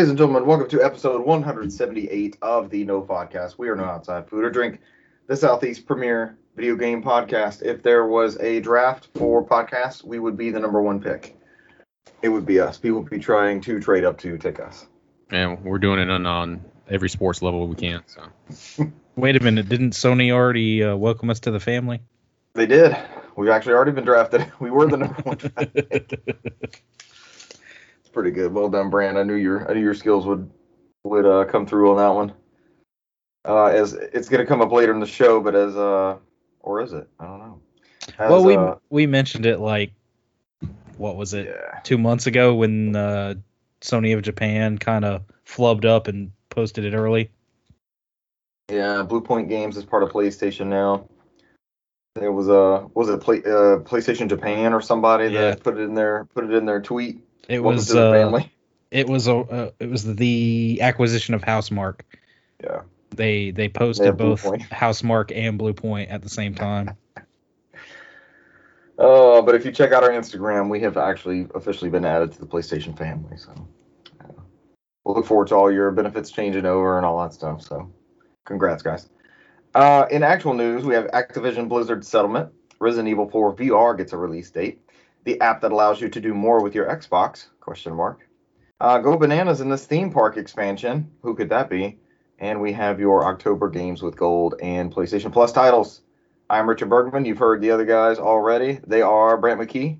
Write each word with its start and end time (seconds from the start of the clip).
Ladies 0.00 0.08
and 0.08 0.16
gentlemen, 0.18 0.46
welcome 0.46 0.66
to 0.70 0.82
episode 0.82 1.26
178 1.26 2.38
of 2.40 2.70
the 2.70 2.84
No 2.84 3.02
Podcast. 3.02 3.58
We 3.58 3.68
are 3.68 3.76
no 3.76 3.84
outside 3.84 4.30
food 4.30 4.44
or 4.44 4.50
drink, 4.50 4.80
the 5.26 5.36
Southeast 5.36 5.84
premier 5.84 6.38
video 6.56 6.74
game 6.74 7.02
podcast. 7.02 7.60
If 7.60 7.82
there 7.82 8.06
was 8.06 8.38
a 8.38 8.60
draft 8.60 9.08
for 9.14 9.44
podcasts, 9.44 10.02
we 10.02 10.18
would 10.18 10.38
be 10.38 10.48
the 10.48 10.58
number 10.58 10.80
one 10.80 11.02
pick. 11.02 11.38
It 12.22 12.30
would 12.30 12.46
be 12.46 12.60
us. 12.60 12.78
People 12.78 13.02
would 13.02 13.10
be 13.10 13.18
trying 13.18 13.60
to 13.60 13.78
trade 13.78 14.04
up 14.04 14.16
to 14.20 14.38
take 14.38 14.58
us. 14.58 14.86
And 15.30 15.62
we're 15.62 15.78
doing 15.78 15.98
it 15.98 16.08
on, 16.08 16.24
on 16.24 16.64
every 16.88 17.10
sports 17.10 17.42
level 17.42 17.68
we 17.68 17.76
can. 17.76 18.02
So 18.06 18.90
Wait 19.16 19.36
a 19.36 19.40
minute, 19.40 19.68
didn't 19.68 19.90
Sony 19.90 20.32
already 20.32 20.82
uh, 20.82 20.96
welcome 20.96 21.28
us 21.28 21.40
to 21.40 21.50
the 21.50 21.60
family? 21.60 22.00
They 22.54 22.64
did. 22.64 22.96
We've 23.36 23.50
actually 23.50 23.74
already 23.74 23.92
been 23.92 24.06
drafted. 24.06 24.50
We 24.60 24.70
were 24.70 24.86
the 24.86 24.96
number 24.96 25.20
one 25.24 25.36
pick. 25.36 26.82
It's 28.10 28.14
pretty 28.16 28.32
good. 28.32 28.52
Well 28.52 28.68
done, 28.68 28.90
Brant. 28.90 29.16
I 29.16 29.22
knew 29.22 29.34
your 29.34 29.70
I 29.70 29.74
knew 29.74 29.82
your 29.82 29.94
skills 29.94 30.26
would 30.26 30.50
would 31.04 31.24
uh, 31.24 31.44
come 31.44 31.64
through 31.64 31.92
on 31.92 31.96
that 31.98 32.08
one. 32.08 32.32
Uh, 33.44 33.66
as 33.66 33.92
it's 33.92 34.28
gonna 34.28 34.44
come 34.44 34.60
up 34.60 34.72
later 34.72 34.92
in 34.92 34.98
the 34.98 35.06
show, 35.06 35.40
but 35.40 35.54
as 35.54 35.76
uh, 35.76 36.16
or 36.58 36.82
is 36.82 36.92
it? 36.92 37.08
I 37.20 37.26
don't 37.26 37.38
know. 37.38 37.60
As, 38.18 38.28
well, 38.28 38.42
we 38.42 38.56
uh, 38.56 38.74
we 38.90 39.06
mentioned 39.06 39.46
it 39.46 39.60
like 39.60 39.92
what 40.96 41.14
was 41.14 41.34
it 41.34 41.46
yeah. 41.46 41.78
two 41.84 41.98
months 41.98 42.26
ago 42.26 42.52
when 42.52 42.96
uh, 42.96 43.34
Sony 43.80 44.12
of 44.16 44.22
Japan 44.22 44.76
kind 44.76 45.04
of 45.04 45.22
flubbed 45.46 45.84
up 45.84 46.08
and 46.08 46.32
posted 46.48 46.84
it 46.84 46.94
early. 46.94 47.30
Yeah, 48.72 49.06
Bluepoint 49.06 49.48
Games 49.48 49.76
is 49.76 49.84
part 49.84 50.02
of 50.02 50.10
PlayStation 50.10 50.66
now. 50.66 51.08
There 52.16 52.32
was 52.32 52.48
a 52.48 52.88
was 52.92 53.08
it 53.08 53.20
play, 53.20 53.38
uh, 53.38 53.78
PlayStation 53.86 54.28
Japan 54.28 54.72
or 54.74 54.80
somebody 54.80 55.26
Yeah. 55.26 55.50
that 55.50 55.62
put 55.62 55.78
it 55.78 55.82
in 55.82 55.94
their 55.94 56.24
put 56.34 56.42
it 56.42 56.52
in 56.52 56.66
their 56.66 56.82
tweet. 56.82 57.22
It 57.50 57.58
Welcome 57.58 57.76
was 57.76 57.88
the 57.88 58.06
uh, 58.06 58.12
family. 58.12 58.52
it 58.92 59.08
was 59.08 59.26
a 59.26 59.34
uh, 59.34 59.70
it 59.80 59.90
was 59.90 60.04
the 60.04 60.78
acquisition 60.80 61.34
of 61.34 61.42
Housemarque. 61.42 62.02
Yeah. 62.62 62.82
They 63.10 63.50
they 63.50 63.66
They 63.66 63.68
posted 63.68 64.16
Blue 64.16 64.36
both. 64.36 64.44
Housemarque 64.70 65.32
and 65.34 65.58
Bluepoint 65.58 66.12
at 66.12 66.22
the 66.22 66.28
same 66.28 66.54
time. 66.54 66.96
Uh, 68.96 69.42
but 69.42 69.56
if 69.56 69.64
you 69.64 69.72
check 69.72 69.90
out 69.90 70.04
our 70.04 70.10
Instagram, 70.10 70.70
we 70.70 70.78
have 70.80 70.96
actually 70.96 71.48
officially 71.56 71.90
been 71.90 72.04
added 72.04 72.30
to 72.32 72.38
the 72.38 72.46
PlayStation 72.46 72.96
family. 72.96 73.36
So 73.36 73.50
uh, 74.20 74.28
we'll 75.02 75.16
look 75.16 75.26
forward 75.26 75.48
to 75.48 75.56
all 75.56 75.72
your 75.72 75.90
benefits 75.90 76.30
changing 76.30 76.66
over 76.66 76.98
and 76.98 77.04
all 77.04 77.20
that 77.20 77.34
stuff. 77.34 77.62
So 77.62 77.92
congrats, 78.44 78.84
guys. 78.84 79.08
Uh, 79.74 80.06
in 80.12 80.22
actual 80.22 80.54
news, 80.54 80.84
we 80.84 80.94
have 80.94 81.06
Activision 81.06 81.68
Blizzard 81.68 82.04
settlement. 82.04 82.52
Resident 82.78 83.08
Evil 83.08 83.28
4 83.28 83.56
VR 83.56 83.96
gets 83.96 84.12
a 84.12 84.16
release 84.16 84.50
date. 84.50 84.82
The 85.24 85.40
app 85.40 85.60
that 85.60 85.72
allows 85.72 86.00
you 86.00 86.08
to 86.08 86.20
do 86.20 86.34
more 86.34 86.62
with 86.62 86.74
your 86.74 86.86
Xbox? 86.86 87.46
Question 87.60 87.94
mark. 87.94 88.26
Uh, 88.80 88.98
go 88.98 89.16
bananas 89.18 89.60
in 89.60 89.68
this 89.68 89.84
theme 89.86 90.10
park 90.12 90.36
expansion. 90.36 91.10
Who 91.22 91.34
could 91.34 91.50
that 91.50 91.68
be? 91.68 91.98
And 92.38 92.60
we 92.62 92.72
have 92.72 92.98
your 92.98 93.26
October 93.26 93.68
games 93.68 94.00
with 94.02 94.16
gold 94.16 94.54
and 94.62 94.92
PlayStation 94.92 95.30
Plus 95.32 95.52
titles. 95.52 96.00
I'm 96.48 96.68
Richard 96.68 96.88
Bergman. 96.88 97.26
You've 97.26 97.38
heard 97.38 97.60
the 97.60 97.70
other 97.70 97.84
guys 97.84 98.18
already. 98.18 98.80
They 98.86 99.02
are 99.02 99.36
Brant 99.36 99.60
McKee 99.60 99.98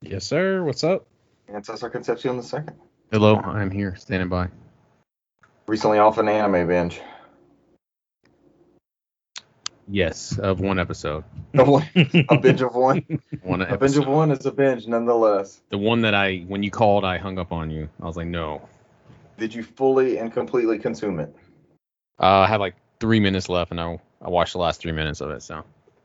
Yes, 0.00 0.24
sir. 0.24 0.62
What's 0.64 0.84
up? 0.84 1.06
and 1.48 1.64
Cesar 1.64 1.88
Concepcion 1.90 2.36
the 2.36 2.42
second. 2.42 2.76
hello, 3.10 3.36
I'm 3.36 3.70
here 3.70 3.96
standing 3.96 4.28
by. 4.28 4.48
Recently 5.66 5.98
off 5.98 6.18
an 6.18 6.28
anime 6.28 6.66
binge. 6.68 7.00
Yes, 9.90 10.38
of 10.38 10.60
one 10.60 10.78
episode. 10.78 11.24
a 11.54 12.38
binge 12.38 12.60
of 12.60 12.74
one. 12.74 13.04
One 13.42 13.62
A 13.62 13.78
binge 13.78 13.96
of 13.96 14.06
one 14.06 14.30
is 14.30 14.44
a 14.44 14.52
binge 14.52 14.86
nonetheless. 14.86 15.60
The 15.70 15.78
one 15.78 16.02
that 16.02 16.14
I 16.14 16.40
when 16.46 16.62
you 16.62 16.70
called, 16.70 17.04
I 17.04 17.16
hung 17.16 17.38
up 17.38 17.52
on 17.52 17.70
you. 17.70 17.88
I 18.00 18.04
was 18.04 18.16
like, 18.16 18.26
no. 18.26 18.68
Did 19.38 19.54
you 19.54 19.62
fully 19.62 20.18
and 20.18 20.30
completely 20.32 20.78
consume 20.78 21.20
it? 21.20 21.34
Uh, 22.20 22.40
I 22.40 22.46
had 22.46 22.60
like 22.60 22.74
three 23.00 23.20
minutes 23.20 23.48
left, 23.48 23.70
and 23.70 23.80
I 23.80 23.98
I 24.20 24.28
watched 24.28 24.52
the 24.52 24.58
last 24.58 24.80
three 24.80 24.92
minutes 24.92 25.22
of 25.22 25.30
it. 25.30 25.42
So 25.42 25.64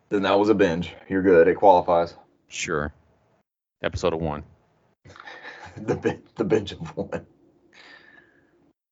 Then 0.09 0.21
that 0.21 0.39
was 0.39 0.47
a 0.49 0.53
binge. 0.55 0.93
You're 1.09 1.23
good. 1.23 1.47
It 1.49 1.55
qualifies. 1.55 2.15
sure. 2.47 2.93
Episode 3.81 4.13
of 4.13 4.21
one. 4.21 4.43
the 5.75 6.19
the 6.35 6.43
binge 6.45 6.71
of 6.71 6.95
one. 6.95 7.25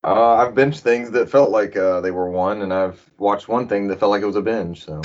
Uh, 0.03 0.33
I've 0.35 0.53
binged 0.55 0.79
things 0.79 1.11
that 1.11 1.29
felt 1.29 1.51
like 1.51 1.77
uh, 1.77 2.01
they 2.01 2.11
were 2.11 2.29
one, 2.29 2.61
and 2.63 2.73
I've 2.73 2.99
watched 3.17 3.47
one 3.47 3.67
thing 3.67 3.87
that 3.89 3.99
felt 3.99 4.09
like 4.09 4.23
it 4.23 4.25
was 4.25 4.35
a 4.35 4.41
binge. 4.41 4.83
So 4.83 5.01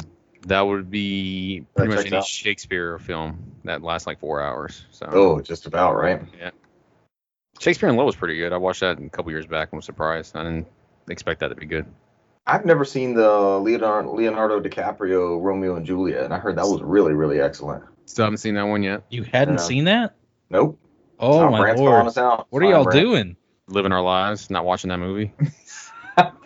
That 0.47 0.63
would 0.63 0.91
be 0.91 1.61
That 1.61 1.75
pretty 1.75 1.95
much 1.95 2.07
any 2.07 2.17
out. 2.17 2.25
Shakespeare 2.25 2.99
film 2.99 3.39
that 3.65 3.83
lasts 3.83 4.07
like 4.07 4.21
four 4.21 4.41
hours. 4.41 4.87
So 4.91 5.07
oh, 5.11 5.41
just 5.41 5.67
about 5.67 5.97
right. 5.97 6.23
Yeah. 6.39 6.51
Shakespeare 7.61 7.89
in 7.89 7.97
Love 7.97 8.07
was 8.07 8.17
pretty 8.17 8.39
good. 8.39 8.53
I 8.53 8.57
watched 8.57 8.81
that 8.81 8.99
a 8.99 9.09
couple 9.11 9.31
years 9.33 9.47
back 9.47 9.69
and 9.73 9.79
was 9.79 9.85
surprised. 9.85 10.37
I 10.37 10.43
didn't 10.45 10.67
expect 11.09 11.41
that 11.41 11.49
to 11.49 11.55
be 11.55 11.67
good. 11.67 11.87
I've 12.47 12.65
never 12.65 12.85
seen 12.85 13.15
the 13.15 13.29
Leonardo, 13.59 14.15
Leonardo 14.15 14.61
DiCaprio 14.61 15.43
Romeo 15.43 15.77
and 15.77 15.85
Juliet, 15.85 16.25
and 16.25 16.33
I 16.33 16.39
heard 16.39 16.57
that 16.57 16.69
was 16.69 16.81
really 16.81 17.13
really 17.13 17.41
excellent. 17.41 17.85
Still 18.07 18.27
haven't 18.27 18.39
seen 18.39 18.55
that 18.55 18.63
one 18.67 18.83
yet. 18.83 19.03
You 19.11 19.25
hadn't 19.25 19.59
Yeah. 19.59 19.65
seen 19.65 19.85
that? 19.85 20.17
Nope. 20.49 20.79
Oh 21.19 21.41
Tom 21.41 21.51
my 21.51 21.61
Brandt's 21.61 21.83
lord! 21.83 22.07
us 22.07 22.19
out. 22.19 22.47
What 22.51 22.63
are 22.63 22.67
y'all 22.67 22.85
Brant. 22.85 23.01
doing? 23.01 23.37
Living 23.69 23.93
our 23.93 24.03
lives, 24.03 24.49
not 24.51 24.65
watching 24.65 24.89
that 24.91 24.99
movie. 24.99 25.33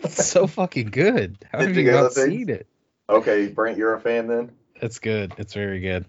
It's 0.03 0.25
so 0.25 0.47
fucking 0.47 0.89
good. 0.89 1.37
How 1.49 1.59
Did 1.59 1.69
have 1.69 1.77
you 1.77 1.83
you 1.83 1.91
go 1.91 2.01
not 2.01 2.11
to 2.11 2.19
the 2.19 2.25
seen 2.25 2.49
it? 2.49 2.67
Okay, 3.09 3.47
Brent, 3.47 3.77
you're 3.77 3.93
a 3.93 4.01
fan 4.01 4.27
then? 4.27 4.51
It's 4.75 4.99
good. 4.99 5.33
It's 5.37 5.53
very 5.53 5.79
good. 5.79 6.03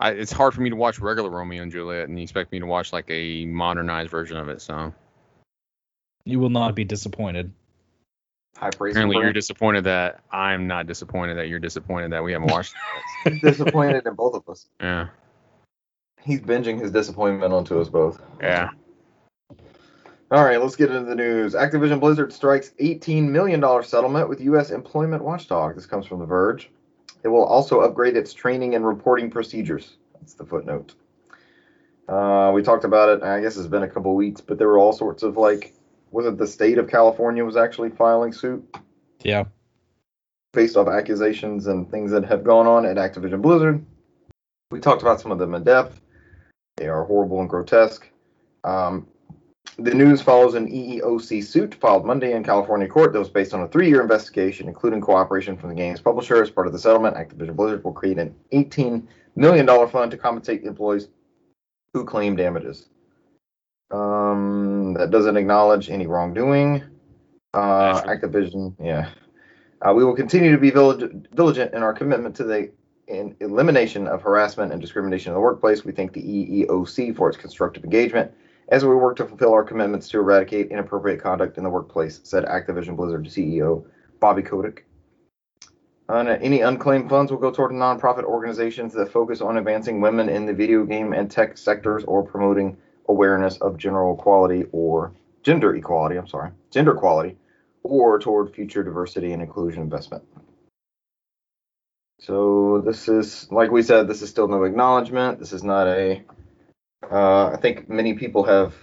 I, 0.00 0.12
it's 0.12 0.32
hard 0.32 0.54
for 0.54 0.62
me 0.62 0.70
to 0.70 0.76
watch 0.76 0.98
regular 0.98 1.28
Romeo 1.28 1.62
and 1.62 1.70
Juliet, 1.70 2.08
and 2.08 2.16
you 2.18 2.22
expect 2.22 2.52
me 2.52 2.60
to 2.60 2.64
watch 2.64 2.90
like 2.94 3.04
a 3.10 3.44
modernized 3.44 4.10
version 4.10 4.38
of 4.38 4.48
it. 4.48 4.62
So 4.62 4.94
You 6.24 6.40
will 6.40 6.48
not 6.48 6.74
be 6.74 6.84
disappointed. 6.84 7.52
High 8.56 8.70
praise. 8.70 8.94
apparently, 8.94 9.18
you're 9.18 9.34
disappointed 9.34 9.84
that 9.84 10.22
I'm 10.32 10.68
not 10.68 10.86
disappointed 10.86 11.34
that 11.36 11.48
you're 11.48 11.58
disappointed 11.58 12.12
that 12.12 12.24
we 12.24 12.32
haven't 12.32 12.50
watched 12.50 12.74
it. 13.26 13.40
disappointed 13.42 14.06
in 14.06 14.14
both 14.14 14.34
of 14.34 14.48
us. 14.48 14.66
Yeah, 14.80 15.08
He's 16.22 16.40
binging 16.40 16.80
his 16.80 16.92
disappointment 16.92 17.52
onto 17.52 17.78
us 17.78 17.90
both. 17.90 18.22
yeah. 18.40 18.70
All 20.30 20.44
right, 20.44 20.60
let's 20.60 20.76
get 20.76 20.90
into 20.90 21.08
the 21.08 21.14
news. 21.14 21.54
Activision 21.54 22.00
Blizzard 22.00 22.32
strikes 22.32 22.72
$18 22.80 23.28
million 23.30 23.62
settlement 23.82 24.28
with 24.28 24.42
U.S. 24.42 24.70
Employment 24.70 25.24
Watchdog. 25.24 25.74
This 25.74 25.86
comes 25.86 26.06
from 26.06 26.18
The 26.18 26.26
Verge. 26.26 26.70
It 27.22 27.28
will 27.28 27.44
also 27.44 27.80
upgrade 27.80 28.16
its 28.16 28.34
training 28.34 28.74
and 28.74 28.86
reporting 28.86 29.30
procedures. 29.30 29.96
That's 30.14 30.34
the 30.34 30.44
footnote. 30.44 30.94
Uh, 32.08 32.52
we 32.54 32.62
talked 32.62 32.84
about 32.84 33.08
it. 33.08 33.22
I 33.22 33.40
guess 33.40 33.56
it's 33.56 33.66
been 33.66 33.82
a 33.84 33.88
couple 33.88 34.14
weeks, 34.14 34.40
but 34.42 34.58
there 34.58 34.68
were 34.68 34.78
all 34.78 34.92
sorts 34.92 35.22
of 35.22 35.36
like, 35.38 35.72
was 36.10 36.26
it 36.26 36.36
the 36.36 36.46
state 36.46 36.76
of 36.78 36.88
California 36.90 37.44
was 37.44 37.56
actually 37.56 37.90
filing 37.90 38.32
suit 38.32 38.64
Yeah. 39.22 39.44
based 40.52 40.76
off 40.76 40.88
accusations 40.88 41.66
and 41.66 41.90
things 41.90 42.10
that 42.10 42.24
have 42.26 42.44
gone 42.44 42.66
on 42.66 42.84
at 42.84 42.96
Activision 42.96 43.40
Blizzard. 43.40 43.84
We 44.70 44.80
talked 44.80 45.02
about 45.02 45.20
some 45.20 45.32
of 45.32 45.38
them 45.38 45.54
in 45.54 45.64
depth. 45.64 46.00
They 46.76 46.88
are 46.88 47.04
horrible 47.04 47.40
and 47.40 47.48
grotesque. 47.48 48.06
Um, 48.64 49.06
the 49.78 49.94
news 49.94 50.20
follows 50.20 50.54
an 50.54 50.68
EEOC 50.68 51.44
suit 51.44 51.74
filed 51.76 52.04
Monday 52.04 52.32
in 52.32 52.42
California 52.42 52.88
court 52.88 53.12
that 53.12 53.18
was 53.18 53.30
based 53.30 53.54
on 53.54 53.62
a 53.62 53.68
three 53.68 53.88
year 53.88 54.02
investigation, 54.02 54.66
including 54.66 55.00
cooperation 55.00 55.56
from 55.56 55.68
the 55.68 55.74
game's 55.74 56.00
publisher. 56.00 56.42
As 56.42 56.50
part 56.50 56.66
of 56.66 56.72
the 56.72 56.78
settlement, 56.78 57.16
Activision 57.16 57.54
Blizzard 57.54 57.84
will 57.84 57.92
create 57.92 58.18
an 58.18 58.34
$18 58.52 59.06
million 59.36 59.88
fund 59.88 60.10
to 60.10 60.16
compensate 60.16 60.64
employees 60.64 61.08
who 61.94 62.04
claim 62.04 62.34
damages. 62.34 62.88
Um, 63.92 64.94
that 64.94 65.10
doesn't 65.10 65.36
acknowledge 65.36 65.90
any 65.90 66.08
wrongdoing. 66.08 66.82
Uh, 67.54 68.02
Activision, 68.02 68.74
yeah. 68.80 69.10
Uh, 69.80 69.94
we 69.94 70.04
will 70.04 70.16
continue 70.16 70.50
to 70.50 70.58
be 70.58 70.70
vigilant 70.70 71.34
diligent 71.36 71.72
in 71.72 71.84
our 71.84 71.92
commitment 71.92 72.34
to 72.34 72.44
the 72.44 72.70
in 73.06 73.34
elimination 73.40 74.06
of 74.08 74.20
harassment 74.20 74.72
and 74.72 74.82
discrimination 74.82 75.30
in 75.30 75.34
the 75.34 75.40
workplace. 75.40 75.84
We 75.84 75.92
thank 75.92 76.12
the 76.12 76.20
EEOC 76.20 77.16
for 77.16 77.28
its 77.28 77.38
constructive 77.38 77.84
engagement 77.84 78.32
as 78.68 78.84
we 78.84 78.94
work 78.94 79.16
to 79.16 79.24
fulfill 79.24 79.52
our 79.52 79.64
commitments 79.64 80.08
to 80.10 80.18
eradicate 80.18 80.70
inappropriate 80.70 81.22
conduct 81.22 81.56
in 81.56 81.64
the 81.64 81.70
workplace, 81.70 82.20
said 82.22 82.44
Activision 82.44 82.96
Blizzard 82.96 83.24
CEO 83.26 83.84
Bobby 84.20 84.42
Kotick. 84.42 84.84
Uh, 86.08 86.36
any 86.40 86.62
unclaimed 86.62 87.10
funds 87.10 87.30
will 87.30 87.38
go 87.38 87.50
toward 87.50 87.70
nonprofit 87.70 88.24
organizations 88.24 88.94
that 88.94 89.12
focus 89.12 89.42
on 89.42 89.58
advancing 89.58 90.00
women 90.00 90.28
in 90.28 90.46
the 90.46 90.54
video 90.54 90.84
game 90.84 91.12
and 91.12 91.30
tech 91.30 91.58
sectors 91.58 92.02
or 92.04 92.22
promoting 92.22 92.76
awareness 93.08 93.58
of 93.58 93.76
general 93.76 94.14
equality 94.14 94.64
or 94.72 95.12
gender 95.42 95.74
equality, 95.76 96.16
I'm 96.16 96.26
sorry, 96.26 96.50
gender 96.70 96.92
equality, 96.92 97.36
or 97.82 98.18
toward 98.18 98.54
future 98.54 98.82
diversity 98.82 99.32
and 99.32 99.42
inclusion 99.42 99.82
investment. 99.82 100.24
So 102.20 102.82
this 102.84 103.08
is, 103.08 103.50
like 103.52 103.70
we 103.70 103.82
said, 103.82 104.08
this 104.08 104.22
is 104.22 104.30
still 104.30 104.48
no 104.48 104.64
acknowledgement. 104.64 105.38
This 105.38 105.52
is 105.52 105.62
not 105.62 105.86
a. 105.86 106.22
Uh, 107.02 107.50
I 107.50 107.56
think 107.56 107.88
many 107.88 108.14
people 108.14 108.44
have 108.44 108.74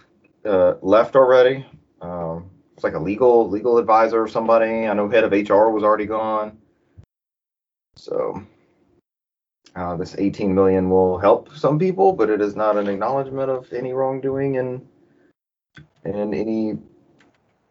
uh, 0.45 0.75
left 0.81 1.15
already. 1.15 1.65
Um, 2.01 2.49
it's 2.73 2.83
like 2.83 2.93
a 2.93 2.99
legal 2.99 3.49
legal 3.49 3.77
advisor 3.77 4.21
or 4.21 4.27
somebody. 4.27 4.87
I 4.87 4.93
know 4.93 5.09
head 5.09 5.23
of 5.23 5.31
HR 5.31 5.69
was 5.69 5.83
already 5.83 6.05
gone. 6.05 6.57
So 7.97 8.43
uh, 9.75 9.95
this 9.97 10.15
18 10.17 10.53
million 10.53 10.89
will 10.89 11.17
help 11.17 11.53
some 11.55 11.79
people, 11.79 12.13
but 12.13 12.29
it 12.29 12.41
is 12.41 12.55
not 12.55 12.77
an 12.77 12.87
acknowledgement 12.87 13.49
of 13.49 13.71
any 13.73 13.93
wrongdoing 13.93 14.57
and 14.57 14.87
and 16.03 16.33
any 16.35 16.77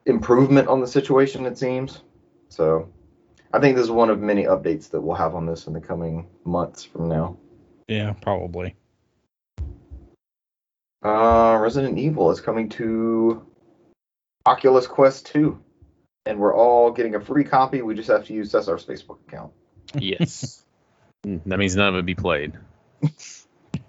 improvement 0.06 0.68
on 0.68 0.80
the 0.80 0.86
situation, 0.86 1.46
it 1.46 1.56
seems. 1.56 2.02
So 2.48 2.88
I 3.52 3.60
think 3.60 3.76
this 3.76 3.84
is 3.84 3.90
one 3.90 4.10
of 4.10 4.20
many 4.20 4.44
updates 4.44 4.90
that 4.90 5.00
we'll 5.00 5.16
have 5.16 5.34
on 5.34 5.46
this 5.46 5.66
in 5.66 5.72
the 5.72 5.80
coming 5.80 6.26
months 6.44 6.84
from 6.84 7.08
now. 7.08 7.36
Yeah, 7.88 8.12
probably. 8.12 8.74
Uh, 11.04 11.58
Resident 11.60 11.98
Evil 11.98 12.30
is 12.30 12.40
coming 12.40 12.68
to 12.70 13.44
Oculus 14.46 14.86
Quest 14.86 15.26
2. 15.26 15.60
And 16.26 16.38
we're 16.38 16.54
all 16.54 16.90
getting 16.90 17.14
a 17.14 17.20
free 17.20 17.44
copy. 17.44 17.82
We 17.82 17.94
just 17.94 18.08
have 18.08 18.24
to 18.26 18.32
use 18.32 18.50
Cesar's 18.50 18.84
Facebook 18.86 19.18
account. 19.28 19.52
Yes. 19.98 20.60
Mm, 21.24 21.40
that 21.46 21.58
means 21.58 21.74
none 21.74 21.88
of 21.88 21.94
it 21.94 22.04
be 22.04 22.14
played. 22.14 22.52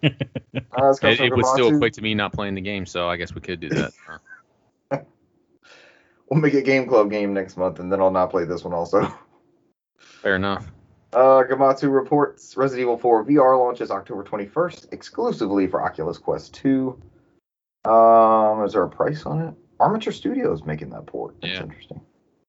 Uh, 0.04 0.94
It, 1.04 1.20
it 1.20 1.36
would 1.36 1.46
still 1.46 1.70
Gematsu. 1.72 1.76
equate 1.76 1.94
to 1.94 2.02
me 2.02 2.14
not 2.14 2.32
playing 2.32 2.56
the 2.56 2.62
game, 2.62 2.86
so 2.86 3.10
I 3.10 3.18
guess 3.18 3.36
we 3.36 3.42
could 3.42 3.60
do 3.60 3.68
that. 3.70 3.92
We'll 6.30 6.40
make 6.40 6.54
a 6.54 6.62
Game 6.62 6.88
Club 6.88 7.12
game 7.12 7.34
next 7.34 7.58
month, 7.58 7.80
and 7.80 7.92
then 7.92 8.00
I'll 8.00 8.10
not 8.12 8.30
play 8.32 8.46
this 8.46 8.64
one 8.64 8.74
also. 8.74 9.14
Fair 9.98 10.38
enough. 10.38 10.66
Uh, 11.14 11.44
Gematsu 11.50 11.94
reports 11.94 12.58
Resident 12.58 12.82
Evil 12.82 12.98
4 12.98 13.26
VR 13.26 13.58
launches 13.58 13.90
October 13.92 14.24
21st, 14.24 14.92
exclusively 14.92 15.68
for 15.68 15.82
Oculus 15.82 16.18
Quest 16.18 16.54
2. 16.56 17.02
Um, 17.86 18.64
is 18.66 18.74
there 18.74 18.84
a 18.84 18.90
price 18.90 19.26
on 19.26 19.42
it? 19.42 19.54
Armature 19.80 20.12
Studios 20.14 20.64
making 20.64 20.90
that 20.90 21.06
port. 21.06 21.36
That's 21.42 21.54
Yeah. 21.54 21.64
interesting. 21.64 22.02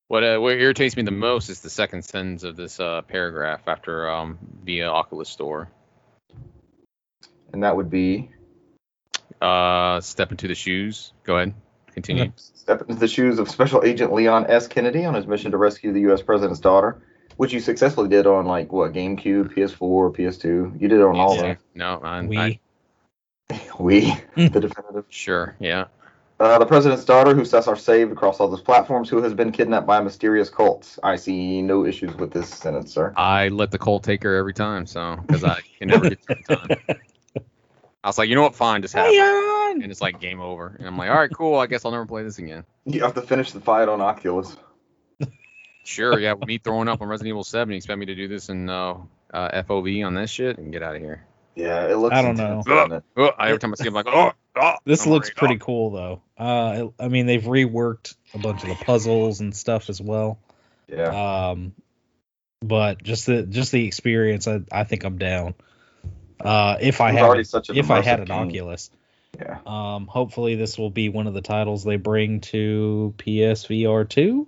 What 0.09 0.23
uh, 0.23 0.39
what 0.39 0.53
irritates 0.53 0.97
me 0.97 1.03
the 1.03 1.11
most 1.11 1.49
is 1.49 1.61
the 1.61 1.71
second 1.71 2.05
sentence 2.05 2.45
of 2.45 2.55
this 2.57 2.79
uh, 2.79 3.03
paragraph 3.03 3.63
after 3.67 4.09
um, 4.09 4.39
via 4.65 4.87
Oculus 4.89 5.29
Store. 5.29 5.69
And 7.53 7.63
that 7.65 7.77
would 7.77 7.91
be 7.91 8.31
Uh, 9.41 10.01
step 10.01 10.31
into 10.31 10.47
the 10.49 10.55
shoes. 10.55 11.13
Go 11.25 11.37
ahead. 11.37 11.55
Continue. 11.93 12.31
step 12.37 12.83
into 12.83 12.95
the 12.95 13.09
shoes 13.09 13.39
of 13.39 13.51
Special 13.51 13.83
Agent 13.85 14.13
Leon 14.13 14.47
S. 14.49 14.69
Kennedy 14.69 15.05
on 15.05 15.15
his 15.15 15.27
mission 15.27 15.51
to 15.51 15.57
rescue 15.57 15.93
the 15.93 16.01
U.S. 16.03 16.23
president's 16.23 16.61
daughter, 16.61 17.03
which 17.37 17.53
you 17.53 17.61
successfully 17.61 18.09
did 18.09 18.27
on 18.27 18.47
like 18.47 18.73
what 18.73 18.93
GameCube, 18.93 19.55
PS4, 19.55 20.15
PS2. 20.17 20.81
You 20.81 20.89
did 20.89 21.01
it 21.01 21.03
on 21.03 21.17
all 21.17 21.39
of 21.39 21.45
Yeah. 21.45 21.55
No, 21.75 22.01
I, 22.03 22.23
we 22.23 22.39
I, 22.39 22.47
of 23.51 23.59
them. 23.59 23.61
We, 23.79 24.15
the 24.37 24.61
definitive. 24.61 25.05
sure. 25.09 25.57
Yeah. 25.61 25.87
Uh, 26.39 26.59
the 26.59 26.67
president's 26.67 27.05
daughter, 27.05 27.35
who 27.35 27.47
says 27.47 27.65
Cesar 27.65 27.77
saved 27.77 28.13
across 28.13 28.41
all 28.41 28.49
those 28.49 28.61
platforms, 28.61 29.09
who 29.09 29.23
has 29.23 29.33
been 29.33 29.51
kidnapped 29.51 29.87
by 29.87 29.99
a 29.99 30.03
mysterious 30.03 30.51
cult. 30.51 30.99
I 31.03 31.17
see 31.17 31.63
no 31.63 31.87
issues 31.87 32.15
with 32.17 32.31
this 32.31 32.51
sentence, 32.51 32.93
sir. 32.93 33.15
I 33.17 33.49
let 33.49 33.71
the 33.71 33.79
cult 33.79 34.05
take 34.05 34.23
her 34.23 34.35
every 34.35 34.53
time, 34.53 34.85
so 34.87 35.17
because 35.27 35.45
I 35.45 35.61
can 35.79 35.89
never 35.89 36.11
get 36.11 36.23
through 36.27 36.57
time. 36.57 36.69
I 38.05 38.09
was 38.09 38.19
like, 38.19 38.29
you 38.29 38.35
know 38.35 38.43
what? 38.43 38.55
Fine, 38.55 38.83
just 38.83 38.95
have 38.95 39.07
it. 39.09 39.83
And 39.83 39.91
it's 39.91 40.03
like 40.03 40.21
game 40.21 40.41
over. 40.41 40.77
And 40.79 40.87
I'm 40.87 40.99
like, 40.99 41.11
all 41.11 41.17
right, 41.17 41.31
cool. 41.33 41.59
I 41.59 41.67
guess 41.67 41.85
I'll 41.85 41.91
never 41.91 42.07
play 42.07 42.23
this 42.23 42.39
again. 42.39 42.65
You 42.85 43.03
have 43.03 43.15
to 43.15 43.23
finish 43.23 43.53
the 43.53 43.61
fight 43.61 43.89
on 43.89 44.01
Oculus. 44.01 44.57
Sure, 45.87 46.19
yeah. 46.19 46.35
Me 46.47 46.59
throwing 46.59 46.89
up 46.89 47.01
on 47.01 47.09
Resident 47.09 47.29
Evil 47.29 47.45
7, 47.45 47.71
you 47.73 47.77
expect 47.77 47.99
me 47.99 48.07
to 48.07 48.15
do 48.15 48.27
this 48.29 48.49
in 48.49 48.69
uh, 48.69 48.95
uh, 49.33 49.63
FOV 49.63 50.05
on 50.05 50.15
this 50.15 50.31
shit 50.31 50.59
and 50.59 50.73
get 50.73 50.83
out 50.83 50.97
of 50.97 51.01
here. 51.03 51.25
Yeah, 51.55 51.87
it 51.87 51.97
looks. 51.97 52.15
I 52.15 52.21
don't 52.23 52.37
know. 52.37 52.63
doesn't 52.67 52.93
it? 52.93 53.05
Oh, 53.17 53.31
every 53.39 53.59
time 53.59 53.73
I 53.73 53.77
see 53.77 53.85
him, 53.89 53.97
I'm 53.97 54.05
like, 54.05 54.15
oh, 54.15 54.33
oh. 54.57 54.75
This 54.85 55.07
I'm 55.07 55.13
looks 55.13 55.29
like, 55.29 55.37
pretty 55.37 55.59
cool 55.59 55.91
though. 55.91 56.23
Uh, 56.37 56.89
I 57.01 57.09
mean, 57.09 57.25
they've 57.27 57.43
reworked 57.43 58.15
a 58.35 58.39
bunch 58.39 58.63
of 58.63 58.69
the 58.69 58.75
puzzles 58.75 59.41
and 59.41 59.57
stuff 59.57 59.89
as 59.89 59.99
well. 60.01 60.39
Yeah. 60.87 61.51
Um, 61.51 61.73
but 62.61 63.03
just 63.03 63.25
the 63.27 63.45
just 63.45 63.73
the 63.73 63.87
experience, 63.87 64.47
I, 64.49 64.61
I 64.71 64.85
think 64.85 65.05
I'm 65.05 65.17
down. 65.19 65.55
Uh, 66.41 66.77
if 66.81 67.01
I 67.01 67.13
had 67.13 67.47
such 67.47 67.71
an 67.71 67.77
if 67.77 67.91
I 67.91 68.03
had 68.03 68.21
an 68.21 68.27
game. 68.27 68.37
Oculus, 68.49 68.91
Yeah. 69.39 69.59
um, 69.65 70.07
hopefully 70.07 70.57
this 70.57 70.77
will 70.77 70.91
be 70.91 71.09
one 71.09 71.27
of 71.27 71.33
the 71.33 71.41
titles 71.41 71.85
they 71.85 71.97
bring 71.97 72.41
to 72.43 73.15
PSVR 73.17 74.07
two. 74.07 74.47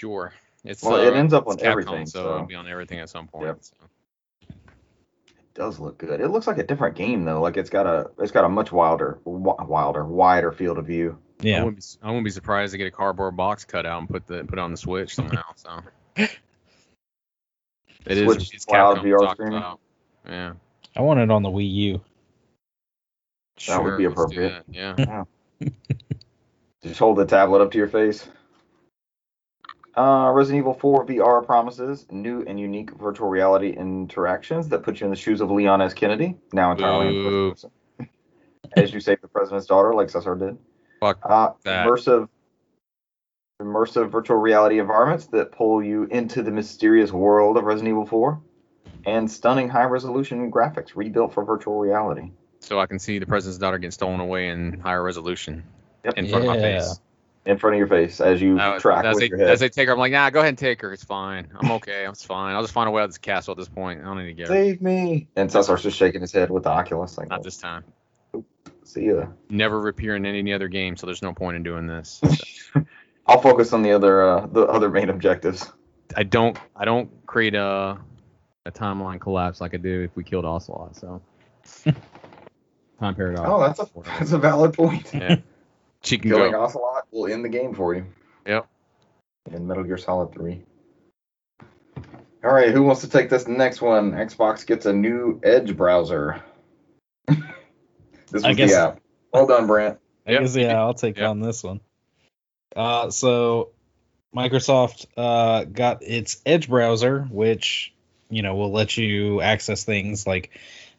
Sure. 0.00 0.32
It's, 0.64 0.82
Well, 0.82 0.94
uh, 0.94 1.02
it 1.10 1.14
ends 1.14 1.34
up 1.34 1.46
on 1.46 1.58
Capcom, 1.58 1.64
everything, 1.64 2.06
so, 2.06 2.22
so- 2.22 2.34
it'll 2.36 2.46
be 2.46 2.54
on 2.54 2.66
everything 2.66 3.00
at 3.00 3.10
some 3.10 3.26
point. 3.28 3.46
Yep. 3.48 3.58
so. 3.60 3.74
It 4.48 5.54
does 5.54 5.78
look 5.78 5.98
good. 5.98 6.22
It 6.22 6.28
looks 6.28 6.46
like 6.46 6.56
a 6.56 6.62
different 6.62 6.96
game 6.96 7.26
though. 7.26 7.42
Like 7.42 7.58
it's 7.58 7.68
got 7.68 7.86
a 7.86 8.10
it's 8.18 8.32
got 8.32 8.44
a 8.44 8.48
much 8.48 8.72
wilder 8.72 9.18
wilder 9.26 10.06
wider 10.06 10.52
field 10.52 10.78
of 10.78 10.86
view. 10.86 11.18
I 11.42 11.46
Yeah, 11.46 11.64
wouldn't, 11.64 11.76
be, 11.78 11.82
I 12.02 12.06
wouldn't 12.08 12.24
be 12.24 12.30
surprised 12.30 12.72
to 12.72 12.78
get 12.78 12.86
a 12.86 12.90
cardboard 12.90 13.36
box 13.36 13.64
cut 13.66 13.84
out 13.84 13.98
and 13.98 14.08
put 14.08 14.26
the 14.26 14.44
put 14.44 14.58
on 14.58 14.70
the 14.70 14.76
Switch 14.78 15.14
somehow. 15.14 15.42
So 15.56 15.80
it 16.16 16.30
is 18.06 18.24
Switch 18.24 18.54
it's 18.54 18.64
cloud 18.64 18.98
Capcom 18.98 19.02
VR 19.04 19.18
talking 19.18 19.34
streaming? 19.34 19.58
about. 19.58 19.80
Yeah, 20.26 20.52
I 20.96 21.02
want 21.02 21.20
it 21.20 21.30
on 21.30 21.42
the 21.42 21.50
Wii 21.50 21.70
U. 21.70 22.00
That 23.66 23.82
would 23.84 23.98
be 23.98 24.04
appropriate. 24.04 24.64
that, 24.66 24.96
Yeah. 24.98 25.24
Just 26.82 26.98
hold 26.98 27.18
the 27.18 27.26
tablet 27.26 27.60
up 27.60 27.70
to 27.72 27.78
your 27.78 27.88
face. 27.88 28.26
Uh, 30.00 30.30
Resident 30.32 30.60
Evil 30.62 30.72
4 30.72 31.04
VR 31.04 31.44
promises 31.44 32.06
new 32.10 32.42
and 32.46 32.58
unique 32.58 32.90
virtual 32.92 33.28
reality 33.28 33.68
interactions 33.76 34.66
that 34.70 34.82
put 34.82 34.98
you 34.98 35.04
in 35.04 35.10
the 35.10 35.16
shoes 35.16 35.42
of 35.42 35.50
Leon 35.50 35.82
S. 35.82 35.92
Kennedy, 35.92 36.38
now 36.54 36.72
entirely 36.72 37.08
in 37.18 37.50
first 37.52 37.68
person. 37.98 38.08
As 38.78 38.94
you 38.94 39.00
save 39.00 39.20
the 39.20 39.28
president's 39.28 39.66
daughter, 39.66 39.92
like 39.92 40.08
Cesar 40.08 40.36
did. 40.36 40.56
Fuck 41.00 41.18
Uh, 41.22 41.50
that. 41.64 41.86
immersive, 41.86 42.30
immersive 43.60 44.10
virtual 44.10 44.38
reality 44.38 44.78
environments 44.78 45.26
that 45.26 45.52
pull 45.52 45.82
you 45.82 46.04
into 46.04 46.42
the 46.42 46.50
mysterious 46.50 47.12
world 47.12 47.58
of 47.58 47.64
Resident 47.64 47.90
Evil 47.90 48.06
4, 48.06 48.40
and 49.04 49.30
stunning 49.30 49.68
high 49.68 49.84
resolution 49.84 50.50
graphics 50.50 50.92
rebuilt 50.96 51.34
for 51.34 51.44
virtual 51.44 51.78
reality. 51.78 52.30
So 52.60 52.80
I 52.80 52.86
can 52.86 52.98
see 52.98 53.18
the 53.18 53.26
president's 53.26 53.58
daughter 53.58 53.76
getting 53.76 53.90
stolen 53.90 54.20
away 54.20 54.48
in 54.48 54.80
higher 54.80 55.02
resolution 55.02 55.62
Yep. 56.06 56.14
in 56.16 56.26
front 56.28 56.44
of 56.44 56.48
my 56.48 56.58
face. 56.58 56.98
In 57.46 57.56
front 57.58 57.74
of 57.74 57.78
your 57.78 57.88
face 57.88 58.20
as 58.20 58.40
you 58.42 58.54
Now, 58.54 58.78
track 58.78 59.04
as, 59.04 59.14
with 59.14 59.20
they, 59.22 59.28
your 59.28 59.38
head. 59.38 59.48
as 59.50 59.60
they 59.60 59.70
take 59.70 59.88
her, 59.88 59.94
I'm 59.94 59.98
like, 59.98 60.12
nah, 60.12 60.28
go 60.28 60.40
ahead 60.40 60.50
and 60.50 60.58
take 60.58 60.82
her. 60.82 60.92
It's 60.92 61.02
fine. 61.02 61.48
I'm 61.58 61.70
okay. 61.72 62.04
It's 62.06 62.22
fine. 62.24 62.54
I'll 62.54 62.60
just 62.60 62.74
find 62.74 62.86
a 62.86 62.90
way 62.90 63.00
out 63.00 63.06
of 63.06 63.10
this 63.10 63.18
castle 63.18 63.52
at 63.52 63.58
this 63.58 63.68
point. 63.68 64.00
I 64.02 64.04
don't 64.04 64.18
need 64.18 64.26
to 64.26 64.34
get 64.34 64.48
her. 64.48 64.54
Save 64.54 64.82
me! 64.82 65.26
And 65.36 65.50
Cesar's 65.50 65.82
just 65.82 65.96
shaking 65.96 66.20
his 66.20 66.32
head 66.32 66.50
with 66.50 66.64
the 66.64 66.68
Oculus, 66.68 67.16
like, 67.16 67.30
Not 67.30 67.42
this 67.42 67.56
time. 67.56 67.82
see 68.84 69.06
ya. 69.06 69.26
Never 69.48 69.88
appear 69.88 70.16
in 70.16 70.26
any 70.26 70.52
other 70.52 70.68
game, 70.68 70.96
so 70.96 71.06
there's 71.06 71.22
no 71.22 71.32
point 71.32 71.56
in 71.56 71.62
doing 71.62 71.86
this. 71.86 72.20
I'll 73.26 73.40
focus 73.40 73.72
on 73.72 73.82
the 73.82 73.92
other 73.92 74.22
uh, 74.22 74.46
the 74.46 74.62
other 74.66 74.90
main 74.90 75.08
objectives. 75.08 75.72
I 76.16 76.24
don't 76.24 76.58
I 76.76 76.84
don't 76.84 77.08
create 77.26 77.54
a 77.54 77.96
a 78.66 78.70
timeline 78.72 79.20
collapse 79.20 79.60
like 79.60 79.72
I 79.72 79.76
do 79.78 80.02
if 80.02 80.14
we 80.16 80.24
killed 80.24 80.44
Ocelot. 80.44 80.96
So 80.96 81.22
time 82.98 83.14
paradox. 83.14 83.48
Oh, 83.50 83.60
that's 83.60 83.78
a 83.78 83.88
that's 84.18 84.32
a 84.32 84.38
valid 84.38 84.72
point. 84.74 85.08
yeah. 85.14 85.36
She 86.02 86.18
can 86.18 86.30
Killing 86.30 86.52
go. 86.52 86.62
Ocelot 86.62 87.06
will 87.10 87.26
end 87.32 87.44
the 87.44 87.48
game 87.48 87.74
for 87.74 87.94
you. 87.94 88.06
Yep. 88.46 88.66
In 89.52 89.66
Metal 89.66 89.84
Gear 89.84 89.98
Solid 89.98 90.32
3. 90.32 90.62
All 92.42 92.50
right, 92.54 92.70
who 92.72 92.82
wants 92.82 93.02
to 93.02 93.08
take 93.08 93.28
this 93.28 93.46
next 93.46 93.82
one? 93.82 94.12
Xbox 94.12 94.64
gets 94.66 94.86
a 94.86 94.92
new 94.92 95.40
Edge 95.42 95.76
browser. 95.76 96.42
this 97.28 97.36
was 98.32 98.44
I 98.44 98.54
guess- 98.54 98.70
the 98.72 98.78
app. 98.78 99.00
Well 99.32 99.46
done, 99.46 99.66
Brant. 99.66 99.98
I 100.26 100.32
Yep. 100.32 100.40
guess 100.42 100.56
yeah, 100.56 100.78
I'll 100.80 100.94
take 100.94 101.16
Yep. 101.18 101.28
on 101.28 101.40
this 101.40 101.62
one. 101.62 101.80
Uh, 102.74 103.10
so 103.10 103.70
Microsoft 104.34 105.06
uh, 105.16 105.64
got 105.64 106.02
its 106.02 106.40
Edge 106.46 106.68
browser, 106.68 107.22
which 107.30 107.92
you 108.30 108.42
know 108.42 108.54
will 108.54 108.70
let 108.72 108.96
you 108.96 109.40
access 109.40 109.84
things 109.84 110.26
like 110.26 110.50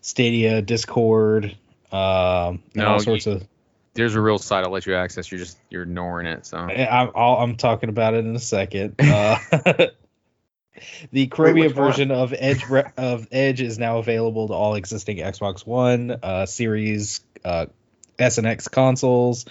Stadia, 0.01 0.62
Discord, 0.62 1.46
um, 1.91 2.00
and 2.01 2.60
No, 2.75 2.88
all 2.88 2.93
you- 2.96 3.00
sorts 3.01 3.27
of. 3.27 3.48
There's 3.93 4.15
a 4.15 4.21
real 4.21 4.38
site 4.38 4.63
I'll 4.63 4.71
let 4.71 4.86
you 4.86 4.95
access. 4.95 5.31
You're 5.31 5.39
just 5.39 5.57
you're 5.69 5.83
ignoring 5.83 6.27
it. 6.27 6.45
So 6.45 6.57
I, 6.57 6.88
I'm, 6.88 7.12
I'll, 7.13 7.36
I'm 7.38 7.57
talking 7.57 7.89
about 7.89 8.13
it 8.13 8.25
in 8.25 8.36
a 8.36 8.39
second. 8.39 8.95
Uh, 9.00 9.38
the 11.12 11.27
Chromium 11.27 11.67
which 11.67 11.75
one? 11.75 11.88
version 11.88 12.12
of 12.12 12.33
Edge 12.38 12.63
of 12.98 13.27
Edge 13.31 13.62
is 13.62 13.77
now 13.77 13.98
available 13.98 14.48
to 14.48 14.53
all 14.53 14.75
existing 14.75 15.17
Xbox 15.17 15.65
One, 15.65 16.17
uh, 16.24 16.45
Series, 16.45 17.21
uh, 17.43 17.65
S 18.17 18.38
and 18.38 18.48
X 18.48 18.67
consoles. 18.67 19.45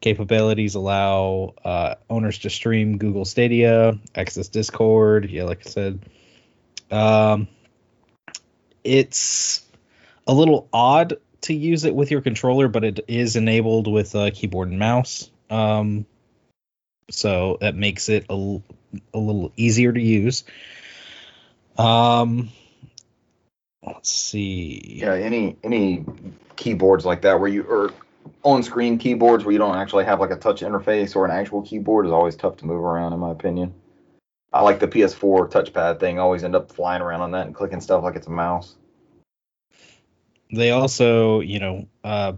Capabilities 0.00 0.74
allow 0.74 1.54
uh, 1.64 1.94
owners 2.10 2.38
to 2.40 2.50
stream 2.50 2.98
Google 2.98 3.24
Stadia, 3.24 3.98
access 4.14 4.48
Discord. 4.48 5.30
Yeah, 5.30 5.44
like 5.44 5.66
I 5.66 5.70
said, 5.70 6.00
um, 6.90 7.48
it's 8.82 9.64
a 10.26 10.34
little 10.34 10.68
odd 10.72 11.14
to 11.44 11.54
use 11.54 11.84
it 11.84 11.94
with 11.94 12.10
your 12.10 12.20
controller, 12.20 12.68
but 12.68 12.84
it 12.84 13.00
is 13.08 13.36
enabled 13.36 13.90
with 13.90 14.14
a 14.14 14.30
keyboard 14.30 14.68
and 14.68 14.78
mouse. 14.78 15.30
Um, 15.50 16.06
so 17.10 17.58
that 17.60 17.74
makes 17.74 18.08
it 18.08 18.26
a 18.28 18.34
little 18.34 19.52
easier 19.56 19.92
to 19.92 20.00
use. 20.00 20.44
Um, 21.76 22.50
let's 23.86 24.10
see. 24.10 25.00
Yeah, 25.02 25.14
any 25.14 25.56
any 25.62 26.04
keyboards 26.56 27.04
like 27.04 27.22
that 27.22 27.40
where 27.40 27.48
you 27.48 27.62
or 27.62 27.92
on-screen 28.42 28.98
keyboards 28.98 29.44
where 29.44 29.52
you 29.52 29.58
don't 29.58 29.76
actually 29.76 30.04
have 30.04 30.20
like 30.20 30.30
a 30.30 30.36
touch 30.36 30.62
interface 30.62 31.14
or 31.14 31.26
an 31.26 31.30
actual 31.30 31.62
keyboard 31.62 32.06
is 32.06 32.12
always 32.12 32.36
tough 32.36 32.56
to 32.58 32.66
move 32.66 32.82
around 32.82 33.12
in 33.12 33.18
my 33.18 33.30
opinion. 33.30 33.74
I 34.52 34.62
like 34.62 34.78
the 34.78 34.88
PS4 34.88 35.50
touchpad 35.50 36.00
thing. 36.00 36.18
I 36.18 36.22
always 36.22 36.44
end 36.44 36.54
up 36.54 36.72
flying 36.72 37.02
around 37.02 37.22
on 37.22 37.32
that 37.32 37.46
and 37.46 37.54
clicking 37.54 37.80
stuff 37.80 38.04
like 38.04 38.14
it's 38.14 38.28
a 38.28 38.30
mouse. 38.30 38.76
They 40.54 40.70
also, 40.70 41.40
you 41.40 41.58
know, 41.60 41.88
uh, 42.02 42.34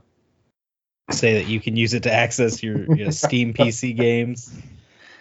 say 1.11 1.35
that 1.35 1.46
you 1.46 1.61
can 1.61 1.76
use 1.76 1.94
it 1.94 2.04
to 2.04 2.12
access 2.12 2.62
your, 2.62 2.94
your 2.94 3.11
Steam 3.12 3.54
PC 3.54 3.96
games, 3.96 4.52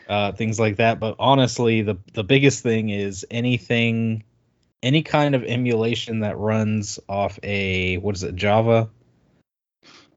uh, 0.07 0.31
things 0.31 0.59
like 0.59 0.77
that. 0.77 0.99
But 0.99 1.15
honestly, 1.19 1.81
the 1.81 1.97
the 2.13 2.23
biggest 2.23 2.63
thing 2.63 2.89
is 2.89 3.25
anything, 3.29 4.23
any 4.81 5.03
kind 5.03 5.35
of 5.35 5.43
emulation 5.43 6.21
that 6.21 6.37
runs 6.37 6.99
off 7.07 7.39
a 7.43 7.97
what 7.97 8.15
is 8.15 8.23
it, 8.23 8.35
Java, 8.35 8.89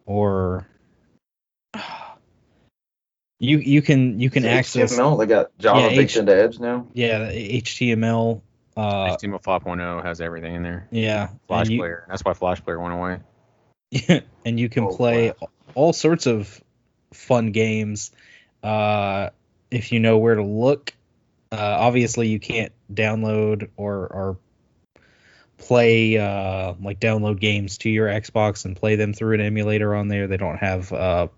or 0.06 0.66
you 3.38 3.58
you 3.58 3.82
can 3.82 4.20
you 4.20 4.30
can 4.30 4.44
access 4.44 4.92
HTML. 4.92 5.18
They 5.18 5.26
got 5.26 5.56
Java 5.58 5.80
Yeah, 5.80 5.88
baked 5.90 6.12
H- 6.12 6.16
into 6.16 6.34
Edge 6.34 6.58
now. 6.58 6.86
yeah 6.94 7.30
HTML. 7.30 8.42
Uh, 8.78 9.16
HTML 9.16 9.42
5.0 9.42 10.04
has 10.04 10.20
everything 10.20 10.54
in 10.54 10.62
there. 10.62 10.86
yeah, 10.90 11.28
Flash 11.48 11.68
you- 11.68 11.78
Player. 11.78 12.04
That's 12.08 12.24
why 12.24 12.32
Flash 12.34 12.62
Player 12.62 12.78
went 12.80 12.94
away. 12.94 14.22
and 14.44 14.60
you 14.60 14.68
can 14.68 14.84
Oh, 14.84 14.94
play 14.96 15.30
Flash. 15.32 15.50
all 15.74 15.92
sorts 15.92 16.26
of 16.26 16.62
fun 17.12 17.52
games 17.52 18.10
uh, 18.62 19.30
if 19.70 19.92
you 19.92 20.00
know 20.00 20.18
where 20.18 20.34
to 20.36 20.44
look. 20.44 20.92
Uh, 21.50 21.56
obviously, 21.56 22.28
you 22.28 22.38
can't 22.38 22.72
download 22.92 23.70
or 23.76 23.96
or 24.06 24.36
play 25.56 26.16
uh, 26.18 26.74
like 26.80 27.00
download 27.00 27.40
games 27.40 27.78
to 27.78 27.90
your 27.90 28.06
Xbox 28.08 28.64
and 28.64 28.76
play 28.76 28.96
them 28.96 29.12
through 29.12 29.34
an 29.34 29.40
emulator 29.40 29.94
on 29.94 30.08
there. 30.08 30.26
They 30.28 30.36
don't 30.36 30.58
have 30.58 30.92
uh, 30.92 31.28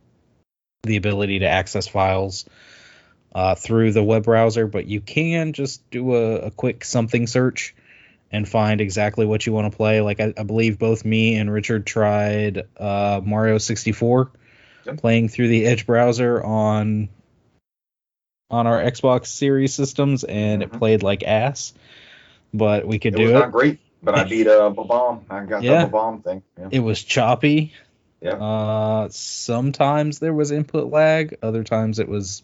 the 0.82 0.96
ability 0.96 1.38
to 1.40 1.46
access 1.46 1.86
files 1.88 2.44
uh, 3.34 3.54
through 3.54 3.92
the 3.92 4.02
web 4.02 4.24
browser, 4.24 4.66
but 4.66 4.86
you 4.86 5.00
can 5.00 5.52
just 5.52 5.88
do 5.90 6.14
a, 6.16 6.36
a 6.46 6.50
quick 6.50 6.84
something 6.84 7.26
search 7.26 7.74
and 8.32 8.48
find 8.48 8.80
exactly 8.80 9.26
what 9.26 9.44
you 9.46 9.52
want 9.52 9.70
to 9.70 9.76
play. 9.76 10.00
Like 10.00 10.20
I, 10.20 10.32
I 10.36 10.42
believe 10.44 10.78
both 10.78 11.04
me 11.04 11.36
and 11.36 11.52
Richard 11.52 11.86
tried 11.86 12.62
uh, 12.76 13.20
Mario 13.24 13.58
64, 13.58 14.30
Yep. 14.86 14.96
playing 14.96 15.28
through 15.28 15.48
the 15.48 15.66
Edge 15.66 15.84
browser 15.86 16.42
on 16.42 17.08
on 18.50 18.66
our 18.66 18.82
Xbox 18.82 19.26
Series 19.26 19.74
systems, 19.74 20.24
and 20.24 20.62
it 20.62 20.72
Mhm. 20.72 20.78
played 20.78 21.02
like 21.02 21.22
ass. 21.22 21.72
But 22.52 22.86
we 22.86 22.98
could 22.98 23.14
It 23.14 23.20
was 23.20 23.30
do 23.30 23.36
it. 23.36 23.40
not 23.40 23.52
great, 23.52 23.78
but 24.02 24.14
I 24.16 24.24
beat 24.24 24.48
uh, 24.48 24.70
bomb. 24.70 25.24
I 25.30 25.44
got 25.44 25.62
Yeah. 25.62 25.84
the 25.84 25.90
bomb 25.90 26.22
thing. 26.22 26.42
Yeah. 26.58 26.68
It 26.72 26.80
was 26.80 27.00
choppy. 27.02 27.74
Yeah. 28.20 28.32
Uh, 28.32 29.08
sometimes 29.10 30.18
there 30.18 30.34
was 30.34 30.50
input 30.50 30.90
lag. 30.90 31.36
Other 31.42 31.62
times 31.62 31.98
it 32.00 32.08
was 32.08 32.42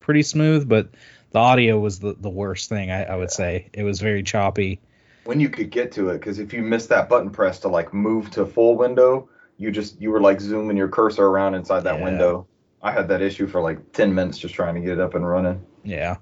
pretty 0.00 0.22
smooth, 0.22 0.68
but 0.68 0.90
the 1.30 1.38
audio 1.38 1.78
was 1.78 1.98
the, 1.98 2.14
the 2.18 2.30
worst 2.30 2.68
thing. 2.68 2.90
I, 2.90 3.04
I 3.04 3.16
would 3.16 3.30
say 3.30 3.70
it 3.72 3.82
was 3.82 4.00
very 4.00 4.22
choppy. 4.22 4.80
when 5.24 5.40
you 5.40 5.48
could 5.48 5.70
get 5.70 5.92
to 5.92 6.10
it 6.10 6.18
because 6.18 6.38
if 6.38 6.52
you 6.52 6.62
missed 6.62 6.90
that 6.90 7.08
button 7.08 7.30
press 7.30 7.60
to 7.60 7.68
like 7.68 7.92
move 7.94 8.30
to 8.32 8.44
full 8.46 8.76
window 8.76 9.28
you 9.56 9.70
just 9.70 10.00
you 10.00 10.10
were 10.10 10.20
like 10.20 10.40
zooming 10.40 10.76
your 10.76 10.88
cursor 10.88 11.24
around 11.26 11.54
inside 11.54 11.80
that 11.84 11.96
Yeah. 11.98 12.04
window 12.04 12.46
i 12.82 12.90
had 12.92 13.08
that 13.08 13.22
issue 13.22 13.46
for 13.46 13.62
like 13.62 13.92
10 13.92 14.14
minutes 14.14 14.36
just 14.38 14.54
trying 14.54 14.74
to 14.74 14.80
get 14.82 14.90
it 14.90 15.00
up 15.00 15.14
and 15.14 15.26
running 15.26 15.64
Yeah. 15.82 16.16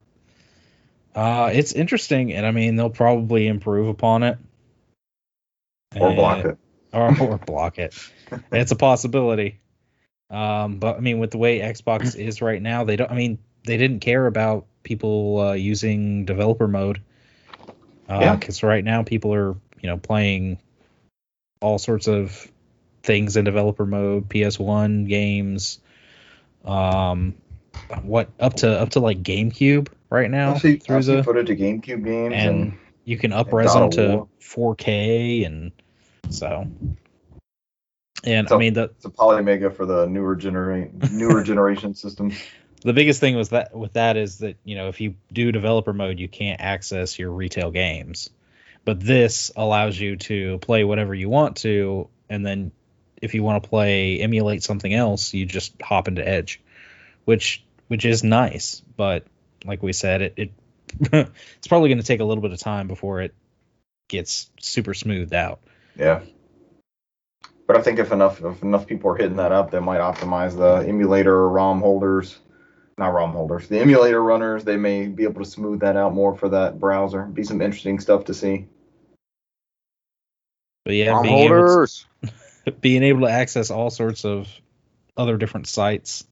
Uh, 1.15 1.51
it's 1.53 1.73
interesting, 1.73 2.33
and 2.33 2.47
I 2.47 2.53
mean 2.53 2.77
they'll 2.77 2.89
probably 2.91 3.47
improve 3.49 3.89
upon 3.89 4.23
it. 4.23 4.39
or 5.97 6.15
block 6.15 6.45
Uh, 6.45 6.49
it 6.51 6.59
or, 6.95 7.21
or 7.21 7.39
block 7.47 7.79
it. 7.79 7.95
it's 8.51 8.71
a 8.71 8.77
possibility. 8.77 9.61
Um, 10.31 10.79
but 10.79 10.97
I 10.97 11.01
mean, 11.01 11.19
with 11.19 11.31
the 11.33 11.39
way 11.39 11.59
Xbox 11.59 12.17
is 12.17 12.41
right 12.41 12.63
now, 12.63 12.85
they 12.85 12.97
don't. 12.97 13.11
I 13.11 13.15
mean, 13.15 13.39
they 13.65 13.77
didn't 13.77 14.01
care 14.01 14.27
about 14.27 14.67
people 14.83 15.41
uh, 15.41 15.53
using 15.53 16.25
developer 16.25 16.69
mode. 16.69 17.01
Yeah. 18.09 18.37
Because 18.37 18.63
right 18.63 18.85
now, 18.85 19.03
people 19.03 19.33
are 19.33 19.57
you 19.81 19.89
know 19.89 19.97
playing 19.97 20.59
all 21.61 21.79
sorts 21.79 22.09
of 22.09 22.51
things 23.03 23.37
in 23.37 23.45
developer 23.45 23.87
mode, 23.87 24.29
PS1 24.29 25.09
games. 25.09 25.79
Um, 26.65 27.35
what 28.03 28.31
up 28.39 28.55
to 28.55 28.81
up 28.81 28.91
to 28.91 29.01
like 29.01 29.23
GameCube 29.23 29.89
right 30.13 30.31
now 30.31 30.55
i've 30.55 30.61
seen, 30.61 30.79
through 30.79 30.97
I've 30.97 31.07
the 31.07 31.25
footage 31.25 31.51
of 31.51 31.59
gamecube 31.59 32.05
games 32.05 32.35
and 32.35 32.63
and, 32.63 32.79
you 33.05 33.17
can 33.17 33.33
upres 33.33 33.73
them 33.73 33.91
to 33.93 34.29
4K 34.41 35.47
and 35.47 35.73
so 36.29 36.67
and 38.25 38.49
So- 38.49 38.55
I 38.55 38.59
mean 38.59 38.75
the 38.75 38.85
it's 38.85 39.05
a 39.05 39.11
polymega 39.11 39.75
for 39.75 39.87
the 39.87 40.07
newer 40.07 40.37
generation 40.47 41.01
newer 41.13 41.43
generation 41.43 41.95
systems 41.95 42.35
the 42.89 42.93
biggest 42.93 43.21
thing 43.21 43.37
was 43.37 43.51
that 43.51 43.77
with 43.77 43.93
that 43.95 44.17
is 44.17 44.39
that 44.39 44.57
you 44.65 44.75
know 44.75 44.89
if 44.89 45.01
you 45.01 45.15
do 45.33 45.53
developer 45.53 45.93
mode 45.93 46.19
you 46.19 46.29
can't 46.29 46.61
access 46.61 47.19
your 47.19 47.31
retail 47.31 47.71
games. 47.71 48.31
But 48.85 48.99
this 48.99 49.53
allows 49.55 49.99
you 49.99 50.17
to 50.17 50.59
play 50.59 50.83
whatever 50.83 51.15
you 51.15 51.29
want 51.29 51.59
to 51.59 52.09
and 52.29 52.45
then 52.45 52.73
if 53.21 53.35
you 53.35 53.45
want 53.45 53.63
to 53.63 53.69
play 53.69 54.19
emulate 54.19 54.65
something 54.65 54.93
else 54.93 55.33
you 55.33 55.47
just 55.47 55.81
hop 55.81 56.09
into 56.09 56.27
edge 56.27 56.61
which 57.25 57.65
which 57.89 58.05
is 58.05 58.25
nice. 58.25 58.83
But 58.97 59.27
like 59.65 59.83
we 59.83 59.93
said 59.93 60.23
it, 60.23 60.35
it 60.37 60.51
it's 61.13 61.69
probably 61.69 61.89
going 61.89 62.01
to 62.01 62.07
take 62.07 62.21
a 62.21 62.25
little 62.25 62.43
bit 62.43 62.53
of 62.53 62.59
time 62.59 62.89
before 62.89 63.21
it 63.21 63.35
gets 64.09 64.51
super 64.61 64.95
smoothed 64.95 65.35
out. 65.35 65.61
Yeah. 65.97 66.21
But 67.67 67.77
i 67.77 67.83
think 67.83 68.01
if 68.01 68.13
enough 68.13 68.43
if 68.43 68.63
enough 68.63 68.87
people 68.87 69.11
are 69.13 69.17
hitting 69.17 69.37
that 69.37 69.53
up 69.53 69.71
they 69.71 69.79
might 69.79 70.01
optimize 70.01 70.57
the 70.57 70.87
emulator 70.87 71.33
or 71.33 71.49
rom 71.49 71.81
holders 71.81 72.39
not 72.99 73.09
rom 73.09 73.33
holders. 73.33 73.69
The 73.69 73.79
emulator 73.79 74.23
runners 74.23 74.65
they 74.65 74.77
may 74.77 75.07
be 75.07 75.25
able 75.25 75.43
to 75.45 75.49
smooth 75.51 75.81
that 75.81 75.97
out 75.97 76.15
more 76.15 76.35
for 76.37 76.49
that 76.51 76.79
browser. 76.79 77.23
Be 77.23 77.43
some 77.45 77.61
interesting 77.61 77.99
stuff 78.01 78.27
to 78.27 78.35
see. 78.35 78.67
But 80.85 80.95
yeah 80.95 81.13
Arm 81.13 81.23
being 81.23 81.39
able, 81.39 81.57
holders. 81.57 82.07
to, 82.67 82.73
being 82.81 83.03
able 83.03 83.23
to 83.23 83.31
access 83.31 83.71
all 83.71 83.91
sorts 83.91 84.25
of 84.25 84.49
other 85.17 85.37
different 85.37 85.67
sites 85.67 86.25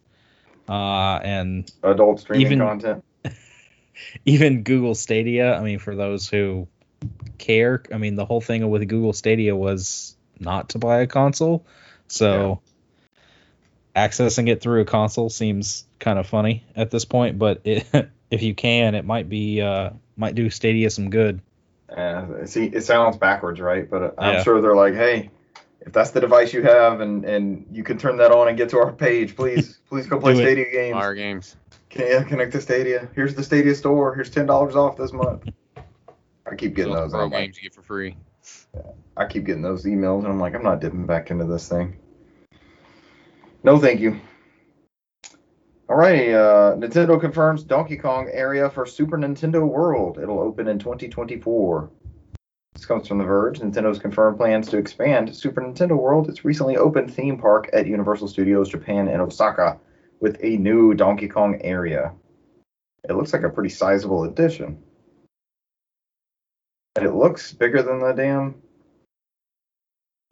uh 0.68 1.18
and 1.22 1.70
adult 1.82 2.20
streaming 2.20 2.46
Even- 2.46 2.58
content. 2.60 3.04
even 4.24 4.62
Google 4.62 4.94
Stadia, 4.94 5.54
I 5.54 5.62
mean, 5.62 5.78
for 5.78 5.94
those 5.94 6.28
who 6.28 6.68
care, 7.38 7.82
I 7.92 7.98
mean, 7.98 8.16
the 8.16 8.24
whole 8.24 8.40
thing 8.40 8.68
with 8.70 8.86
Google 8.88 9.12
Stadia 9.12 9.54
was 9.54 10.16
not 10.38 10.70
to 10.70 10.78
buy 10.78 11.00
a 11.00 11.06
console. 11.06 11.66
So 12.08 12.60
accessing 13.94 14.48
it 14.48 14.60
through 14.60 14.82
a 14.82 14.84
console 14.84 15.30
seems 15.30 15.84
kind 15.98 16.18
of 16.18 16.26
funny 16.26 16.64
at 16.76 16.90
this 16.90 17.04
point, 17.04 17.38
but 17.38 17.60
it, 17.64 17.86
if 18.30 18.42
you 18.42 18.54
can, 18.54 18.94
it 18.94 19.04
might 19.04 19.28
be, 19.28 19.60
uh, 19.60 19.90
might 20.16 20.34
do 20.34 20.50
Stadia 20.50 20.90
some 20.90 21.10
good. 21.10 21.40
Uh, 21.94 22.46
see, 22.46 22.66
it 22.66 22.82
sounds 22.82 23.16
backwards, 23.16 23.60
right? 23.60 23.88
But 23.90 24.14
I'm 24.18 24.34
Yeah. 24.34 24.42
sure 24.42 24.60
they're 24.60 24.76
like, 24.76 24.94
hey, 24.94 25.30
if 25.80 25.92
that's 25.92 26.10
the 26.10 26.20
device 26.20 26.52
you 26.52 26.62
have 26.62 27.00
and, 27.00 27.24
and 27.24 27.66
you 27.72 27.82
can 27.82 27.98
turn 27.98 28.18
that 28.18 28.30
on 28.32 28.48
and 28.48 28.56
get 28.56 28.68
to 28.70 28.78
our 28.78 28.92
page, 28.92 29.34
please, 29.34 29.78
please 29.88 30.06
go 30.06 30.20
play 30.20 30.34
Do 30.34 30.40
it. 30.40 30.42
Stadia 30.42 30.70
games. 30.70 30.92
Fire 30.94 31.14
games. 31.14 31.56
Can 31.88 32.06
yeah, 32.06 32.22
connect 32.22 32.52
to 32.52 32.60
Stadia. 32.60 33.08
Here's 33.16 33.34
the 33.34 33.42
Stadia 33.42 33.74
store. 33.74 34.14
Here's 34.14 34.30
ten 34.30 34.46
dollars 34.46 34.76
off 34.76 34.96
this 34.96 35.12
month. 35.12 35.44
I 36.46 36.54
keep 36.54 36.74
getting 36.74 36.92
Those 36.92 37.04
those. 37.06 37.12
pro 37.12 37.24
I'm 37.24 37.30
like, 37.30 37.44
games 37.46 37.56
you 37.56 37.62
get 37.64 37.74
for 37.74 37.82
free. 37.82 38.16
I 39.16 39.26
keep 39.26 39.44
getting 39.44 39.62
those 39.62 39.84
emails, 39.84 40.20
and 40.20 40.28
I'm 40.28 40.38
like, 40.38 40.54
I'm 40.54 40.62
not 40.62 40.80
dipping 40.80 41.06
back 41.06 41.30
into 41.32 41.44
this 41.44 41.68
thing. 41.68 41.98
No, 43.62 43.78
thank 43.78 44.00
you. 44.00 44.18
Alrighty, 45.88 46.34
uh, 46.34 46.76
Nintendo 46.76 47.20
confirms 47.20 47.62
Donkey 47.62 47.96
Kong 47.96 48.28
area 48.32 48.70
for 48.70 48.86
Super 48.86 49.18
Nintendo 49.18 49.66
World. 49.66 50.18
It'll 50.18 50.38
open 50.38 50.68
in 50.68 50.78
2024. 50.78 51.90
This 52.74 52.86
comes 52.86 53.08
from 53.08 53.18
The 53.18 53.24
Verge. 53.24 53.58
Nintendo's 53.58 53.98
confirmed 53.98 54.38
plans 54.38 54.68
to 54.68 54.78
expand 54.78 55.34
Super 55.34 55.60
Nintendo 55.60 55.98
World, 55.98 56.28
its 56.28 56.44
recently 56.44 56.76
opened 56.76 57.12
theme 57.12 57.36
park 57.36 57.68
at 57.72 57.86
Universal 57.86 58.28
Studios 58.28 58.68
Japan 58.70 59.08
in 59.08 59.20
Osaka, 59.20 59.78
with 60.20 60.38
a 60.42 60.56
new 60.56 60.94
Donkey 60.94 61.28
Kong 61.28 61.60
area. 61.62 62.14
It 63.08 63.14
looks 63.14 63.32
like 63.32 63.42
a 63.42 63.50
pretty 63.50 63.70
sizable 63.70 64.24
addition. 64.24 64.82
And 66.96 67.04
it 67.04 67.14
looks 67.14 67.52
bigger 67.52 67.82
than 67.82 67.98
the 67.98 68.12
damn 68.12 68.62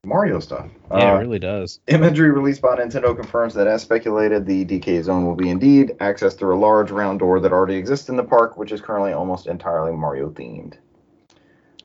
Mario 0.05 0.39
stuff. 0.41 0.67
Yeah, 0.91 1.13
Uh, 1.13 1.17
it 1.17 1.21
really 1.21 1.39
does. 1.39 1.81
Imagery 1.87 2.31
released 2.31 2.63
by 2.63 2.77
Nintendo 2.77 3.15
confirms 3.15 3.55
that, 3.55 3.67
as 3.67 3.83
speculated, 3.83 4.47
the 4.47 4.65
DK 4.65 5.03
zone 5.03 5.27
will 5.27 5.35
be 5.35 5.51
indeed 5.51 5.97
accessed 6.01 6.39
through 6.39 6.57
a 6.57 6.61
large 6.61 6.91
round 6.91 7.19
door 7.19 7.41
that 7.41 7.53
already 7.53 7.77
exists 7.77 8.09
in 8.09 8.17
the 8.17 8.25
park, 8.25 8.57
which 8.57 8.73
is 8.73 8.81
currently 8.81 9.13
almost 9.13 9.47
entirely 9.47 9.93
Mario 9.93 10.31
themed. 10.31 10.75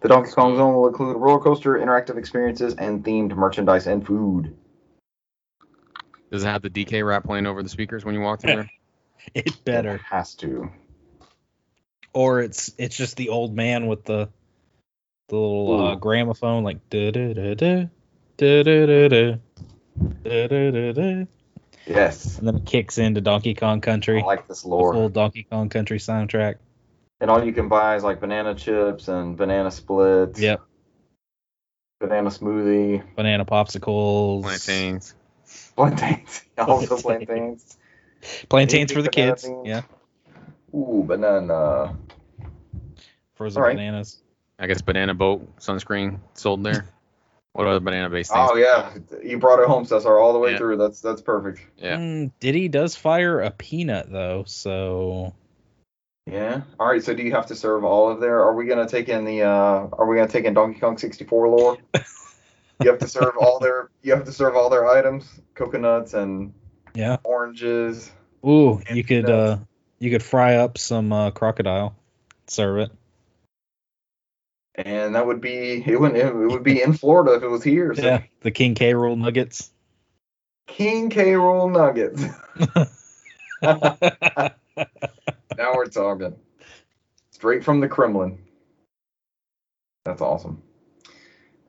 The 0.01 0.10
Donkey 0.10 0.32
Kong 0.32 0.55
zone 0.58 0.74
will 0.75 0.88
include 0.88 1.17
roller 1.17 1.39
coaster, 1.39 1.74
interactive 1.75 2.17
experiences, 2.17 2.75
and 2.75 3.03
themed 3.03 3.36
merchandise 3.36 3.88
and 3.88 4.05
food. 4.05 4.55
Does 6.32 6.43
it 6.43 6.48
have 6.48 6.62
the 6.62 6.70
DK 6.70 7.05
rap 7.05 7.24
playing 7.24 7.46
over 7.46 7.63
the 7.63 7.70
speakers 7.70 8.03
when 8.03 8.13
you 8.15 8.22
walk 8.22 8.41
through 8.41 8.55
there? 8.55 8.70
It 9.34 9.63
better. 9.63 9.96
It 9.96 10.01
has 10.01 10.36
to. 10.36 10.70
Or 12.12 12.41
it's 12.41 12.74
it's 12.77 12.98
just 12.98 13.15
the 13.15 13.29
old 13.29 13.55
man 13.55 13.88
with 13.88 14.03
the 14.03 14.27
the 15.29 15.38
little 15.38 15.79
uh, 15.79 15.96
gramophone, 15.96 16.65
like 16.65 16.89
da 16.89 17.12
da 17.12 17.34
da 17.34 17.53
da 17.53 17.86
Yes. 21.85 22.38
and 22.38 22.47
then 22.47 22.55
it 22.55 22.65
kicks 22.65 22.97
into 22.97 23.21
Donkey 23.21 23.53
Kong 23.53 23.81
Country. 23.81 24.21
I 24.21 24.25
like 24.25 24.47
this 24.47 24.62
the 24.62 24.69
lore. 24.69 24.93
full 24.93 25.09
Donkey 25.09 25.43
Kong 25.50 25.69
Country 25.69 26.00
soundtrack. 26.00 26.55
And 27.19 27.29
all 27.29 27.43
you 27.43 27.53
can 27.53 27.67
buy 27.69 27.95
is 27.95 28.03
like 28.03 28.19
banana 28.19 28.55
chips 28.55 29.07
and 29.07 29.35
banana 29.38 29.71
splits. 29.71 30.39
Yep, 30.39 30.62
Banana 32.00 32.29
smoothie. 32.29 33.03
banana 33.15 33.45
popsicles. 33.45 34.41
Plantains. 34.43 35.15
Plantains. 35.75 36.43
Also 36.57 36.97
Plantains. 36.97 37.01
plantains. 37.25 37.77
Plantains 38.50 38.91
for 38.91 39.01
the 39.01 39.09
kids. 39.09 39.43
beans. 39.47 39.67
Yeah. 39.67 39.81
Ooh, 40.75 41.03
banana. 41.05 41.95
Frozen 43.35 43.62
All 43.62 43.67
right. 43.67 43.75
bananas. 43.75 44.21
I 44.59 44.67
guess 44.67 44.81
banana 44.81 45.13
boat 45.13 45.57
sunscreen 45.57 46.19
sold 46.35 46.63
there. 46.63 46.85
What 47.53 47.67
other 47.67 47.79
banana 47.79 48.10
based 48.10 48.31
things? 48.33 48.50
Oh 48.51 48.55
yeah, 48.55 48.93
you 49.24 49.38
brought 49.38 49.60
it 49.60 49.67
home, 49.67 49.86
Cesar, 49.86 50.17
all 50.17 50.33
the 50.33 50.39
way 50.39 50.51
Yeah. 50.53 50.57
through. 50.57 50.77
That's 50.77 51.00
that's 51.01 51.22
perfect. 51.22 51.62
Yeah. 51.77 51.98
Mm, 51.98 52.31
Diddy 52.39 52.67
does 52.67 52.95
fire 52.95 53.41
a 53.41 53.51
peanut 53.51 54.12
though, 54.12 54.43
so 54.48 55.33
Yeah. 56.25 56.62
All 56.79 56.88
right. 56.88 57.03
So 57.03 57.13
do 57.13 57.22
you 57.22 57.31
have 57.33 57.45
to 57.48 57.55
serve 57.55 57.83
all 57.83 58.10
of 58.10 58.19
there? 58.19 58.41
Are 58.41 58.55
we 58.55 58.65
gonna 58.65 58.88
take 58.88 59.07
in 59.07 59.24
the? 59.24 59.43
uh 59.43 59.88
Are 59.91 60.07
we 60.07 60.15
gonna 60.15 60.27
take 60.27 60.45
in 60.45 60.55
Donkey 60.55 60.79
Kong 60.79 60.98
64 60.98 61.48
lore? 61.50 61.77
you 62.81 62.89
have 62.89 63.00
to 63.00 63.07
serve 63.07 63.33
all 63.39 63.60
their. 63.60 63.89
You 64.01 64.15
have 64.15 64.25
to 64.25 64.31
serve 64.31 64.55
all 64.55 64.72
their 64.72 64.88
items, 64.88 65.29
coconuts 65.53 66.15
and 66.15 66.53
yeah. 66.95 67.17
oranges. 67.24 68.12
Ooh, 68.45 68.81
And 68.88 68.98
you 68.98 69.03
could 69.03 69.25
peanuts. 69.27 69.62
uh 69.62 69.65
you 70.00 70.10
could 70.10 70.24
fry 70.24 70.55
up 70.55 70.77
some 70.79 71.13
uh, 71.13 71.29
crocodile, 71.31 71.95
serve 72.48 72.79
it. 72.79 72.91
And 74.75 75.13
that 75.15 75.25
would 75.25 75.42
be 75.42 75.84
it. 75.86 76.00
Would 76.00 76.15
it 76.15 76.34
would 76.34 76.63
be 76.63 76.82
in 76.82 76.94
Florida 76.94 77.34
if 77.34 77.44
it 77.44 77.48
was 77.48 77.63
here. 77.63 77.94
So 77.94 78.01
Yeah, 78.01 78.24
the 78.42 78.51
King 78.51 78.74
K. 78.74 78.94
Rool 78.94 79.18
nuggets. 79.18 79.72
King 80.68 81.10
K. 81.10 81.34
Rool 81.34 81.72
nuggets. 81.72 82.24
now 85.58 85.75
we're 85.75 85.86
talking. 85.86 86.36
Straight 87.32 87.63
from 87.63 87.80
the 87.80 87.88
Kremlin. 87.88 88.39
That's 90.06 90.22
awesome. 90.22 90.62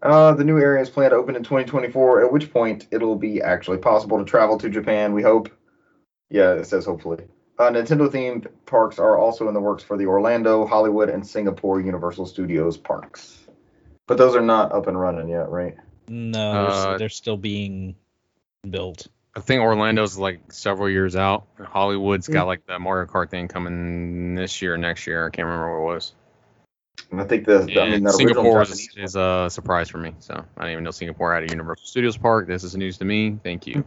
Uh, 0.02 0.34
the 0.34 0.44
new 0.44 0.58
area 0.58 0.82
is 0.82 0.90
planned 0.90 1.12
to 1.12 1.16
open 1.16 1.36
in 1.36 1.42
2024, 1.42 2.24
at 2.24 2.32
which 2.32 2.52
point 2.52 2.86
it'll 2.90 3.16
be 3.16 3.40
actually 3.40 3.78
possible 3.78 4.18
to 4.18 4.24
travel 4.24 4.58
to 4.58 4.68
Japan, 4.68 5.14
we 5.14 5.22
hope. 5.22 5.48
Yeah, 6.30 6.52
it 6.52 6.66
says 6.66 6.84
hopefully. 6.84 7.24
Uh, 7.58 7.70
Nintendo 7.70 8.08
themed 8.08 8.48
parks 8.66 8.98
are 8.98 9.16
also 9.16 9.46
in 9.48 9.54
the 9.54 9.60
works 9.60 9.82
for 9.84 9.96
the 9.96 10.06
Orlando, 10.06 10.66
Hollywood, 10.66 11.08
and 11.08 11.24
Singapore 11.26 11.80
Universal 11.80 12.26
Studios 12.26 12.76
parks. 12.76 13.46
But 14.06 14.18
those 14.18 14.34
are 14.34 14.42
not 14.42 14.72
up 14.72 14.86
and 14.88 14.98
running 14.98 15.28
yet, 15.28 15.48
right? 15.48 15.76
no, 16.08 16.52
they're, 16.52 16.70
Uh, 16.70 16.98
they're 16.98 17.08
still 17.08 17.36
being 17.36 17.94
built. 18.68 19.06
I 19.36 19.40
think 19.40 19.62
Orlando's 19.62 20.18
like 20.18 20.52
several 20.52 20.88
years 20.90 21.16
out. 21.16 21.46
Hollywood's 21.60 22.26
Hmm. 22.26 22.34
got 22.34 22.46
like 22.46 22.66
the 22.66 22.78
Mario 22.78 23.06
Kart 23.06 23.30
thing 23.30 23.48
coming 23.48 24.34
this 24.34 24.60
year, 24.62 24.76
next 24.76 25.06
year. 25.06 25.26
I 25.26 25.30
can't 25.30 25.46
remember 25.46 25.84
what 25.84 25.92
it 25.92 25.94
was. 25.94 26.12
And 27.10 27.20
I 27.20 27.24
think 27.24 27.46
the, 27.46 27.60
the 27.60 27.80
I 27.80 27.84
mean, 27.84 28.06
And 28.06 28.14
Singapore 28.14 28.62
is, 28.62 28.88
is 28.96 29.16
a 29.16 29.48
surprise 29.50 29.88
for 29.88 29.98
me. 29.98 30.14
So 30.20 30.34
I 30.34 30.60
didn't 30.62 30.72
even 30.72 30.84
know 30.84 30.90
Singapore 30.90 31.34
had 31.34 31.44
a 31.44 31.52
Universal 31.52 31.86
Studios 31.86 32.16
park. 32.16 32.46
This 32.46 32.64
is 32.64 32.76
news 32.76 32.98
to 32.98 33.04
me. 33.04 33.38
Thank 33.42 33.66
you. 33.66 33.84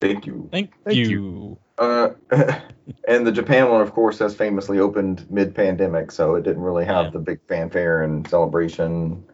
Thank 0.00 0.26
you. 0.26 0.48
Thank, 0.52 0.72
Thank 0.84 0.96
you. 0.96 1.08
you. 1.08 1.58
Uh, 1.80 2.10
and 3.08 3.26
the 3.26 3.32
Japan 3.32 3.68
one, 3.70 3.80
of 3.80 3.92
course, 3.92 4.18
has 4.18 4.34
famously 4.36 4.78
opened 4.78 5.28
mid-pandemic, 5.30 6.12
so 6.12 6.34
it 6.34 6.42
didn't 6.42 6.62
really 6.62 6.84
have 6.84 7.06
Yeah. 7.06 7.10
the 7.12 7.18
big 7.18 7.40
fanfare 7.48 8.02
and 8.02 8.28
celebration, 8.28 9.24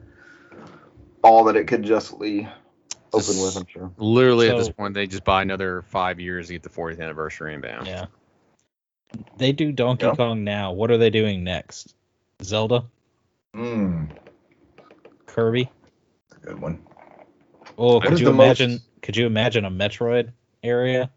all 1.22 1.44
that 1.44 1.56
it 1.56 1.64
could 1.66 1.82
justly 1.82 2.48
open 3.12 3.40
with. 3.42 3.56
I'm 3.56 3.66
sure. 3.66 3.90
Literally 3.98 4.48
at 4.48 4.56
this 4.56 4.70
point, 4.70 4.94
they 4.94 5.06
just 5.08 5.24
buy 5.24 5.42
another 5.42 5.82
five 5.82 6.20
years 6.20 6.46
to 6.46 6.52
get 6.54 6.62
the 6.62 6.68
40th 6.68 7.00
anniversary 7.00 7.52
and 7.52 7.62
bam. 7.62 7.84
Yeah. 7.84 8.06
They 9.36 9.52
do 9.52 9.72
Donkey 9.72 10.06
Yeah. 10.06 10.14
Kong 10.14 10.44
now. 10.44 10.72
What 10.72 10.90
are 10.90 10.98
they 10.98 11.10
doing 11.10 11.42
next? 11.42 11.94
Zelda? 12.42 12.84
Hmm, 13.54 14.04
Kirby? 15.26 15.70
A 16.34 16.46
good 16.46 16.60
one. 16.60 16.78
Oh, 17.78 17.94
What 17.94 18.04
could 18.04 18.20
you 18.20 18.26
the 18.26 18.32
most- 18.32 18.60
imagine 18.60 18.80
could 19.02 19.16
you 19.16 19.26
imagine 19.26 19.64
a 19.64 19.70
Metroid 19.70 20.32
area? 20.62 21.10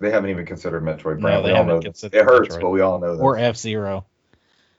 They 0.00 0.10
haven't 0.10 0.30
even 0.30 0.46
considered 0.46 0.82
Metroid. 0.82 1.18
No, 1.20 1.42
they 1.42 1.48
we 1.48 1.50
all 1.52 1.56
haven't 1.64 1.74
know 1.76 1.80
considered 1.82 2.18
It 2.18 2.24
hurts, 2.24 2.56
Metroid. 2.56 2.60
but 2.60 2.70
we 2.70 2.80
all 2.80 2.98
know 2.98 3.16
that. 3.16 3.22
Or 3.22 3.38
F 3.38 3.56
Zero. 3.56 4.04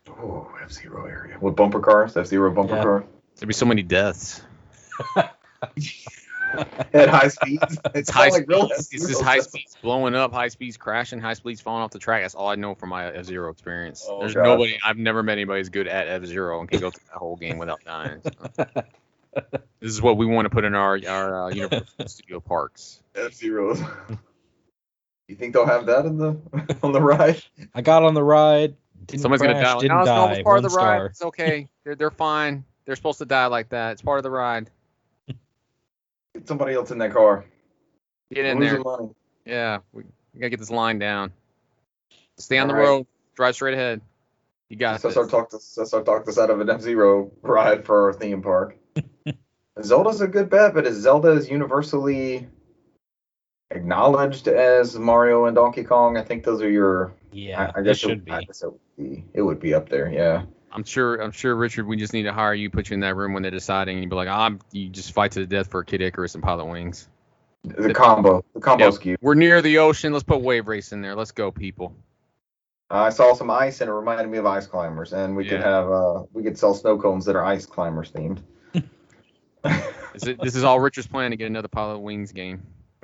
oh, 0.10 0.50
F 0.64 0.72
Zero 0.72 1.06
area 1.06 1.38
with 1.40 1.56
bumper 1.56 1.80
cars. 1.80 2.16
F 2.18 2.26
Zero 2.28 2.52
bumper 2.52 2.76
Yeah. 2.76 2.84
car 2.84 3.06
There'd 3.38 3.48
be 3.48 3.54
so 3.54 3.66
many 3.66 3.84
deaths. 3.84 4.42
at 6.94 7.10
high 7.10 7.28
speeds. 7.28 7.78
It's 7.96 8.10
high 8.10 8.26
not 8.28 8.32
like 8.34 8.48
real 8.48 8.70
speeds. 8.70 8.88
It's 8.94 9.04
F-Zero. 9.04 9.10
just 9.10 9.22
high 9.24 9.40
speeds 9.40 9.78
blowing 9.82 10.16
up, 10.16 10.32
high 10.32 10.48
speeds 10.50 10.78
crashing, 10.78 11.20
high 11.20 11.34
speeds 11.34 11.60
falling 11.62 11.84
off 11.84 11.92
the 11.92 12.00
track. 12.00 12.22
That's 12.24 12.36
all 12.36 12.48
I 12.48 12.56
know 12.56 12.76
from 12.76 12.90
my 12.90 13.08
F 13.14 13.26
Zero 13.26 13.52
experience. 13.52 14.06
Oh, 14.08 14.20
There's 14.20 14.34
gosh. 14.34 14.44
nobody. 14.44 14.78
I've 14.84 14.98
never 14.98 15.24
met 15.24 15.34
anybody 15.34 15.60
who's 15.60 15.70
good 15.70 15.88
at 15.88 16.08
F 16.08 16.26
Zero 16.26 16.60
and 16.60 16.70
can 16.70 16.80
go 16.80 16.92
through 16.92 17.04
that 17.12 17.18
whole 17.18 17.36
game 17.36 17.58
without 17.58 17.84
dying. 17.84 18.22
so. 18.24 18.66
this 19.80 19.92
is 19.92 20.02
what 20.02 20.18
we 20.18 20.26
want 20.26 20.46
to 20.46 20.50
put 20.50 20.64
in 20.64 20.76
our 20.76 21.00
our 21.08 21.46
uh, 21.46 21.50
Universal 21.50 22.08
Studio 22.08 22.40
parks. 22.40 23.02
F 23.16 23.34
Zeros. 23.34 23.80
You 25.28 25.36
think 25.36 25.54
they'll 25.54 25.66
have 25.66 25.88
that 25.88 26.06
in 26.06 26.18
the 26.18 26.40
on 26.84 26.92
the 26.92 27.02
ride? 27.02 27.42
I 27.74 27.82
got 27.82 28.04
on 28.04 28.14
the 28.14 28.24
ride. 28.24 28.76
Didn't 29.08 29.22
Somebody's 29.22 29.42
crash, 29.42 29.54
gonna 29.54 29.66
die. 29.66 29.74
Like, 29.74 29.82
Didn't 29.82 29.98
no, 29.98 30.02
it's, 30.02 30.08
no, 30.08 30.16
die. 30.16 30.32
it's 30.34 30.44
part 30.44 30.56
one 30.58 30.66
of 30.66 30.72
the 30.72 30.78
ride. 30.78 31.06
It's 31.08 31.22
okay. 31.22 31.68
They're 31.84 31.96
they're 31.96 32.12
fine. 32.12 32.64
They're 32.86 32.96
supposed 32.96 33.20
to 33.20 33.26
die 33.26 33.48
like 33.48 33.70
that. 33.70 33.94
It's 33.94 34.02
part 34.02 34.18
of 34.20 34.24
the 34.24 34.30
ride. 34.32 34.70
Get 35.28 36.48
somebody 36.48 36.74
else 36.74 36.92
in 36.92 36.98
that 37.00 37.14
car. 37.14 37.46
Get 38.34 38.46
in 38.46 38.60
Lose 38.60 38.84
there. 38.84 39.10
Yeah, 39.46 39.80
we, 39.94 40.04
we 40.34 40.40
gotta 40.40 40.50
get 40.50 40.60
this 40.60 40.72
line 40.72 41.00
down. 41.00 41.32
Stay 42.38 42.58
on 42.58 42.68
the 42.68 42.74
All 42.74 42.80
right. 42.80 42.86
road. 42.88 43.08
Drive 43.36 43.56
straight 43.56 43.74
ahead. 43.74 44.02
You 44.70 44.78
got 44.78 45.02
So 45.02 45.08
this. 45.08 45.16
start 45.16 45.30
talk 45.30 45.50
to 45.52 45.60
so 45.60 45.86
start 45.86 46.06
talk 46.06 46.28
us 46.28 46.38
out 46.38 46.50
of 46.50 46.60
an 46.60 46.70
F 46.70 46.82
Zero 46.82 47.32
ride 47.42 47.86
for 47.86 48.06
our 48.08 48.14
theme 48.14 48.42
park. 48.42 48.78
Zelda's 49.84 50.22
a 50.22 50.28
good 50.28 50.50
bet, 50.50 50.74
but 50.74 50.88
is 50.88 50.98
Zelda 50.98 51.30
is 51.32 51.50
universally 51.50 52.48
acknowledged 53.72 54.48
as 54.48 54.98
Mario 54.98 55.46
and 55.46 55.56
Donkey 55.56 55.84
Kong? 55.84 56.18
I 56.18 56.22
think 56.24 56.44
those 56.44 56.62
are 56.62 56.70
your. 56.70 57.14
Yeah, 57.32 57.72
I, 57.76 57.80
I 57.80 57.82
it 57.82 57.86
guess 57.86 57.98
should 57.98 58.24
I 58.30 58.40
be. 58.40 58.46
guess 58.46 58.64
it 58.64 58.72
would 58.72 58.80
be. 58.98 59.24
It 59.34 59.42
would 59.42 59.60
be 59.60 59.74
up 59.74 59.90
there. 59.90 60.10
Yeah. 60.12 60.44
I'm 60.72 60.84
sure. 60.84 61.16
I'm 61.22 61.32
sure, 61.32 61.56
Richard. 61.56 61.88
We 61.88 61.96
just 61.96 62.14
need 62.14 62.24
to 62.24 62.34
hire 62.34 62.54
you, 62.54 62.70
put 62.70 62.90
you 62.90 62.96
in 62.96 63.00
that 63.02 63.16
room 63.16 63.34
when 63.34 63.42
they're 63.42 63.52
deciding, 63.52 63.96
and 63.98 64.04
you 64.04 64.10
be 64.10 64.16
like, 64.16 64.28
"I'm." 64.28 64.60
You 64.72 64.90
just 64.90 65.14
fight 65.14 65.32
to 65.34 65.40
the 65.40 65.46
death 65.46 65.70
for 65.72 65.84
Kid 65.84 66.02
Icarus 66.02 66.36
and 66.36 66.44
Pilotwings. 66.44 67.08
The 67.64 67.94
combo. 67.94 68.44
The 68.54 68.60
combo 68.60 68.86
Yep. 68.86 68.94
scheme. 68.94 69.16
We're 69.22 69.34
near 69.36 69.62
the 69.62 69.78
ocean. 69.80 70.14
Let's 70.14 70.24
put 70.24 70.42
Wave 70.42 70.68
Race 70.68 70.92
in 70.92 71.02
there. 71.02 71.16
Let's 71.16 71.32
go, 71.32 71.52
people. 71.52 71.96
I 72.92 73.10
saw 73.10 73.34
some 73.34 73.50
ice 73.50 73.82
and 73.82 73.90
it 73.90 73.94
reminded 73.94 74.28
me 74.30 74.38
of 74.38 74.46
ice 74.46 74.68
climbers, 74.68 75.14
and 75.14 75.36
we 75.36 75.46
could 75.48 75.62
have 75.62 75.90
uh 75.90 76.24
we 76.34 76.44
could 76.44 76.58
sell 76.58 76.74
snow 76.76 76.98
cones 76.98 77.26
that 77.26 77.36
are 77.36 77.44
ice 77.44 77.66
climbers 77.66 78.12
themed. 78.12 78.40
Is 80.14 80.28
it, 80.28 80.40
this 80.42 80.56
is 80.56 80.64
all 80.64 80.80
Richard's 80.80 81.08
plan 81.08 81.32
to 81.32 81.38
get 81.38 81.48
another 81.48 81.68
Pilotwings 81.68 82.34
game. 82.34 82.62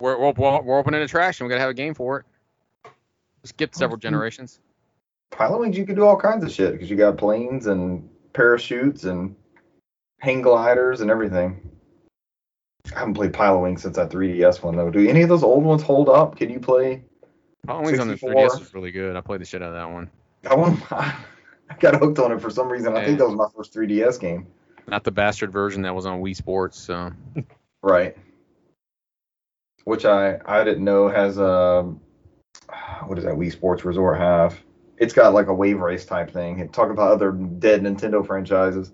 We're, 0.00 0.18
we're, 0.18 0.32
we're 0.62 0.78
opening 0.78 1.02
attraction. 1.02 1.46
We 1.46 1.50
gotta 1.50 1.60
have 1.60 1.70
a 1.70 1.74
game 1.74 1.94
for 1.94 2.20
it. 2.20 2.26
Skip 3.44 3.74
several 3.74 3.96
mm-hmm. 3.96 4.02
generations. 4.08 4.60
Pilotwings, 5.30 5.76
you 5.76 5.86
could 5.86 5.96
do 5.96 6.04
all 6.04 6.16
kinds 6.16 6.44
of 6.44 6.50
shit 6.50 6.72
because 6.72 6.90
you 6.90 6.96
got 6.96 7.16
planes 7.16 7.66
and 7.66 8.08
parachutes 8.32 9.04
and 9.04 9.36
hang 10.18 10.42
gliders 10.42 11.00
and 11.00 11.10
everything. 11.10 11.70
I 12.94 12.98
haven't 12.98 13.14
played 13.14 13.32
Pilotwings 13.32 13.80
since 13.80 13.96
that 13.96 14.10
3DS 14.10 14.62
one 14.62 14.76
though. 14.76 14.90
Do 14.90 15.06
any 15.08 15.22
of 15.22 15.28
those 15.28 15.42
old 15.42 15.64
ones 15.64 15.82
hold 15.82 16.08
up? 16.08 16.36
Can 16.36 16.50
you 16.50 16.58
play 16.58 17.04
Pilotwings 17.66 18.00
on 18.00 18.08
the 18.08 18.14
3DS 18.14 18.58
was 18.58 18.74
really 18.74 18.90
good. 18.90 19.16
I 19.16 19.20
played 19.20 19.40
the 19.40 19.44
shit 19.44 19.62
out 19.62 19.68
of 19.68 19.74
that 19.74 19.90
one. 19.90 20.10
that 20.42 20.58
one? 20.58 20.82
I 20.90 21.14
got 21.78 21.94
hooked 21.96 22.18
on 22.18 22.32
it 22.32 22.40
for 22.40 22.50
some 22.50 22.68
reason. 22.68 22.96
I 22.96 23.04
think 23.04 23.18
that 23.18 23.26
was 23.26 23.36
my 23.36 23.46
first 23.54 23.74
3DS 23.74 24.18
game. 24.18 24.46
Not 24.88 25.04
the 25.04 25.12
bastard 25.12 25.52
version 25.52 25.82
that 25.82 25.94
was 25.94 26.06
on 26.06 26.20
Wii 26.20 26.34
Sports. 26.34 26.78
So 26.78 27.12
Right. 27.82 28.16
Which 29.84 30.04
I 30.04 30.38
I 30.44 30.64
didn't 30.64 30.84
know 30.84 31.08
has 31.08 31.38
a 31.38 31.44
um, 31.44 32.00
what 33.06 33.14
does 33.16 33.24
that 33.24 33.34
Wii 33.34 33.52
Sports 33.52 33.84
Resort 33.84 34.18
have? 34.18 34.58
It's 34.98 35.14
got 35.14 35.32
like 35.32 35.46
a 35.46 35.54
wave 35.54 35.80
race 35.80 36.04
type 36.04 36.30
thing. 36.30 36.60
And 36.60 36.72
Talk 36.72 36.90
about 36.90 37.12
other 37.12 37.32
dead 37.32 37.82
Nintendo 37.82 38.26
franchises. 38.26 38.92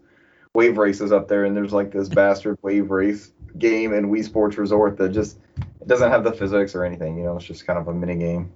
Wave 0.55 0.79
race 0.79 1.01
is 1.01 1.12
up 1.12 1.29
there, 1.29 1.44
and 1.44 1.57
there's 1.57 1.72
like 1.72 1.90
this 1.90 2.09
bastard 2.20 2.59
wave 2.62 2.90
race 2.90 3.33
game 3.59 3.92
in 3.92 4.11
Wii 4.11 4.25
Sports 4.25 4.57
Resort 4.57 4.96
that 4.99 5.11
just 5.11 5.38
it 5.81 5.88
doesn't 5.88 6.11
have 6.11 6.25
the 6.25 6.33
physics 6.33 6.75
or 6.75 6.85
anything. 6.85 7.16
You 7.18 7.25
know, 7.25 7.37
it's 7.37 7.44
just 7.44 7.66
kind 7.66 7.79
of 7.79 7.88
a 7.88 7.94
mini 7.94 8.16
game. 8.16 8.53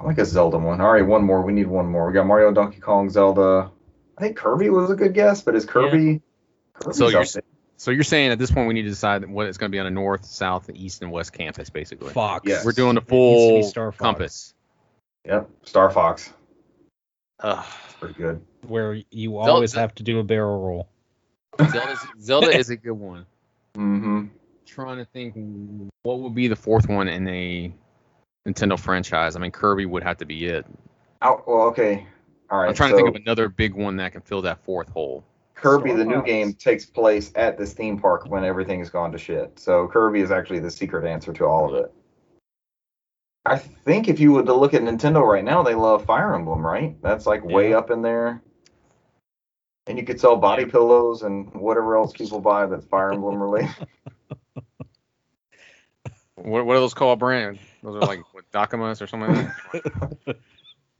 I 0.00 0.04
like 0.04 0.18
a 0.18 0.24
Zelda 0.24 0.58
one. 0.58 0.80
All 0.80 0.92
right, 0.92 1.06
one 1.06 1.24
more. 1.24 1.42
We 1.42 1.52
need 1.52 1.66
one 1.66 1.86
more. 1.86 2.06
We 2.06 2.12
got 2.12 2.26
Mario, 2.26 2.52
Donkey 2.52 2.80
Kong, 2.80 3.10
Zelda. 3.10 3.70
I 4.16 4.20
think 4.20 4.36
Kirby 4.36 4.70
was 4.70 4.90
a 4.90 4.94
good 4.94 5.14
guess, 5.14 5.42
but 5.42 5.56
is 5.56 5.64
Kirby? 5.64 6.20
Kirby's 6.74 6.96
So 6.96 7.08
you're. 7.08 7.24
So 7.76 7.90
you're 7.90 8.04
saying 8.04 8.30
at 8.30 8.38
this 8.38 8.50
point 8.50 8.68
we 8.68 8.74
need 8.74 8.82
to 8.82 8.88
decide 8.88 9.28
what 9.28 9.46
it's 9.46 9.58
going 9.58 9.70
to 9.70 9.74
be 9.74 9.80
on 9.80 9.86
a 9.86 9.90
north, 9.90 10.24
south, 10.24 10.70
east, 10.74 11.02
and 11.02 11.10
west 11.10 11.32
campus, 11.32 11.70
basically. 11.70 12.12
Fox. 12.12 12.44
Yes. 12.46 12.64
We're 12.64 12.72
doing 12.72 12.96
a 12.96 13.00
It 13.00 13.02
needs 13.02 13.06
to 13.06 13.10
be 13.10 13.60
full 13.60 13.62
Star 13.64 13.92
Fox, 13.92 14.00
compass. 14.00 14.54
Yep, 15.26 15.50
Star 15.64 15.90
Fox. 15.90 16.32
Ugh. 17.40 17.64
It's 17.84 17.94
pretty 17.94 18.14
good. 18.14 18.40
Where 18.66 18.94
you 19.10 19.30
Zelda- 19.30 19.52
always 19.52 19.72
have 19.74 19.94
to 19.96 20.02
do 20.02 20.18
a 20.18 20.24
barrel 20.24 20.60
roll. 20.60 20.88
Zelda's, 21.70 21.98
Zelda 22.20 22.56
is 22.56 22.70
a 22.70 22.76
good 22.76 22.92
one. 22.92 23.26
Mm-hmm. 23.76 24.26
trying 24.66 24.98
to 24.98 25.04
think 25.04 25.34
what 26.02 26.20
would 26.20 26.34
be 26.34 26.46
the 26.46 26.56
fourth 26.56 26.88
one 26.88 27.08
in 27.08 27.26
a 27.26 27.74
Nintendo 28.46 28.78
franchise. 28.78 29.36
I 29.36 29.40
mean, 29.40 29.50
Kirby 29.50 29.86
would 29.86 30.02
have 30.02 30.18
to 30.18 30.26
be 30.26 30.46
it. 30.46 30.66
Oh, 31.22 31.42
well, 31.46 31.62
okay. 31.68 32.06
All 32.50 32.60
right. 32.60 32.68
I'm 32.68 32.74
trying 32.74 32.90
so, 32.90 32.98
to 32.98 33.02
think 33.02 33.16
of 33.16 33.20
another 33.20 33.48
big 33.48 33.74
one 33.74 33.96
that 33.96 34.12
can 34.12 34.20
fill 34.20 34.42
that 34.42 34.62
fourth 34.64 34.88
hole. 34.90 35.24
Kirby, 35.54 35.92
the 35.92 36.04
new 36.04 36.22
game, 36.22 36.52
takes 36.52 36.84
place 36.84 37.32
at 37.36 37.56
this 37.56 37.72
theme 37.72 37.98
park 37.98 38.26
when 38.28 38.44
everything 38.44 38.80
has 38.80 38.90
gone 38.90 39.12
to 39.12 39.18
shit. 39.18 39.58
So 39.58 39.88
Kirby 39.88 40.20
is 40.20 40.30
actually 40.30 40.58
the 40.58 40.70
secret 40.70 41.04
answer 41.04 41.32
to 41.32 41.44
all 41.44 41.68
of 41.68 41.84
it. 41.84 41.92
I 43.46 43.58
think 43.58 44.08
if 44.08 44.18
you 44.20 44.32
were 44.32 44.42
to 44.42 44.54
look 44.54 44.74
at 44.74 44.82
Nintendo 44.82 45.22
right 45.26 45.44
now, 45.44 45.62
they 45.62 45.74
love 45.74 46.04
Fire 46.04 46.34
Emblem, 46.34 46.64
right? 46.64 47.00
That's 47.02 47.26
like 47.26 47.44
way 47.44 47.70
Yeah. 47.70 47.78
up 47.78 47.90
in 47.90 48.02
there. 48.02 48.42
And 49.86 49.98
you 49.98 50.04
could 50.04 50.18
sell 50.18 50.36
body 50.36 50.64
pillows 50.64 51.22
and 51.22 51.52
whatever 51.54 51.96
else 51.96 52.12
people 52.12 52.40
buy 52.40 52.66
that's 52.66 52.86
Fire 52.86 53.12
Emblem 53.12 53.42
related. 53.42 53.70
What, 56.36 56.66
what 56.66 56.76
are 56.76 56.80
those 56.80 56.94
called, 56.94 57.20
Brant? 57.20 57.58
Those 57.82 57.94
are 57.94 58.00
like 58.00 58.20
what, 58.32 58.44
Dakamas 58.52 59.00
or 59.00 59.06
something 59.06 59.32
like 59.32 59.48
that? 59.72 59.86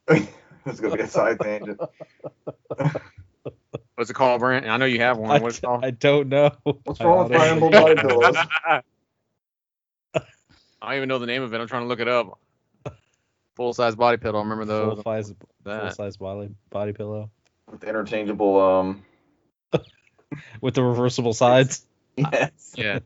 it's 0.64 0.81
gonna 0.81 0.95
be 0.95 1.03
a 1.03 1.09
side 1.09 1.40
tangent. 1.40 1.81
What's 3.95 4.11
it 4.11 4.15
called, 4.15 4.41
Brant? 4.41 4.67
I 4.67 4.77
know 4.77 4.87
you 4.87 5.01
have 5.01 5.19
one. 5.19 5.41
What's 5.43 5.59
it 5.59 5.63
called? 5.63 5.85
I 5.85 5.91
don't 5.91 6.29
know. 6.29 6.51
What's 6.85 7.01
wrong 7.01 7.29
with 7.29 7.33
Fire 7.39 7.51
honestly- 7.53 7.67
Emblem 7.69 7.73
body 7.73 7.95
pillows? 7.95 8.37
I 10.15 10.89
don't 10.89 10.97
even 10.97 11.09
know 11.09 11.19
the 11.19 11.27
name 11.27 11.43
of 11.43 11.55
it. 11.55 11.61
I'm 11.61 11.67
trying 11.67 11.83
to 11.83 11.89
look 11.89 12.01
it 12.01 12.09
up. 12.09 12.39
Full 13.57 13.73
size 13.73 13.95
body 13.95 14.17
pillow. 14.19 14.41
Remember 14.41 14.65
those? 14.65 14.95
Full 14.95 15.03
size, 15.05 15.35
full 15.65 15.91
size 15.93 16.17
body 16.17 16.51
body 16.71 16.93
pillow 16.93 17.31
With 17.71 17.85
interchangeable 17.85 18.61
um 18.61 19.05
with 20.61 20.75
the 20.75 20.83
reversible 20.83 21.33
sides. 21.35 21.87
yes. 22.17 22.75
Yeah. 22.77 22.99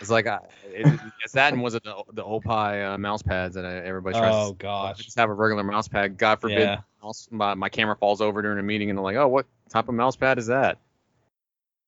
It's 0.00 0.10
like 0.10 0.26
I, 0.26 0.38
it, 0.64 1.00
it's 1.24 1.34
that 1.34 1.52
and 1.52 1.62
was 1.62 1.74
it 1.74 1.82
the 1.84 1.94
the 2.12 2.22
oppai 2.24 2.94
uh, 2.94 2.98
mouse 2.98 3.22
pads 3.22 3.54
that 3.54 3.64
uh, 3.64 3.68
everybody 3.68 4.18
tries 4.18 4.34
Oh 4.34 4.50
to 4.52 4.56
gosh. 4.56 4.98
just 4.98 5.18
have 5.18 5.28
a 5.30 5.34
regular 5.34 5.62
mouse 5.62 5.88
pad. 5.88 6.16
God 6.18 6.40
forbid 6.40 6.58
Yeah. 6.58 6.80
Mouse, 7.06 7.28
my, 7.30 7.54
my 7.54 7.68
camera 7.68 7.94
falls 7.94 8.20
over 8.20 8.42
during 8.42 8.58
a 8.58 8.62
meeting 8.62 8.90
and 8.90 8.98
they're 8.98 9.04
like, 9.04 9.16
oh, 9.16 9.28
what 9.28 9.46
type 9.70 9.88
of 9.88 9.94
mouse 9.94 10.16
pad 10.16 10.38
is 10.38 10.48
that? 10.48 10.78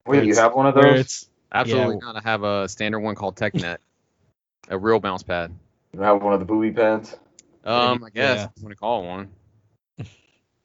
Wait, 0.06 0.24
you 0.24 0.36
have 0.36 0.54
one 0.54 0.66
of 0.66 0.76
those? 0.76 1.00
it's 1.00 1.28
Absolutely 1.52 1.96
Yeah. 1.96 2.00
not. 2.00 2.16
I 2.16 2.20
have 2.28 2.44
a 2.44 2.68
standard 2.68 3.00
one 3.00 3.16
called 3.16 3.34
TechNet, 3.36 3.78
a 4.68 4.78
real 4.78 5.00
mouse 5.00 5.24
pad. 5.24 5.52
You 5.92 6.00
have 6.02 6.22
one 6.22 6.34
of 6.34 6.38
the 6.38 6.46
booby 6.46 6.70
pads? 6.70 7.16
Um, 7.64 8.04
I 8.04 8.10
guess 8.10 8.38
Yeah. 8.38 8.48
I'm 8.56 8.62
gonna 8.62 8.76
call 8.76 9.02
it 9.02 9.06
one. 9.08 9.30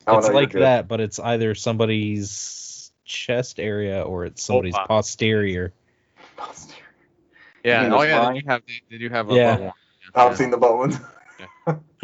Oh, 0.06 0.18
it's 0.18 0.28
like 0.28 0.52
that, 0.52 0.90
but 0.90 1.00
it's 1.00 1.18
either 1.18 1.56
somebody's 1.56 2.92
chest 3.06 3.58
area 3.58 4.02
or 4.02 4.26
it's 4.26 4.44
somebody's 4.44 4.76
oppai. 4.76 4.86
posterior. 4.86 5.72
Yeah. 7.64 7.84
mean 7.84 7.92
Oh 7.92 8.02
the 8.02 8.08
yeah, 8.08 8.20
they 8.20 8.26
spine? 8.26 8.42
do 8.42 8.48
have 8.50 8.62
they, 8.68 8.82
they 8.92 8.98
do 8.98 9.10
have 9.10 9.30
a 9.30 9.36
Yeah. 9.38 9.56
butt 9.56 9.62
one. 9.62 9.74
I've 10.14 10.38
seen 10.38 10.52
the 10.52 10.58
butt 10.58 10.78
ones. 10.78 11.00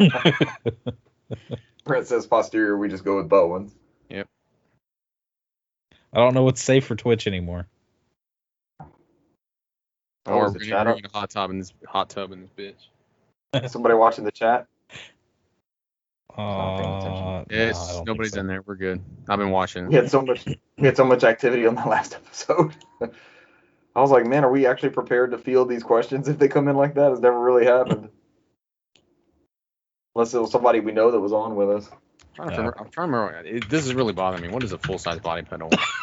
Brent 1.84 2.06
says 2.06 2.26
posterior, 2.26 2.76
we 2.76 2.88
just 2.88 3.04
go 3.04 3.16
with 3.16 3.28
butt 3.28 3.48
ones. 3.48 3.74
Yep. 4.08 4.26
I 6.12 6.16
don't 6.18 6.34
know 6.34 6.42
what's 6.42 6.62
safe 6.62 6.86
for 6.86 6.96
Twitch 6.96 7.26
anymore. 7.26 7.66
Oh, 10.26 10.34
Or 10.34 10.46
is 10.46 10.52
we're 10.52 10.58
the 10.60 10.66
chat 10.66 10.84
bring 10.84 10.94
up? 10.94 10.98
in 10.98 11.06
a 11.06 11.08
hot 11.18 11.30
tub 11.30 11.50
in 11.50 11.58
this 11.58 11.72
hot 11.86 12.10
tub 12.10 12.32
in 12.32 12.42
this 12.42 12.74
bitch. 13.54 13.68
Somebody 13.70 13.94
watching 13.94 14.24
the 14.24 14.30
chat? 14.32 14.66
Uh, 16.36 16.76
paying 16.78 16.94
attention. 16.96 17.24
no, 17.24 17.44
I 17.50 17.68
It's 17.68 17.78
don't 17.78 18.06
think 18.06 18.06
nobody's 18.06 18.32
so. 18.34 18.40
in 18.40 18.46
there. 18.46 18.62
We're 18.62 18.76
good. 18.76 19.00
I've 19.28 19.38
been 19.38 19.50
watching. 19.50 19.88
We 19.88 19.94
had 19.94 20.10
so 20.10 20.22
much 20.22 20.46
we 20.46 20.86
had 20.86 20.96
so 20.96 21.04
much 21.04 21.24
activity 21.24 21.66
on 21.66 21.74
the 21.74 21.82
last 21.88 22.14
episode. 22.14 22.74
I 23.96 24.00
was 24.00 24.10
like, 24.12 24.26
man, 24.26 24.44
are 24.44 24.50
we 24.50 24.66
actually 24.66 24.90
prepared 24.90 25.32
to 25.32 25.38
field 25.38 25.68
these 25.68 25.82
questions 25.82 26.28
if 26.28 26.38
they 26.38 26.46
come 26.48 26.68
in 26.68 26.76
like 26.76 26.94
that? 26.94 27.10
It's 27.10 27.20
never 27.20 27.38
really 27.40 27.64
happened. 27.66 28.10
Unless 30.14 30.34
it 30.34 30.40
was 30.40 30.50
somebody 30.50 30.80
we 30.80 30.92
know 30.92 31.10
that 31.10 31.20
was 31.20 31.32
on 31.32 31.54
with 31.56 31.70
us. 31.70 31.88
I'm 32.38 32.50
trying 32.50 32.50
to 32.50 32.56
remember. 32.56 32.76
I'm 32.80 32.90
trying 32.90 33.10
to 33.10 33.16
remember. 33.18 33.48
It, 33.48 33.68
this 33.68 33.86
is 33.86 33.94
really 33.94 34.12
bothering 34.12 34.42
me. 34.42 34.48
What 34.48 34.64
is 34.64 34.72
a 34.72 34.78
full 34.78 34.98
size 34.98 35.20
body 35.20 35.42
pedal? 35.42 35.70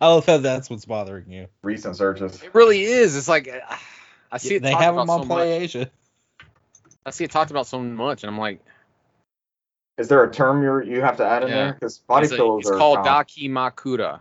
I 0.00 0.08
love 0.08 0.26
how 0.26 0.38
that's 0.38 0.68
what's 0.70 0.84
bothering 0.84 1.30
you. 1.30 1.46
Recent 1.62 1.96
searches. 1.96 2.42
it 2.42 2.54
really 2.54 2.82
is. 2.82 3.16
It's 3.16 3.28
like 3.28 3.48
uh, 3.48 3.74
I 4.30 4.38
see 4.38 4.56
it. 4.56 4.62
they 4.62 4.70
talked 4.72 4.82
have 4.82 4.94
about 4.94 5.02
them 5.02 5.10
on 5.10 5.20
so 5.22 5.24
much. 5.26 5.36
Play 5.38 5.52
Asia. 5.58 5.90
I 7.06 7.10
see 7.10 7.24
it 7.24 7.30
talked 7.30 7.50
about 7.50 7.66
so 7.66 7.80
much, 7.80 8.22
and 8.22 8.30
I'm 8.30 8.38
like, 8.38 8.60
Is 9.98 10.08
there 10.08 10.24
a 10.24 10.32
term 10.32 10.62
you 10.62 10.82
you 10.96 11.00
have 11.02 11.18
to 11.18 11.24
add 11.26 11.42
in 11.44 11.50
Yeah. 11.50 11.54
there? 11.64 11.72
Because 11.74 11.98
body 11.98 12.24
it's, 12.24 12.32
a- 12.32 12.36
pillows 12.36 12.60
it's 12.62 12.70
are 12.70 12.78
called 12.78 12.96
common. 12.98 13.12
daki 13.12 13.48
makura. 13.48 14.20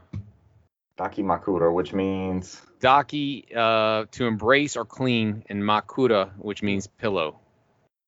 Daki 0.95 1.23
Makura, 1.23 1.73
which 1.73 1.91
means 1.91 2.61
Daki 2.79 3.47
uh, 3.55 4.05
to 4.11 4.25
embrace 4.27 4.77
or 4.77 4.85
clean, 4.85 5.43
and 5.49 5.63
makura, 5.63 6.31
which 6.37 6.61
means 6.61 6.85
pillow. 6.85 7.39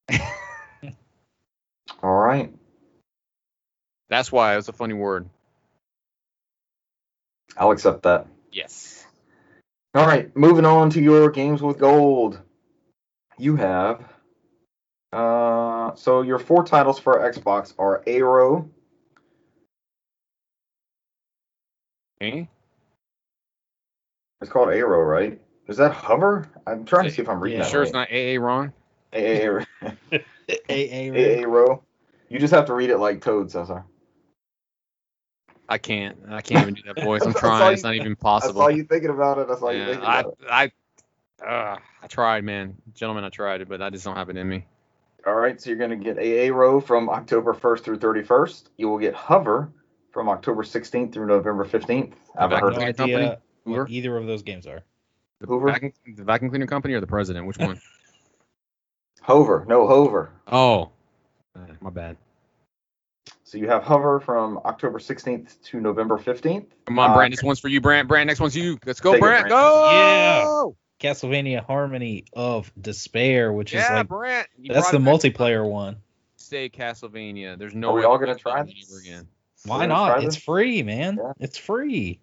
all 2.04 2.14
right. 2.14 2.54
That's 4.10 4.32
why 4.32 4.58
it's 4.58 4.68
a 4.68 4.74
funny 4.74 4.94
word. 4.94 5.28
I'll 7.58 7.72
accept 7.72 8.04
that. 8.04 8.28
Yes. 8.52 9.06
All 9.94 10.06
right, 10.06 10.36
moving 10.36 10.66
on 10.66 10.90
to 10.92 11.02
your 11.02 11.32
games 11.32 11.62
with 11.62 11.80
gold. 11.80 12.40
You 13.38 13.56
have 13.56 14.02
uh 15.14 15.96
so 15.96 16.22
your 16.22 16.40
four 16.40 16.66
titles 16.66 17.00
for 17.00 17.20
Xbox 17.20 17.74
are 17.80 18.04
Aaero, 18.06 18.70
Okay. 22.22 22.50
it's 24.42 24.52
called 24.52 24.70
Aaero, 24.70 25.06
right? 25.06 25.40
Is 25.68 25.78
that 25.78 25.92
Hover? 25.92 26.50
I'm 26.68 26.86
trying 26.86 27.06
to 27.06 27.12
see 27.12 27.22
if 27.22 27.30
I'm 27.30 27.40
reading 27.40 27.64
Sure, 27.64 27.82
right. 27.82 27.86
it's 27.88 27.94
not 27.94 28.12
AA 28.12 28.40
Ron. 28.44 28.74
Aaero. 29.16 29.66
AA 30.70 31.14
Aero. 31.16 31.84
You 32.30 32.40
just 32.40 32.54
have 32.54 32.66
to 32.66 32.74
read 32.74 32.90
it 32.90 32.98
like 32.98 33.22
Toad, 33.22 33.52
Cesar. 33.52 33.84
I 35.68 35.78
can't. 35.78 36.18
I 36.30 36.42
can't 36.42 36.62
even 36.62 36.74
do 36.76 36.84
that 36.88 37.02
voice. 37.02 37.24
I'm 37.24 37.34
trying. 37.34 37.74
It's 37.74 37.84
you- 37.84 37.88
not 37.90 37.96
even 37.96 38.16
possible. 38.16 38.62
saw 38.62 38.68
you 38.68 38.84
thinking 38.84 39.10
about 39.10 39.38
it. 39.40 39.48
Saw 39.58 39.70
you 39.70 39.80
Yeah, 39.80 39.86
thinking 39.88 40.04
I, 40.04 40.20
about 40.20 40.38
it. 40.40 40.48
I, 41.42 41.46
uh, 41.46 41.78
I 42.04 42.08
tried, 42.08 42.44
man, 42.44 42.76
gentlemen. 42.94 43.24
I 43.24 43.30
tried 43.30 43.62
it, 43.62 43.70
but 43.70 43.82
I 43.82 43.90
just 43.90 44.06
don't 44.06 44.16
have 44.16 44.30
it 44.30 44.38
in 44.38 44.48
me. 44.48 44.66
All 45.26 45.34
right, 45.34 45.60
so 45.60 45.72
you're 45.72 45.80
going 45.80 45.90
to 45.90 45.96
get 45.96 46.18
Aaero 46.18 46.84
from 46.86 47.10
October 47.10 47.56
1st 47.56 47.80
through 47.80 47.98
31st. 47.98 48.66
You 48.78 48.90
will 48.90 49.00
get 49.00 49.16
Hover 49.16 49.72
from 50.12 50.30
October 50.30 50.62
16th 50.62 51.12
through 51.12 51.26
November 51.26 51.66
15th. 51.66 52.14
I've 52.38 52.52
heard 52.52 52.76
No 52.76 52.80
idea 52.82 52.94
Company? 52.94 53.26
what 53.26 53.42
Hoover? 53.66 53.88
either 53.90 54.18
of 54.18 54.28
those 54.28 54.44
games 54.44 54.68
are. 54.68 54.84
Hoover. 55.48 55.72
Vacuum, 55.72 55.94
the 56.16 56.24
vacuum 56.24 56.52
cleaner 56.52 56.68
company 56.68 56.94
or 56.94 57.02
the 57.02 57.08
president? 57.08 57.48
Which 57.48 57.58
one? 57.58 57.82
Hover. 59.26 59.66
No, 59.68 59.88
Hover. 59.88 60.32
oh, 60.52 60.92
uh, 61.56 61.60
my 61.82 61.90
bad. 61.90 62.16
So 63.44 63.58
you 63.58 63.68
have 63.68 63.82
Hover 63.82 64.20
from 64.20 64.60
October 64.66 65.00
16th 65.00 65.60
to 65.64 65.80
November 65.80 66.20
15th. 66.20 66.68
Come 66.86 67.00
on, 67.00 67.10
Uh, 67.10 67.30
This 67.30 67.42
one's 67.42 67.60
for 67.60 67.68
you, 67.70 67.82
Brant. 67.82 68.08
Brant, 68.08 68.28
next 68.28 68.40
one's 68.40 68.56
you. 68.56 68.78
Let's 68.86 69.00
go, 69.00 69.14
Take 69.14 69.18
it, 69.18 69.22
Brant. 69.22 69.48
Brant. 69.48 70.46
Go. 70.46 70.76
Castlevania 71.00 71.66
Harmony 71.66 72.26
of 72.34 72.72
Despair, 72.80 73.52
which 73.52 73.74
is 73.74 73.84
Yeah, 73.90 73.96
like 73.98 74.08
Brant. 74.10 74.48
that's 74.64 74.92
the 74.92 75.00
brought 75.00 75.26
it 75.26 75.34
multiplayer 75.34 75.68
one. 75.68 75.98
Say 76.38 76.70
Castlevania. 76.70 77.58
There's 77.58 77.74
no 77.74 77.90
Are 77.90 77.94
we 77.94 78.02
way 78.02 78.06
all 78.06 78.20
gonna 78.20 78.36
try 78.36 78.62
this? 78.62 78.96
again. 79.02 79.28
Why 79.66 79.80
We're 79.80 79.88
not? 79.88 80.24
It's 80.24 80.36
this? 80.36 80.44
free, 80.44 80.84
man. 80.84 81.18
Yeah. 81.20 81.34
It's 81.40 81.58
free. 81.58 82.20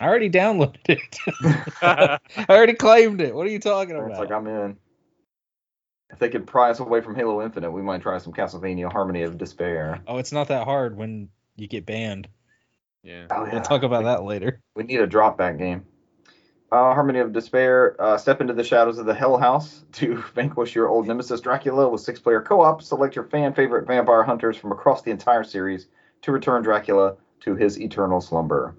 I 0.00 0.06
already 0.06 0.30
downloaded 0.30 0.78
it. 0.88 1.18
I 1.82 2.18
already 2.48 2.72
claimed 2.74 3.20
it. 3.20 3.34
What 3.34 3.46
are 3.46 3.50
you 3.50 3.58
talking 3.58 3.94
about? 3.94 4.10
It's 4.10 4.18
about? 4.18 4.30
like 4.30 4.38
I'm 4.38 4.46
in. 4.46 4.76
If 6.10 6.18
they 6.18 6.28
could 6.30 6.46
pry 6.46 6.70
us 6.70 6.80
away 6.80 7.00
from 7.00 7.14
Halo 7.14 7.42
Infinite, 7.42 7.70
we 7.70 7.82
might 7.82 8.02
try 8.02 8.18
some 8.18 8.32
Castlevania 8.32 8.90
Harmony 8.90 9.22
of 9.22 9.36
Despair. 9.36 10.02
oh, 10.06 10.16
it's 10.18 10.32
not 10.32 10.48
that 10.48 10.64
hard 10.64 10.96
when 10.96 11.28
you 11.56 11.68
get 11.68 11.84
banned. 11.84 12.28
Yeah. 13.02 13.26
Oh 13.30 13.48
We'll 13.50 13.60
talk 13.60 13.82
about 13.82 14.04
that 14.04 14.24
later. 14.24 14.60
We 14.74 14.84
need 14.84 15.00
a 15.00 15.06
drop 15.06 15.36
back 15.36 15.58
game. 15.58 15.86
Uh, 16.70 16.92
Harmony 16.92 17.20
of 17.20 17.32
Despair. 17.32 17.96
Uh, 17.98 18.18
step 18.18 18.40
into 18.40 18.52
the 18.52 18.64
shadows 18.64 18.98
of 18.98 19.06
the 19.06 19.14
Hell 19.14 19.38
House 19.38 19.84
to 19.92 20.22
vanquish 20.34 20.74
your 20.74 20.88
old 20.88 21.06
nemesis 21.06 21.40
Dracula 21.40 21.88
with 21.88 22.00
six 22.00 22.20
player 22.20 22.42
co 22.42 22.60
op. 22.60 22.82
Select 22.82 23.16
your 23.16 23.24
fan 23.24 23.54
favorite 23.54 23.86
vampire 23.86 24.22
hunters 24.22 24.56
from 24.56 24.72
across 24.72 25.02
the 25.02 25.10
entire 25.10 25.44
series 25.44 25.86
to 26.22 26.32
return 26.32 26.62
Dracula 26.62 27.16
to 27.40 27.54
his 27.54 27.80
eternal 27.80 28.20
slumber. 28.20 28.74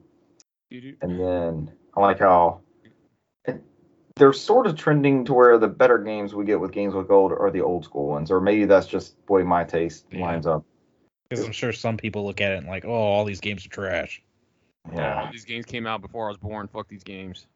And 1.01 1.19
then 1.19 1.71
I 1.95 2.01
like 2.01 2.19
how 2.19 2.61
it, 2.61 2.68
they're 4.19 4.33
sort 4.33 4.67
of 4.67 4.75
trending 4.75 5.25
to 5.25 5.33
where 5.33 5.57
the 5.57 5.67
better 5.67 5.97
games 5.97 6.35
we 6.35 6.45
get 6.45 6.59
with 6.59 6.71
games 6.71 6.93
with 6.93 7.07
gold 7.07 7.31
are 7.31 7.49
the 7.49 7.61
old 7.61 7.85
school 7.85 8.07
ones, 8.07 8.29
or 8.29 8.39
maybe 8.41 8.65
that's 8.65 8.85
just 8.85 9.15
the 9.25 9.33
way 9.33 9.41
my 9.43 9.63
taste 9.63 10.05
Yeah. 10.11 10.21
lines 10.21 10.45
up. 10.45 10.63
Because 11.29 11.45
I'm 11.45 11.51
sure 11.51 11.71
some 11.71 11.95
people 11.97 12.25
look 12.25 12.41
at 12.41 12.51
it 12.51 12.57
and 12.57 12.67
like, 12.67 12.85
oh, 12.85 12.91
all 12.91 13.23
these 13.25 13.39
games 13.39 13.65
are 13.65 13.69
trash. 13.69 14.21
Yeah. 14.93 15.29
These 15.31 15.45
games 15.45 15.65
came 15.65 15.87
out 15.87 16.01
before 16.01 16.25
I 16.25 16.29
was 16.29 16.37
born. 16.37 16.67
Fuck 16.67 16.87
these 16.87 17.03
games. 17.03 17.47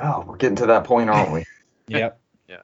Oh, 0.00 0.24
we're 0.26 0.36
getting 0.36 0.56
to 0.56 0.66
that 0.66 0.84
point, 0.84 1.10
aren't 1.10 1.32
we? 1.32 1.44
Yep. 1.88 2.20
Yeah. 2.48 2.56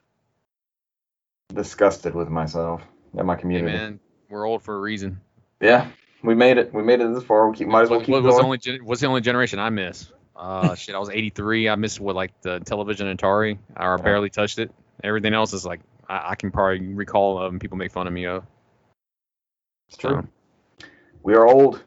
Disgusted 1.52 2.14
with 2.14 2.28
myself 2.28 2.82
and 3.16 3.26
my 3.26 3.34
Hey, 3.34 3.40
community. 3.40 3.76
man, 3.76 4.00
we're 4.28 4.44
old 4.46 4.62
for 4.62 4.76
a 4.76 4.80
reason. 4.80 5.20
Yeah, 5.60 5.88
we 6.22 6.34
made 6.34 6.58
it. 6.58 6.72
We 6.74 6.82
made 6.82 7.00
it 7.00 7.12
this 7.14 7.24
far. 7.24 7.48
We 7.50 7.56
keep, 7.56 7.68
might 7.68 7.82
as 7.82 7.90
well 7.90 7.98
What- 8.00 8.06
keep 8.06 8.12
what 8.12 8.22
was 8.24 8.36
the 8.36 8.42
only 8.44 8.58
gen- 8.58 8.84
what's 8.84 9.00
the 9.00 9.06
only 9.06 9.20
generation 9.22 9.58
I 9.58 9.70
miss? 9.70 10.12
Uh, 10.36 10.74
shit, 10.74 10.94
I 10.94 10.98
was 10.98 11.08
83. 11.08 11.68
I 11.68 11.74
missed 11.76 12.00
what 12.00 12.14
like 12.14 12.38
the 12.42 12.60
television 12.60 13.14
Atari. 13.14 13.58
I 13.76 13.96
barely 13.96 14.30
touched 14.30 14.58
it. 14.58 14.70
Everything 15.02 15.34
else 15.34 15.52
is 15.52 15.64
like 15.64 15.80
I, 16.08 16.30
I 16.30 16.34
can 16.34 16.50
probably 16.50 16.86
recall 16.94 17.38
of 17.38 17.52
and 17.52 17.60
people 17.60 17.78
make 17.78 17.92
fun 17.92 18.06
of 18.06 18.12
me 18.12 18.26
of. 18.26 18.44
It's 19.88 19.96
true. 19.96 20.26
We 21.22 21.34
are 21.34 21.46
old. 21.46 21.82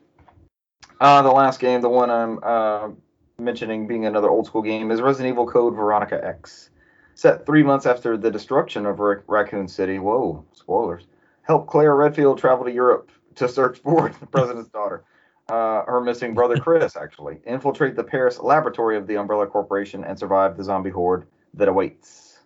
Uh, 1.00 1.22
the 1.22 1.32
last 1.32 1.60
game, 1.60 1.82
the 1.82 1.90
one 1.90 2.10
I'm 2.10 2.40
uh, 2.44 2.90
mentioning 3.38 3.88
being 3.88 4.06
another 4.06 4.30
old 4.30 4.48
school 4.48 4.62
game, 4.62 4.92
is 4.92 5.02
Resident 5.02 5.34
Evil 5.34 5.48
Code 5.48 5.76
Veronica 5.76 6.24
X. 6.24 6.70
Set 7.16 7.46
three 7.46 7.64
months 7.64 7.86
after 7.86 8.18
the 8.18 8.32
destruction 8.32 8.86
of 8.86 9.00
Ra- 9.00 9.22
Raccoon 9.28 9.68
City. 9.68 10.00
Whoa, 10.00 10.46
spoilers. 10.54 11.08
Help 11.44 11.68
Claire 11.68 11.96
Redfield 11.96 12.38
travel 12.38 12.66
to 12.66 12.72
Europe 12.72 13.12
to 13.36 13.48
search 13.48 13.80
for 13.80 14.10
the 14.20 14.26
president's 14.28 14.70
daughter. 14.70 15.04
Uh, 15.50 15.84
her 15.86 16.02
missing 16.02 16.34
brother 16.34 16.58
Chris, 16.58 16.96
actually. 16.96 17.40
Infiltrate 17.46 17.96
the 17.96 18.04
Paris 18.04 18.40
laboratory 18.40 18.98
of 18.98 19.08
the 19.08 19.18
Umbrella 19.18 19.48
Corporation 19.48 20.04
and 20.04 20.18
survive 20.18 20.58
the 20.58 20.64
zombie 20.64 20.90
horde 20.90 21.26
that 21.56 21.68
awaits. 21.68 22.40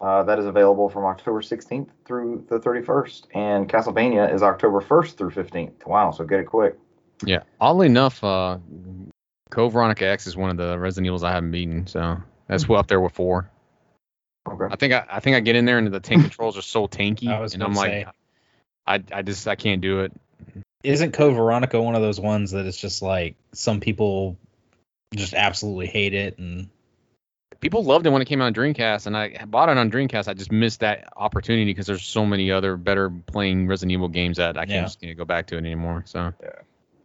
Uh, 0.00 0.22
that 0.24 0.38
is 0.38 0.44
available 0.44 0.90
from 0.90 1.06
October 1.06 1.40
16th 1.40 1.88
through 2.04 2.44
the 2.50 2.58
31st. 2.58 3.26
And 3.34 3.68
Castlevania 3.68 4.32
is 4.32 4.42
October 4.42 4.82
1st 4.82 5.16
through 5.16 5.30
15th. 5.30 5.86
Wow, 5.86 6.10
so 6.10 6.24
get 6.24 6.40
it 6.40 6.44
quick. 6.44 6.76
Yeah. 7.24 7.44
Oddly 7.60 7.86
enough, 7.86 8.22
uh, 8.22 8.58
Code 9.50 9.72
Veronica 9.72 10.06
X 10.06 10.26
is 10.26 10.36
one 10.36 10.50
of 10.50 10.58
the 10.58 10.78
Resident 10.78 11.06
Evils 11.06 11.24
I 11.24 11.32
haven't 11.32 11.50
beaten, 11.50 11.86
so 11.86 12.18
that's 12.46 12.68
well 12.68 12.80
up 12.80 12.88
there 12.88 13.00
with 13.00 13.12
four. 13.12 13.50
Okay. 14.46 14.66
I 14.70 14.76
think 14.76 14.92
I, 14.92 15.04
I 15.10 15.20
think 15.20 15.36
I 15.36 15.40
get 15.40 15.56
in 15.56 15.64
there 15.64 15.78
and 15.78 15.92
the 15.92 16.00
tank 16.00 16.22
controls 16.22 16.58
are 16.58 16.62
so 16.62 16.86
tanky, 16.86 17.28
I 17.28 17.40
was 17.40 17.54
and 17.54 17.62
I'm 17.62 17.72
gonna 17.72 17.88
like. 17.88 18.08
I 18.86 19.02
I 19.12 19.22
just 19.22 19.48
I 19.48 19.56
can't 19.56 19.80
do 19.80 20.00
it. 20.00 20.12
Isn't 20.86 21.12
Code 21.12 21.34
Veronica 21.34 21.82
one 21.82 21.96
of 21.96 22.02
those 22.02 22.20
ones 22.20 22.52
that 22.52 22.64
it's 22.66 22.76
just 22.76 23.02
like 23.02 23.34
some 23.52 23.80
people 23.80 24.36
just 25.14 25.34
absolutely 25.34 25.86
hate 25.86 26.14
it 26.14 26.38
and 26.38 26.68
People 27.60 27.84
loved 27.84 28.06
it 28.06 28.10
when 28.10 28.20
it 28.20 28.26
came 28.26 28.42
out 28.42 28.46
on 28.46 28.54
Dreamcast, 28.54 29.06
and 29.06 29.16
I 29.16 29.44
bought 29.46 29.70
it 29.70 29.78
on 29.78 29.90
Dreamcast. 29.90 30.28
I 30.28 30.34
just 30.34 30.52
missed 30.52 30.80
that 30.80 31.08
opportunity 31.16 31.64
because 31.64 31.86
there's 31.86 32.04
so 32.04 32.26
many 32.26 32.50
other 32.50 32.76
better 32.76 33.08
playing 33.08 33.66
Resident 33.66 33.92
Evil 33.92 34.08
games 34.08 34.36
that 34.36 34.58
I 34.58 34.66
can't 34.66 34.70
Yeah. 34.70 34.82
just 34.82 35.02
you 35.02 35.08
know, 35.08 35.14
go 35.14 35.24
back 35.24 35.46
to 35.48 35.54
it 35.56 35.60
anymore. 35.60 36.02
So 36.04 36.34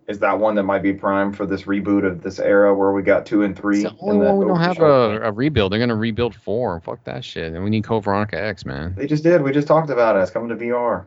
Is 0.08 0.20
that 0.20 0.38
one 0.38 0.56
that 0.56 0.64
might 0.64 0.84
be 0.84 0.92
prime 0.92 1.32
for 1.32 1.46
this 1.46 1.64
reboot 1.64 2.06
of 2.06 2.22
this 2.22 2.38
era 2.38 2.76
where 2.76 2.92
we 2.92 3.02
got 3.02 3.26
two 3.26 3.44
and 3.44 3.58
three? 3.58 3.86
it's 3.86 3.94
the 3.94 4.00
only 4.02 4.26
one 4.28 4.38
we 4.40 4.46
don't 4.46 4.60
have 4.60 4.80
a, 4.80 5.22
a 5.22 5.32
rebuild. 5.32 5.72
They're 5.72 5.80
gonna 5.80 5.96
rebuild 5.96 6.36
four. 6.36 6.82
Fuck 6.82 7.06
that 7.06 7.24
shit. 7.24 7.54
And 7.54 7.64
we 7.64 7.70
need 7.70 7.86
Code 7.86 8.04
Veronica 8.04 8.38
X, 8.40 8.66
man. 8.66 8.94
They 8.96 9.08
just 9.08 9.24
did. 9.24 9.42
We 9.42 9.54
just 9.54 9.68
talked 9.68 9.90
about 9.90 10.18
it. 10.18 10.20
It's 10.20 10.32
coming 10.32 10.50
to 10.50 10.56
VR. 10.58 11.06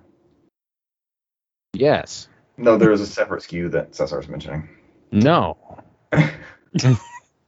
Yes. 1.74 2.28
No, 2.56 2.76
there 2.76 2.92
is 2.92 3.00
a 3.00 3.06
separate 3.06 3.42
SKU 3.42 3.70
that 3.72 3.94
Cesar's 3.94 4.28
mentioning. 4.28 4.68
No. 5.10 5.56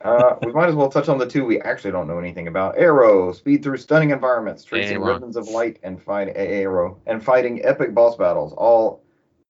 Uh, 0.05 0.37
we 0.43 0.53
might 0.53 0.69
as 0.69 0.75
well 0.75 0.89
touch 0.89 1.09
on 1.09 1.19
the 1.19 1.27
two 1.27 1.45
we 1.45 1.61
actually 1.63 1.91
don't 1.91 2.07
know 2.07 2.19
anything 2.19 2.47
about. 2.47 2.79
Arrow, 2.79 3.33
speed 3.33 3.61
through 3.61 3.77
stunning 3.77 4.11
environments, 4.11 4.63
tracing 4.63 4.99
Arrow. 4.99 5.15
ribbons 5.15 5.37
of 5.37 5.49
light, 5.49 5.81
and 5.83 6.01
fight 6.01 6.31
Arrow, 6.37 7.01
and 7.07 7.21
fighting 7.25 7.65
epic 7.65 7.93
boss 7.93 8.15
battles, 8.15 8.53
all 8.53 9.03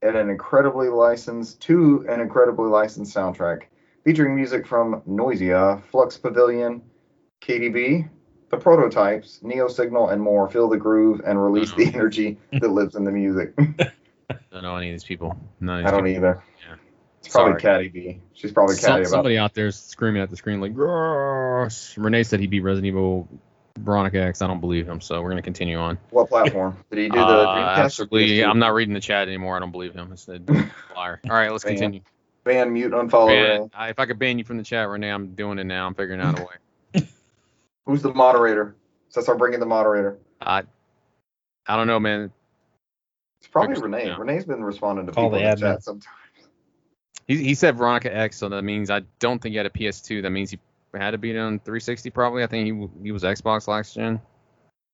at 0.02 0.16
an 0.16 0.30
incredibly 0.30 0.88
licensed 0.88 1.60
to 1.62 2.06
an 2.08 2.20
incredibly 2.20 2.68
licensed 2.70 3.14
soundtrack, 3.14 3.64
featuring 4.04 4.34
music 4.34 4.66
from 4.66 5.02
Noisia, 5.06 5.82
Flux 5.90 6.16
Pavilion, 6.16 6.80
Katy 7.40 7.68
B, 7.68 8.06
the 8.50 8.56
prototypes, 8.56 9.40
Neosignal, 9.42 10.12
and 10.12 10.22
more. 10.22 10.48
Feel 10.48 10.68
the 10.68 10.78
groove 10.78 11.20
and 11.26 11.42
release 11.42 11.72
the 11.72 11.86
energy 11.94 12.38
that 12.52 12.68
lives 12.68 12.94
in 12.94 13.04
the 13.04 13.12
music. 13.12 13.52
don't 14.52 14.62
know 14.62 14.76
any 14.76 14.88
of 14.90 14.94
these 14.94 15.04
people. 15.04 15.36
None 15.60 15.80
of 15.80 15.86
I 15.86 15.90
don't 15.90 16.04
people. 16.04 16.16
either. 16.18 16.42
Yeah. 16.68 16.74
It's 17.20 17.28
probably 17.28 17.60
Sorry. 17.60 17.88
Katy 17.88 17.88
B. 17.88 18.20
She's 18.34 18.52
probably 18.52 18.74
Some- 18.76 18.90
Caddy 18.92 19.02
about 19.02 19.10
somebody 19.10 19.38
out 19.38 19.54
there 19.54 19.66
is 19.66 19.76
screaming 19.76 20.22
at 20.22 20.30
the 20.30 20.36
screen 20.36 20.60
like, 20.60 20.74
"Gross." 20.74 21.96
Renee 21.98 22.22
said 22.22 22.40
he 22.40 22.46
beat 22.46 22.60
Resident 22.60 22.86
Evil 22.86 23.28
Veronica 23.78 24.20
X. 24.20 24.42
I 24.42 24.46
don't 24.46 24.60
believe 24.60 24.88
him, 24.88 25.00
so 25.00 25.20
we're 25.22 25.30
gonna 25.30 25.42
continue 25.42 25.78
on. 25.78 25.98
what 26.10 26.28
platform 26.28 26.76
did 26.90 26.98
he 26.98 27.08
do? 27.08 27.16
The 27.18 27.24
Uh, 27.24 27.56
Dreamcast 27.76 27.84
absolutely, 27.84 28.44
I'm 28.44 28.58
not 28.58 28.74
reading 28.74 28.94
the 28.94 29.00
chat 29.00 29.28
anymore. 29.28 29.56
I 29.56 29.60
don't 29.60 29.72
believe 29.72 29.94
him. 29.94 30.12
It's 30.12 30.28
a 30.28 30.40
liar. 30.96 31.20
All 31.28 31.30
right, 31.36 31.50
let's 31.50 31.64
Ban. 31.64 31.74
continue. 31.74 32.00
ban, 32.44 32.72
mute, 32.72 32.92
unfollow. 32.92 33.26
Ban- 33.28 33.50
Renee. 33.60 33.70
I- 33.74 33.88
if 33.90 33.98
I 33.98 34.06
could 34.06 34.18
ban 34.18 34.38
you 34.38 34.44
from 34.44 34.56
the 34.58 34.62
chat, 34.62 34.88
Renee, 34.88 35.10
I'm 35.10 35.34
doing 35.34 35.58
it 35.58 35.64
now. 35.64 35.86
I'm 35.86 35.94
figuring 35.94 36.20
out 36.20 36.38
a 36.38 36.42
way. 36.44 37.06
Who's 37.86 38.02
the 38.02 38.14
moderator? 38.14 38.76
Let's 39.14 39.26
start 39.26 39.38
bringing 39.38 39.60
the 39.60 39.66
moderator. 39.66 40.18
I, 40.40 40.62
I 41.66 41.76
don't 41.76 41.86
know, 41.86 41.98
man. 41.98 42.30
It's 43.46 43.52
probably 43.52 43.76
Figure 43.76 43.82
something 43.84 44.00
Renee. 44.00 44.10
out. 44.10 44.18
Renee's 44.18 44.44
been 44.44 44.64
responding 44.64 45.06
to 45.06 45.12
Call 45.12 45.26
people 45.26 45.38
the 45.38 45.44
in 45.48 45.54
the 45.54 45.60
chat 45.60 45.82
sometimes. 45.84 46.16
He, 47.28 47.36
he 47.44 47.54
said 47.54 47.76
Veronica 47.76 48.14
X, 48.14 48.36
so 48.36 48.48
that 48.48 48.62
means 48.62 48.90
I 48.90 49.02
don't 49.20 49.40
think 49.40 49.52
he 49.52 49.56
had 49.56 49.66
a 49.66 49.70
PS2. 49.70 50.22
That 50.22 50.30
means 50.30 50.50
he 50.50 50.58
had 50.94 51.12
to 51.12 51.18
beat 51.18 51.36
it 51.36 51.38
on 51.38 51.60
360 51.60 52.10
probably. 52.10 52.42
I 52.42 52.48
think 52.48 52.66
he 52.66 53.04
he 53.04 53.12
was 53.12 53.22
Xbox 53.22 53.68
last 53.68 53.94
gen. 53.94 54.20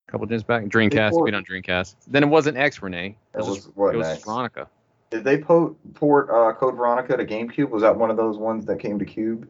A 0.06 0.12
couple 0.12 0.26
gens 0.26 0.42
back. 0.42 0.64
Dreamcast, 0.64 1.12
port- 1.12 1.26
beat 1.26 1.34
on 1.34 1.44
Dreamcast. 1.44 1.94
Then 2.08 2.22
it 2.22 2.28
wasn't 2.28 2.58
X, 2.58 2.82
Renee. 2.82 3.06
It 3.06 3.16
That 3.32 3.38
was, 3.38 3.48
was 3.48 3.56
just, 3.64 3.76
what 3.76 3.94
it 3.94 3.98
was 3.98 4.06
next? 4.06 4.24
Veronica. 4.26 4.68
Did 5.10 5.24
they 5.24 5.38
po- 5.38 5.76
port 5.94 6.28
uh, 6.28 6.52
Code 6.52 6.76
Veronica 6.76 7.16
to 7.16 7.24
GameCube? 7.24 7.70
Was 7.70 7.80
that 7.82 7.96
one 7.96 8.10
of 8.10 8.18
those 8.18 8.36
ones 8.36 8.66
that 8.66 8.80
came 8.80 8.98
to 8.98 9.06
Cube, 9.06 9.48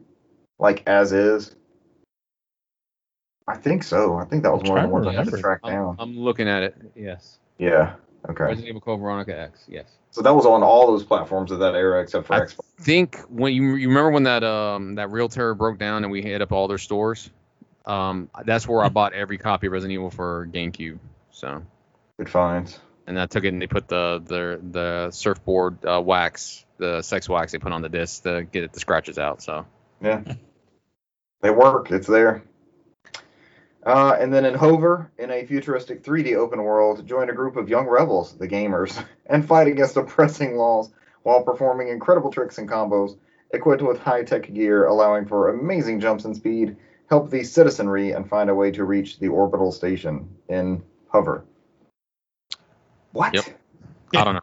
like 0.59 0.83
as 0.87 1.11
is? 1.11 1.57
I 3.49 3.57
think 3.57 3.83
so. 3.83 4.15
I 4.15 4.23
think 4.23 4.43
that 4.43 4.53
was 4.53 4.61
I'm 4.63 4.69
one 4.69 4.77
of 4.79 4.89
the 4.89 4.93
ones 4.93 5.05
to 5.07 5.09
I 5.11 5.13
had 5.13 5.25
to 5.25 5.31
remember. 5.31 5.41
track 5.41 5.59
I'm, 5.65 5.73
down. 5.73 5.95
I'm 5.99 6.17
looking 6.17 6.47
at 6.47 6.63
it. 6.63 6.75
Yes. 6.95 7.39
Yeah. 7.57 7.95
Okay. 8.29 8.43
Resident 8.43 8.69
Evil 8.69 8.81
Code 8.81 8.99
Veronica 8.99 9.37
X. 9.37 9.65
Yes. 9.67 9.85
So 10.11 10.21
that 10.21 10.33
was 10.33 10.45
on 10.45 10.63
all 10.63 10.87
those 10.87 11.03
platforms 11.03 11.51
of 11.51 11.59
that 11.59 11.75
era 11.75 12.01
except 12.01 12.27
for 12.27 12.33
I 12.35 12.39
Xbox. 12.41 12.59
I 12.79 12.83
think 12.83 13.19
when 13.29 13.53
you, 13.53 13.75
you 13.75 13.87
remember 13.89 14.11
when 14.11 14.23
that 14.23 14.43
um 14.43 14.95
that 14.95 15.09
realtor 15.09 15.53
broke 15.55 15.77
down 15.79 16.03
and 16.03 16.11
we 16.11 16.21
hit 16.21 16.41
up 16.41 16.51
all 16.51 16.67
their 16.67 16.77
stores, 16.77 17.29
um 17.85 18.29
that's 18.45 18.67
where 18.67 18.83
I 18.83 18.89
bought 18.89 19.13
every 19.13 19.37
copy 19.37 19.67
of 19.67 19.73
Resident 19.73 19.93
Evil 19.93 20.09
for 20.11 20.47
GameCube. 20.51 20.99
So 21.31 21.63
Good 22.17 22.29
finds. 22.29 22.79
and 23.07 23.19
I 23.19 23.25
took 23.25 23.43
it 23.43 23.49
and 23.49 23.61
they 23.61 23.67
put 23.67 23.87
the 23.87 24.21
the 24.23 24.59
the 24.71 25.11
surfboard 25.11 25.83
uh, 25.85 25.99
wax, 26.01 26.63
the 26.77 27.01
sex 27.01 27.27
wax 27.27 27.51
they 27.51 27.57
put 27.57 27.73
on 27.73 27.81
the 27.81 27.89
disc 27.89 28.23
to 28.23 28.43
get 28.43 28.63
it 28.63 28.71
the 28.73 28.79
scratches 28.79 29.17
out. 29.17 29.41
So 29.41 29.65
Yeah. 30.01 30.21
They 31.41 31.49
work. 31.49 31.91
It's 31.91 32.07
there. 32.07 32.43
Uh, 33.85 34.15
and 34.19 34.33
then 34.33 34.45
in 34.45 34.53
Hover, 34.53 35.11
in 35.17 35.29
a 35.31 35.45
futuristic 35.45 36.03
3D 36.03 36.35
open 36.35 36.63
world, 36.63 37.05
join 37.05 37.29
a 37.29 37.33
group 37.33 37.57
of 37.57 37.67
young 37.67 37.87
rebels, 37.87 38.33
the 38.33 38.47
gamers, 38.47 39.03
and 39.25 39.45
fight 39.45 39.67
against 39.67 39.97
oppressing 39.97 40.55
laws 40.55 40.91
while 41.23 41.43
performing 41.43 41.89
incredible 41.89 42.31
tricks 42.31 42.57
and 42.57 42.69
combos, 42.69 43.17
equipped 43.53 43.81
with 43.81 43.99
high-tech 43.99 44.53
gear 44.53 44.85
allowing 44.85 45.25
for 45.25 45.49
amazing 45.49 45.99
jumps 45.99 46.25
and 46.25 46.35
speed. 46.35 46.75
Help 47.09 47.29
the 47.29 47.43
citizenry 47.43 48.11
and 48.11 48.27
find 48.27 48.49
a 48.49 48.55
way 48.55 48.71
to 48.71 48.85
reach 48.85 49.19
the 49.19 49.27
orbital 49.27 49.71
station 49.71 50.27
in 50.47 50.81
Hover. 51.09 51.45
What? 53.11 53.33
Yep. 53.33 53.45
I 54.15 54.23
don't 54.23 54.35
know. 54.35 54.41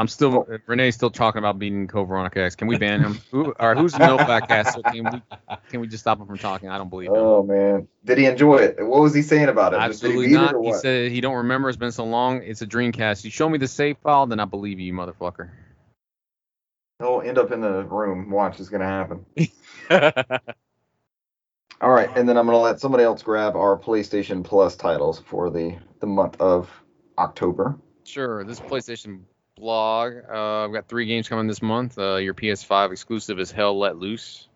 I'm 0.00 0.08
still 0.08 0.46
oh. 0.50 0.58
Renee's 0.66 0.94
still 0.94 1.10
talking 1.10 1.40
about 1.40 1.58
beating 1.58 1.86
Code 1.86 2.08
Veronica 2.08 2.40
X. 2.40 2.56
Can 2.56 2.68
we 2.68 2.78
ban 2.78 3.02
him? 3.02 3.20
Who 3.32 3.52
or 3.60 3.74
who's 3.74 3.94
ass? 4.00 4.72
So 4.72 4.82
can 4.82 5.04
we 5.04 5.22
can 5.68 5.80
we 5.80 5.88
just 5.88 6.02
stop 6.02 6.18
him 6.18 6.26
from 6.26 6.38
talking? 6.38 6.70
I 6.70 6.78
don't 6.78 6.88
believe 6.88 7.10
him. 7.10 7.16
Oh 7.16 7.42
man, 7.42 7.86
did 8.06 8.16
he 8.16 8.24
enjoy 8.24 8.56
it? 8.56 8.76
What 8.78 9.02
was 9.02 9.12
he 9.12 9.20
saying 9.20 9.50
about 9.50 9.74
it? 9.74 9.76
Absolutely 9.76 10.28
he 10.28 10.32
not. 10.32 10.54
it 10.54 10.64
He 10.64 10.72
said 10.72 11.12
he 11.12 11.20
don't 11.20 11.36
remember. 11.36 11.68
It's 11.68 11.76
been 11.76 11.92
so 11.92 12.06
long. 12.06 12.42
It's 12.42 12.62
a 12.62 12.66
Dreamcast. 12.66 13.24
You 13.24 13.30
show 13.30 13.46
me 13.46 13.58
the 13.58 13.68
save 13.68 13.98
file, 13.98 14.26
then 14.26 14.40
I 14.40 14.46
believe 14.46 14.80
you, 14.80 14.94
motherfucker. 14.94 15.50
He'll 16.98 17.20
end 17.22 17.36
up 17.36 17.52
in 17.52 17.60
the 17.60 17.84
room. 17.84 18.30
Watch, 18.30 18.58
it's 18.58 18.70
gonna 18.70 18.86
happen. 18.86 19.26
All 21.82 21.90
right, 21.90 22.08
and 22.16 22.26
then 22.26 22.38
I'm 22.38 22.46
gonna 22.46 22.56
let 22.56 22.80
somebody 22.80 23.04
else 23.04 23.22
grab 23.22 23.54
our 23.54 23.78
PlayStation 23.78 24.42
Plus 24.42 24.76
titles 24.76 25.18
for 25.18 25.50
the 25.50 25.76
the 26.00 26.06
month 26.06 26.40
of 26.40 26.70
October. 27.18 27.78
Sure. 28.04 28.44
This 28.44 28.60
PlayStation 28.60 29.24
blog. 29.60 30.14
Uh, 30.28 30.64
I've 30.64 30.72
got 30.72 30.88
three 30.88 31.06
games 31.06 31.28
coming 31.28 31.46
this 31.46 31.62
month. 31.62 31.98
Uh, 31.98 32.16
your 32.16 32.34
PS5 32.34 32.92
exclusive 32.92 33.38
is 33.38 33.50
Hell 33.50 33.78
Let 33.78 33.96
Loose. 33.96 34.48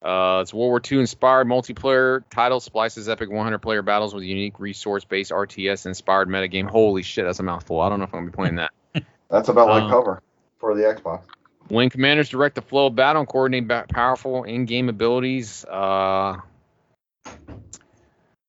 Uh, 0.00 0.38
it's 0.42 0.54
World 0.54 0.70
War 0.70 0.80
II 0.90 1.00
inspired 1.00 1.48
multiplayer 1.48 2.22
title. 2.30 2.60
Splices 2.60 3.08
epic 3.08 3.30
100 3.30 3.58
player 3.58 3.82
battles 3.82 4.14
with 4.14 4.22
unique 4.22 4.60
resource 4.60 5.04
based 5.04 5.32
RTS 5.32 5.86
inspired 5.86 6.28
metagame. 6.28 6.68
Holy 6.68 7.02
shit, 7.02 7.24
that's 7.24 7.40
a 7.40 7.42
mouthful. 7.42 7.80
I 7.80 7.88
don't 7.88 7.98
know 7.98 8.04
if 8.04 8.14
I'm 8.14 8.20
gonna 8.20 8.30
be 8.30 8.36
playing 8.36 8.56
that. 8.56 8.70
That's 9.28 9.50
about 9.50 9.68
like 9.68 9.82
Um, 9.82 9.90
cover 9.90 10.22
for 10.58 10.74
the 10.74 10.82
Xbox. 10.84 11.22
When 11.68 11.90
commanders 11.90 12.30
direct 12.30 12.54
the 12.54 12.62
flow 12.62 12.86
of 12.86 12.94
battle 12.94 13.20
and 13.20 13.28
coordinate 13.28 13.68
ba- 13.68 13.84
powerful 13.86 14.44
in-game 14.44 14.88
abilities, 14.88 15.66
uh, 15.66 16.38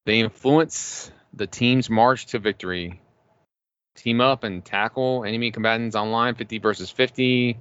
they 0.06 0.20
influence 0.20 1.10
the 1.34 1.46
team's 1.46 1.90
march 1.90 2.26
to 2.26 2.38
victory. 2.38 3.02
Team 3.96 4.20
up 4.20 4.44
and 4.44 4.64
tackle 4.64 5.24
enemy 5.24 5.50
combatants 5.50 5.94
online, 5.96 6.34
50 6.34 6.58
versus 6.58 6.90
50. 6.90 7.58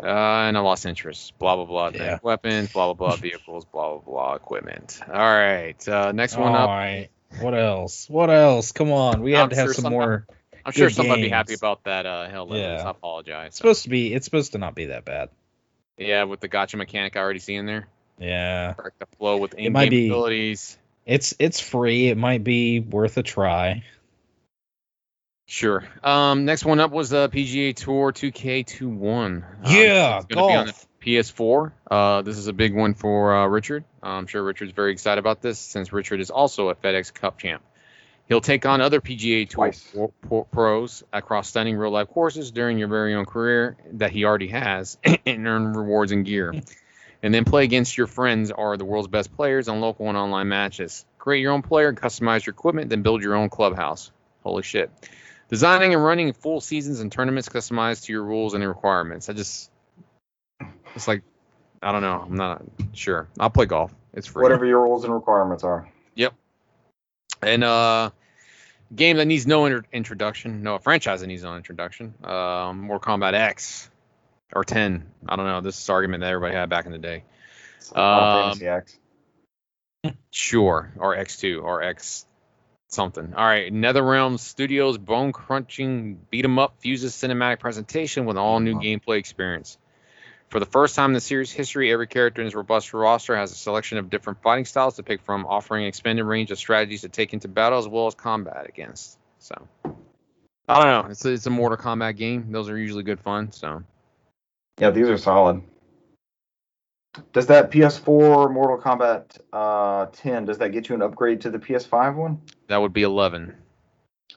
Uh, 0.00 0.06
and 0.06 0.56
I 0.56 0.60
lost 0.60 0.84
interest. 0.86 1.38
Blah 1.38 1.56
blah 1.56 1.64
blah. 1.64 1.90
Yeah. 1.94 2.18
Weapons. 2.22 2.72
Blah 2.72 2.92
blah 2.92 3.08
blah. 3.08 3.16
Vehicles. 3.20 3.64
Blah 3.64 3.98
blah 3.98 4.00
blah. 4.12 4.34
Equipment. 4.34 5.00
All 5.06 5.14
right. 5.14 5.88
Uh, 5.88 6.12
next 6.12 6.36
one 6.36 6.48
All 6.54 6.56
up. 6.64 6.68
right. 6.68 7.08
What 7.40 7.54
else? 7.54 8.08
What 8.08 8.30
else? 8.30 8.72
Come 8.72 8.92
on. 8.92 9.22
We 9.22 9.32
have 9.32 9.44
I'm 9.44 9.50
to 9.50 9.56
have 9.56 9.66
sure 9.66 9.74
some 9.74 9.92
more. 9.92 10.26
I'm 10.64 10.72
sure 10.72 10.90
somebody 10.90 11.22
be 11.22 11.28
happy 11.30 11.54
about 11.54 11.84
that. 11.84 12.04
Uh, 12.04 12.28
hell, 12.28 12.48
Yeah. 12.50 12.82
I 12.84 12.90
apologize. 12.90 13.48
It's 13.48 13.56
supposed 13.56 13.84
to 13.84 13.88
be. 13.88 14.12
It's 14.12 14.24
supposed 14.26 14.52
to 14.52 14.58
not 14.58 14.74
be 14.74 14.86
that 14.86 15.04
bad. 15.04 15.30
yeah, 15.96 16.24
with 16.24 16.40
the 16.40 16.48
gotcha 16.48 16.76
mechanic 16.76 17.16
I 17.16 17.20
already 17.20 17.38
see 17.38 17.54
in 17.54 17.64
there. 17.66 17.88
Yeah. 18.18 18.74
Direct 18.76 18.98
the 18.98 19.06
flow 19.16 19.38
with 19.38 19.54
in-game 19.54 19.72
might 19.72 19.90
be- 19.90 20.08
abilities. 20.08 20.76
It's 21.06 21.34
it's 21.38 21.58
free. 21.60 22.08
It 22.08 22.18
might 22.18 22.44
be 22.44 22.80
worth 22.80 23.16
a 23.16 23.22
try. 23.22 23.82
Sure. 25.50 25.82
Um, 26.04 26.44
next 26.44 26.66
one 26.66 26.78
up 26.78 26.90
was 26.90 27.08
the 27.08 27.30
PGA 27.30 27.74
Tour 27.74 28.12
2K21. 28.12 29.36
Um, 29.36 29.44
Yeah, 29.64 30.18
it's 30.18 30.26
gonna 30.26 30.46
be 30.46 30.54
on 30.54 30.66
the 30.66 30.72
golf. 30.72 30.86
PS4. 31.00 31.72
Uh, 31.90 32.20
this 32.22 32.36
is 32.36 32.48
a 32.48 32.52
big 32.52 32.74
one 32.74 32.92
for 32.92 33.34
uh, 33.34 33.46
Richard. 33.46 33.84
I'm 34.02 34.26
sure 34.26 34.42
Richard's 34.42 34.72
very 34.72 34.92
excited 34.92 35.18
about 35.18 35.40
this 35.40 35.58
since 35.58 35.90
Richard 35.90 36.20
is 36.20 36.30
also 36.30 36.68
a 36.68 36.74
FedEx 36.74 37.14
Cup 37.14 37.38
champ. 37.38 37.62
He'll 38.28 38.42
take 38.42 38.66
on 38.66 38.82
other 38.82 39.00
PGA 39.00 39.48
Tour 39.48 39.68
Twice. 39.68 39.90
pro- 39.94 40.12
pro- 40.28 40.44
pros 40.44 41.02
across 41.14 41.48
stunning 41.48 41.78
real 41.78 41.92
life 41.92 42.08
courses 42.08 42.50
during 42.50 42.76
your 42.76 42.88
very 42.88 43.14
own 43.14 43.24
career 43.24 43.78
that 43.92 44.10
he 44.10 44.26
already 44.26 44.48
has 44.48 44.98
and 45.26 45.46
earn 45.48 45.72
rewards 45.72 46.12
and 46.12 46.26
gear. 46.26 46.52
and 47.22 47.32
then 47.32 47.46
play 47.46 47.64
against 47.64 47.96
your 47.96 48.06
friends 48.06 48.50
or 48.50 48.76
the 48.76 48.84
world's 48.84 49.08
best 49.08 49.34
players 49.34 49.66
on 49.68 49.80
local 49.80 50.08
and 50.10 50.18
online 50.18 50.48
matches. 50.48 51.06
Create 51.16 51.40
your 51.40 51.52
own 51.52 51.62
player, 51.62 51.90
customize 51.94 52.44
your 52.44 52.52
equipment, 52.52 52.90
then 52.90 53.00
build 53.00 53.22
your 53.22 53.34
own 53.34 53.48
clubhouse. 53.48 54.10
Holy 54.42 54.62
shit. 54.62 54.90
Designing 55.48 55.94
and 55.94 56.04
running 56.04 56.32
full 56.32 56.60
seasons 56.60 57.00
and 57.00 57.10
tournaments 57.10 57.48
customized 57.48 58.04
to 58.04 58.12
your 58.12 58.22
rules 58.22 58.54
and 58.54 58.66
requirements. 58.66 59.28
I 59.28 59.32
just, 59.32 59.70
it's 60.94 61.08
like, 61.08 61.22
I 61.82 61.92
don't 61.92 62.02
know. 62.02 62.24
I'm 62.26 62.34
not 62.36 62.62
sure. 62.92 63.28
I'll 63.40 63.50
play 63.50 63.66
golf. 63.66 63.94
It's 64.12 64.26
free. 64.26 64.42
Whatever 64.42 64.66
your 64.66 64.82
rules 64.82 65.04
and 65.04 65.14
requirements 65.14 65.64
are. 65.64 65.90
Yep. 66.16 66.34
And 67.42 67.64
uh, 67.64 68.10
game 68.94 69.16
that 69.16 69.26
needs 69.26 69.46
no 69.46 69.64
inter- 69.66 69.84
introduction, 69.92 70.62
no 70.62 70.74
a 70.74 70.78
franchise 70.80 71.20
that 71.20 71.28
needs 71.28 71.44
no 71.44 71.56
introduction. 71.56 72.14
Um, 72.24 72.80
Mortal 72.82 73.16
Kombat 73.18 73.34
X 73.34 73.88
or 74.52 74.64
10. 74.64 75.06
I 75.28 75.36
don't 75.36 75.46
know. 75.46 75.60
This 75.60 75.80
is 75.80 75.88
argument 75.88 76.20
that 76.22 76.28
everybody 76.30 76.54
had 76.56 76.68
back 76.68 76.86
in 76.86 76.92
the 76.92 76.98
day. 76.98 77.24
Final 77.80 78.50
Um, 78.52 78.58
X. 78.60 78.98
Sure, 80.30 80.92
or 80.96 81.16
X2 81.16 81.62
or 81.62 81.82
X 81.82 82.24
something. 82.88 83.34
All 83.34 83.44
right, 83.44 83.72
NetherRealm 83.72 84.38
Studios 84.38 84.98
bone 84.98 85.32
crunching 85.32 86.18
beat 86.30 86.44
'em 86.44 86.58
up 86.58 86.74
fuses 86.80 87.14
cinematic 87.14 87.60
presentation 87.60 88.24
with 88.26 88.36
all 88.36 88.60
new 88.60 88.74
gameplay 88.74 89.18
experience. 89.18 89.78
For 90.48 90.60
the 90.60 90.66
first 90.66 90.96
time 90.96 91.10
in 91.10 91.14
the 91.14 91.20
series 91.20 91.52
history, 91.52 91.92
every 91.92 92.06
character 92.06 92.40
in 92.40 92.46
its 92.46 92.56
robust 92.56 92.94
roster 92.94 93.36
has 93.36 93.52
a 93.52 93.54
selection 93.54 93.98
of 93.98 94.08
different 94.08 94.40
fighting 94.40 94.64
styles 94.64 94.96
to 94.96 95.02
pick 95.02 95.20
from, 95.20 95.44
offering 95.44 95.82
an 95.84 95.88
expanded 95.88 96.24
range 96.24 96.50
of 96.50 96.58
strategies 96.58 97.02
to 97.02 97.10
take 97.10 97.34
into 97.34 97.48
battle 97.48 97.78
as 97.78 97.86
well 97.86 98.06
as 98.06 98.14
combat 98.14 98.66
against. 98.66 99.18
So, 99.40 99.54
I 99.84 100.82
don't 100.82 101.04
know. 101.04 101.10
It's 101.10 101.24
a, 101.24 101.32
it's 101.32 101.46
a 101.46 101.50
Mortal 101.50 101.76
Kombat 101.76 102.16
game. 102.16 102.50
Those 102.50 102.70
are 102.70 102.78
usually 102.78 103.02
good 103.02 103.20
fun. 103.20 103.52
So, 103.52 103.82
Yeah, 104.80 104.90
these 104.90 105.08
are 105.08 105.18
solid. 105.18 105.62
Does 107.32 107.46
that 107.46 107.70
PS4 107.70 108.52
Mortal 108.52 108.78
Kombat 108.78 109.38
uh, 109.52 110.06
10 110.12 110.44
does 110.44 110.58
that 110.58 110.70
get 110.70 110.88
you 110.88 110.94
an 110.94 111.02
upgrade 111.02 111.40
to 111.42 111.50
the 111.50 111.58
PS5 111.58 112.14
one? 112.16 112.40
that 112.68 112.76
would 112.76 112.92
be 112.92 113.02
11. 113.02 113.54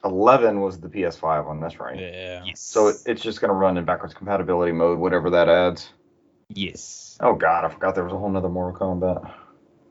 11 0.04 0.60
was 0.60 0.80
the 0.80 0.88
PS5 0.88 1.46
one. 1.46 1.60
That's 1.60 1.78
right. 1.78 1.98
Yeah. 1.98 2.42
Yes. 2.44 2.60
So 2.60 2.88
it, 2.88 2.96
it's 3.06 3.22
just 3.22 3.40
gonna 3.40 3.52
run 3.52 3.76
in 3.76 3.84
backwards 3.84 4.14
compatibility 4.14 4.72
mode, 4.72 4.98
whatever 4.98 5.30
that 5.30 5.48
adds. 5.48 5.90
yes. 6.48 7.18
Oh 7.20 7.34
God, 7.34 7.64
I 7.64 7.68
forgot 7.68 7.94
there 7.94 8.04
was 8.04 8.12
a 8.12 8.18
whole 8.18 8.30
nother 8.30 8.48
Mortal 8.48 8.78
Kombat. 8.80 9.30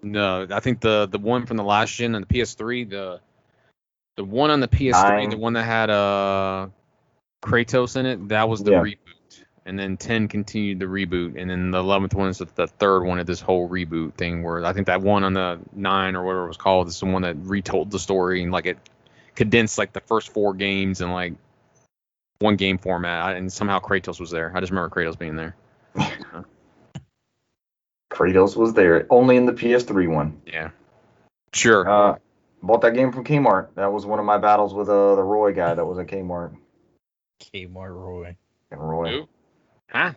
No, 0.03 0.47
I 0.51 0.59
think 0.59 0.81
the 0.81 1.07
the 1.09 1.19
one 1.19 1.45
from 1.45 1.57
the 1.57 1.63
last 1.63 1.93
gen 1.93 2.15
and 2.15 2.25
the 2.27 2.33
PS3, 2.33 2.89
the 2.89 3.21
the 4.17 4.25
one 4.25 4.49
on 4.49 4.59
the 4.59 4.67
PS3, 4.67 4.91
Nine. 4.93 5.29
the 5.29 5.37
one 5.37 5.53
that 5.53 5.63
had 5.63 5.89
uh 5.89 6.67
Kratos 7.43 7.95
in 7.95 8.05
it, 8.05 8.27
that 8.29 8.49
was 8.49 8.63
the 8.63 8.71
Yeah. 8.71 8.81
reboot. 8.81 9.10
And 9.65 9.77
then 9.77 9.95
10 9.95 10.27
continued 10.27 10.79
the 10.79 10.85
reboot, 10.85 11.39
and 11.39 11.47
then 11.49 11.69
the 11.69 11.77
11th 11.77 12.15
one 12.15 12.29
is 12.29 12.39
the, 12.39 12.47
the 12.55 12.65
third 12.65 13.03
one 13.03 13.19
of 13.19 13.27
this 13.27 13.41
whole 13.41 13.69
reboot 13.69 14.15
thing. 14.15 14.41
Where 14.41 14.65
I 14.65 14.73
think 14.73 14.87
that 14.87 15.01
one 15.01 15.23
on 15.23 15.33
the 15.33 15.59
nine 15.71 16.15
or 16.15 16.23
whatever 16.23 16.45
it 16.45 16.47
was 16.47 16.57
called 16.57 16.87
is 16.87 16.99
the 16.99 17.05
one 17.05 17.21
that 17.21 17.35
retold 17.37 17.91
the 17.91 17.99
story 17.99 18.41
and 18.41 18.51
like 18.51 18.65
it 18.65 18.79
condensed 19.35 19.77
like 19.77 19.93
the 19.93 19.99
first 19.99 20.33
four 20.33 20.55
games 20.55 20.99
in 20.99 21.11
like 21.11 21.33
one 22.39 22.55
game 22.55 22.79
format. 22.79 23.35
And 23.35 23.53
somehow 23.53 23.79
Kratos 23.79 24.19
was 24.19 24.31
there. 24.31 24.51
I 24.55 24.59
just 24.61 24.71
remember 24.71 24.89
Kratos 24.93 25.19
being 25.19 25.35
there. 25.35 25.55
Kratos 28.11 28.55
was 28.55 28.73
there, 28.73 29.07
only 29.09 29.37
in 29.37 29.45
the 29.45 29.53
PS3 29.53 30.13
one. 30.13 30.41
Yeah, 30.45 30.71
sure. 31.53 31.89
Uh, 31.89 32.17
bought 32.61 32.81
that 32.81 32.93
game 32.93 33.11
from 33.11 33.23
Kmart. 33.23 33.69
That 33.75 33.91
was 33.93 34.05
one 34.05 34.19
of 34.19 34.25
my 34.25 34.37
battles 34.37 34.73
with 34.73 34.89
uh, 34.89 35.15
the 35.15 35.23
Roy 35.23 35.53
guy 35.53 35.73
that 35.73 35.85
was 35.85 35.97
at 35.97 36.07
Kmart. 36.07 36.55
Kmart 37.41 37.95
Roy. 37.95 38.35
And 38.69 38.89
Roy. 38.89 39.09
Who? 39.11 39.29
Huh? 39.91 40.13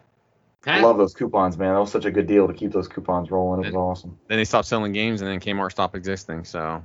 I 0.66 0.80
love 0.80 0.96
those 0.96 1.14
coupons, 1.14 1.58
man. 1.58 1.74
That 1.74 1.80
was 1.80 1.92
such 1.92 2.06
a 2.06 2.10
good 2.10 2.26
deal 2.26 2.46
to 2.46 2.54
keep 2.54 2.72
those 2.72 2.88
coupons 2.88 3.30
rolling. 3.30 3.64
It 3.64 3.66
was 3.66 3.74
awesome. 3.74 4.18
then 4.28 4.38
they 4.38 4.44
stopped 4.44 4.66
selling 4.66 4.92
games, 4.92 5.20
and 5.20 5.30
then 5.30 5.40
Kmart 5.40 5.72
stopped 5.72 5.94
existing. 5.94 6.44
So, 6.44 6.82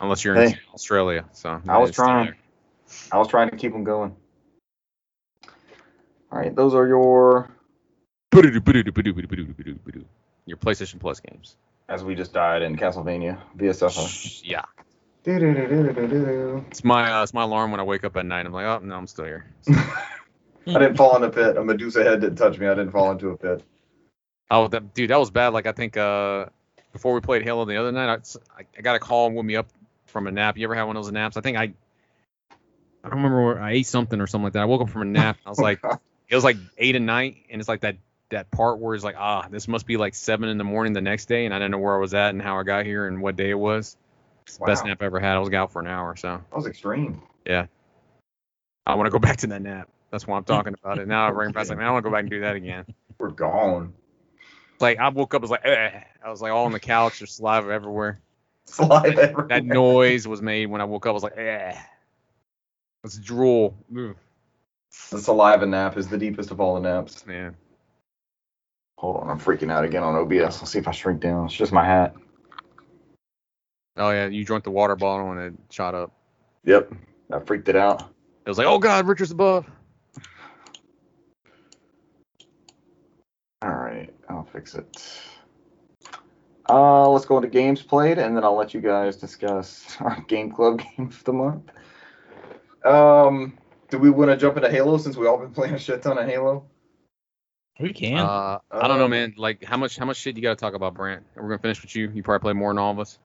unless 0.00 0.24
you're 0.24 0.36
in 0.36 0.56
Australia, 0.72 1.26
so 1.32 1.60
I 1.68 1.78
was 1.78 1.90
trying. 1.90 2.34
I 3.12 3.18
was 3.18 3.28
trying 3.28 3.50
to 3.50 3.56
keep 3.56 3.72
them 3.72 3.84
going. 3.84 4.14
All 6.32 6.38
right, 6.38 6.54
those 6.54 6.74
are 6.74 6.86
your, 6.86 7.50
Your 10.46 10.56
PlayStation 10.56 10.98
Plus 11.00 11.20
games. 11.20 11.56
as 11.88 12.02
we 12.02 12.14
just 12.14 12.32
died 12.32 12.62
in 12.62 12.76
Castlevania 12.76 13.38
VSF. 13.56 14.42
Yeah, 14.44 14.64
it's 16.68 16.82
my 16.82 17.12
uh, 17.12 17.22
it's 17.22 17.34
my 17.34 17.42
alarm 17.42 17.70
when 17.70 17.80
I 17.80 17.84
wake 17.84 18.04
up 18.04 18.16
at 18.16 18.26
night. 18.26 18.46
I'm 18.46 18.52
like, 18.52 18.66
oh 18.66 18.80
no, 18.82 18.94
I'm 18.94 19.06
still 19.06 19.26
here. 19.26 19.46
didn't 20.72 20.96
fall 20.96 21.16
in 21.16 21.22
a 21.22 21.30
pit. 21.30 21.56
A 21.56 21.64
Medusa 21.64 22.02
head 22.02 22.20
didn't 22.20 22.36
touch 22.36 22.58
me. 22.58 22.66
I 22.66 22.74
didn't 22.74 22.90
fall 22.90 23.10
into 23.12 23.30
a 23.30 23.36
pit. 23.36 23.62
Oh, 24.50 24.68
that, 24.68 24.94
dude, 24.94 25.10
that 25.10 25.18
was 25.18 25.30
bad. 25.30 25.48
Like 25.48 25.66
I 25.66 25.72
think 25.72 25.96
uh, 25.96 26.46
before 26.92 27.14
we 27.14 27.20
played 27.20 27.42
Halo 27.42 27.64
the 27.64 27.76
other 27.76 27.92
night, 27.92 28.36
I, 28.56 28.64
I 28.78 28.80
got 28.82 28.96
a 28.96 28.98
call 28.98 29.26
and 29.26 29.36
woke 29.36 29.44
me 29.44 29.56
up 29.56 29.68
from 30.06 30.26
a 30.26 30.30
nap. 30.30 30.56
You 30.56 30.64
ever 30.64 30.74
had 30.74 30.84
one 30.84 30.96
of 30.96 31.04
those 31.04 31.12
naps? 31.12 31.36
I 31.36 31.40
think 31.40 31.56
I 31.56 31.72
I 33.04 33.08
don't 33.08 33.18
remember 33.18 33.44
where 33.44 33.60
I 33.60 33.72
ate 33.72 33.86
something 33.86 34.20
or 34.20 34.26
something 34.26 34.44
like 34.44 34.52
that. 34.54 34.62
I 34.62 34.64
woke 34.64 34.80
up 34.80 34.88
from 34.88 35.02
a 35.02 35.06
nap. 35.06 35.36
I 35.44 35.50
was 35.50 35.58
like, 35.58 35.80
it 36.28 36.34
was 36.34 36.44
like 36.44 36.56
eight 36.78 36.96
at 36.96 37.02
night, 37.02 37.44
and 37.50 37.60
it's 37.60 37.68
like 37.68 37.82
that 37.82 37.96
that 38.30 38.50
part 38.50 38.78
where 38.78 38.94
it's 38.94 39.04
like, 39.04 39.16
ah, 39.18 39.46
this 39.50 39.68
must 39.68 39.86
be 39.86 39.98
like 39.98 40.14
seven 40.14 40.48
in 40.48 40.56
the 40.56 40.64
morning 40.64 40.94
the 40.94 41.02
next 41.02 41.26
day, 41.26 41.44
and 41.44 41.54
I 41.54 41.58
didn't 41.58 41.72
know 41.72 41.78
where 41.78 41.94
I 41.94 41.98
was 41.98 42.14
at 42.14 42.30
and 42.30 42.40
how 42.40 42.58
I 42.58 42.62
got 42.62 42.86
here 42.86 43.06
and 43.06 43.20
what 43.20 43.36
day 43.36 43.50
it 43.50 43.58
was. 43.58 43.96
It's 44.46 44.56
the 44.56 44.64
best 44.64 44.84
nap 44.84 45.02
I 45.02 45.06
ever 45.06 45.20
had. 45.20 45.36
I 45.36 45.38
was 45.38 45.52
out 45.52 45.72
for 45.72 45.80
an 45.80 45.86
hour, 45.86 46.16
so 46.16 46.40
that 46.50 46.56
was 46.56 46.66
extreme. 46.66 47.22
Yeah, 47.46 47.66
I 48.86 48.94
want 48.94 49.06
to 49.06 49.10
go 49.10 49.18
back 49.18 49.36
to 49.38 49.46
that 49.48 49.60
nap. 49.60 49.88
That's 50.14 50.28
why 50.28 50.36
I'm 50.36 50.44
talking 50.44 50.74
about 50.80 50.98
it. 50.98 51.08
Now 51.08 51.26
I 51.26 51.32
bring 51.32 51.50
back 51.50 51.68
like, 51.68 51.76
man, 51.76 51.88
I 51.88 51.90
want 51.90 52.04
to 52.04 52.08
go 52.08 52.14
back 52.14 52.20
and 52.20 52.30
do 52.30 52.38
that 52.42 52.54
again. 52.54 52.84
We're 53.18 53.30
gone. 53.30 53.92
Like 54.78 55.00
I 55.00 55.08
woke 55.08 55.34
up, 55.34 55.40
I 55.40 55.42
was 55.42 55.50
like, 55.50 55.64
eh. 55.64 56.02
I 56.24 56.30
was 56.30 56.40
like 56.40 56.52
all 56.52 56.66
on 56.66 56.70
the 56.70 56.78
couch, 56.78 57.18
there's 57.18 57.32
saliva 57.32 57.72
everywhere. 57.72 58.20
Saliva 58.64 59.22
everywhere. 59.22 59.48
That 59.48 59.64
noise 59.64 60.28
was 60.28 60.40
made 60.40 60.66
when 60.66 60.80
I 60.80 60.84
woke 60.84 61.04
up. 61.06 61.10
I 61.10 61.12
was 61.14 61.24
like, 61.24 61.36
eh. 61.36 61.76
Let's 63.02 63.18
drool. 63.18 63.76
Ugh, 63.90 64.14
The 65.10 65.18
saliva 65.18 65.66
nap 65.66 65.96
is 65.96 66.06
the 66.06 66.16
deepest 66.16 66.52
of 66.52 66.60
all 66.60 66.76
the 66.76 66.80
naps. 66.80 67.26
man. 67.26 67.56
Hold 68.98 69.16
on, 69.16 69.30
I'm 69.30 69.40
freaking 69.40 69.72
out 69.72 69.82
again 69.84 70.04
on 70.04 70.14
OBS. 70.14 70.60
Let's 70.60 70.70
see 70.70 70.78
if 70.78 70.86
I 70.86 70.92
shrink 70.92 71.22
down. 71.22 71.46
It's 71.46 71.54
just 71.54 71.72
my 71.72 71.84
hat. 71.84 72.14
Oh 73.96 74.12
yeah, 74.12 74.28
you 74.28 74.44
drank 74.44 74.62
the 74.62 74.70
water 74.70 74.94
bottle 74.94 75.32
and 75.32 75.40
it 75.40 75.54
shot 75.70 75.96
up. 75.96 76.12
Yep, 76.66 76.92
I 77.32 77.40
freaked 77.40 77.68
it 77.68 77.74
out. 77.74 78.02
It 78.46 78.48
was 78.48 78.58
like, 78.58 78.68
oh 78.68 78.78
god, 78.78 79.08
Richard's 79.08 79.32
above. 79.32 79.66
All 83.62 83.70
right, 83.70 84.12
I'll 84.28 84.43
fix 84.54 84.74
it. 84.74 85.10
Uh, 86.68 87.08
let's 87.10 87.26
go 87.26 87.36
into 87.36 87.48
games 87.48 87.82
played, 87.82 88.18
and 88.18 88.34
then 88.36 88.44
I'll 88.44 88.56
let 88.56 88.72
you 88.72 88.80
guys 88.80 89.16
discuss 89.16 89.96
our 90.00 90.20
game 90.22 90.50
club 90.50 90.78
game 90.96 91.08
of 91.08 91.24
the 91.24 91.32
month. 91.32 91.70
Um, 92.84 93.58
do 93.90 93.98
we 93.98 94.10
want 94.10 94.30
to 94.30 94.36
jump 94.36 94.56
into 94.56 94.70
Halo 94.70 94.96
since 94.98 95.16
we 95.16 95.26
all 95.26 95.38
been 95.38 95.50
playing 95.52 95.74
a 95.74 95.78
shit 95.78 96.02
ton 96.02 96.16
of 96.18 96.26
Halo? 96.26 96.64
We 97.80 97.92
can. 97.92 98.18
Uh, 98.18 98.58
I 98.70 98.86
don't 98.88 98.98
know, 98.98 99.06
Um, 99.06 99.10
man. 99.10 99.34
Like 99.36 99.64
how 99.64 99.76
much 99.76 99.96
how 99.96 100.04
much 100.06 100.16
shit 100.18 100.36
you 100.36 100.42
got 100.42 100.50
to 100.50 100.56
talk 100.56 100.74
about, 100.74 100.94
Brant? 100.94 101.24
We're 101.34 101.42
gonna 101.48 101.58
finish 101.58 101.82
with 101.82 101.94
you. 101.96 102.10
You 102.14 102.22
probably 102.22 102.44
play 102.44 102.52
more 102.52 102.70
than 102.70 102.78
all 102.78 102.92
of 102.92 103.00
us. 103.00 103.18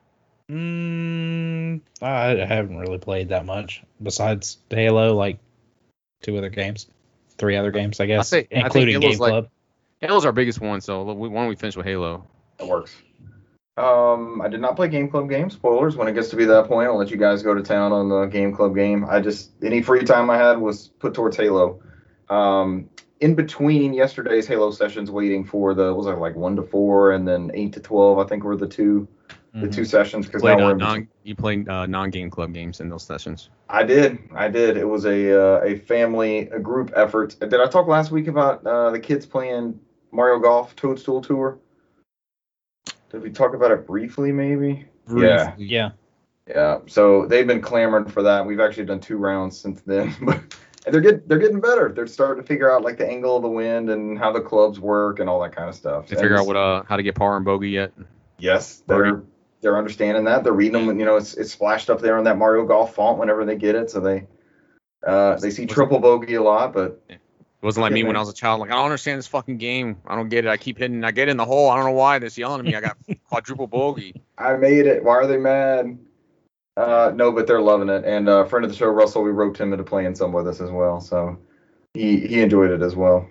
Mm, 0.49 1.81
I 2.01 2.29
haven't 2.29 2.77
really 2.79 2.97
played 2.97 3.29
that 3.29 3.45
much 3.45 3.83
besides 4.01 4.57
Halo, 4.71 5.13
like 5.15 5.37
two 6.23 6.35
other 6.37 6.49
games, 6.49 6.87
three 7.37 7.55
other 7.55 7.69
games, 7.71 7.99
I 7.99 8.07
guess, 8.07 8.33
I 8.33 8.37
think 8.41 8.47
including 8.51 8.95
Halo's 9.01 9.11
Game 9.17 9.19
like- 9.19 9.29
Club. 9.31 9.49
Halo's 10.01 10.25
our 10.25 10.31
biggest 10.31 10.61
one, 10.61 10.81
so 10.81 11.03
why 11.03 11.27
don't 11.27 11.47
we 11.49 11.55
finish 11.55 11.75
with 11.75 11.85
Halo? 11.85 12.25
That 12.57 12.67
works. 12.67 12.95
Um, 13.77 14.41
I 14.41 14.49
did 14.49 14.59
not 14.59 14.75
play 14.75 14.89
Game 14.89 15.09
Club 15.09 15.29
game. 15.29 15.49
Spoilers. 15.49 15.95
When 15.95 16.07
it 16.07 16.13
gets 16.13 16.29
to 16.29 16.35
be 16.35 16.45
that 16.45 16.67
point, 16.67 16.87
I'll 16.89 16.97
let 16.97 17.11
you 17.11 17.17
guys 17.17 17.41
go 17.43 17.53
to 17.53 17.61
town 17.61 17.91
on 17.91 18.09
the 18.09 18.25
Game 18.25 18.53
Club 18.53 18.75
game. 18.75 19.05
I 19.09 19.21
just 19.21 19.51
any 19.63 19.81
free 19.81 20.03
time 20.03 20.29
I 20.29 20.37
had 20.37 20.57
was 20.57 20.87
put 20.99 21.13
towards 21.13 21.37
Halo. 21.37 21.81
Um, 22.29 22.89
in 23.21 23.35
between 23.35 23.93
yesterday's 23.93 24.47
Halo 24.47 24.71
sessions, 24.71 25.11
waiting 25.11 25.43
for 25.45 25.73
the 25.73 25.93
was 25.93 26.07
it 26.07 26.11
like 26.17 26.35
one 26.35 26.55
to 26.57 26.63
four 26.63 27.11
and 27.11 27.27
then 27.27 27.51
eight 27.53 27.73
to 27.73 27.79
twelve. 27.79 28.19
I 28.19 28.25
think 28.25 28.43
were 28.43 28.57
the 28.57 28.67
two 28.67 29.07
the 29.53 29.67
Mhm. 29.67 29.73
two 29.73 29.85
sessions 29.85 30.25
because 30.27 30.43
now 30.43 30.57
we're 30.57 30.71
uh, 30.71 30.75
non 30.75 31.07
you 31.23 31.35
played 31.35 31.67
uh, 31.67 31.85
non 31.85 32.09
game 32.11 32.29
club 32.29 32.53
games 32.53 32.81
in 32.81 32.89
those 32.89 33.03
sessions. 33.03 33.49
I 33.69 33.83
did. 33.83 34.19
I 34.35 34.47
did. 34.49 34.77
It 34.77 34.87
was 34.87 35.05
a 35.05 35.31
uh, 35.41 35.61
a 35.63 35.75
family 35.75 36.49
a 36.49 36.59
group 36.59 36.91
effort. 36.95 37.35
Did 37.39 37.55
I 37.55 37.67
talk 37.67 37.87
last 37.87 38.11
week 38.11 38.27
about 38.27 38.65
uh, 38.65 38.91
the 38.91 38.99
kids 38.99 39.25
playing 39.25 39.79
Mario 40.11 40.39
Golf 40.39 40.75
Toadstool 40.75 41.21
Tour? 41.21 41.59
Did 43.09 43.21
we 43.21 43.31
talk 43.31 43.53
about 43.53 43.71
it 43.71 43.87
briefly? 43.87 44.31
Maybe. 44.31 44.85
Yeah. 45.15 45.53
Yeah. 45.57 45.91
Yeah, 46.47 46.79
so 46.87 47.27
they've 47.27 47.45
been 47.45 47.61
clamoring 47.61 48.09
for 48.09 48.23
that. 48.23 48.43
We've 48.43 48.59
actually 48.59 48.85
done 48.85 48.99
two 48.99 49.17
rounds 49.17 49.59
since 49.59 49.81
then, 49.81 50.15
but 50.21 50.41
and 50.85 50.93
they're 50.93 51.01
getting 51.01 51.21
they're 51.27 51.37
getting 51.37 51.59
better. 51.59 51.91
They're 51.93 52.07
starting 52.07 52.41
to 52.41 52.47
figure 52.47 52.71
out 52.71 52.81
like 52.81 52.97
the 52.97 53.07
angle 53.07 53.35
of 53.35 53.43
the 53.43 53.49
wind 53.49 53.91
and 53.91 54.17
how 54.17 54.31
the 54.31 54.41
clubs 54.41 54.79
work 54.79 55.19
and 55.19 55.29
all 55.29 55.39
that 55.41 55.55
kind 55.55 55.69
of 55.69 55.75
stuff. 55.75 56.07
They 56.07 56.15
And 56.15 56.21
figure 56.21 56.37
out 56.37 56.47
what 56.47 56.55
uh 56.55 56.83
how 56.87 56.97
to 56.97 57.03
get 57.03 57.13
par 57.13 57.35
and 57.35 57.45
bogey 57.45 57.69
yet. 57.69 57.93
Yes, 58.39 58.81
they're 58.87 59.21
they're 59.61 59.77
understanding 59.77 60.23
that. 60.23 60.43
They're 60.43 60.53
reading 60.53 60.87
them. 60.87 60.99
You 60.99 61.05
know, 61.05 61.17
it's 61.17 61.35
it's 61.35 61.51
splashed 61.51 61.91
up 61.91 62.01
there 62.01 62.17
on 62.17 62.23
that 62.23 62.37
Mario 62.37 62.65
Golf 62.65 62.95
font 62.95 63.19
whenever 63.19 63.45
they 63.45 63.55
get 63.55 63.75
it. 63.75 63.91
So 63.91 63.99
they 63.99 64.25
uh 65.05 65.35
they 65.35 65.51
see 65.51 65.67
triple 65.67 65.99
bogey 65.99 66.35
a 66.35 66.41
lot, 66.41 66.73
but 66.73 66.99
It 67.61 67.65
wasn't 67.65 67.81
like 67.81 67.91
Yeah, 67.91 67.95
me 67.95 68.03
when. 68.03 68.15
I 68.15 68.19
was 68.19 68.29
a 68.29 68.33
child. 68.33 68.61
Like 68.61 68.71
I 68.71 68.75
don't 68.75 68.85
understand 68.85 69.17
this 69.17 69.27
fucking 69.27 69.57
game. 69.57 69.97
I 70.07 70.15
don't 70.15 70.29
get 70.29 70.45
it. 70.45 70.49
I 70.49 70.55
keep 70.55 70.77
hitting. 70.77 71.03
I 71.03 71.11
get 71.11 71.27
in 71.27 71.35
the 71.35 71.45
hole. 71.45 71.69
I 71.69 71.75
don't 71.75 71.85
know 71.85 71.91
why. 71.91 72.17
They're 72.17 72.29
yelling 72.33 72.59
at 72.59 72.65
me. 72.65 72.75
I 72.75 72.81
got 72.81 72.97
quadruple 73.29 73.67
bogey. 73.67 74.15
I 74.37 74.55
made 74.55 74.85
it. 74.85 75.03
Why 75.03 75.15
are 75.15 75.27
they 75.27 75.37
mad? 75.37 75.97
Uh, 76.77 77.11
no, 77.13 77.33
but 77.33 77.45
they're 77.45 77.59
loving 77.59 77.89
it. 77.89 78.05
And 78.05 78.29
uh, 78.29 78.45
friend 78.45 78.63
of 78.63 78.71
the 78.71 78.77
show, 78.77 78.87
Russell, 78.87 79.23
we 79.23 79.31
roped 79.31 79.59
him 79.59 79.73
into 79.73 79.83
playing 79.83 80.15
some 80.15 80.31
with 80.31 80.47
us 80.47 80.61
as 80.61 80.71
well, 80.71 81.01
so 81.01 81.37
he 81.93 82.25
he 82.25 82.41
enjoyed 82.41 82.71
it 82.71 82.81
as 82.81 82.95
well. 82.95 83.27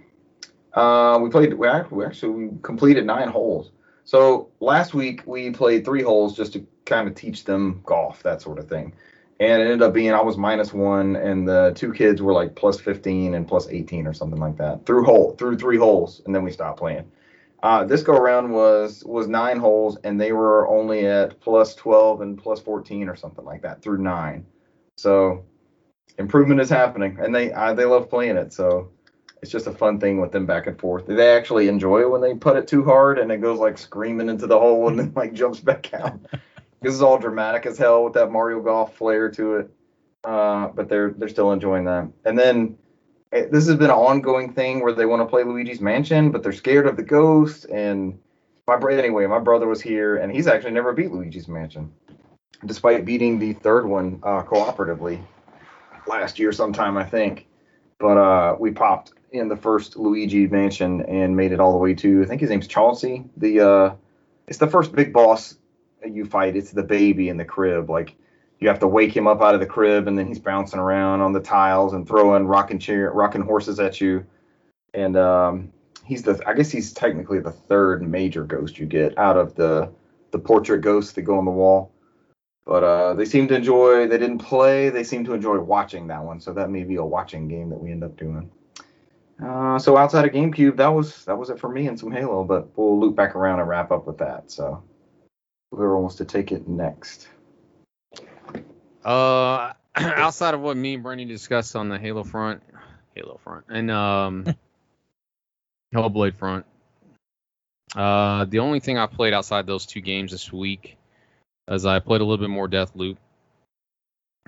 Uh, 0.74 1.18
we 1.22 1.30
played. 1.30 1.54
We 1.54 1.66
actually, 1.66 1.96
we 1.96 2.04
actually 2.04 2.50
completed 2.62 3.06
nine 3.06 3.28
holes. 3.28 3.70
So 4.04 4.50
last 4.60 4.92
week 4.92 5.22
we 5.26 5.50
played 5.50 5.84
three 5.84 6.02
holes 6.02 6.36
just 6.36 6.52
to 6.54 6.66
kind 6.84 7.08
of 7.08 7.14
teach 7.14 7.44
them 7.44 7.80
golf, 7.84 8.22
that 8.22 8.42
sort 8.42 8.58
of 8.58 8.68
thing. 8.68 8.92
And 9.40 9.62
it 9.62 9.66
ended 9.66 9.82
up 9.82 9.94
being 9.94 10.12
I 10.12 10.22
was 10.22 10.36
minus 10.36 10.72
one, 10.72 11.14
and 11.14 11.46
the 11.46 11.72
two 11.76 11.92
kids 11.92 12.20
were 12.20 12.32
like 12.32 12.56
plus 12.56 12.80
15 12.80 13.34
and 13.34 13.46
plus 13.46 13.68
18 13.68 14.06
or 14.06 14.12
something 14.12 14.40
like 14.40 14.56
that 14.58 14.84
through 14.84 15.04
hole 15.04 15.36
through 15.38 15.58
three 15.58 15.76
holes, 15.76 16.22
and 16.26 16.34
then 16.34 16.42
we 16.42 16.50
stopped 16.50 16.78
playing. 16.78 17.10
Uh, 17.62 17.84
this 17.84 18.02
go 18.02 18.14
around 18.14 18.50
was 18.50 19.04
was 19.04 19.28
nine 19.28 19.58
holes, 19.58 19.96
and 20.02 20.20
they 20.20 20.32
were 20.32 20.68
only 20.68 21.06
at 21.06 21.40
plus 21.40 21.74
12 21.76 22.20
and 22.20 22.38
plus 22.38 22.60
14 22.60 23.08
or 23.08 23.16
something 23.16 23.44
like 23.44 23.62
that 23.62 23.80
through 23.82 23.98
nine. 23.98 24.44
So 24.96 25.44
improvement 26.18 26.60
is 26.60 26.68
happening, 26.70 27.18
and 27.20 27.34
they 27.34 27.52
uh, 27.52 27.74
they 27.74 27.84
love 27.84 28.10
playing 28.10 28.36
it. 28.36 28.52
So 28.52 28.90
it's 29.42 29.52
just 29.52 29.66
a 29.66 29.72
fun 29.72 30.00
thing 30.00 30.20
with 30.20 30.32
them 30.32 30.46
back 30.46 30.66
and 30.66 30.78
forth. 30.78 31.06
They 31.06 31.36
actually 31.36 31.68
enjoy 31.68 32.00
it 32.00 32.10
when 32.10 32.20
they 32.20 32.34
put 32.34 32.56
it 32.56 32.66
too 32.66 32.84
hard 32.84 33.18
and 33.18 33.30
it 33.30 33.40
goes 33.40 33.58
like 33.58 33.78
screaming 33.78 34.28
into 34.28 34.46
the 34.46 34.58
hole 34.58 34.88
and 34.88 34.98
then 34.98 35.12
like 35.14 35.32
jumps 35.32 35.60
back 35.60 35.92
out. 35.94 36.18
This 36.80 36.94
is 36.94 37.02
all 37.02 37.18
dramatic 37.18 37.66
as 37.66 37.78
hell 37.78 38.04
with 38.04 38.14
that 38.14 38.30
Mario 38.30 38.60
Golf 38.60 38.96
flair 38.96 39.30
to 39.32 39.56
it. 39.56 39.70
Uh, 40.24 40.68
but 40.68 40.88
they're 40.88 41.10
they're 41.10 41.28
still 41.28 41.52
enjoying 41.52 41.84
that. 41.84 42.08
And 42.24 42.38
then 42.38 42.76
eh, 43.32 43.46
this 43.50 43.66
has 43.66 43.76
been 43.76 43.90
an 43.90 43.96
ongoing 43.96 44.52
thing 44.52 44.82
where 44.82 44.92
they 44.92 45.06
want 45.06 45.22
to 45.22 45.26
play 45.26 45.44
Luigi's 45.44 45.80
Mansion, 45.80 46.30
but 46.30 46.42
they're 46.42 46.52
scared 46.52 46.86
of 46.86 46.96
the 46.96 47.02
ghost. 47.02 47.66
And 47.66 48.18
my 48.66 48.78
anyway, 48.90 49.26
my 49.26 49.38
brother 49.38 49.66
was 49.66 49.80
here, 49.80 50.16
and 50.16 50.32
he's 50.32 50.46
actually 50.46 50.72
never 50.72 50.92
beat 50.92 51.12
Luigi's 51.12 51.48
Mansion, 51.48 51.92
despite 52.66 53.04
beating 53.04 53.38
the 53.38 53.54
third 53.54 53.86
one 53.86 54.20
uh, 54.22 54.42
cooperatively 54.42 55.22
last 56.06 56.38
year 56.38 56.52
sometime, 56.52 56.96
I 56.96 57.04
think. 57.04 57.46
But 57.98 58.16
uh, 58.16 58.56
we 58.58 58.72
popped 58.72 59.12
in 59.30 59.48
the 59.48 59.56
first 59.56 59.96
Luigi 59.96 60.46
Mansion 60.46 61.02
and 61.02 61.36
made 61.36 61.52
it 61.52 61.60
all 61.60 61.72
the 61.72 61.78
way 61.78 61.94
to 61.94 62.22
I 62.22 62.26
think 62.26 62.40
his 62.40 62.50
name's 62.50 62.66
Chauncey. 62.66 63.24
The 63.36 63.60
uh, 63.60 63.94
it's 64.48 64.58
the 64.58 64.66
first 64.66 64.92
big 64.92 65.12
boss 65.12 65.54
you 66.04 66.24
fight. 66.24 66.56
It's 66.56 66.70
the 66.70 66.82
baby 66.82 67.28
in 67.28 67.36
the 67.36 67.44
crib, 67.44 67.90
like 67.90 68.16
you 68.60 68.68
have 68.68 68.78
to 68.80 68.88
wake 68.88 69.16
him 69.16 69.26
up 69.26 69.40
out 69.40 69.54
of 69.54 69.60
the 69.60 69.66
crib 69.66 70.08
and 70.08 70.18
then 70.18 70.26
he's 70.26 70.38
bouncing 70.38 70.80
around 70.80 71.20
on 71.20 71.32
the 71.32 71.40
tiles 71.40 71.92
and 71.92 72.06
throwing 72.06 72.46
rocking 72.46 72.78
chair 72.78 73.10
rocking 73.12 73.42
horses 73.42 73.78
at 73.80 74.00
you 74.00 74.24
and 74.94 75.16
um, 75.16 75.72
he's 76.04 76.22
the 76.22 76.40
i 76.46 76.54
guess 76.54 76.70
he's 76.70 76.92
technically 76.92 77.38
the 77.38 77.50
third 77.50 78.02
major 78.02 78.44
ghost 78.44 78.78
you 78.78 78.86
get 78.86 79.16
out 79.18 79.36
of 79.36 79.54
the 79.54 79.90
the 80.30 80.38
portrait 80.38 80.80
ghosts 80.80 81.12
that 81.12 81.22
go 81.22 81.38
on 81.38 81.44
the 81.44 81.50
wall 81.50 81.92
but 82.64 82.84
uh, 82.84 83.14
they 83.14 83.24
seem 83.24 83.48
to 83.48 83.54
enjoy 83.54 84.06
they 84.06 84.18
didn't 84.18 84.38
play 84.38 84.90
they 84.90 85.04
seem 85.04 85.24
to 85.24 85.34
enjoy 85.34 85.58
watching 85.58 86.06
that 86.06 86.22
one 86.22 86.40
so 86.40 86.52
that 86.52 86.70
may 86.70 86.84
be 86.84 86.96
a 86.96 87.04
watching 87.04 87.48
game 87.48 87.70
that 87.70 87.80
we 87.80 87.90
end 87.90 88.04
up 88.04 88.16
doing 88.16 88.50
uh, 89.40 89.78
so 89.78 89.96
outside 89.96 90.24
of 90.24 90.32
GameCube, 90.32 90.76
that 90.78 90.88
was 90.88 91.24
that 91.26 91.38
was 91.38 91.48
it 91.48 91.60
for 91.60 91.68
me 91.68 91.86
and 91.86 91.96
some 91.96 92.10
Halo, 92.10 92.42
but 92.42 92.76
we'll 92.76 92.98
loop 92.98 93.14
back 93.14 93.36
around 93.36 93.60
and 93.60 93.68
wrap 93.68 93.92
up 93.92 94.04
with 94.04 94.18
that. 94.18 94.50
So 94.50 94.82
whoever 95.70 95.98
wants 95.98 96.16
to 96.16 96.24
take 96.24 96.52
it 96.52 96.68
next. 96.68 97.28
Uh, 99.04 99.72
outside 99.96 100.54
of 100.54 100.60
what 100.60 100.76
me 100.76 100.94
and 100.94 101.02
Bernie 101.02 101.24
discussed 101.24 101.76
on 101.76 101.88
the 101.88 101.98
Halo 101.98 102.24
front, 102.24 102.62
Halo 103.14 103.38
front, 103.42 103.66
and 103.68 103.90
um, 103.90 104.46
Hellblade 105.94 106.36
front. 106.36 106.66
Uh, 107.94 108.44
the 108.44 108.58
only 108.58 108.80
thing 108.80 108.98
I 108.98 109.06
played 109.06 109.32
outside 109.32 109.66
those 109.66 109.86
two 109.86 110.00
games 110.00 110.32
this 110.32 110.52
week 110.52 110.96
is 111.68 111.86
I 111.86 112.00
played 112.00 112.20
a 112.20 112.24
little 112.24 112.44
bit 112.44 112.50
more 112.50 112.68
Deathloop. 112.68 113.16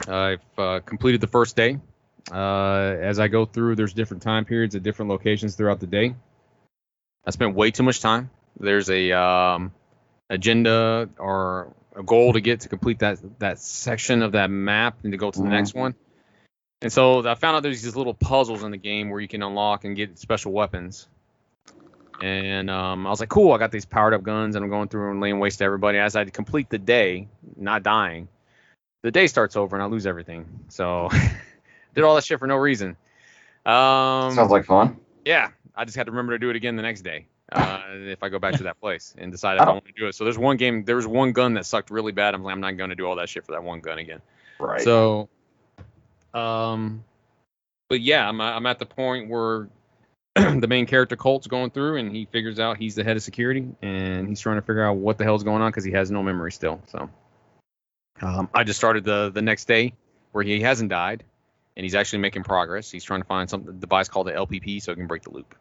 I've 0.07 0.41
uh, 0.59 0.81
completed 0.81 1.21
the 1.21 1.27
first 1.27 1.57
day. 1.57 1.79
Uh, 2.31 2.97
as 3.01 3.19
I 3.19 3.29
go 3.29 3.45
through, 3.47 3.77
there's 3.77 3.93
different 3.95 4.23
time 4.23 4.45
periods 4.45 4.75
at 4.75 4.83
different 4.83 5.11
locations 5.11 5.57
throughout 5.57 5.81
the 5.81 5.87
day. 5.87 6.15
I 7.25 7.31
spent 7.31 7.55
way 7.55 7.71
too 7.71 7.83
much 7.83 8.01
time. 8.01 8.31
There's 8.59 8.91
a 8.91 9.13
um, 9.13 9.73
agenda 10.31 11.09
or 11.19 11.75
a 11.95 12.03
goal 12.03 12.33
to 12.33 12.41
get 12.41 12.61
to 12.61 12.69
complete 12.69 13.01
that 13.01 13.19
that 13.41 13.59
section 13.59 14.23
of 14.23 14.33
that 14.33 14.49
map 14.51 14.99
and 15.03 15.13
to 15.13 15.19
go 15.19 15.31
to 15.31 15.39
the 15.39 15.45
Mhm. 15.47 15.51
next 15.51 15.75
one. 15.75 15.95
And 16.83 16.91
so 16.91 17.29
I 17.29 17.35
found 17.35 17.57
out 17.57 17.63
there's 17.63 17.83
these 17.83 17.97
little 17.97 18.15
puzzles 18.15 18.63
in 18.63 18.71
the 18.71 18.79
game 18.79 19.11
where 19.11 19.21
you 19.21 19.29
can 19.29 19.43
unlock 19.43 19.85
and 19.85 19.95
get 19.95 20.19
special 20.19 20.53
weapons. 20.53 21.09
And 22.23 22.71
um, 22.71 23.07
I 23.07 23.11
was 23.11 23.21
like, 23.21 23.29
cool, 23.29 23.53
I 23.53 23.59
got 23.59 23.71
these 23.71 23.85
powered 23.85 24.15
up 24.15 24.23
guns 24.23 24.55
and 24.55 24.65
I'm 24.65 24.71
going 24.71 24.89
through 24.89 25.11
and 25.11 25.21
laying 25.21 25.39
waste 25.41 25.59
to 25.59 25.65
everybody. 25.65 25.99
As 25.99 26.17
I 26.17 26.25
complete 26.27 26.71
the 26.71 26.79
day, 26.79 27.29
not 27.57 27.83
dying, 27.83 28.29
the 29.03 29.11
day 29.11 29.27
starts 29.27 29.57
over 29.57 29.75
and 29.77 29.83
I 29.83 29.87
lose 29.87 30.07
everything. 30.07 30.47
So 30.69 31.09
did 31.95 32.05
all 32.05 32.15
that 32.15 32.25
shit 32.25 32.39
for 32.39 32.47
no 32.47 32.57
reason. 32.57 32.97
Um, 33.67 34.33
Sounds 34.33 34.51
like 34.51 34.65
fun. 34.65 34.97
yeah, 35.25 35.49
I 35.75 35.85
just 35.85 35.97
had 35.97 36.07
to 36.07 36.13
remember 36.13 36.33
to 36.33 36.39
do 36.39 36.51
it 36.51 36.57
again 36.57 36.77
the 36.77 36.83
next 36.83 37.03
day 37.03 37.27
uh, 37.53 37.83
if 37.93 38.23
I 38.23 38.29
go 38.29 38.39
back 38.39 38.55
to 38.55 38.65
that 38.65 38.81
place 38.81 39.15
and 39.19 39.33
decide 39.33 39.53
I 39.53 39.55
if 39.57 39.63
I 39.63 39.65
don't- 39.67 39.75
want 39.77 39.87
to 39.87 39.93
do 39.93 40.07
it. 40.07 40.15
So 40.15 40.25
there's 40.25 40.39
one 40.39 40.57
game, 40.57 40.85
there 40.85 40.97
was 40.97 41.07
one 41.07 41.33
gun 41.33 41.55
that 41.55 41.67
sucked 41.67 41.91
really 41.91 42.13
bad. 42.13 42.35
I'm 42.35 42.43
like, 42.43 42.53
I'm 42.53 42.61
not 42.61 42.77
going 42.77 42.91
to 42.91 42.97
do 42.97 43.07
all 43.07 43.17
that 43.17 43.29
shit 43.29 43.45
for 43.45 43.53
that 43.53 43.63
one 43.65 43.81
gun 43.81 43.99
again. 43.99 44.21
Right. 44.59 44.81
So, 44.83 45.29
um, 46.35 47.05
but 47.89 48.01
yeah, 48.01 48.29
I'm 48.29 48.41
I'm 48.41 48.67
at 48.67 48.79
the 48.79 48.87
point 48.87 49.29
where 49.29 49.69
the 50.37 50.67
main 50.69 50.87
character 50.87 51.17
Colt's 51.17 51.47
going 51.47 51.71
through 51.71 51.97
and 51.97 52.15
he 52.15 52.27
figures 52.27 52.61
out 52.61 52.77
he's 52.77 52.95
the 52.95 53.03
head 53.05 53.17
of 53.17 53.23
security 53.23 53.67
and 53.83 54.29
he's 54.29 54.41
trying 54.41 54.57
to 54.57 54.63
figure 54.63 54.85
out 54.85 54.97
what 54.97 55.19
the 55.19 55.25
hell's 55.25 55.43
going 55.43 55.63
on 55.63 55.71
because 55.71 55.85
he 55.85 55.93
has 55.93 56.11
no 56.11 56.23
memory 56.23 56.53
still. 56.53 56.81
So, 56.87 57.11
um, 58.23 58.49
I 58.55 58.65
just 58.65 58.79
started 58.79 59.05
the 59.05 59.31
the 59.35 59.43
next 59.43 59.67
day 59.67 59.95
where 60.33 60.45
he 60.45 60.61
hasn't 60.61 60.91
died 60.91 61.25
and 61.77 61.85
he's 61.85 61.95
actually 61.95 62.21
making 62.21 62.45
progress. 62.45 62.91
He's 62.91 63.03
trying 63.03 63.23
to 63.23 63.27
find 63.27 63.51
some 63.51 63.81
device 63.81 64.09
called 64.09 64.29
the 64.29 64.33
LPP 64.33 64.81
so 64.83 64.93
he 64.93 64.97
can 64.97 65.07
break 65.07 65.23
the 65.23 65.31
loop. 65.31 65.55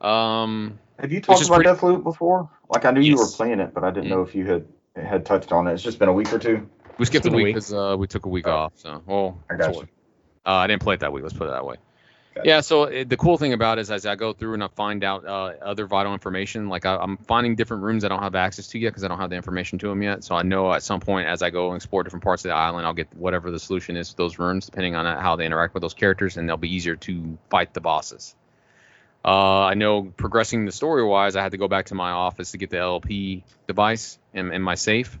Um, 0.00 0.78
Have 0.98 1.12
you 1.12 1.20
talked 1.20 1.44
about 1.44 1.56
pretty- 1.62 1.70
Deathloop 1.70 2.02
before? 2.02 2.50
Like 2.68 2.84
I 2.84 2.90
knew 2.90 3.00
you 3.00 3.16
were 3.16 3.26
playing 3.26 3.60
it, 3.60 3.72
but 3.74 3.84
I 3.84 3.90
didn't 3.90 4.06
Mhm. 4.06 4.10
know 4.10 4.22
if 4.22 4.34
you 4.34 4.46
had 4.46 4.66
had 4.96 5.26
touched 5.26 5.52
on 5.52 5.66
it. 5.66 5.74
It's 5.74 5.82
just 5.82 5.98
been 5.98 6.08
a 6.08 6.12
week 6.12 6.32
or 6.32 6.38
two. 6.38 6.68
we 6.98 7.04
skipped 7.04 7.26
a 7.26 7.30
week 7.30 7.44
week. 7.44 7.54
because 7.54 7.72
uh, 7.74 7.94
we 7.98 8.06
took 8.06 8.24
a 8.24 8.28
week 8.30 8.48
Oh. 8.48 8.52
off. 8.52 8.72
So, 8.76 9.02
well, 9.06 9.38
I 9.50 9.56
got 9.56 9.74
sort 9.74 9.86
you. 9.86 9.92
Uh, 10.46 10.54
I 10.54 10.66
didn't 10.66 10.80
play 10.82 10.94
it 10.94 11.00
that 11.00 11.12
week. 11.12 11.22
Let's 11.22 11.36
put 11.36 11.46
it 11.46 11.50
that 11.50 11.66
way. 11.66 11.76
Gotcha. 12.34 12.48
Yeah. 12.48 12.60
So 12.60 12.84
it, 12.84 13.08
the 13.10 13.16
cool 13.18 13.36
thing 13.36 13.52
about 13.52 13.76
it 13.78 13.82
is 13.82 13.90
as 13.90 14.06
I 14.06 14.14
go 14.14 14.32
through 14.32 14.54
and 14.54 14.64
I 14.64 14.68
find 14.68 15.04
out 15.04 15.26
uh, 15.26 15.52
other 15.62 15.86
vital 15.86 16.12
information, 16.14 16.68
like 16.70 16.86
I, 16.86 16.96
I'm 16.96 17.16
finding 17.18 17.54
different 17.56 17.82
rooms 17.82 18.04
I 18.04 18.08
don't 18.08 18.22
have 18.22 18.34
access 18.34 18.68
to 18.68 18.78
yet 18.78 18.88
because 18.90 19.04
I 19.04 19.08
don't 19.08 19.18
have 19.18 19.28
the 19.30 19.36
information 19.36 19.78
to 19.80 19.88
them 19.88 20.02
yet. 20.02 20.24
So 20.24 20.34
I 20.34 20.42
know 20.42 20.72
at 20.72 20.82
some 20.82 21.00
point 21.00 21.28
as 21.28 21.42
I 21.42 21.50
go 21.50 21.68
and 21.68 21.76
explore 21.76 22.02
different 22.02 22.24
parts 22.24 22.44
of 22.46 22.48
the 22.50 22.54
island, 22.54 22.86
I'll 22.86 22.94
get 22.94 23.08
whatever 23.14 23.50
the 23.50 23.58
solution 23.58 23.96
is 23.96 24.10
to 24.10 24.16
those 24.16 24.38
rooms, 24.38 24.64
depending 24.66 24.94
on 24.96 25.04
how 25.20 25.36
they 25.36 25.44
interact 25.44 25.74
with 25.74 25.82
those 25.82 25.94
characters, 25.94 26.36
and 26.38 26.48
they'll 26.48 26.56
be 26.56 26.74
easier 26.74 26.96
to 26.96 27.36
fight 27.50 27.74
the 27.74 27.80
bosses. 27.82 28.34
Uh, 29.26 29.64
I 29.64 29.74
know 29.74 30.04
progressing 30.04 30.66
the 30.66 30.72
story 30.72 31.02
wise, 31.02 31.34
I 31.34 31.42
had 31.42 31.50
to 31.50 31.58
go 31.58 31.66
back 31.66 31.86
to 31.86 31.96
my 31.96 32.12
office 32.12 32.52
to 32.52 32.58
get 32.58 32.70
the 32.70 32.78
LP 32.78 33.42
device 33.66 34.18
in, 34.32 34.52
in 34.52 34.62
my 34.62 34.76
safe. 34.76 35.18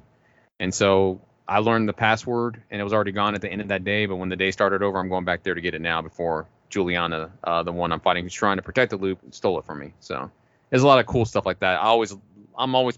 And 0.60 0.72
so 0.72 1.20
I 1.48 1.58
learned 1.58 1.88
the 1.88 1.92
password 1.92 2.62
and 2.70 2.80
it 2.80 2.84
was 2.84 2.92
already 2.92 3.12
gone 3.12 3.34
at 3.34 3.40
the 3.40 3.50
end 3.50 3.62
of 3.62 3.68
that 3.68 3.82
day. 3.82 4.06
But 4.06 4.16
when 4.16 4.28
the 4.28 4.36
day 4.36 4.52
started 4.52 4.82
over, 4.82 4.98
I'm 4.98 5.08
going 5.08 5.24
back 5.24 5.42
there 5.42 5.54
to 5.54 5.60
get 5.60 5.74
it 5.74 5.80
now 5.80 6.02
before 6.02 6.46
Julianna, 6.70 7.32
uh, 7.42 7.64
the 7.64 7.72
one 7.72 7.90
I'm 7.90 8.00
fighting 8.00 8.22
who's 8.22 8.32
trying 8.32 8.58
to 8.58 8.62
protect 8.62 8.90
the 8.90 8.96
loop, 8.96 9.18
stole 9.30 9.58
it 9.58 9.66
from 9.66 9.80
me. 9.80 9.92
So 9.98 10.30
there's 10.70 10.82
a 10.82 10.86
lot 10.86 11.00
of 11.00 11.06
cool 11.06 11.24
stuff 11.24 11.44
like 11.44 11.60
that. 11.60 11.80
I 11.80 11.86
always, 11.86 12.14
I'm 12.56 12.74
always, 12.76 12.96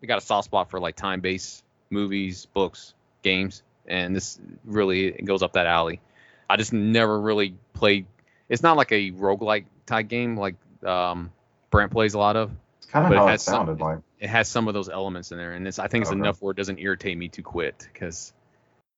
we 0.00 0.06
got 0.06 0.18
a 0.18 0.24
soft 0.24 0.46
spot 0.46 0.70
for 0.70 0.78
like 0.78 0.94
time 0.94 1.20
based 1.20 1.64
movies, 1.90 2.46
books, 2.46 2.94
games. 3.22 3.62
And 3.86 4.14
this 4.14 4.38
really 4.64 5.10
goes 5.10 5.42
up 5.42 5.54
that 5.54 5.66
alley. 5.66 6.00
I 6.48 6.56
just 6.56 6.72
never 6.72 7.20
really 7.20 7.54
played. 7.72 8.06
It's 8.48 8.62
not 8.62 8.76
like 8.76 8.92
a 8.92 9.10
roguelike 9.12 9.64
type 9.86 10.08
game 10.08 10.36
like 10.36 10.56
um, 10.84 11.30
Brant 11.70 11.90
plays 11.92 12.14
a 12.14 12.18
lot 12.18 12.36
of 12.36 12.50
It's 12.78 12.86
kind 12.86 13.06
of 13.06 13.10
But 13.10 13.14
it 13.16 13.18
how 13.18 13.26
it 13.26 13.30
has 13.32 13.42
some- 13.42 13.54
sounded 13.54 13.80
like. 13.80 13.98
it 14.20 14.28
has 14.30 14.48
some 14.48 14.68
of 14.68 14.74
those 14.74 14.88
elements 14.88 15.32
in 15.32 15.38
there, 15.38 15.52
and 15.52 15.66
it's 15.66 15.78
I 15.78 15.88
think 15.88 16.02
it's 16.02 16.10
Okay. 16.10 16.18
enough 16.20 16.40
where 16.42 16.50
it 16.52 16.56
doesn't 16.56 16.78
irritate 16.78 17.16
me 17.16 17.28
to 17.30 17.42
quit 17.42 17.88
because 17.92 18.32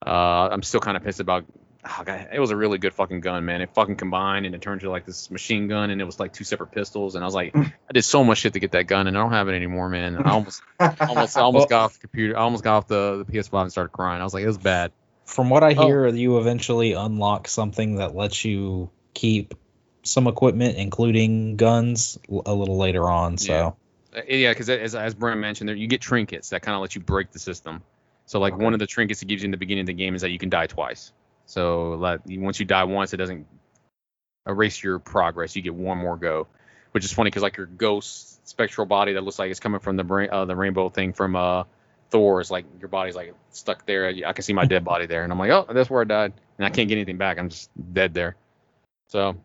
uh, 0.06 0.48
I'm 0.50 0.62
still 0.62 0.80
kind 0.80 0.96
of 0.96 1.02
pissed 1.04 1.20
about 1.20 1.44
oh 1.88 2.02
god, 2.04 2.28
it 2.32 2.40
was 2.40 2.50
a 2.50 2.56
really 2.56 2.78
good 2.78 2.92
fucking 2.94 3.20
gun, 3.20 3.44
man. 3.44 3.60
It 3.62 3.70
fucking 3.72 3.94
combined 3.96 4.44
and 4.44 4.54
it 4.56 4.60
turned 4.60 4.80
to 4.80 4.90
like 4.90 5.06
this 5.06 5.30
machine 5.30 5.68
gun, 5.68 5.90
and 5.90 6.00
it 6.00 6.04
was 6.04 6.18
like 6.18 6.32
two 6.32 6.42
separate 6.44 6.72
pistols. 6.72 7.14
And 7.14 7.22
I 7.24 7.26
was 7.26 7.34
like, 7.34 7.54
I 7.56 7.92
did 7.92 8.02
so 8.02 8.24
much 8.24 8.38
shit 8.38 8.54
to 8.54 8.60
get 8.60 8.72
that 8.72 8.88
gun, 8.88 9.06
and 9.06 9.16
I 9.16 9.22
don't 9.22 9.30
have 9.32 9.48
it 9.48 9.52
anymore, 9.54 9.88
man. 9.88 10.16
I 10.16 10.32
almost, 10.32 10.62
almost, 11.00 11.36
I 11.36 11.42
almost 11.42 11.68
got 11.68 11.84
off 11.84 11.92
the 11.94 12.00
computer. 12.00 12.36
I 12.36 12.40
almost 12.42 12.64
got 12.64 12.76
off 12.78 12.88
the, 12.88 13.24
the 13.24 13.32
PS5 13.32 13.62
and 13.62 13.70
started 13.70 13.90
crying. 13.92 14.20
I 14.20 14.24
was 14.24 14.34
like, 14.34 14.42
it 14.42 14.48
was 14.48 14.58
bad. 14.58 14.90
From 15.26 15.48
what 15.48 15.62
I 15.62 15.74
Oh. 15.74 15.86
hear, 15.86 16.06
you 16.08 16.38
eventually 16.38 16.92
unlock 16.92 17.46
something 17.48 17.96
that 17.96 18.14
lets 18.16 18.44
you 18.44 18.90
keep 19.16 19.54
some 20.02 20.26
equipment, 20.28 20.76
including 20.76 21.56
guns, 21.56 22.18
a 22.28 22.54
little 22.54 22.76
later 22.76 23.10
on. 23.10 23.38
So 23.38 23.76
Uh, 24.14 24.20
Yeah, 24.28 24.52
because 24.52 24.70
as 24.70 24.94
as 24.94 25.14
Brant 25.14 25.40
mentioned, 25.40 25.68
there 25.68 25.76
you 25.76 25.88
get 25.88 26.00
trinkets 26.00 26.50
that 26.50 26.62
kind 26.62 26.74
of 26.74 26.80
let 26.80 26.94
you 26.94 27.00
break 27.00 27.32
the 27.32 27.38
system. 27.38 27.82
So 28.26 28.38
like 28.38 28.54
Okay. 28.54 28.64
one 28.64 28.72
of 28.72 28.78
the 28.78 28.86
trinkets 28.86 29.22
it 29.22 29.26
gives 29.26 29.42
you 29.42 29.46
in 29.46 29.50
the 29.50 29.56
beginning 29.56 29.82
of 29.82 29.86
the 29.86 29.94
game 29.94 30.14
is 30.14 30.22
that 30.22 30.30
you 30.30 30.38
can 30.38 30.48
die 30.50 30.66
twice. 30.66 31.12
So 31.46 31.90
like 31.90 32.20
once 32.26 32.60
you 32.60 32.66
die 32.66 32.84
once, 32.84 33.14
it 33.14 33.16
doesn't 33.16 33.46
erase 34.46 34.82
your 34.82 34.98
progress. 34.98 35.56
You 35.56 35.62
get 35.62 35.74
one 35.74 35.98
more 35.98 36.16
go, 36.16 36.46
which 36.92 37.04
is 37.04 37.12
funny 37.12 37.28
because 37.28 37.42
like 37.42 37.56
your 37.56 37.66
ghost 37.66 38.46
spectral 38.48 38.86
body 38.86 39.14
that 39.14 39.22
looks 39.22 39.38
like 39.38 39.50
it's 39.50 39.60
coming 39.60 39.80
from 39.80 39.96
the 39.96 40.04
brain, 40.04 40.28
uh, 40.30 40.44
the 40.44 40.56
rainbow 40.56 40.88
thing 40.88 41.12
from 41.12 41.36
uh 41.36 41.64
Thor 42.10 42.40
is 42.40 42.50
like 42.50 42.64
your 42.78 42.88
body's 42.88 43.16
like 43.16 43.34
stuck 43.50 43.84
there. 43.86 44.06
I 44.08 44.32
can 44.32 44.42
see 44.44 44.52
my 44.52 44.64
dead 44.64 44.84
body 44.84 45.06
there, 45.06 45.24
and 45.24 45.32
I'm 45.32 45.38
like, 45.38 45.50
oh, 45.50 45.66
that's 45.72 45.90
where 45.90 46.02
I 46.02 46.04
died, 46.04 46.32
and 46.58 46.64
I 46.64 46.70
can't 46.70 46.88
get 46.88 46.94
anything 46.94 47.18
back. 47.18 47.38
I'm 47.38 47.48
just 47.48 47.68
dead 47.92 48.14
there. 48.14 48.36
So 49.08 49.36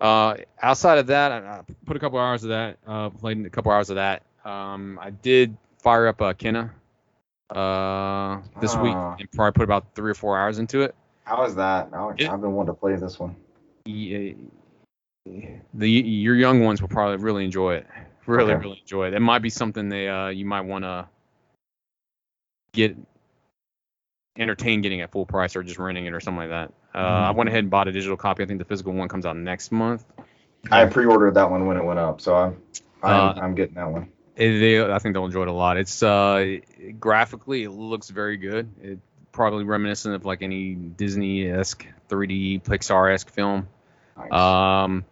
uh, 0.00 0.36
outside 0.62 0.98
of 0.98 1.06
that, 1.08 1.32
I, 1.32 1.38
I 1.38 1.60
put 1.86 1.96
a 1.96 2.00
couple 2.00 2.18
hours 2.18 2.42
of 2.44 2.50
that. 2.50 2.78
Uh, 2.86 3.10
played 3.10 3.44
a 3.44 3.50
couple 3.50 3.72
hours 3.72 3.90
of 3.90 3.96
that. 3.96 4.22
Um, 4.44 4.98
I 5.00 5.10
did 5.10 5.56
fire 5.78 6.06
up 6.08 6.20
uh, 6.22 6.32
Kena 6.34 6.70
uh, 7.50 8.40
this 8.60 8.76
week 8.76 8.94
Ah. 8.94 9.16
and 9.18 9.30
probably 9.32 9.52
put 9.52 9.64
about 9.64 9.94
three 9.94 10.10
or 10.10 10.14
four 10.14 10.38
hours 10.38 10.58
into 10.58 10.82
it. 10.82 10.94
How 11.24 11.44
is 11.44 11.54
that? 11.56 11.88
I- 11.92 12.14
It- 12.18 12.28
I've 12.30 12.40
been 12.40 12.52
wanting 12.54 12.74
to 12.74 12.80
play 12.80 12.96
this 12.96 13.18
one. 13.18 13.36
Y- 13.86 14.34
The 15.74 15.90
your 15.90 16.34
young 16.36 16.64
ones 16.64 16.80
will 16.80 16.88
probably 16.88 17.16
really 17.22 17.44
enjoy 17.44 17.74
it. 17.74 17.86
Really, 18.26 18.52
Okay. 18.54 18.62
really 18.62 18.78
enjoy 18.80 19.08
it. 19.08 19.14
It 19.14 19.20
might 19.20 19.40
be 19.40 19.50
something 19.50 19.88
they 19.88 20.08
uh, 20.08 20.28
you 20.28 20.44
might 20.46 20.62
want 20.62 20.84
to 20.84 21.06
get 22.72 22.96
entertained 24.38 24.82
getting 24.84 25.00
at 25.02 25.10
full 25.10 25.26
price 25.26 25.54
or 25.56 25.62
just 25.62 25.78
renting 25.78 26.06
it 26.06 26.12
or 26.14 26.20
something 26.20 26.48
like 26.48 26.50
that. 26.50 26.72
Uh, 26.98 27.28
I 27.28 27.30
went 27.30 27.48
ahead 27.48 27.60
and 27.60 27.70
bought 27.70 27.86
a 27.86 27.92
digital 27.92 28.16
copy. 28.16 28.42
I 28.42 28.46
think 28.46 28.58
the 28.58 28.64
physical 28.64 28.92
one 28.92 29.08
comes 29.08 29.24
out 29.24 29.36
next 29.36 29.70
month. 29.70 30.04
I 30.70 30.86
pre-ordered 30.86 31.34
that 31.34 31.50
one 31.50 31.66
when 31.66 31.76
it 31.76 31.84
went 31.84 32.00
up, 32.00 32.20
so 32.20 32.34
I'm 32.34 32.62
I'm, 33.02 33.38
Uh, 33.38 33.40
I'm 33.40 33.54
getting 33.54 33.76
that 33.76 33.90
one. 33.90 34.08
It, 34.36 34.58
they, 34.58 34.82
I 34.82 34.98
think 34.98 35.14
they'll 35.14 35.24
enjoy 35.24 35.42
it 35.42 35.48
a 35.48 35.52
lot. 35.52 35.76
It's 35.76 36.02
uh, 36.02 36.58
graphically, 36.98 37.62
it 37.62 37.70
looks 37.70 38.10
very 38.10 38.36
good. 38.36 38.68
It 38.82 38.98
probably 39.32 39.64
reminiscent 39.64 40.14
of 40.14 40.24
like 40.24 40.42
any 40.42 40.74
Disney-esque, 40.74 41.86
3D 42.08 42.62
Pixar-esque 42.62 43.30
film. 43.30 43.68
Nice. 44.16 44.32
Um, 44.32 45.04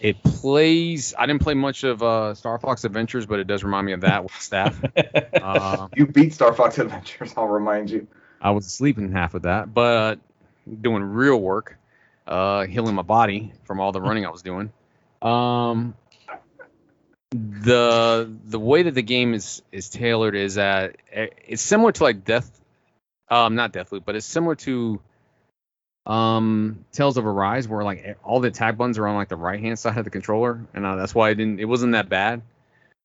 it 0.00 0.22
plays. 0.22 1.14
I 1.16 1.26
didn't 1.26 1.42
play 1.42 1.54
much 1.54 1.84
of 1.84 2.02
uh, 2.02 2.34
Star 2.34 2.58
Fox 2.58 2.84
Adventures, 2.84 3.26
but 3.26 3.38
it 3.38 3.46
does 3.46 3.62
remind 3.62 3.86
me 3.86 3.92
of 3.92 4.00
that 4.00 4.24
with 4.24 4.32
staff. 4.40 4.80
uh, 5.34 5.88
you 5.94 6.06
beat 6.06 6.32
Star 6.34 6.52
Fox 6.54 6.78
Adventures. 6.78 7.34
I'll 7.36 7.46
remind 7.46 7.90
you. 7.90 8.08
I 8.40 8.52
was 8.52 8.66
asleep 8.66 8.98
in 8.98 9.12
half 9.12 9.34
of 9.34 9.42
that, 9.42 9.72
but 9.72 10.18
doing 10.80 11.02
real 11.02 11.40
work, 11.40 11.78
uh, 12.26 12.66
healing 12.66 12.94
my 12.94 13.02
body 13.02 13.52
from 13.64 13.80
all 13.80 13.92
the 13.92 14.00
running 14.08 14.26
I 14.26 14.30
was 14.30 14.42
doing. 14.42 14.72
Um, 15.22 15.94
the 17.32 18.30
the 18.46 18.58
way 18.58 18.82
that 18.82 18.94
the 18.94 19.02
game 19.02 19.34
is 19.34 19.62
is 19.70 19.88
tailored 19.88 20.34
is 20.34 20.56
that 20.56 20.96
it's 21.12 21.62
similar 21.62 21.92
to 21.92 22.02
like 22.02 22.24
Death, 22.24 22.50
um, 23.28 23.54
not 23.54 23.72
Deathloop, 23.72 24.04
but 24.04 24.16
it's 24.16 24.26
similar 24.26 24.56
to 24.56 25.00
um 26.06 26.84
Tales 26.92 27.16
of 27.16 27.26
Arise, 27.26 27.68
where 27.68 27.84
like 27.84 28.18
all 28.24 28.40
the 28.40 28.48
attack 28.48 28.76
buttons 28.76 28.98
are 28.98 29.06
on 29.06 29.14
like 29.14 29.28
the 29.28 29.36
right 29.36 29.60
hand 29.60 29.78
side 29.78 29.98
of 29.98 30.04
the 30.04 30.10
controller, 30.10 30.66
and 30.74 30.84
uh, 30.84 30.96
that's 30.96 31.14
why 31.14 31.30
it 31.30 31.36
didn't. 31.36 31.60
It 31.60 31.66
wasn't 31.66 31.92
that 31.92 32.08
bad 32.08 32.42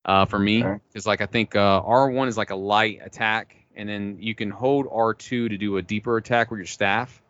uh, 0.05 0.25
for 0.25 0.39
me 0.39 0.63
Okay. 0.63 0.79
because 0.91 1.05
like 1.05 1.21
I 1.21 1.25
think 1.25 1.55
uh, 1.55 1.81
R1 1.81 2.27
is 2.27 2.37
like 2.37 2.49
a 2.49 2.55
light 2.55 3.01
attack, 3.03 3.55
and 3.75 3.87
then 3.87 4.17
you 4.21 4.33
can 4.33 4.49
hold 4.49 4.87
R2 4.87 5.49
to 5.49 5.57
do 5.57 5.77
a 5.77 5.81
deeper 5.81 6.17
attack 6.17 6.49
with 6.49 6.59
your 6.59 6.67
staff, 6.67 7.21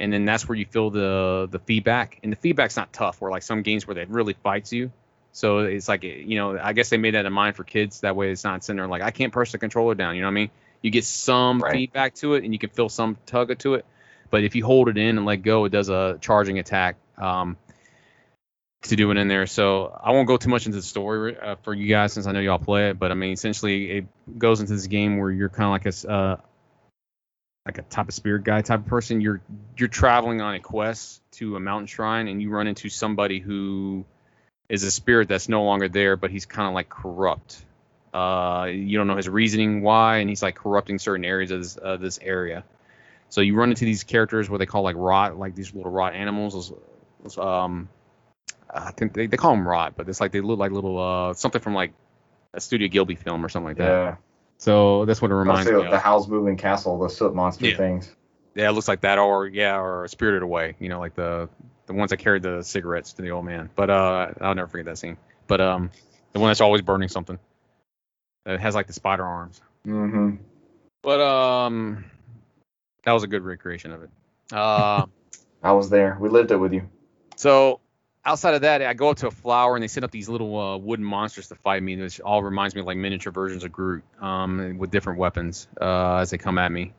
and 0.00 0.12
then 0.12 0.24
that's 0.24 0.48
where 0.48 0.56
you 0.56 0.66
feel 0.66 0.90
the 0.90 1.48
the 1.50 1.60
feedback. 1.60 2.18
And 2.22 2.32
the 2.32 2.36
feedback's 2.36 2.76
not 2.76 2.92
tough, 2.92 3.20
where 3.20 3.30
like 3.30 3.42
some 3.42 3.62
games 3.62 3.86
where 3.86 3.96
it 3.98 4.08
really 4.08 4.34
fights 4.34 4.72
you. 4.72 4.90
So 5.32 5.60
it's 5.60 5.88
like 5.88 6.02
you 6.02 6.36
know, 6.36 6.58
I 6.58 6.72
guess 6.72 6.88
they 6.90 6.96
made 6.96 7.14
that 7.14 7.26
in 7.26 7.32
mind 7.32 7.56
for 7.56 7.64
kids. 7.64 8.00
That 8.00 8.16
way, 8.16 8.30
it's 8.30 8.44
not 8.44 8.64
sitting 8.64 8.78
there 8.78 8.88
like 8.88 9.02
I 9.02 9.12
can't 9.12 9.32
press 9.32 9.52
the 9.52 9.58
controller 9.58 9.94
down. 9.94 10.16
You 10.16 10.22
know 10.22 10.28
what 10.28 10.32
I 10.32 10.34
mean? 10.34 10.50
You 10.82 10.90
get 10.90 11.04
some 11.04 11.60
Right. 11.60 11.72
feedback 11.72 12.14
to 12.16 12.34
it, 12.34 12.44
and 12.44 12.52
you 12.52 12.58
can 12.58 12.70
feel 12.70 12.88
some 12.88 13.16
tug 13.26 13.56
to 13.58 13.74
it. 13.74 13.84
But 14.30 14.44
if 14.44 14.54
you 14.54 14.64
hold 14.64 14.88
it 14.88 14.96
in 14.96 15.18
and 15.18 15.26
let 15.26 15.36
go, 15.36 15.64
it 15.66 15.70
does 15.70 15.88
a 15.88 16.18
charging 16.20 16.58
attack. 16.58 16.96
Um, 17.18 17.56
to 18.82 18.96
do 18.96 19.10
it 19.10 19.16
in 19.18 19.28
there. 19.28 19.46
So 19.46 19.98
I 20.02 20.12
won't 20.12 20.26
go 20.26 20.36
too 20.36 20.48
much 20.48 20.66
into 20.66 20.76
the 20.76 20.82
story 20.82 21.36
uh, 21.38 21.56
for 21.62 21.74
you 21.74 21.86
guys 21.88 22.14
since 22.14 22.26
I 22.26 22.32
know 22.32 22.40
y'all 22.40 22.58
play 22.58 22.90
it. 22.90 22.98
But 22.98 23.10
I 23.10 23.14
mean, 23.14 23.32
essentially, 23.32 23.90
it 23.90 24.38
goes 24.38 24.60
into 24.60 24.72
this 24.72 24.86
game 24.86 25.18
where 25.18 25.30
you're 25.30 25.50
kind 25.50 25.66
of 25.66 25.70
like 25.70 25.86
a 25.86 26.10
uh, 26.10 26.36
like 27.66 27.78
a 27.78 27.82
type 27.82 28.08
of 28.08 28.14
spirit 28.14 28.44
guy 28.44 28.62
type 28.62 28.80
of 28.80 28.86
person. 28.86 29.20
You're 29.20 29.40
you're 29.76 29.88
traveling 29.88 30.40
on 30.40 30.54
a 30.54 30.60
quest 30.60 31.20
to 31.32 31.56
a 31.56 31.60
mountain 31.60 31.86
shrine, 31.86 32.28
and 32.28 32.40
you 32.40 32.50
run 32.50 32.66
into 32.66 32.88
somebody 32.88 33.38
who 33.38 34.04
is 34.68 34.84
a 34.84 34.90
spirit 34.90 35.28
that's 35.28 35.48
no 35.48 35.64
longer 35.64 35.88
there, 35.88 36.16
but 36.16 36.30
he's 36.30 36.46
kind 36.46 36.68
of 36.68 36.74
like 36.74 36.88
corrupt. 36.88 37.64
Uh, 38.14 38.68
you 38.70 38.98
don't 38.98 39.06
know 39.06 39.16
his 39.16 39.28
reasoning 39.28 39.82
why, 39.82 40.18
and 40.18 40.28
he's 40.28 40.42
like 40.42 40.56
corrupting 40.56 40.98
certain 40.98 41.24
areas 41.24 41.50
of 41.50 41.60
this, 41.60 41.78
uh, 41.80 41.96
this 41.96 42.18
area. 42.20 42.64
So 43.28 43.40
you 43.40 43.54
run 43.54 43.70
into 43.70 43.84
these 43.84 44.02
characters 44.02 44.50
where 44.50 44.58
they 44.58 44.66
call 44.66 44.82
like 44.82 44.96
rot, 44.96 45.38
like 45.38 45.54
these 45.54 45.74
little 45.74 45.90
rot 45.90 46.14
animals. 46.14 46.72
Those, 47.22 47.38
um, 47.38 47.88
I 48.72 48.90
think 48.92 49.12
they, 49.12 49.26
they 49.26 49.36
call 49.36 49.52
them 49.52 49.66
rot, 49.66 49.94
but 49.96 50.08
it's 50.08 50.20
like 50.20 50.32
they 50.32 50.40
look 50.40 50.58
like 50.58 50.72
little 50.72 50.98
uh 50.98 51.34
something 51.34 51.60
from 51.60 51.74
like 51.74 51.92
a 52.54 52.60
Studio 52.60 52.88
Ghibli 52.88 53.18
film 53.18 53.44
or 53.44 53.48
something 53.48 53.68
like 53.68 53.76
that. 53.78 53.84
Yeah. 53.84 54.16
So 54.60 55.06
that's 55.06 55.22
what 55.22 55.30
it 55.30 55.34
reminds 55.34 55.64
say 55.68 55.74
me 55.74 55.82
the 55.84 55.96
of. 55.96 56.02
Howl's 56.02 56.28
Moving 56.28 56.58
Castle, 56.58 56.98
the 56.98 57.08
soot 57.08 57.34
monster 57.34 57.66
Yeah. 57.66 57.76
things. 57.78 58.14
Yeah, 58.54 58.68
it 58.68 58.72
looks 58.72 58.88
like 58.88 59.00
that, 59.02 59.18
or 59.18 59.46
yeah, 59.46 59.80
or 59.80 60.06
Spirited 60.08 60.42
Away. 60.42 60.76
You 60.78 60.90
know, 60.90 61.00
like 61.00 61.14
the 61.14 61.48
the 61.86 61.94
ones 61.94 62.10
that 62.10 62.18
carried 62.18 62.42
the 62.42 62.62
cigarettes 62.62 63.14
to 63.14 63.22
the 63.22 63.30
old 63.30 63.46
man. 63.46 63.70
But 63.74 63.88
uh, 63.88 64.32
I'll 64.40 64.54
never 64.54 64.68
forget 64.68 64.84
that 64.86 64.98
scene. 64.98 65.16
But 65.46 65.62
um, 65.62 65.90
the 66.32 66.40
one 66.40 66.50
that's 66.50 66.60
always 66.60 66.82
burning 66.82 67.08
something. 67.08 67.38
That 68.44 68.60
has 68.60 68.74
like 68.74 68.86
the 68.86 68.92
spider 68.92 69.24
arms. 69.24 69.60
Mm-hmm. 69.86 70.42
But 71.02 71.20
um, 71.20 72.04
that 73.04 73.12
was 73.12 73.22
a 73.22 73.28
good 73.28 73.42
recreation 73.42 73.92
of 73.92 74.02
it. 74.02 74.10
Uh, 74.52 75.06
I 75.62 75.72
was 75.72 75.88
there. 75.88 76.18
We 76.20 76.28
lived 76.28 76.50
it 76.50 76.56
with 76.56 76.74
you. 76.74 76.88
So 77.36 77.80
outside 78.24 78.54
of 78.54 78.62
that, 78.62 78.82
I 78.82 78.94
go 78.94 79.10
up 79.10 79.18
to 79.18 79.28
a 79.28 79.30
flower 79.30 79.76
and 79.76 79.82
they 79.82 79.88
set 79.88 80.04
up 80.04 80.10
these 80.10 80.28
little 80.28 80.58
uh, 80.58 80.76
wooden 80.76 81.04
monsters 81.04 81.48
to 81.48 81.54
fight 81.54 81.82
me, 81.82 81.96
which 81.96 82.20
all 82.20 82.42
reminds 82.42 82.74
me 82.74 82.80
of 82.80 82.86
like 82.86 82.96
miniature 82.96 83.32
versions 83.32 83.64
of 83.64 83.72
Groot, 83.72 84.02
um, 84.20 84.78
with 84.78 84.90
different 84.90 85.18
weapons 85.18 85.68
uh, 85.80 86.16
as 86.16 86.30
they 86.30 86.38
come 86.38 86.58
at 86.58 86.70
me. 86.70 86.92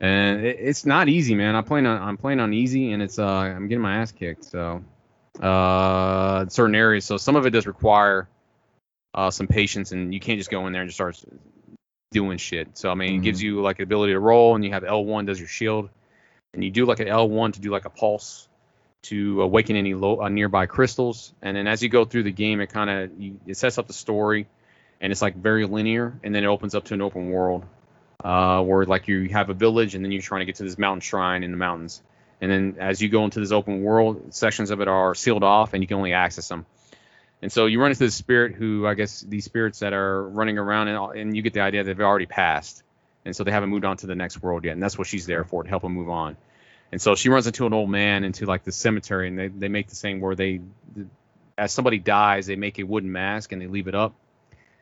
And 0.00 0.44
it, 0.44 0.58
it's 0.60 0.86
not 0.86 1.08
easy, 1.08 1.34
man. 1.34 1.56
I'm 1.56 1.64
playing 1.64 1.86
on 1.86 2.00
I'm 2.00 2.16
playing 2.16 2.40
on 2.40 2.52
easy, 2.52 2.92
and 2.92 3.02
it's 3.02 3.18
uh 3.18 3.26
I'm 3.26 3.66
getting 3.68 3.82
my 3.82 3.96
ass 3.96 4.12
kicked. 4.12 4.44
So 4.44 4.84
uh, 5.40 6.46
certain 6.48 6.74
areas, 6.74 7.04
so 7.04 7.16
some 7.16 7.36
of 7.36 7.46
it 7.46 7.50
does 7.50 7.66
require 7.66 8.28
uh, 9.14 9.30
some 9.30 9.48
patience, 9.48 9.90
and 9.90 10.14
you 10.14 10.20
can't 10.20 10.38
just 10.38 10.50
go 10.50 10.66
in 10.66 10.72
there 10.72 10.82
and 10.82 10.88
just 10.88 10.96
start 10.96 11.20
doing 12.12 12.38
shit. 12.38 12.78
So 12.78 12.90
I 12.90 12.94
mean, 12.94 13.16
it 13.16 13.22
gives 13.22 13.42
you 13.42 13.60
like 13.60 13.78
the 13.78 13.82
ability 13.82 14.12
to 14.12 14.20
roll, 14.20 14.54
and 14.54 14.64
you 14.64 14.70
have 14.72 14.84
L1 14.84 15.26
does 15.26 15.40
your 15.40 15.48
shield, 15.48 15.90
and 16.54 16.62
you 16.62 16.70
do 16.70 16.86
like 16.86 17.00
an 17.00 17.08
L1 17.08 17.54
to 17.54 17.60
do 17.60 17.70
like 17.70 17.84
a 17.84 17.90
pulse 17.90 18.48
to 19.02 19.42
awaken 19.42 19.76
any 19.76 19.94
low, 19.94 20.20
uh, 20.20 20.28
nearby 20.28 20.66
crystals. 20.66 21.32
And 21.42 21.56
then 21.56 21.66
as 21.66 21.82
you 21.82 21.88
go 21.88 22.04
through 22.04 22.24
the 22.24 22.32
game, 22.32 22.60
it 22.60 22.68
kind 22.68 22.90
of 22.90 23.10
it 23.46 23.56
sets 23.56 23.78
up 23.78 23.86
the 23.86 23.92
story, 23.92 24.46
and 25.00 25.12
it's 25.12 25.22
like 25.22 25.36
very 25.36 25.66
linear, 25.66 26.18
and 26.22 26.34
then 26.34 26.44
it 26.44 26.48
opens 26.48 26.74
up 26.74 26.84
to 26.84 26.94
an 26.94 27.02
open 27.02 27.30
world 27.30 27.64
uh, 28.24 28.62
where 28.62 28.84
like 28.84 29.08
you 29.08 29.28
have 29.28 29.50
a 29.50 29.54
village, 29.54 29.94
and 29.94 30.04
then 30.04 30.12
you're 30.12 30.22
trying 30.22 30.40
to 30.40 30.46
get 30.46 30.56
to 30.56 30.64
this 30.64 30.78
mountain 30.78 31.00
shrine 31.00 31.42
in 31.44 31.50
the 31.50 31.56
mountains. 31.56 32.02
And 32.40 32.50
then 32.50 32.76
as 32.78 33.02
you 33.02 33.08
go 33.08 33.24
into 33.24 33.40
this 33.40 33.50
open 33.50 33.82
world, 33.82 34.34
sections 34.34 34.70
of 34.70 34.80
it 34.80 34.88
are 34.88 35.14
sealed 35.14 35.42
off, 35.42 35.74
and 35.74 35.82
you 35.82 35.88
can 35.88 35.96
only 35.96 36.12
access 36.12 36.48
them. 36.48 36.66
And 37.40 37.52
so 37.52 37.66
you 37.66 37.80
run 37.80 37.90
into 37.90 38.04
the 38.04 38.10
spirit 38.10 38.54
who, 38.54 38.86
I 38.86 38.94
guess, 38.94 39.20
these 39.20 39.44
spirits 39.44 39.80
that 39.80 39.92
are 39.92 40.28
running 40.28 40.58
around, 40.58 40.88
and, 40.88 41.18
and 41.18 41.36
you 41.36 41.42
get 41.42 41.52
the 41.52 41.60
idea 41.60 41.84
that 41.84 41.96
they've 41.96 42.04
already 42.04 42.26
passed, 42.26 42.82
and 43.24 43.34
so 43.34 43.44
they 43.44 43.52
haven't 43.52 43.70
moved 43.70 43.84
on 43.84 43.96
to 43.98 44.06
the 44.06 44.14
next 44.14 44.42
world 44.42 44.64
yet, 44.64 44.72
and 44.72 44.82
that's 44.82 44.98
what 44.98 45.06
she's 45.06 45.26
there 45.26 45.44
for 45.44 45.62
to 45.62 45.68
help 45.68 45.82
them 45.82 45.92
move 45.92 46.10
on. 46.10 46.36
And 46.90 47.00
so 47.00 47.14
she 47.14 47.28
runs 47.28 47.46
into 47.46 47.66
an 47.66 47.72
old 47.72 47.90
man 47.90 48.24
into 48.24 48.46
like 48.46 48.64
the 48.64 48.72
cemetery, 48.72 49.28
and 49.28 49.38
they, 49.38 49.48
they 49.48 49.68
make 49.68 49.88
the 49.88 49.96
thing 49.96 50.20
where 50.20 50.34
they, 50.34 50.60
as 51.56 51.72
somebody 51.72 51.98
dies, 51.98 52.46
they 52.46 52.56
make 52.56 52.78
a 52.78 52.84
wooden 52.84 53.12
mask 53.12 53.52
and 53.52 53.60
they 53.60 53.66
leave 53.66 53.88
it 53.88 53.94
up. 53.94 54.14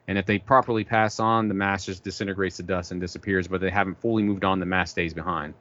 And 0.09 0.19
if 0.19 0.25
they 0.25 0.39
properly 0.39 0.85
pass 0.85 1.19
on, 1.19 1.49
the 1.49 1.55
mask 1.55 1.87
just 1.87 2.05
disintegrates 2.05 2.59
to 2.59 2.63
dust 2.63 2.93
and 2.93 3.01
disappears. 3.01 3.49
But 3.49 3.61
they 3.61 3.71
haven't 3.71 4.01
fully 4.01 4.23
moved 4.23 4.45
on, 4.45 4.61
the 4.61 4.67
mask 4.67 4.93
stays 4.93 5.15
behind. 5.15 5.55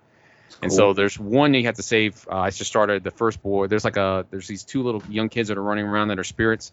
And 0.62 0.72
so 0.72 0.94
there's 0.94 1.20
one 1.20 1.54
you 1.54 1.66
have 1.66 1.76
to 1.76 1.84
save. 1.84 2.28
Uh, 2.32 2.38
I 2.38 2.50
just 2.50 2.70
started 2.70 3.04
the 3.04 3.12
first 3.12 3.42
boy. 3.42 3.68
There's 3.68 3.84
like 3.84 3.98
a 3.98 4.26
there's 4.30 4.48
these 4.48 4.64
two 4.64 4.84
little 4.84 5.04
young 5.10 5.30
kids 5.30 5.50
that 5.50 5.58
are 5.58 5.64
running 5.64 5.86
around 5.86 6.10
that 6.10 6.20
are 6.20 6.24
spirits, 6.24 6.72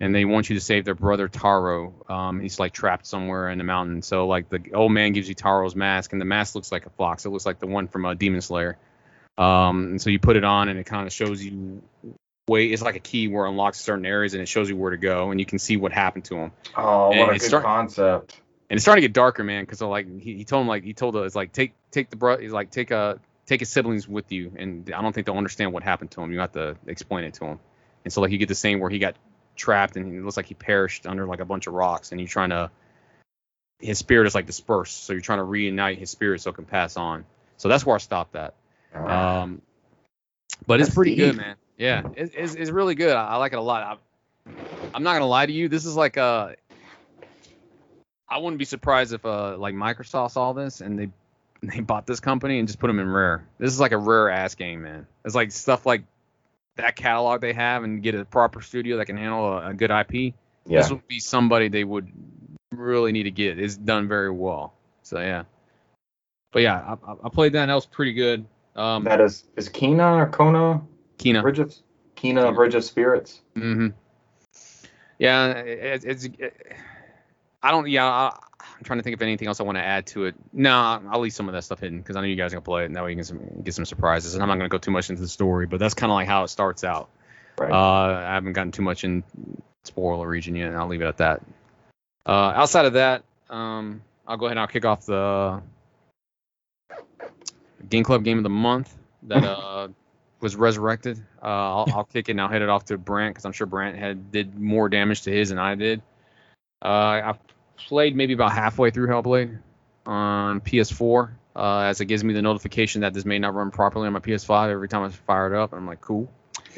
and 0.00 0.14
they 0.14 0.24
want 0.24 0.50
you 0.50 0.56
to 0.56 0.60
save 0.60 0.84
their 0.84 0.94
brother 0.94 1.28
Taro. 1.28 1.94
Um, 2.08 2.40
he's 2.40 2.58
like 2.58 2.72
trapped 2.72 3.06
somewhere 3.06 3.48
in 3.48 3.58
the 3.58 3.64
mountain. 3.64 4.02
So 4.02 4.26
like 4.26 4.48
the 4.48 4.72
old 4.74 4.92
man 4.92 5.12
gives 5.12 5.28
you 5.28 5.34
Taro's 5.34 5.74
mask, 5.74 6.12
and 6.12 6.20
the 6.20 6.26
mask 6.26 6.54
looks 6.54 6.72
like 6.72 6.86
a 6.86 6.90
fox. 6.90 7.24
It 7.24 7.30
looks 7.30 7.46
like 7.46 7.58
the 7.58 7.66
one 7.66 7.88
from 7.88 8.04
uh, 8.04 8.14
Demon 8.14 8.40
Slayer. 8.40 8.76
Um, 9.38 9.84
and 9.84 10.02
so 10.02 10.10
you 10.10 10.18
put 10.18 10.36
it 10.36 10.44
on, 10.44 10.68
and 10.68 10.78
it 10.78 10.84
kind 10.84 11.06
of 11.06 11.12
shows 11.12 11.42
you 11.42 11.82
way. 12.48 12.66
It's 12.66 12.82
like 12.82 12.96
a 12.96 13.00
key 13.00 13.28
where 13.28 13.46
it 13.46 13.50
unlocks 13.50 13.80
certain 13.80 14.06
areas, 14.06 14.34
and 14.34 14.42
it 14.42 14.46
shows 14.46 14.68
you 14.68 14.76
where 14.76 14.90
to 14.90 14.96
go, 14.96 15.30
and 15.30 15.40
you 15.40 15.46
can 15.46 15.58
see 15.58 15.76
what 15.76 15.92
happened 15.92 16.24
to 16.26 16.36
him. 16.36 16.52
Oh, 16.76 17.10
And 17.10 17.20
what 17.20 17.28
a 17.30 17.32
good 17.32 17.42
start- 17.42 17.64
concept. 17.64 18.40
And 18.70 18.76
it's 18.78 18.84
starting 18.84 19.02
to 19.02 19.08
get 19.08 19.12
darker, 19.12 19.44
man, 19.44 19.64
because 19.64 19.82
uh, 19.82 19.88
like 19.88 20.06
he, 20.20 20.34
he 20.36 20.44
told 20.44 20.62
him 20.62 20.68
like 20.68 20.82
he 20.82 20.94
told 20.94 21.14
uh, 21.14 21.20
us 21.20 21.34
like 21.34 21.52
take 21.52 21.74
take 21.90 22.08
the 22.08 22.16
bro, 22.16 22.38
he's 22.38 22.52
like 22.52 22.70
take 22.70 22.90
a 22.90 23.20
take 23.44 23.60
his 23.60 23.68
siblings 23.68 24.08
with 24.08 24.32
you, 24.32 24.52
and 24.56 24.90
I 24.94 25.02
don't 25.02 25.12
think 25.12 25.26
they'll 25.26 25.36
understand 25.36 25.74
what 25.74 25.82
happened 25.82 26.10
to 26.12 26.22
him. 26.22 26.32
You 26.32 26.38
have 26.38 26.52
to 26.52 26.76
explain 26.86 27.24
it 27.24 27.34
to 27.34 27.44
him. 27.44 27.58
And 28.04 28.12
so 28.12 28.22
like 28.22 28.30
you 28.30 28.38
get 28.38 28.48
the 28.48 28.54
same 28.54 28.80
where 28.80 28.88
he 28.88 28.98
got 28.98 29.16
trapped 29.56 29.96
and 29.96 30.14
it 30.14 30.24
looks 30.24 30.38
like 30.38 30.46
he 30.46 30.54
perished 30.54 31.06
under 31.06 31.26
like 31.26 31.40
a 31.40 31.44
bunch 31.44 31.66
of 31.66 31.74
rocks, 31.74 32.12
and 32.12 32.20
you're 32.20 32.28
trying 32.28 32.48
to 32.50 32.70
his 33.78 33.98
spirit 33.98 34.26
is 34.26 34.34
like 34.34 34.46
dispersed, 34.46 35.04
so 35.04 35.12
you're 35.12 35.20
trying 35.20 35.40
to 35.40 35.44
reunite 35.44 35.98
his 35.98 36.08
spirit 36.10 36.40
so 36.40 36.50
it 36.50 36.54
can 36.54 36.64
pass 36.64 36.96
on. 36.96 37.26
So 37.58 37.68
that's 37.68 37.84
where 37.84 37.96
I 37.96 37.98
stopped 37.98 38.34
at. 38.36 38.54
Um, 38.94 39.62
but 40.66 40.80
it's 40.80 40.88
That's 40.90 40.94
pretty 40.94 41.14
good, 41.16 41.36
man. 41.36 41.56
Yeah, 41.78 42.02
it, 42.14 42.32
it's, 42.36 42.54
it's 42.54 42.70
really 42.70 42.94
good. 42.94 43.14
I, 43.14 43.28
I 43.28 43.36
like 43.36 43.52
it 43.52 43.58
a 43.58 43.62
lot. 43.62 43.98
I, 44.46 44.52
I'm 44.94 45.02
not 45.02 45.14
gonna 45.14 45.26
lie 45.26 45.46
to 45.46 45.52
you. 45.52 45.68
This 45.68 45.84
is 45.86 45.96
like 45.96 46.16
uh 46.16 46.50
I 48.28 48.38
wouldn't 48.38 48.58
be 48.58 48.64
surprised 48.64 49.12
if 49.12 49.24
uh 49.24 49.56
like 49.56 49.74
Microsoft 49.74 50.32
saw 50.32 50.52
this 50.52 50.80
and 50.80 50.98
they 50.98 51.08
they 51.62 51.80
bought 51.80 52.06
this 52.06 52.20
company 52.20 52.58
and 52.58 52.68
just 52.68 52.78
put 52.78 52.88
them 52.88 52.98
in 52.98 53.08
rare. 53.08 53.46
This 53.58 53.72
is 53.72 53.80
like 53.80 53.92
a 53.92 53.98
rare 53.98 54.30
ass 54.30 54.54
game, 54.54 54.82
man. 54.82 55.06
It's 55.24 55.34
like 55.34 55.52
stuff 55.52 55.86
like 55.86 56.04
that 56.76 56.96
catalog 56.96 57.40
they 57.40 57.52
have 57.52 57.84
and 57.84 58.02
get 58.02 58.14
a 58.14 58.24
proper 58.24 58.60
studio 58.60 58.96
that 58.96 59.06
can 59.06 59.16
handle 59.16 59.58
a, 59.58 59.68
a 59.70 59.74
good 59.74 59.90
IP. 59.90 60.34
yeah. 60.66 60.80
This 60.80 60.90
would 60.90 61.06
be 61.06 61.20
somebody 61.20 61.68
they 61.68 61.84
would 61.84 62.08
really 62.72 63.12
need 63.12 63.24
to 63.24 63.30
get. 63.30 63.58
It's 63.58 63.76
done 63.76 64.08
very 64.08 64.30
well. 64.30 64.72
So 65.02 65.18
yeah. 65.20 65.44
But 66.52 66.62
yeah, 66.62 66.96
I, 67.06 67.12
I- 67.12 67.16
I 67.24 67.28
played 67.28 67.52
that 67.52 67.62
and 67.62 67.70
that 67.70 67.74
was 67.74 67.86
pretty 67.86 68.12
good. 68.14 68.44
Um, 68.74 69.04
that 69.04 69.20
is 69.20 69.44
is 69.56 69.68
Kina 69.68 70.16
or 70.16 70.26
Kona 70.26 70.82
Kina. 71.18 71.42
Bridge 71.42 71.58
of 71.58 71.74
Kina 72.14 72.42
Kina. 72.42 72.52
Bridge 72.52 72.74
of 72.74 72.84
Spirits. 72.84 73.40
hmm 73.54 73.88
Yeah, 75.18 75.52
it, 75.58 76.04
it's. 76.04 76.24
It, 76.24 76.76
I 77.62 77.70
don't. 77.70 77.88
Yeah, 77.88 78.06
I, 78.06 78.36
I'm 78.60 78.84
trying 78.84 78.98
to 78.98 79.02
think 79.02 79.14
of 79.14 79.22
anything 79.22 79.46
else 79.48 79.60
I 79.60 79.64
want 79.64 79.76
to 79.76 79.84
add 79.84 80.06
to 80.08 80.24
it. 80.24 80.34
No, 80.52 81.00
I'll 81.10 81.20
leave 81.20 81.32
some 81.32 81.48
of 81.48 81.54
that 81.54 81.62
stuff 81.62 81.80
hidden 81.80 81.98
because 81.98 82.16
I 82.16 82.20
know 82.20 82.26
you 82.26 82.36
guys 82.36 82.52
are 82.52 82.56
gonna 82.56 82.64
play 82.64 82.82
it, 82.82 82.86
and 82.86 82.96
that 82.96 83.04
way 83.04 83.10
you 83.10 83.16
can 83.16 83.24
some, 83.24 83.62
get 83.62 83.74
some 83.74 83.84
surprises. 83.84 84.34
And 84.34 84.42
I'm 84.42 84.48
not 84.48 84.56
gonna 84.56 84.68
go 84.68 84.78
too 84.78 84.90
much 84.90 85.10
into 85.10 85.22
the 85.22 85.28
story, 85.28 85.66
but 85.66 85.78
that's 85.78 85.94
kind 85.94 86.10
of 86.10 86.14
like 86.14 86.26
how 86.26 86.44
it 86.44 86.48
starts 86.48 86.82
out. 86.82 87.08
Right. 87.58 87.70
Uh, 87.70 88.18
I 88.18 88.34
haven't 88.34 88.54
gotten 88.54 88.72
too 88.72 88.82
much 88.82 89.04
in 89.04 89.22
spoiler 89.84 90.26
region 90.26 90.56
yet, 90.56 90.68
and 90.68 90.76
I'll 90.76 90.88
leave 90.88 91.02
it 91.02 91.06
at 91.06 91.18
that. 91.18 91.42
Uh, 92.24 92.52
outside 92.54 92.86
of 92.86 92.94
that, 92.94 93.24
um, 93.50 94.02
I'll 94.26 94.36
go 94.36 94.46
ahead 94.46 94.52
and 94.52 94.60
I'll 94.60 94.68
kick 94.68 94.84
off 94.84 95.06
the 95.06 95.60
Game 97.92 98.04
Club 98.04 98.24
Game 98.24 98.38
of 98.38 98.42
the 98.42 98.48
Month 98.50 98.96
that 99.24 99.44
uh, 99.44 99.88
was 100.40 100.56
resurrected. 100.56 101.18
Uh, 101.40 101.46
I'll, 101.46 101.86
I'll 101.94 102.04
kick 102.04 102.28
it 102.28 102.32
and 102.32 102.40
I'll 102.40 102.48
head 102.48 102.62
it 102.62 102.68
off 102.68 102.86
to 102.86 102.98
Brant 102.98 103.34
because 103.34 103.44
I'm 103.44 103.52
sure 103.52 103.66
Brant 103.66 103.96
had 103.98 104.32
did 104.32 104.58
more 104.58 104.88
damage 104.88 105.22
to 105.22 105.30
his 105.30 105.50
than 105.50 105.58
I 105.58 105.74
did. 105.76 106.00
Uh, 106.84 106.88
I 106.88 107.34
played 107.76 108.16
maybe 108.16 108.32
about 108.32 108.52
halfway 108.52 108.90
through 108.90 109.08
Hellblade 109.08 109.58
on 110.06 110.60
PS4 110.62 111.30
uh, 111.54 111.78
as 111.80 112.00
it 112.00 112.06
gives 112.06 112.24
me 112.24 112.32
the 112.34 112.42
notification 112.42 113.02
that 113.02 113.12
this 113.14 113.24
may 113.24 113.38
not 113.38 113.54
run 113.54 113.70
properly 113.70 114.06
on 114.06 114.12
my 114.14 114.18
PS5 114.20 114.70
every 114.70 114.88
time 114.88 115.02
I 115.02 115.10
fire 115.10 115.52
it 115.52 115.56
up. 115.56 115.72
And 115.72 115.80
I'm 115.80 115.86
like, 115.86 116.00
cool. 116.00 116.28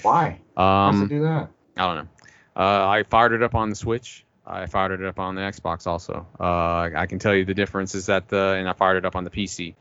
Why? 0.02 0.40
Why 0.54 0.90
does 0.90 1.00
Um, 1.00 1.06
it 1.06 1.08
do 1.08 1.22
that? 1.22 1.48
I 1.76 1.86
don't 1.94 2.04
know. 2.04 2.08
Uh, 2.56 2.86
I 2.88 3.02
fired 3.04 3.32
it 3.32 3.42
up 3.42 3.54
on 3.54 3.70
the 3.70 3.76
Switch. 3.76 4.24
I 4.46 4.66
fired 4.66 5.00
it 5.00 5.06
up 5.06 5.18
on 5.18 5.36
the 5.36 5.40
Xbox 5.40 5.86
also. 5.86 6.26
Uh, 6.38 6.42
I 6.44 6.92
I 6.94 7.06
can 7.06 7.18
tell 7.18 7.34
you 7.34 7.44
the 7.46 7.54
difference 7.54 7.94
is 7.94 8.06
that 8.06 8.28
the 8.28 8.56
and 8.58 8.68
I 8.68 8.74
fired 8.74 8.98
it 8.98 9.06
up 9.06 9.16
on 9.16 9.24
the 9.24 9.30
PC. 9.30 9.74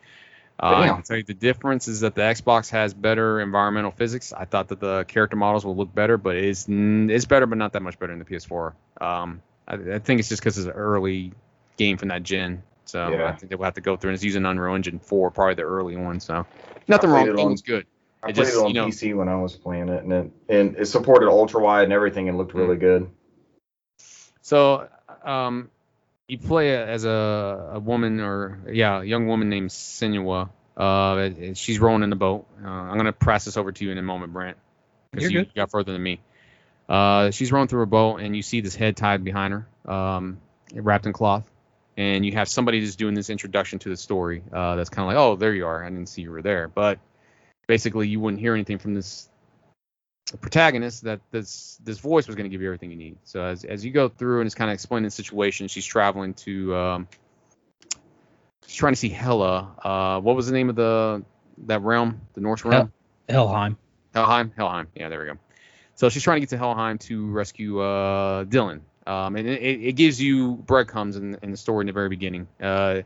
Uh, 0.64 0.76
I 0.78 0.86
Damn. 0.86 0.95
can 0.95 1.03
tell 1.03 1.18
you 1.18 1.24
the 1.24 1.34
difference 1.34 1.89
is 1.89 1.99
that 1.99 2.16
the 2.16 2.22
Xbox 2.22 2.70
has 2.70 2.93
better 2.93 3.41
environmental 3.41 3.91
physics. 3.91 4.32
I 4.32 4.45
thought 4.45 4.70
that 4.70 4.80
the 4.80 5.03
character 5.09 5.36
models 5.36 5.66
will 5.66 5.76
look 5.76 5.93
better, 5.93 6.18
but 6.18 6.38
it's 6.38 6.68
it's 6.70 7.26
better, 7.26 7.45
but 7.45 7.57
not 7.57 7.74
that 7.74 7.82
much 7.82 7.99
better 7.99 8.14
in 8.14 8.20
the 8.20 8.24
PS4. 8.24 8.72
Um, 9.01 9.41
I, 9.68 9.74
I 9.74 9.99
think 9.99 10.22
it's 10.22 10.30
just 10.30 10.41
because 10.41 10.57
it's 10.57 10.68
an 10.68 10.72
early 10.74 11.34
game 11.76 11.97
from 11.97 12.07
that 12.09 12.24
gen. 12.24 12.64
So 12.86 13.09
Yeah. 13.09 13.28
I 13.28 13.34
think 13.34 13.49
they 13.49 13.57
will 13.57 13.66
have 13.66 13.74
to 13.74 13.82
go 13.82 13.97
through 13.97 14.11
and 14.11 14.16
it's 14.16 14.24
using 14.24 14.45
Unreal 14.45 14.74
Engine 14.74 14.99
4, 14.99 15.32
probably 15.32 15.55
the 15.55 15.64
early 15.64 15.97
one. 15.97 16.22
So 16.22 16.45
nothing 16.88 17.09
wrong. 17.09 17.28
it 17.28 17.36
game's 17.36 17.61
good. 17.61 17.86
I 18.24 18.30
it 18.30 18.36
played 18.36 18.45
just, 18.45 18.55
it 18.57 18.61
on 18.61 18.68
you 18.70 18.74
know- 18.76 18.88
PC 18.88 19.14
when 19.18 19.28
I 19.28 19.36
was 19.36 19.57
playing 19.57 19.89
it, 19.89 20.01
and 20.03 20.14
it 20.14 20.32
and 20.47 20.78
it 20.78 20.86
supported 20.86 21.28
ultra 21.30 21.61
wide 21.61 21.84
and 21.84 21.91
everything, 21.91 22.30
and 22.30 22.38
looked 22.38 22.53
really 22.53 22.78
good. 22.78 23.09
So, 24.41 24.88
um, 25.26 25.70
you 26.34 26.39
play 26.39 26.75
as 26.75 27.05
a, 27.05 27.73
a 27.73 27.79
woman 27.79 28.19
or 28.19 28.59
yeah, 28.71 29.01
a 29.01 29.03
young 29.03 29.27
woman 29.27 29.49
named 29.49 29.69
Senua. 29.69 30.49
Uh, 30.75 31.53
she's 31.53 31.79
rowing 31.79 32.01
in 32.01 32.09
the 32.09 32.15
boat. 32.15 32.47
Uh, 32.59 32.67
I'm 32.67 32.97
gonna 32.97 33.13
pass 33.13 33.45
this 33.45 33.55
over 33.55 33.71
to 33.71 33.86
you 33.86 33.91
in 33.91 33.99
a 33.99 34.01
moment, 34.01 34.34
Brant, 34.34 34.57
because 35.11 35.31
you 35.31 35.43
good. 35.43 35.53
got 35.53 35.69
further 35.69 35.93
than 35.93 36.01
me. 36.01 36.21
Uh, 36.89 37.29
she's 37.29 37.51
rowing 37.51 37.67
through 37.67 37.84
a 37.84 37.88
boat, 37.88 38.17
and 38.17 38.36
you 38.36 38.41
see 38.41 38.61
this 38.61 38.75
head 38.75 38.97
tied 38.97 39.23
behind 39.23 39.53
her, 39.53 39.67
um, 39.93 40.39
wrapped 40.73 41.05
in 41.05 41.13
cloth, 41.13 41.47
and 41.97 42.25
you 42.25 42.31
have 42.31 42.49
somebody 42.49 42.79
just 42.79 42.97
doing 42.97 43.13
this 43.13 43.29
introduction 43.29 43.77
to 43.77 43.89
the 43.89 43.97
story. 43.97 44.41
Uh, 44.51 44.75
that's 44.75 44.89
kind 44.89 45.07
of 45.07 45.13
like, 45.13 45.23
oh, 45.23 45.36
there 45.36 45.53
you 45.53 45.67
are. 45.67 45.86
I 45.86 45.89
didn't 45.89 46.07
see 46.07 46.23
you 46.23 46.31
were 46.31 46.41
there, 46.41 46.67
but 46.67 46.97
basically, 47.67 48.07
you 48.07 48.19
wouldn't 48.19 48.41
hear 48.41 48.55
anything 48.55 48.79
from 48.79 48.95
this 48.95 49.29
protagonist 50.39 51.03
that 51.03 51.21
this 51.32 51.80
this 51.84 51.99
voice 51.99 52.28
was 52.28 52.36
going 52.36 52.45
to 52.45 52.49
give 52.49 52.61
you 52.61 52.67
everything 52.67 52.91
you 52.91 52.97
need. 52.97 53.17
So 53.24 53.43
as 53.43 53.63
as 53.63 53.86
you 53.86 53.91
go 53.91 54.09
through 54.09 54.39
and 54.39 54.45
it's 54.45 54.55
kind 54.55 54.69
of 54.69 54.76
explaining 54.76 55.05
the 55.05 55.11
situation, 55.11 55.67
she's 55.67 55.86
traveling 55.86 56.34
to 56.36 56.76
um, 56.76 57.07
she's 58.65 58.76
trying 58.76 58.93
to 58.93 58.97
see 58.97 59.09
Hela. 59.09 59.76
Uh, 59.84 60.21
what 60.21 60.36
was 60.36 60.47
the 60.47 60.53
name 60.53 60.69
of 60.69 60.76
the 60.76 61.24
that 61.65 61.82
realm? 61.82 62.21
The 62.34 62.41
Norse 62.41 62.65
realm? 62.65 62.91
Helheim. 63.30 63.78
Helheim. 64.13 64.51
Helheim. 64.55 64.88
Yeah, 64.95 65.09
there 65.09 65.19
we 65.19 65.26
go. 65.26 65.38
So 65.95 66.09
she's 66.09 66.24
trying 66.24 66.38
to 66.38 66.39
get 66.41 66.49
to 66.49 66.57
Helheim 66.57 66.97
to 67.01 67.32
rescue 67.32 67.80
uh, 67.80 68.45
Dylan. 68.45 68.82
Um, 69.05 69.36
and 69.36 69.47
it, 69.47 69.61
it 69.61 69.93
gives 69.93 70.19
you 70.21 70.55
breadcrumbs 70.55 71.17
in, 71.17 71.38
in 71.43 71.51
the 71.51 71.57
story 71.57 71.84
in 71.84 71.88
the 71.88 71.93
very 71.93 72.09
beginning. 72.09 72.47
Uh, 72.61 73.01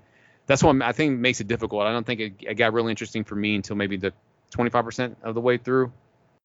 that's 0.45 0.63
what 0.63 0.81
I 0.81 0.91
think 0.91 1.19
makes 1.19 1.41
it 1.41 1.47
difficult. 1.47 1.83
I 1.83 1.91
don't 1.91 2.05
think 2.05 2.19
it, 2.21 2.33
it 2.41 2.53
got 2.53 2.73
really 2.73 2.91
interesting 2.91 3.23
for 3.23 3.35
me 3.35 3.55
until 3.55 3.75
maybe 3.75 3.97
the 3.97 4.13
25% 4.55 5.15
of 5.23 5.35
the 5.35 5.41
way 5.41 5.57
through. 5.57 5.91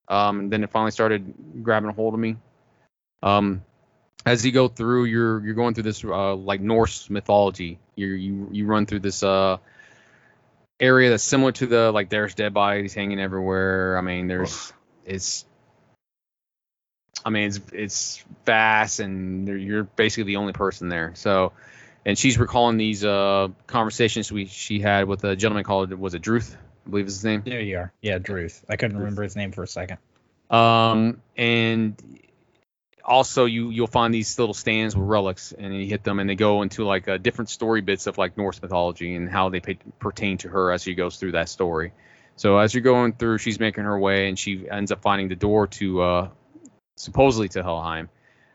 Um, 0.08 0.40
and 0.40 0.52
then 0.52 0.64
it 0.64 0.70
finally 0.70 0.90
started 0.90 1.34
grabbing 1.62 1.88
a 1.88 1.92
hold 1.92 2.14
of 2.14 2.20
me. 2.20 2.36
Um, 3.22 3.62
as 4.26 4.44
you 4.44 4.52
go 4.52 4.68
through, 4.68 5.04
you're 5.04 5.44
you're 5.44 5.54
going 5.54 5.74
through 5.74 5.84
this 5.84 6.04
uh, 6.04 6.34
like 6.34 6.60
Norse 6.60 7.10
mythology. 7.10 7.78
You 7.96 8.08
you 8.08 8.48
you 8.52 8.66
run 8.66 8.86
through 8.86 9.00
this 9.00 9.22
uh, 9.22 9.58
area 10.80 11.10
that's 11.10 11.24
similar 11.24 11.52
to 11.52 11.66
the 11.66 11.92
like 11.92 12.08
there's 12.08 12.34
dead 12.34 12.54
bodies 12.54 12.94
hanging 12.94 13.20
everywhere. 13.20 13.96
I 13.96 14.00
mean, 14.00 14.28
there's 14.28 14.72
it's 15.04 15.44
I 17.24 17.30
mean, 17.30 17.48
it's 17.48 17.60
it's 17.72 18.24
vast, 18.44 19.00
and 19.00 19.46
you're 19.48 19.84
basically 19.84 20.24
the 20.24 20.36
only 20.36 20.52
person 20.52 20.88
there. 20.88 21.12
So, 21.14 21.52
and 22.04 22.18
she's 22.18 22.38
recalling 22.38 22.76
these 22.76 23.04
uh, 23.04 23.48
conversations 23.66 24.32
we 24.32 24.46
she 24.46 24.80
had 24.80 25.06
with 25.06 25.24
a 25.24 25.36
gentleman 25.36 25.64
called 25.64 25.92
was 25.92 26.14
it 26.14 26.22
Druth, 26.22 26.56
I 26.86 26.90
believe 26.90 27.06
is 27.06 27.14
his 27.14 27.24
name. 27.24 27.42
There 27.44 27.60
you 27.60 27.78
are. 27.78 27.92
Yeah, 28.00 28.18
Druth. 28.18 28.64
I 28.68 28.76
couldn't 28.76 28.98
remember 28.98 29.22
his 29.22 29.36
name 29.36 29.52
for 29.52 29.62
a 29.62 29.68
second. 29.68 29.98
Um, 30.50 31.22
and 31.36 31.96
also 33.04 33.46
you 33.46 33.70
you'll 33.70 33.86
find 33.86 34.12
these 34.12 34.38
little 34.38 34.54
stands 34.54 34.94
with 34.96 35.06
relics, 35.06 35.52
and 35.52 35.74
you 35.74 35.86
hit 35.86 36.04
them, 36.04 36.18
and 36.18 36.28
they 36.28 36.34
go 36.34 36.62
into 36.62 36.84
like 36.84 37.08
uh, 37.08 37.18
different 37.18 37.50
story 37.50 37.80
bits 37.80 38.06
of 38.06 38.18
like 38.18 38.36
Norse 38.36 38.60
mythology 38.60 39.14
and 39.14 39.28
how 39.28 39.48
they 39.48 39.60
pa- 39.60 39.82
pertain 39.98 40.38
to 40.38 40.48
her 40.48 40.72
as 40.72 40.82
she 40.82 40.94
goes 40.94 41.16
through 41.16 41.32
that 41.32 41.48
story. 41.48 41.92
So 42.36 42.58
as 42.58 42.74
you're 42.74 42.82
going 42.82 43.12
through, 43.12 43.38
she's 43.38 43.60
making 43.60 43.84
her 43.84 43.98
way, 43.98 44.28
and 44.28 44.38
she 44.38 44.68
ends 44.68 44.90
up 44.92 45.02
finding 45.02 45.28
the 45.28 45.36
door 45.36 45.68
to 45.68 46.02
uh, 46.02 46.28
supposedly 46.96 47.48
to 47.50 47.62
Helheim. 47.62 48.08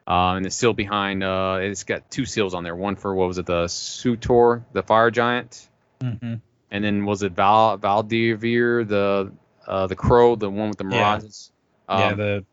Uh, 0.07 0.36
and 0.36 0.45
the 0.45 0.49
seal 0.49 0.71
behind, 0.73 1.21
uh, 1.21 1.57
it's 1.59 1.84
got 1.84 2.09
two 2.09 2.25
seals 2.25 2.53
on 2.53 2.63
there. 2.63 2.75
One 2.75 2.95
for 2.95 3.13
what 3.13 3.28
was 3.28 3.39
it, 3.39 3.45
the 3.45 3.65
Surtr, 3.65 4.63
the 4.73 4.84
fire 4.84 5.11
giant, 5.11 5.67
Mm-hmm. 5.99 6.36
And 6.72 6.84
then 6.84 7.05
was 7.05 7.24
it 7.24 7.32
Val 7.32 7.78
Valdivir, 7.78 8.88
the 8.88 9.32
uh, 9.65 9.88
the 9.88 9.95
crow, 9.95 10.36
the 10.36 10.49
one 10.49 10.70
with 10.70 10.78
the 10.78 10.84
Yeah. 10.84 11.18
mirages. 11.18 11.51
Um, 11.88 11.99
yeah, 11.99 12.13
the 12.15 12.45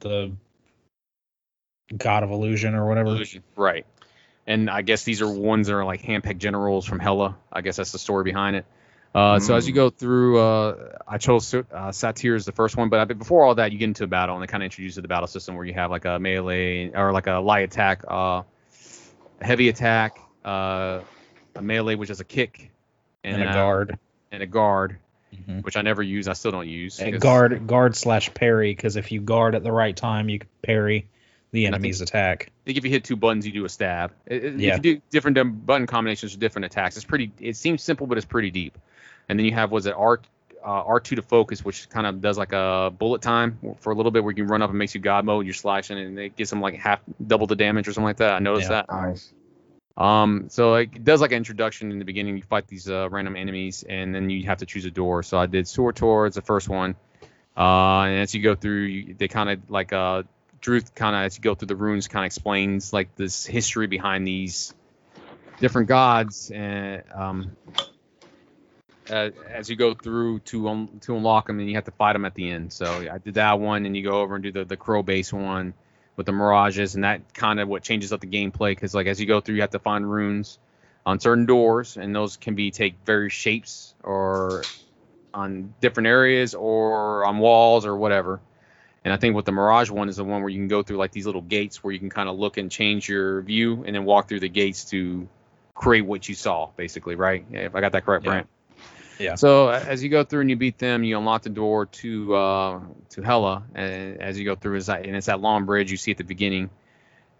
the 0.00 0.32
god 1.96 2.22
of 2.22 2.30
illusion 2.30 2.74
or 2.74 2.86
whatever. 2.86 3.10
Illusion. 3.10 3.42
Right. 3.56 3.86
And 4.46 4.68
I 4.70 4.82
guess 4.82 5.04
these 5.04 5.22
are 5.22 5.28
ones 5.28 5.66
that 5.68 5.74
are 5.74 5.84
like 5.84 6.02
handpicked 6.02 6.38
generals 6.38 6.86
from 6.86 6.98
Hela. 6.98 7.36
I 7.52 7.60
guess 7.60 7.76
that's 7.76 7.92
the 7.92 7.98
story 7.98 8.24
behind 8.24 8.56
it. 8.56 8.66
Uh, 9.14 9.38
So 9.40 9.54
as 9.54 9.66
you 9.66 9.72
Mm. 9.72 9.76
go 9.76 9.90
through, 9.90 10.38
uh, 10.38 10.98
I 11.06 11.18
chose 11.18 11.52
uh, 11.54 11.62
Surtr 11.90 12.36
as 12.36 12.46
the 12.46 12.52
first 12.52 12.76
one, 12.76 12.88
but 12.88 13.06
before 13.18 13.44
all 13.44 13.56
that, 13.56 13.72
you 13.72 13.78
get 13.78 13.86
into 13.86 14.04
a 14.04 14.06
battle, 14.06 14.36
and 14.36 14.42
they 14.42 14.46
kind 14.46 14.62
of 14.62 14.66
introduce 14.66 14.94
the 14.94 15.02
battle 15.02 15.26
system 15.26 15.56
where 15.56 15.64
you 15.64 15.74
have 15.74 15.90
like 15.90 16.04
a 16.04 16.18
melee 16.18 16.90
or 16.94 17.12
like 17.12 17.26
a 17.26 17.34
light 17.40 17.64
attack, 17.64 18.04
uh, 18.08 18.42
a 19.40 19.44
heavy 19.44 19.68
attack, 19.68 20.18
uh, 20.44 21.00
a 21.56 21.62
melee 21.62 21.96
which 21.96 22.10
is 22.10 22.20
a 22.20 22.24
kick, 22.24 22.70
and, 23.24 23.42
a 23.42 23.46
uh, 23.46 23.52
guard. 23.52 23.98
and 24.32 24.42
a 24.42 24.46
guard, 24.46 24.96
Mhm. 25.34 25.62
which 25.64 25.76
I 25.76 25.82
never 25.82 26.02
use. 26.02 26.28
I 26.28 26.32
still 26.34 26.50
don't 26.52 26.68
use. 26.68 27.00
And 27.00 27.12
'cause- 27.12 27.22
guard 27.22 27.66
guard 27.66 27.96
slash 27.96 28.32
parry 28.34 28.72
because 28.74 28.96
if 28.96 29.12
you 29.12 29.20
guard 29.20 29.54
at 29.54 29.62
the 29.62 29.72
right 29.72 29.96
time, 29.96 30.28
you 30.28 30.38
can 30.40 30.48
parry 30.62 31.06
the 31.52 31.66
And 31.66 31.74
I 31.74 31.78
think- 31.78 31.84
enemy's 31.84 32.00
attack. 32.00 32.46
I 32.48 32.52
think 32.66 32.78
if 32.78 32.84
you 32.84 32.90
hit 32.90 33.04
two 33.04 33.16
buttons, 33.16 33.46
you 33.46 33.52
do 33.52 33.64
a 33.64 33.68
stab. 33.68 34.12
It- 34.26 34.44
it- 34.44 34.54
Yeah. 34.60 34.76
If 34.76 34.86
you 34.86 34.96
do 34.96 35.02
different 35.10 35.66
button 35.66 35.86
combinations 35.86 36.32
for 36.32 36.38
different 36.38 36.66
attacks, 36.66 36.96
it's 36.96 37.04
pretty. 37.04 37.32
It 37.40 37.56
seems 37.56 37.82
simple, 37.82 38.06
but 38.06 38.16
it's 38.18 38.26
pretty 38.26 38.50
deep. 38.50 38.78
And 39.28 39.38
then 39.38 39.44
you 39.46 39.52
have 39.52 39.70
was 39.70 39.86
it 39.86 39.94
art 39.96 40.26
uh, 40.62 40.84
R2 40.84 41.16
to 41.16 41.22
focus, 41.22 41.64
which 41.64 41.88
kind 41.88 42.06
of 42.06 42.20
does 42.20 42.36
like 42.36 42.52
a 42.52 42.92
bullet 42.98 43.22
time 43.22 43.58
for 43.78 43.92
a 43.92 43.96
little 43.96 44.12
bit 44.12 44.22
where 44.22 44.30
you 44.32 44.44
can 44.44 44.46
run 44.46 44.60
up 44.60 44.68
and 44.68 44.78
makes 44.78 44.94
you 44.94 45.00
God 45.00 45.24
mode. 45.24 45.46
You're 45.46 45.54
slashing 45.54 45.98
and 45.98 46.18
it 46.18 46.36
gives 46.36 46.50
them 46.50 46.60
like 46.60 46.74
half 46.74 47.00
double 47.26 47.46
the 47.46 47.56
damage 47.56 47.88
or 47.88 47.92
something 47.94 48.04
like 48.04 48.18
that. 48.18 48.34
I 48.34 48.38
noticed 48.40 48.68
Yeah. 48.70 48.82
that. 48.86 48.90
Nice. 48.92 49.32
Um, 49.96 50.46
so 50.48 50.74
it 50.74 51.04
does 51.04 51.20
like 51.20 51.32
an 51.32 51.38
introduction 51.38 51.90
in 51.90 51.98
the 51.98 52.04
beginning. 52.04 52.36
You 52.36 52.42
fight 52.42 52.66
these 52.66 52.88
uh, 52.88 53.08
random 53.10 53.36
enemies, 53.36 53.84
and 53.88 54.14
then 54.14 54.30
you 54.30 54.44
have 54.46 54.58
to 54.58 54.66
choose 54.66 54.84
a 54.84 54.90
door. 54.90 55.22
So 55.22 55.38
I 55.38 55.46
did 55.46 55.68
Sword 55.68 55.96
Towards 55.96 56.36
the 56.36 56.42
first 56.42 56.68
one, 56.68 56.96
uh, 57.56 58.00
and 58.02 58.20
as 58.20 58.34
you 58.34 58.42
go 58.42 58.54
through, 58.54 58.82
you, 58.82 59.14
they 59.14 59.28
kind 59.28 59.50
of 59.50 59.70
like 59.70 59.92
uh, 59.92 60.22
Druth 60.60 60.94
kind 60.94 61.16
of 61.16 61.22
as 61.22 61.36
you 61.36 61.42
go 61.42 61.54
through 61.54 61.68
the 61.68 61.76
runes 61.76 62.08
kind 62.08 62.24
of 62.24 62.26
explains 62.26 62.92
like 62.92 63.14
this 63.16 63.46
history 63.46 63.86
behind 63.86 64.26
these 64.26 64.74
different 65.58 65.88
gods, 65.88 66.50
and 66.50 67.02
um, 67.14 67.56
uh, 69.10 69.30
as 69.48 69.68
you 69.68 69.76
go 69.76 69.94
through 69.94 70.38
to 70.40 70.88
to 71.00 71.16
unlock 71.16 71.46
them, 71.46 71.58
and 71.58 71.68
you 71.68 71.74
have 71.74 71.84
to 71.84 71.90
fight 71.92 72.12
them 72.14 72.24
at 72.24 72.34
the 72.34 72.50
end. 72.50 72.72
So 72.72 72.86
I 72.86 73.18
did 73.18 73.34
that 73.34 73.58
one, 73.58 73.86
and 73.86 73.96
you 73.96 74.02
go 74.02 74.20
over 74.20 74.34
and 74.34 74.42
do 74.42 74.52
the 74.52 74.64
the 74.64 74.76
crow 74.76 75.02
base 75.02 75.32
one 75.32 75.74
with 76.16 76.26
the 76.26 76.32
mirages, 76.32 76.94
and 76.94 77.04
that 77.04 77.34
kind 77.34 77.60
of 77.60 77.68
what 77.68 77.82
changes 77.82 78.12
up 78.12 78.20
the 78.20 78.26
gameplay 78.26 78.70
because 78.70 78.94
like 78.94 79.06
as 79.06 79.20
you 79.20 79.26
go 79.26 79.40
through, 79.40 79.56
you 79.56 79.60
have 79.62 79.70
to 79.70 79.78
find 79.78 80.10
runes 80.10 80.58
on 81.06 81.18
certain 81.18 81.46
doors, 81.46 81.96
and 81.96 82.14
those 82.14 82.36
can 82.36 82.54
be 82.54 82.70
take 82.70 82.94
various 83.04 83.32
shapes 83.32 83.94
or 84.02 84.62
on 85.32 85.74
different 85.80 86.08
areas 86.08 86.54
or 86.54 87.24
on 87.24 87.38
walls 87.38 87.86
or 87.86 87.96
whatever. 87.96 88.40
And 89.04 89.14
I 89.14 89.16
think 89.16 89.34
what 89.34 89.46
the 89.46 89.52
Mirage 89.52 89.90
one 89.90 90.08
is 90.08 90.16
the 90.16 90.24
one 90.24 90.42
where 90.42 90.50
you 90.50 90.58
can 90.58 90.68
go 90.68 90.82
through 90.82 90.98
like 90.98 91.12
these 91.12 91.24
little 91.24 91.40
gates 91.40 91.82
where 91.82 91.92
you 91.92 91.98
can 91.98 92.10
kind 92.10 92.28
of 92.28 92.38
look 92.38 92.58
and 92.58 92.70
change 92.70 93.08
your 93.08 93.40
view 93.40 93.84
and 93.86 93.94
then 93.94 94.04
walk 94.04 94.28
through 94.28 94.40
the 94.40 94.48
gates 94.48 94.84
to 94.86 95.26
create 95.74 96.02
what 96.02 96.28
you 96.28 96.34
saw, 96.34 96.68
basically, 96.76 97.14
right? 97.14 97.44
If 97.50 97.74
I 97.74 97.80
got 97.80 97.92
that 97.92 98.04
correct, 98.04 98.24
Yeah. 98.24 98.30
Brant. 98.30 98.48
Yeah. 99.20 99.34
So 99.34 99.68
as 99.68 100.02
you 100.02 100.08
go 100.08 100.24
through 100.24 100.40
and 100.40 100.50
you 100.50 100.56
beat 100.56 100.78
them, 100.78 101.04
you 101.04 101.18
unlock 101.18 101.42
the 101.42 101.50
door 101.50 101.86
to 101.86 102.34
uh, 102.34 102.80
to 103.10 103.22
Hela, 103.22 103.64
and 103.74 104.20
as 104.20 104.38
you 104.38 104.44
go 104.46 104.56
through, 104.56 104.76
is 104.76 104.86
that 104.86 105.04
and 105.04 105.14
it's 105.14 105.26
that 105.26 105.40
long 105.40 105.66
bridge 105.66 105.90
you 105.90 105.98
see 105.98 106.10
at 106.10 106.16
the 106.16 106.24
beginning, 106.24 106.70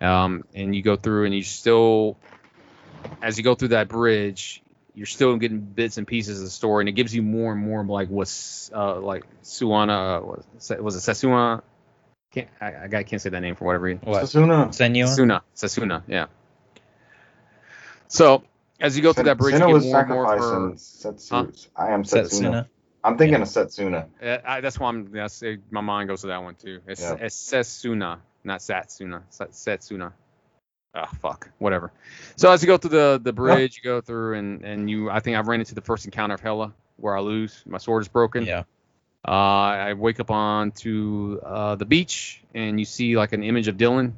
um, 0.00 0.44
and 0.54 0.76
you 0.76 0.82
go 0.82 0.96
through 0.96 1.24
and 1.24 1.34
you 1.34 1.42
still, 1.42 2.18
as 3.22 3.38
you 3.38 3.44
go 3.44 3.54
through 3.54 3.68
that 3.68 3.88
bridge, 3.88 4.62
you're 4.94 5.06
still 5.06 5.36
getting 5.36 5.60
bits 5.60 5.96
and 5.96 6.06
pieces 6.06 6.38
of 6.38 6.44
the 6.44 6.50
story, 6.50 6.82
and 6.82 6.88
it 6.90 6.92
gives 6.92 7.14
you 7.14 7.22
more 7.22 7.52
and 7.52 7.62
more 7.62 7.80
of 7.80 7.88
like 7.88 8.08
what's 8.08 8.70
uh, 8.74 9.00
like 9.00 9.24
Suana 9.42 10.20
was 10.20 10.44
was 10.78 10.96
it 10.96 11.10
Sasuna? 11.10 11.62
Can't 12.32 12.48
I, 12.60 12.84
I 12.84 13.02
can't 13.04 13.22
say 13.22 13.30
that 13.30 13.40
name 13.40 13.56
for 13.56 13.64
whatever 13.64 13.84
reason. 13.84 14.02
What? 14.04 14.24
Sasuna. 14.24 14.68
Senua? 14.68 15.04
Sasuna, 15.04 15.40
Sasuna, 15.56 16.02
yeah. 16.06 16.26
So 18.08 18.44
as 18.80 18.96
you 18.96 19.02
go 19.02 19.12
through 19.12 19.24
that 19.24 19.38
bridge, 19.38 19.54
Senna 19.54 19.68
you 19.68 19.74
was 19.74 19.84
get 19.84 19.90
more 19.92 20.00
and 20.00 20.08
more 20.10 20.34
of 20.34 20.40
her. 20.40 20.76
sacrificing 20.76 20.76
Setsu. 20.76 21.68
I 21.76 21.90
am 21.90 22.02
Setsuna. 22.04 22.28
Setsuna. 22.30 22.66
I'm 23.02 23.16
thinking 23.16 23.40
of 23.40 23.48
Setsuna. 23.48 24.06
Uh, 24.22 24.38
I, 24.44 24.60
that's 24.60 24.78
why 24.78 24.88
I'm. 24.88 25.10
That's 25.10 25.42
my 25.70 25.80
mind 25.80 26.08
goes 26.08 26.20
to 26.22 26.28
that 26.28 26.42
one 26.42 26.54
too. 26.54 26.80
It's, 26.86 27.00
Yeah. 27.00 27.16
it's 27.20 27.36
Setsuna, 27.36 28.18
not 28.44 28.60
Satsuna. 28.60 29.22
Sa- 29.30 29.46
Setsuna. 29.46 30.12
Ah, 30.94 31.08
fuck. 31.20 31.50
Whatever. 31.58 31.92
So 32.36 32.50
as 32.50 32.62
you 32.62 32.66
go 32.66 32.76
through 32.76 32.90
the 32.90 33.20
the 33.22 33.32
bridge, 33.32 33.76
you 33.76 33.82
go 33.88 34.00
through 34.00 34.34
and 34.38 34.64
and 34.64 34.90
you. 34.90 35.08
I 35.08 35.20
think 35.20 35.36
I 35.36 35.40
ran 35.40 35.60
into 35.60 35.74
the 35.74 35.80
first 35.80 36.04
encounter 36.04 36.34
of 36.34 36.40
Hela 36.40 36.74
where 36.96 37.16
I 37.16 37.20
lose. 37.20 37.62
My 37.66 37.78
sword 37.78 38.02
is 38.02 38.08
broken. 38.08 38.44
Yeah. 38.44 38.64
Uh, 39.26 39.30
I 39.30 39.92
wake 39.94 40.18
up 40.20 40.30
on 40.30 40.72
to 40.72 41.40
uh, 41.44 41.74
the 41.76 41.84
beach 41.84 42.42
and 42.54 42.78
you 42.78 42.86
see 42.86 43.16
like 43.16 43.32
an 43.32 43.42
image 43.44 43.68
of 43.68 43.76
Dylan, 43.76 44.12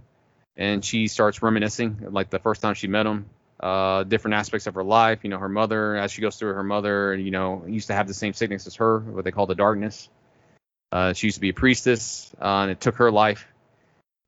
and 0.57 0.85
she 0.85 1.09
starts 1.09 1.43
reminiscing 1.43 2.07
like 2.11 2.31
the 2.31 2.39
first 2.39 2.63
time 2.63 2.75
she 2.75 2.87
met 2.89 3.07
him. 3.07 3.27
Uh, 3.63 4.03
different 4.03 4.35
aspects 4.35 4.67
of 4.67 4.75
her 4.75 4.83
life. 4.83 5.21
You 5.23 5.31
know, 5.31 5.39
her 5.39 5.49
mother 5.49 5.95
as 5.95 6.11
she 6.11 6.21
goes 6.21 6.37
through 6.37 6.55
her 6.55 6.65
mother. 6.65 7.15
You 7.15 7.31
know, 7.31 7.65
used 7.67 7.87
to 7.87 7.95
have 7.95 8.09
the 8.09 8.15
same 8.15 8.33
sickness 8.33 8.67
as 8.67 8.75
her, 8.77 8.99
what 8.99 9.25
they 9.25 9.31
call 9.31 9.47
the 9.47 9.55
darkness. 9.55 10.09
Uh, 10.91 11.13
she 11.13 11.29
used 11.29 11.37
to 11.37 11.41
be 11.41 11.51
a 11.51 11.55
priestess, 11.55 12.31
uh, 12.41 12.63
and 12.63 12.71
it 12.71 12.81
took 12.81 12.97
her 12.97 13.11
life. 13.11 13.47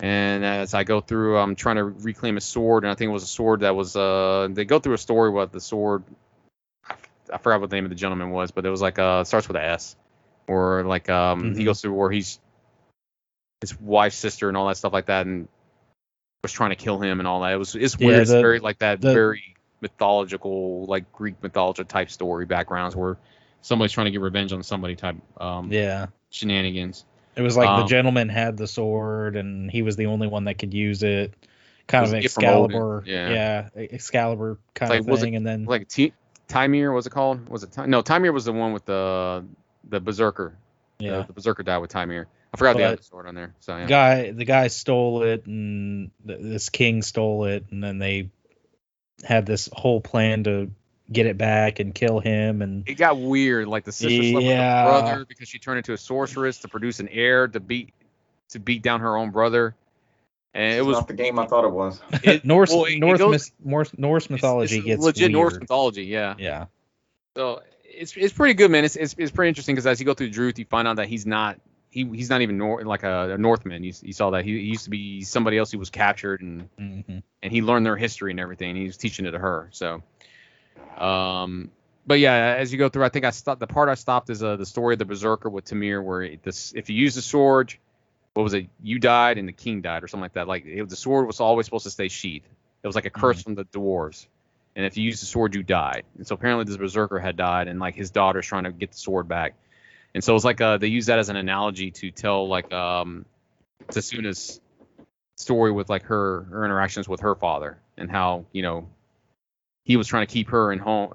And 0.00 0.44
as 0.44 0.72
I 0.74 0.84
go 0.84 1.00
through, 1.00 1.38
I'm 1.38 1.56
trying 1.56 1.76
to 1.76 1.84
reclaim 1.84 2.36
a 2.36 2.40
sword, 2.40 2.84
and 2.84 2.90
I 2.90 2.94
think 2.94 3.08
it 3.08 3.12
was 3.12 3.22
a 3.22 3.26
sword 3.26 3.60
that 3.60 3.74
was. 3.74 3.96
Uh, 3.96 4.48
they 4.50 4.64
go 4.64 4.78
through 4.78 4.94
a 4.94 4.98
story 4.98 5.30
what 5.30 5.52
the 5.52 5.60
sword. 5.60 6.04
I, 6.88 6.94
I 7.32 7.38
forgot 7.38 7.60
what 7.60 7.70
the 7.70 7.76
name 7.76 7.84
of 7.84 7.90
the 7.90 7.96
gentleman 7.96 8.30
was, 8.30 8.50
but 8.50 8.64
it 8.64 8.70
was 8.70 8.82
like 8.82 8.98
uh, 8.98 9.20
it 9.22 9.26
starts 9.26 9.48
with 9.48 9.56
an 9.56 9.64
S, 9.64 9.96
or 10.46 10.84
like 10.84 11.08
um, 11.10 11.54
he 11.54 11.62
Mhm. 11.62 11.64
goes 11.64 11.80
through 11.80 11.94
where 11.94 12.10
he's 12.10 12.38
his 13.60 13.78
wife's 13.80 14.16
sister 14.16 14.48
and 14.48 14.56
all 14.56 14.68
that 14.68 14.76
stuff 14.76 14.92
like 14.92 15.06
that, 15.06 15.26
and 15.26 15.48
was 16.44 16.52
trying 16.52 16.70
to 16.70 16.76
kill 16.76 17.00
him 17.00 17.18
and 17.18 17.26
all 17.26 17.40
that. 17.40 17.52
It 17.52 17.56
was 17.56 17.74
it's 17.74 17.96
Yeah, 17.98 18.06
weird. 18.08 18.20
it's 18.20 18.30
very 18.30 18.60
like 18.60 18.78
that, 18.78 19.00
the- 19.00 19.12
very 19.12 19.42
mythological, 19.80 20.84
like 20.86 21.10
Greek 21.12 21.34
mythology 21.42 21.84
type 21.84 22.10
story 22.10 22.46
backgrounds 22.46 22.94
where 22.94 23.16
somebody's 23.62 23.92
trying 23.92 24.04
to 24.06 24.10
get 24.10 24.20
revenge 24.20 24.52
on 24.52 24.62
somebody 24.62 24.94
type 24.96 25.16
um, 25.40 25.72
Yeah. 25.72 26.06
shenanigans. 26.30 27.04
It 27.36 27.42
was 27.42 27.56
like 27.56 27.66
the 27.66 27.82
Um, 27.82 27.88
gentleman 27.88 28.28
had 28.28 28.56
the 28.56 28.66
sword 28.66 29.36
and 29.36 29.70
he 29.70 29.82
was 29.82 29.96
the 29.96 30.06
only 30.06 30.28
one 30.28 30.44
that 30.44 30.54
could 30.58 30.72
use 30.72 31.02
it. 31.02 31.34
Kind 31.86 32.06
of 32.06 32.12
a 32.14 32.20
gift 32.20 32.34
from 32.36 32.44
Odin, 32.44 32.64
Excalibur. 32.76 33.02
yeah. 33.06 33.68
Excalibur 33.76 34.58
kind 34.74 34.90
Like, 34.90 35.00
of 35.00 35.06
was 35.06 35.20
it- 35.20 35.24
thing. 35.26 35.36
and 35.36 35.46
then 35.46 35.64
Like 35.64 35.88
T- 35.88 36.12
Timir 36.48 36.94
was 36.94 37.06
it 37.06 37.10
called? 37.10 37.48
Was 37.48 37.62
it 37.64 37.72
Ti- 37.72 37.86
no? 37.86 38.02
Timir 38.02 38.32
was 38.32 38.44
the 38.44 38.52
one 38.52 38.72
with 38.72 38.84
the 38.84 39.44
the 39.88 40.00
berserker. 40.00 40.56
yeah. 40.98 41.18
the, 41.18 41.24
the 41.26 41.32
berserker 41.32 41.62
died 41.62 41.78
with 41.78 41.90
Timir. 41.92 42.26
I 42.54 42.56
forgot 42.56 42.76
the 42.76 42.84
other 42.84 43.02
sword 43.02 43.26
on 43.26 43.34
there. 43.34 43.54
So 43.60 43.76
yeah. 43.76 43.86
guy 43.86 44.30
the 44.30 44.44
guy 44.44 44.68
stole 44.68 45.22
it 45.22 45.46
and 45.46 46.10
th- 46.26 46.40
this 46.40 46.68
king 46.70 47.02
stole 47.02 47.44
it 47.46 47.66
and 47.70 47.82
then 47.82 47.98
they 47.98 48.30
had 49.24 49.44
this 49.46 49.68
whole 49.72 50.00
plan 50.00 50.44
to 50.44 50.70
get 51.12 51.26
it 51.26 51.36
back 51.36 51.80
and 51.80 51.94
kill 51.94 52.18
him 52.20 52.62
and 52.62 52.88
it 52.88 52.94
got 52.94 53.18
weird. 53.18 53.68
Like 53.68 53.84
the 53.84 53.92
sister 53.92 54.22
slept 54.22 54.34
with 54.34 54.44
the 54.46 54.54
brother 54.54 55.24
because 55.24 55.48
she 55.48 55.58
turned 55.58 55.78
into 55.78 55.92
a 55.92 55.98
sorceress 55.98 56.58
to 56.58 56.68
produce 56.68 57.00
an 57.00 57.08
heir 57.08 57.46
to 57.48 57.60
beat 57.60 57.92
to 58.50 58.58
beat 58.58 58.82
down 58.82 59.00
her 59.00 59.16
own 59.16 59.30
brother. 59.30 59.74
And 60.54 60.72
it 60.74 60.78
It's 60.78 60.86
was 60.86 60.96
not 60.98 61.08
the 61.08 61.14
game 61.14 61.38
I 61.38 61.46
thought 61.46 61.64
it 61.64 61.72
was. 61.72 62.00
it- 62.22 62.44
Norse 62.44 62.70
well, 62.70 62.84
it- 62.84 62.92
it 62.94 62.98
Norse, 63.00 63.18
goes- 63.18 63.30
myth- 63.32 63.52
Norse 63.64 63.98
Norse 63.98 64.30
mythology 64.30 64.76
it's, 64.76 64.86
gets 64.86 65.02
legit 65.02 65.32
Norse 65.32 65.58
mythology. 65.58 66.04
Yeah. 66.04 66.34
Yeah. 66.38 66.66
So 67.36 67.62
it's 67.84 68.16
it's 68.16 68.32
pretty 68.32 68.54
good, 68.54 68.70
man. 68.70 68.84
It's 68.84 68.96
it's, 68.96 69.14
it's 69.18 69.30
pretty 69.32 69.48
interesting 69.48 69.74
because 69.74 69.86
as 69.86 69.98
you 70.00 70.06
go 70.06 70.14
through 70.14 70.30
Druth, 70.30 70.58
you 70.58 70.64
find 70.64 70.86
out 70.86 70.96
that 70.96 71.08
he's 71.08 71.26
not 71.26 71.58
he 71.94 72.04
he's 72.12 72.28
not 72.28 72.42
even 72.42 72.58
nor, 72.58 72.82
like 72.84 73.04
a, 73.04 73.34
a 73.34 73.38
Northman. 73.38 73.84
You, 73.84 73.92
you 74.02 74.12
saw 74.12 74.30
that 74.30 74.44
he, 74.44 74.58
he 74.58 74.66
used 74.66 74.84
to 74.84 74.90
be 74.90 75.22
somebody 75.22 75.56
else 75.58 75.70
who 75.70 75.78
was 75.78 75.90
captured 75.90 76.42
and 76.42 76.68
hmm 76.76 77.18
and 77.42 77.52
he 77.52 77.60
learned 77.60 77.84
their 77.84 77.96
history 77.96 78.30
and 78.30 78.40
everything. 78.40 78.70
And 78.70 78.78
he 78.78 78.86
was 78.86 78.96
teaching 78.96 79.26
it 79.26 79.32
to 79.32 79.38
her. 79.38 79.68
So, 79.70 80.02
um, 80.96 81.70
but 82.06 82.18
yeah, 82.18 82.56
as 82.58 82.72
you 82.72 82.78
go 82.78 82.88
through, 82.88 83.04
I 83.04 83.10
think 83.10 83.26
I 83.26 83.30
stopped. 83.30 83.60
The 83.60 83.66
part 83.66 83.88
I 83.90 83.94
stopped 83.94 84.30
is 84.30 84.42
uh, 84.42 84.56
the 84.56 84.66
story 84.66 84.94
of 84.94 84.98
the 84.98 85.04
berserker 85.04 85.50
with 85.50 85.66
Tamir, 85.66 86.02
where 86.02 86.22
it- 86.22 86.42
this 86.42 86.72
if 86.74 86.90
you 86.90 86.96
use 86.96 87.14
the 87.14 87.22
sword, 87.22 87.74
what 88.32 88.42
was 88.42 88.54
it? 88.54 88.68
You 88.82 88.98
died 88.98 89.38
and 89.38 89.46
the 89.46 89.52
king 89.52 89.82
died, 89.82 90.02
or 90.02 90.08
something 90.08 90.22
like 90.22 90.32
that. 90.32 90.48
Like 90.48 90.64
it, 90.66 90.88
the 90.88 90.96
sword 90.96 91.26
was 91.26 91.38
always 91.38 91.66
supposed 91.66 91.84
to 91.84 91.90
stay 91.90 92.08
sheathed. 92.08 92.48
It 92.82 92.86
was 92.86 92.96
like 92.96 93.06
a 93.06 93.10
curse 93.10 93.42
from 93.42 93.54
the 93.54 93.64
dwarves. 93.66 94.26
And 94.76 94.84
if 94.84 94.96
you 94.96 95.04
use 95.04 95.20
the 95.20 95.26
sword, 95.26 95.54
you 95.54 95.62
died. 95.62 96.02
And 96.16 96.26
so 96.26 96.34
apparently 96.34 96.64
this 96.64 96.76
berserker 96.76 97.20
had 97.20 97.36
died, 97.36 97.68
and 97.68 97.78
like 97.78 97.94
his 97.94 98.10
daughter's 98.10 98.46
trying 98.46 98.64
to 98.64 98.72
get 98.72 98.90
the 98.90 98.98
sword 98.98 99.28
back. 99.28 99.54
And 100.14 100.22
so 100.22 100.34
it's 100.36 100.44
like 100.44 100.60
uh, 100.60 100.78
they 100.78 100.86
use 100.86 101.06
that 101.06 101.18
as 101.18 101.28
an 101.28 101.36
analogy 101.36 101.90
to 101.90 102.10
tell 102.10 102.46
like 102.48 102.72
um, 102.72 103.26
Tasuna's 103.88 104.60
story 105.36 105.72
with 105.72 105.90
like 105.90 106.04
her 106.04 106.42
her 106.44 106.64
interactions 106.64 107.08
with 107.08 107.20
her 107.20 107.34
father 107.34 107.78
and 107.98 108.08
how 108.08 108.46
you 108.52 108.62
know 108.62 108.88
he 109.84 109.96
was 109.96 110.06
trying 110.06 110.26
to 110.26 110.32
keep 110.32 110.50
her 110.50 110.72
in 110.72 110.78
home 110.78 111.12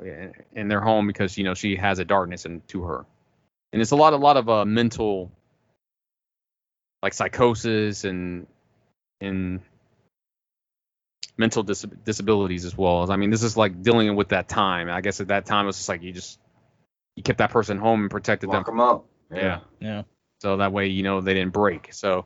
in 0.53 0.67
their 0.67 0.81
home 0.81 1.07
because 1.07 1.37
you 1.37 1.43
know 1.43 1.53
she 1.53 1.77
has 1.77 1.99
a 1.99 2.05
darkness 2.05 2.45
into 2.45 2.83
her. 2.83 3.05
And 3.71 3.81
it's 3.81 3.91
a 3.91 3.95
lot 3.95 4.13
a 4.13 4.17
lot 4.17 4.37
of 4.37 4.49
uh, 4.49 4.65
mental 4.65 5.31
like 7.01 7.13
psychosis 7.13 8.03
and 8.03 8.47
and 9.21 9.61
mental 11.37 11.63
dis- 11.63 11.85
disabilities 12.03 12.65
as 12.65 12.77
well 12.77 13.03
as 13.03 13.09
i 13.09 13.15
mean 13.15 13.29
this 13.29 13.43
is 13.43 13.55
like 13.55 13.81
dealing 13.81 14.13
with 14.17 14.29
that 14.29 14.49
time. 14.49 14.89
I 14.89 14.99
guess 14.99 15.21
at 15.21 15.29
that 15.29 15.45
time 15.45 15.65
it 15.65 15.67
was 15.67 15.77
just 15.77 15.87
like 15.87 16.03
you 16.03 16.11
just 16.11 16.37
you 17.19 17.23
kept 17.23 17.39
that 17.39 17.51
person 17.51 17.77
home 17.77 17.99
and 18.03 18.09
protected 18.09 18.49
them 18.49 18.55
Lock 18.55 18.65
them 18.65 18.79
up. 18.79 19.05
yeah. 19.29 19.59
Yeah. 19.81 20.03
So 20.39 20.55
that 20.55 20.71
way, 20.71 20.87
you 20.87 21.03
know, 21.03 21.19
they 21.19 21.33
didn't 21.33 21.51
break. 21.51 21.89
So, 21.93 22.23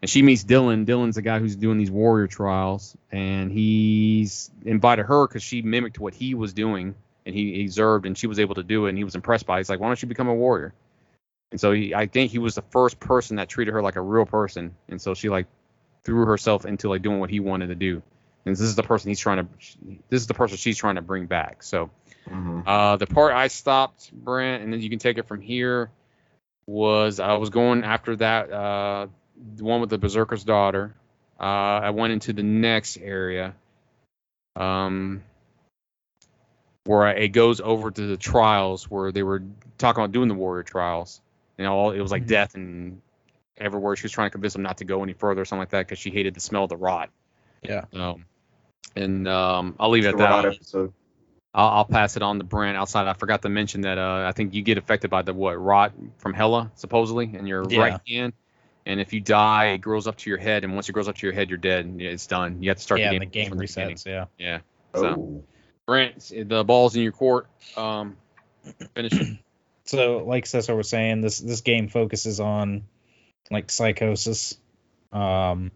and 0.00 0.08
she 0.08 0.22
meets 0.22 0.44
Dylan. 0.44 0.86
Dylan's 0.86 1.16
the 1.16 1.22
guy 1.22 1.40
who's 1.40 1.56
doing 1.56 1.76
these 1.76 1.90
warrior 1.90 2.28
trials, 2.28 2.96
and 3.10 3.50
he's 3.50 4.48
invited 4.64 5.06
her 5.06 5.26
because 5.26 5.42
she 5.42 5.60
mimicked 5.62 5.98
what 5.98 6.14
he 6.14 6.34
was 6.36 6.52
doing, 6.52 6.94
and 7.26 7.34
he, 7.34 7.54
he 7.54 7.64
observed, 7.64 8.06
and 8.06 8.16
she 8.16 8.28
was 8.28 8.38
able 8.38 8.54
to 8.54 8.62
do 8.62 8.86
it, 8.86 8.90
and 8.90 8.98
he 8.98 9.02
was 9.02 9.16
impressed 9.16 9.44
by. 9.44 9.56
it. 9.56 9.58
He's 9.58 9.70
like, 9.70 9.80
"Why 9.80 9.88
don't 9.88 10.00
you 10.00 10.06
become 10.06 10.28
a 10.28 10.34
warrior?" 10.34 10.72
And 11.50 11.60
so 11.60 11.72
he, 11.72 11.92
I 11.96 12.06
think 12.06 12.30
he 12.30 12.38
was 12.38 12.54
the 12.54 12.62
first 12.70 13.00
person 13.00 13.38
that 13.38 13.48
treated 13.48 13.72
her 13.74 13.82
like 13.82 13.96
a 13.96 14.00
real 14.00 14.24
person, 14.24 14.72
and 14.88 15.02
so 15.02 15.14
she 15.14 15.28
like 15.28 15.46
threw 16.04 16.26
herself 16.26 16.64
into 16.64 16.88
like 16.88 17.02
doing 17.02 17.18
what 17.18 17.28
he 17.28 17.40
wanted 17.40 17.66
to 17.66 17.74
do. 17.74 18.02
And 18.48 18.56
this 18.56 18.62
is 18.62 18.76
the 18.76 18.82
person 18.82 19.10
he's 19.10 19.20
trying 19.20 19.46
to, 19.46 19.48
this 20.08 20.22
is 20.22 20.26
the 20.26 20.34
person 20.34 20.56
she's 20.56 20.76
trying 20.76 20.96
to 20.96 21.02
bring 21.02 21.26
back. 21.26 21.62
So. 21.62 21.90
Mhm. 22.28 22.66
Uh, 22.66 22.96
the 22.96 23.06
part 23.06 23.32
I 23.32 23.48
stopped, 23.48 24.12
Brant, 24.12 24.62
and 24.62 24.72
then 24.72 24.82
you 24.82 24.90
can 24.90 24.98
take 24.98 25.16
it 25.16 25.26
from 25.26 25.40
here, 25.40 25.90
was 26.66 27.20
I 27.20 27.34
was 27.34 27.48
going 27.48 27.84
after 27.84 28.16
that, 28.16 28.52
uh, 28.52 29.06
the 29.56 29.64
one 29.64 29.80
with 29.80 29.88
the 29.88 29.96
Berserker's 29.96 30.44
daughter. 30.44 30.94
Uh, 31.40 31.42
I 31.44 31.90
went 31.90 32.12
into 32.12 32.34
the 32.34 32.42
next 32.42 32.98
area, 32.98 33.54
um, 34.56 35.22
where 36.84 37.08
it 37.08 37.28
goes 37.28 37.60
over 37.60 37.90
to 37.90 38.06
the 38.06 38.16
trials 38.18 38.90
where 38.90 39.12
they 39.12 39.22
were 39.22 39.42
talking 39.78 40.02
about 40.02 40.12
doing 40.12 40.28
the 40.28 40.34
warrior 40.34 40.64
trials. 40.64 41.22
You 41.56 41.64
know, 41.64 41.90
it 41.90 42.00
was 42.00 42.10
like 42.10 42.24
Mhm. 42.24 42.28
death 42.28 42.54
and 42.54 43.00
everywhere. 43.56 43.96
She 43.96 44.04
was 44.04 44.12
trying 44.12 44.26
to 44.26 44.32
convince 44.32 44.52
them 44.52 44.62
not 44.62 44.78
to 44.78 44.84
go 44.84 45.02
any 45.02 45.14
further 45.14 45.42
or 45.42 45.44
something 45.44 45.60
like 45.60 45.70
that 45.70 45.86
because 45.86 45.98
she 45.98 46.10
hated 46.10 46.34
the 46.34 46.40
smell 46.40 46.64
of 46.64 46.68
the 46.68 46.76
rot. 46.76 47.10
Yeah. 47.62 47.84
Um, 47.94 48.26
and 48.96 49.26
um, 49.28 49.74
I'll 49.78 49.90
leave 49.90 50.04
it 50.04 50.08
at 50.10 50.18
that. 50.18 50.30
I'll, 50.32 50.46
episode. 50.46 50.92
I'll, 51.54 51.68
I'll 51.68 51.84
pass 51.84 52.16
it 52.16 52.22
on 52.22 52.38
to 52.38 52.44
Brant 52.44 52.76
outside. 52.76 53.06
I 53.08 53.14
forgot 53.14 53.42
to 53.42 53.48
mention 53.48 53.82
that 53.82 53.98
uh, 53.98 54.24
I 54.28 54.32
think 54.32 54.54
you 54.54 54.62
get 54.62 54.78
affected 54.78 55.10
by 55.10 55.22
the 55.22 55.32
what 55.32 55.54
rot 55.60 55.92
from 56.18 56.34
Hela 56.34 56.70
supposedly 56.74 57.34
in 57.34 57.46
your 57.46 57.64
Yeah. 57.68 57.80
right 57.80 58.00
hand. 58.06 58.32
And 58.86 59.00
if 59.00 59.12
you 59.12 59.20
die, 59.20 59.66
it 59.72 59.78
grows 59.78 60.06
up 60.06 60.16
to 60.18 60.30
your 60.30 60.38
head, 60.38 60.64
and 60.64 60.74
once 60.74 60.88
it 60.88 60.92
grows 60.92 61.08
up 61.08 61.16
to 61.16 61.26
your 61.26 61.34
head, 61.34 61.50
you're 61.50 61.58
dead. 61.58 61.84
and 61.84 62.00
It's 62.00 62.26
done. 62.26 62.62
You 62.62 62.70
have 62.70 62.78
to 62.78 62.82
start 62.82 63.00
yeah, 63.00 63.10
the 63.10 63.16
and 63.16 63.20
game, 63.20 63.28
the 63.30 63.32
game 63.32 63.48
from 63.50 63.58
beginning. 63.58 63.96
resets. 63.96 64.06
Yeah. 64.06 64.24
Yeah. 64.38 64.58
So, 64.94 65.06
Oh. 65.06 65.44
Brant, 65.86 66.32
the 66.46 66.64
ball's 66.64 66.96
in 66.96 67.02
your 67.02 67.12
court. 67.12 67.48
Um, 67.76 68.16
finish 68.94 69.12
it. 69.12 69.38
So, 69.84 70.18
like 70.18 70.44
Cesar 70.44 70.74
was 70.76 70.90
saying, 70.90 71.22
this 71.22 71.38
this 71.38 71.62
game 71.62 71.88
focuses 71.88 72.40
on 72.40 72.82
like 73.50 73.70
psychosis, 73.70 74.58
um, 75.12 75.70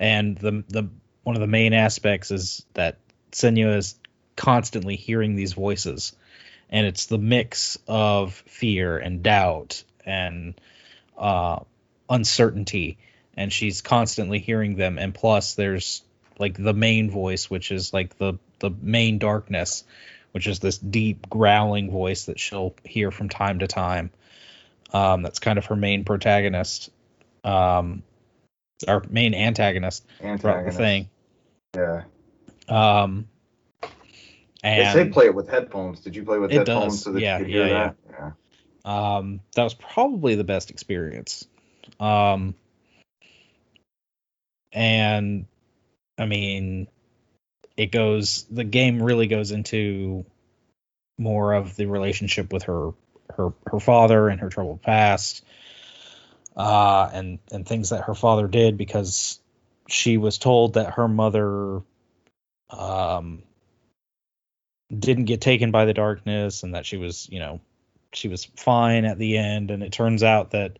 and 0.00 0.36
the 0.36 0.64
the 0.66 0.88
one 1.22 1.36
of 1.36 1.40
the 1.40 1.46
main 1.46 1.72
aspects 1.72 2.30
is 2.30 2.64
that 2.74 2.98
Senua 3.32 3.76
is 3.76 3.94
constantly 4.36 4.96
hearing 4.96 5.36
these 5.36 5.52
voices, 5.52 6.14
and 6.70 6.86
it's 6.86 7.06
the 7.06 7.18
mix 7.18 7.78
of 7.86 8.32
fear 8.46 8.98
and 8.98 9.22
doubt 9.22 9.84
and 10.06 10.60
uh, 11.18 11.60
uncertainty, 12.08 12.98
and 13.36 13.52
she's 13.52 13.82
constantly 13.82 14.38
hearing 14.38 14.76
them. 14.76 14.98
And 14.98 15.14
plus, 15.14 15.54
there's 15.54 16.02
like 16.38 16.56
the 16.62 16.72
main 16.72 17.10
voice, 17.10 17.50
which 17.50 17.70
is 17.70 17.92
like 17.92 18.16
the 18.18 18.34
the 18.58 18.70
main 18.70 19.18
darkness, 19.18 19.84
which 20.32 20.46
is 20.46 20.58
this 20.58 20.78
deep 20.78 21.28
growling 21.28 21.90
voice 21.90 22.26
that 22.26 22.40
she'll 22.40 22.74
hear 22.84 23.10
from 23.10 23.28
time 23.28 23.60
to 23.60 23.66
time. 23.66 24.10
Um, 24.92 25.22
that's 25.22 25.38
kind 25.38 25.58
of 25.58 25.66
her 25.66 25.76
main 25.76 26.04
protagonist, 26.04 26.90
um, 27.44 28.02
our 28.88 29.02
main 29.10 29.34
antagonist 29.34 30.04
Antagonist. 30.22 30.78
thing. 30.78 31.08
Yeah. 31.74 32.02
Um, 32.68 33.28
They 33.82 33.88
and 34.62 34.92
say 34.92 35.08
play 35.08 35.26
it 35.26 35.34
with 35.34 35.48
headphones. 35.48 36.00
Did 36.00 36.16
you 36.16 36.24
play 36.24 36.38
with 36.38 36.52
It 36.52 36.58
headphones 36.58 36.94
does. 36.94 37.02
so 37.02 37.12
that 37.12 37.20
Yeah, 37.20 37.38
you 37.38 37.44
could 37.44 37.52
hear 37.52 37.66
yeah, 37.66 37.92
that? 38.10 38.34
Yeah. 38.84 39.16
um, 39.16 39.40
that 39.54 39.64
was 39.64 39.74
probably 39.74 40.34
the 40.34 40.44
best 40.44 40.70
experience. 40.70 41.46
Um, 41.98 42.54
and 44.72 45.46
I 46.18 46.26
mean, 46.26 46.86
it 47.76 47.90
goes. 47.90 48.44
The 48.50 48.64
game 48.64 49.02
really 49.02 49.26
goes 49.26 49.50
into 49.50 50.24
more 51.18 51.54
of 51.54 51.76
the 51.76 51.86
relationship 51.86 52.52
with 52.52 52.64
her, 52.64 52.90
her, 53.36 53.52
her 53.66 53.80
father 53.80 54.28
and 54.28 54.40
her 54.40 54.48
troubled 54.48 54.82
past, 54.82 55.44
uh, 56.56 57.08
and 57.12 57.38
and 57.50 57.66
things 57.66 57.90
that 57.90 58.04
her 58.04 58.14
father 58.14 58.46
did 58.48 58.76
because 58.76 59.38
she 59.88 60.16
was 60.16 60.38
told 60.38 60.74
that 60.74 60.94
her 60.94 61.08
mother, 61.08 61.82
um, 62.70 63.42
didn't 64.96 65.24
get 65.24 65.40
taken 65.40 65.70
by 65.70 65.84
the 65.84 65.94
darkness 65.94 66.62
and 66.62 66.74
that 66.74 66.86
she 66.86 66.96
was, 66.96 67.28
you 67.30 67.38
know, 67.38 67.60
she 68.12 68.28
was 68.28 68.44
fine 68.56 69.04
at 69.04 69.18
the 69.18 69.36
end 69.38 69.70
and 69.70 69.82
it 69.82 69.92
turns 69.92 70.22
out 70.22 70.50
that 70.50 70.78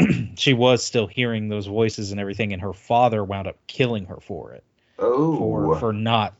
she 0.36 0.52
was 0.54 0.84
still 0.84 1.06
hearing 1.06 1.48
those 1.48 1.66
voices 1.66 2.10
and 2.12 2.20
everything 2.20 2.52
and 2.52 2.62
her 2.62 2.72
father 2.72 3.22
wound 3.24 3.46
up 3.48 3.56
killing 3.66 4.06
her 4.06 4.18
for 4.20 4.52
it 4.52 4.64
Oh. 4.98 5.38
for 5.38 5.78
for 5.78 5.92
not 5.92 6.34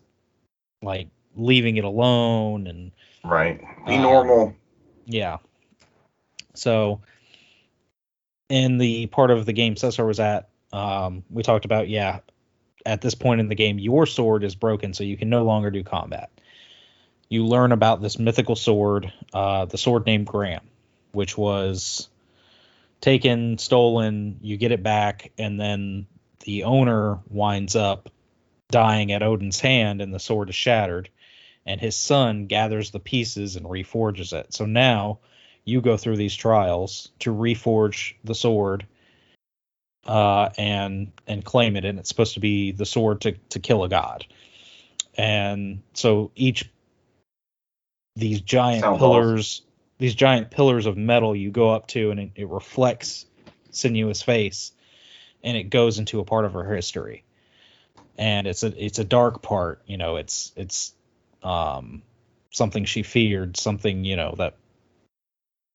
like 0.82 1.08
leaving 1.36 1.76
it 1.76 1.84
alone 1.84 2.66
and 2.66 2.90
right. 3.24 3.60
Be 3.86 3.94
Um, 3.94 4.02
normal. 4.02 4.54
yeah 5.06 5.38
so 6.54 7.00
in 8.48 8.78
the 8.78 9.06
part 9.06 9.30
of 9.30 9.46
the 9.46 9.52
game 9.52 9.76
Cesar 9.76 10.04
was 10.04 10.20
at 10.20 10.48
um 10.72 11.24
we 11.30 11.42
talked 11.42 11.64
about 11.64 11.88
yeah 11.88 12.20
at 12.86 13.00
this 13.00 13.14
point 13.14 13.40
in 13.40 13.48
the 13.48 13.54
game 13.54 13.78
your 13.78 14.06
sword 14.06 14.44
is 14.44 14.54
broken 14.54 14.94
so 14.94 15.04
you 15.04 15.16
can 15.16 15.28
no 15.28 15.44
longer 15.44 15.70
do 15.70 15.82
combat. 15.82 16.30
You 17.30 17.46
learn 17.46 17.72
about 17.72 18.00
this 18.00 18.18
mythical 18.18 18.56
sword 18.56 19.12
uh 19.32 19.66
the 19.66 19.78
sword 19.78 20.06
named 20.06 20.26
Gramr 20.26 20.60
which 21.12 21.36
was 21.36 22.08
taken 23.00 23.58
stolen 23.58 24.38
you 24.42 24.56
get 24.56 24.72
it 24.72 24.82
back 24.82 25.32
and 25.38 25.58
then 25.60 26.06
the 26.44 26.64
owner 26.64 27.18
winds 27.28 27.76
up 27.76 28.08
dying 28.70 29.12
at 29.12 29.22
Odin's 29.22 29.60
hand 29.60 30.00
and 30.00 30.12
the 30.12 30.20
sword 30.20 30.48
is 30.48 30.54
shattered 30.54 31.08
and 31.66 31.80
his 31.80 31.96
son 31.96 32.46
gathers 32.46 32.90
the 32.90 33.00
pieces 33.00 33.56
and 33.56 33.66
reforges 33.66 34.32
it. 34.32 34.54
So 34.54 34.64
now 34.64 35.18
you 35.68 35.82
go 35.82 35.96
through 35.96 36.16
these 36.16 36.34
trials 36.34 37.10
to 37.20 37.30
reforge 37.30 38.14
the 38.24 38.34
sword 38.34 38.86
uh, 40.06 40.48
and 40.56 41.12
and 41.26 41.44
claim 41.44 41.76
it, 41.76 41.84
and 41.84 41.98
it's 41.98 42.08
supposed 42.08 42.34
to 42.34 42.40
be 42.40 42.72
the 42.72 42.86
sword 42.86 43.20
to 43.20 43.32
to 43.50 43.60
kill 43.60 43.84
a 43.84 43.88
god. 43.88 44.24
And 45.16 45.82
so 45.92 46.30
each 46.34 46.70
these 48.16 48.40
giant 48.40 48.98
pillars, 48.98 49.62
these 49.98 50.14
giant 50.14 50.50
pillars 50.50 50.86
of 50.86 50.96
metal, 50.96 51.36
you 51.36 51.50
go 51.50 51.70
up 51.70 51.88
to, 51.88 52.10
and 52.10 52.20
it, 52.20 52.30
it 52.34 52.48
reflects 52.48 53.26
Senua's 53.70 54.22
face, 54.22 54.72
and 55.44 55.56
it 55.56 55.64
goes 55.64 55.98
into 55.98 56.20
a 56.20 56.24
part 56.24 56.46
of 56.46 56.54
her 56.54 56.64
history. 56.74 57.24
And 58.16 58.46
it's 58.46 58.62
a 58.62 58.84
it's 58.84 58.98
a 58.98 59.04
dark 59.04 59.42
part, 59.42 59.82
you 59.86 59.98
know. 59.98 60.16
It's 60.16 60.52
it's 60.56 60.94
um 61.42 62.02
something 62.50 62.86
she 62.86 63.02
feared, 63.02 63.58
something 63.58 64.04
you 64.04 64.16
know 64.16 64.34
that 64.38 64.54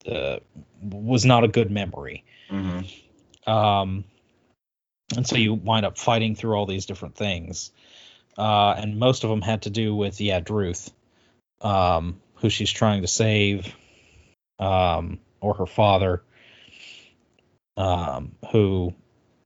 uh, 0.09 0.39
was 0.81 1.25
not 1.25 1.43
a 1.43 1.47
good 1.47 1.71
memory. 1.71 2.23
hmm 2.49 2.81
Um, 3.45 4.05
and 5.15 5.27
so 5.27 5.35
you 5.35 5.53
wind 5.53 5.85
up 5.85 5.97
fighting 5.97 6.35
through 6.35 6.55
all 6.55 6.65
these 6.65 6.85
different 6.85 7.15
things. 7.15 7.71
Uh, 8.37 8.73
and 8.77 8.97
most 8.97 9.23
of 9.23 9.29
them 9.29 9.41
had 9.41 9.63
to 9.63 9.69
do 9.69 9.95
with, 9.95 10.19
yeah, 10.19 10.39
Druth, 10.39 10.91
um, 11.61 12.19
who 12.35 12.49
she's 12.49 12.71
trying 12.71 13.01
to 13.01 13.07
save, 13.07 13.73
um, 14.59 15.19
or 15.39 15.53
her 15.53 15.65
father, 15.65 16.23
um, 17.77 18.33
who 18.51 18.93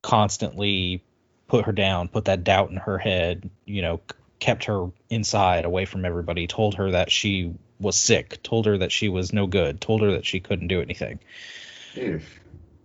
constantly 0.02 1.02
put 1.48 1.66
her 1.66 1.72
down, 1.72 2.08
put 2.08 2.26
that 2.26 2.44
doubt 2.44 2.70
in 2.70 2.76
her 2.76 2.98
head, 2.98 3.50
you 3.64 3.82
know, 3.82 4.00
kept 4.38 4.64
her 4.64 4.90
inside 5.10 5.64
away 5.64 5.84
from 5.84 6.04
everybody, 6.04 6.46
told 6.46 6.76
her 6.76 6.92
that 6.92 7.10
she 7.10 7.54
was 7.80 7.96
sick, 7.96 8.42
told 8.42 8.66
her 8.66 8.78
that 8.78 8.92
she 8.92 9.08
was 9.08 9.32
no 9.32 9.46
good, 9.46 9.80
told 9.80 10.02
her 10.02 10.12
that 10.12 10.26
she 10.26 10.40
couldn't 10.40 10.68
do 10.68 10.80
anything. 10.80 11.18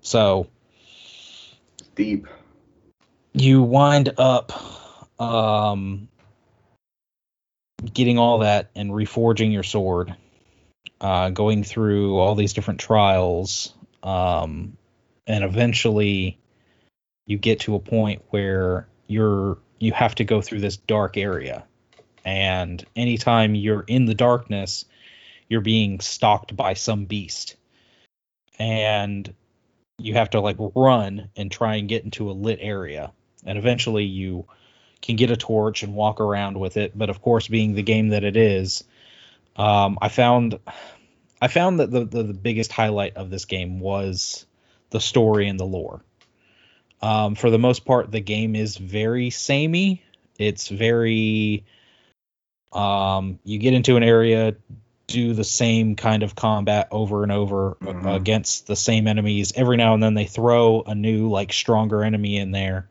So 0.01 0.47
Deep. 1.95 2.27
you 3.33 3.61
wind 3.61 4.13
up 4.17 4.51
um, 5.19 6.07
getting 7.93 8.17
all 8.17 8.39
that 8.39 8.69
and 8.75 8.91
reforging 8.91 9.51
your 9.51 9.63
sword, 9.63 10.15
uh, 11.01 11.29
going 11.29 11.63
through 11.63 12.17
all 12.17 12.35
these 12.35 12.53
different 12.53 12.79
trials, 12.79 13.73
um, 14.01 14.77
and 15.27 15.43
eventually 15.43 16.37
you 17.25 17.37
get 17.37 17.61
to 17.61 17.75
a 17.75 17.79
point 17.79 18.21
where 18.29 18.87
you're 19.07 19.57
you 19.79 19.91
have 19.91 20.15
to 20.15 20.23
go 20.23 20.41
through 20.41 20.59
this 20.59 20.77
dark 20.77 21.17
area, 21.17 21.65
and 22.24 22.84
anytime 22.95 23.55
you're 23.55 23.84
in 23.88 24.05
the 24.05 24.15
darkness, 24.15 24.86
you're 25.49 25.61
being 25.61 25.99
stalked 25.99 26.55
by 26.55 26.74
some 26.74 27.05
beast, 27.05 27.55
and 28.59 29.34
you 29.97 30.13
have 30.13 30.32
to 30.32 30.41
like 30.41 30.57
run 30.76 31.30
and 31.36 31.51
try 31.51 31.76
and 31.76 31.89
get 31.89 32.03
into 32.03 32.30
a 32.30 32.34
lit 32.34 32.59
area. 32.61 33.11
And 33.45 33.57
eventually 33.57 34.05
you 34.05 34.45
can 35.01 35.17
get 35.17 35.32
a 35.32 35.38
torch 35.38 35.84
and 35.84 35.93
walk 35.93 36.19
around 36.19 36.59
with 36.59 36.78
it. 36.78 36.97
But 36.97 37.09
of 37.09 37.21
course 37.21 37.47
being 37.47 37.74
the 37.74 37.84
game 37.84 38.09
that 38.09 38.24
it 38.24 38.38
is 38.38 38.84
um, 39.55 39.97
i 40.01 40.09
found 40.09 40.59
i 41.41 41.47
found 41.47 41.80
that 41.80 41.91
the, 41.91 42.05
the, 42.05 42.24
the 42.24 42.34
biggest 42.34 42.71
highlight 42.71 43.17
of 43.17 43.30
this 43.30 43.45
game 43.45 43.80
was 43.80 44.45
the 44.89 44.99
story 44.99 45.47
and 45.47 45.59
the 45.59 45.65
lore. 45.65 46.03
Um, 47.01 47.36
for 47.36 47.49
the 47.49 47.59
most 47.59 47.86
part 47.86 48.11
the 48.11 48.21
game 48.21 48.55
is 48.55 48.78
very 48.78 49.30
samey. 49.30 50.03
It's 50.39 50.69
very 50.69 51.65
um, 52.74 53.39
you 53.43 53.59
get 53.59 53.74
into 53.74 53.97
an 53.97 54.03
area 54.03 54.55
do 55.05 55.34
the 55.34 55.43
same 55.43 55.95
kind 55.95 56.24
of 56.24 56.34
combat 56.34 56.88
over 56.89 57.24
and 57.24 57.32
over 57.32 57.78
Mhm. 57.82 58.15
against 58.15 58.67
the 58.67 58.76
same 58.76 59.05
enemies. 59.07 59.51
Every 59.55 59.76
now 59.78 59.93
and 59.93 60.01
then 60.01 60.13
they 60.13 60.26
throw 60.26 60.82
a 60.82 60.95
new 60.95 61.30
like 61.30 61.51
stronger 61.51 62.03
enemy 62.03 62.38
in 62.38 62.51
there. 62.51 62.88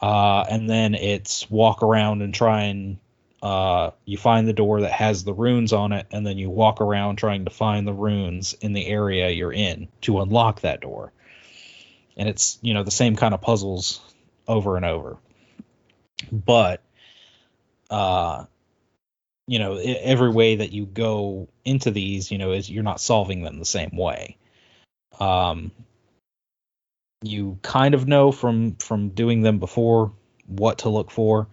Uh, 0.00 0.44
and 0.50 0.68
then 0.68 0.94
it's 0.94 1.48
walk 1.50 1.82
around 1.82 2.22
and 2.22 2.34
try 2.34 2.62
and 2.64 2.96
uh, 3.42 3.90
you 4.04 4.16
find 4.16 4.46
the 4.48 4.52
door 4.52 4.82
that 4.82 4.92
has 4.92 5.24
the 5.24 5.34
runes 5.34 5.72
on 5.72 5.92
it, 5.92 6.06
and 6.12 6.24
then 6.24 6.38
you 6.38 6.48
walk 6.48 6.80
around 6.80 7.16
trying 7.16 7.44
to 7.44 7.50
find 7.50 7.86
the 7.86 7.92
runes 7.92 8.54
in 8.54 8.72
the 8.72 8.86
area 8.86 9.30
you're 9.30 9.52
in 9.52 9.88
to 10.00 10.20
unlock 10.20 10.60
that 10.60 10.80
door. 10.80 11.12
And 12.16 12.28
it's 12.28 12.58
you 12.62 12.72
know 12.72 12.84
the 12.84 12.90
same 12.90 13.16
kind 13.16 13.34
of 13.34 13.40
puzzles 13.40 14.00
over 14.46 14.76
and 14.76 14.84
over. 14.84 15.16
But 16.30 16.82
uh, 17.90 18.44
you 19.46 19.58
know 19.58 19.76
every 19.76 20.30
way 20.30 20.56
that 20.56 20.72
you 20.72 20.86
go 20.86 21.48
into 21.64 21.90
these 21.90 22.30
you 22.30 22.38
know 22.38 22.52
is 22.52 22.70
you're 22.70 22.82
not 22.82 23.00
solving 23.00 23.42
them 23.42 23.58
the 23.58 23.64
same 23.64 23.96
way. 23.96 24.36
Um 25.18 25.72
you 27.22 27.58
kind 27.62 27.94
of 27.94 28.06
know 28.08 28.32
from 28.32 28.74
from 28.76 29.10
doing 29.10 29.42
them 29.42 29.58
before 29.58 30.12
what 30.46 30.78
to 30.78 30.88
look 30.88 31.10
for. 31.10 31.46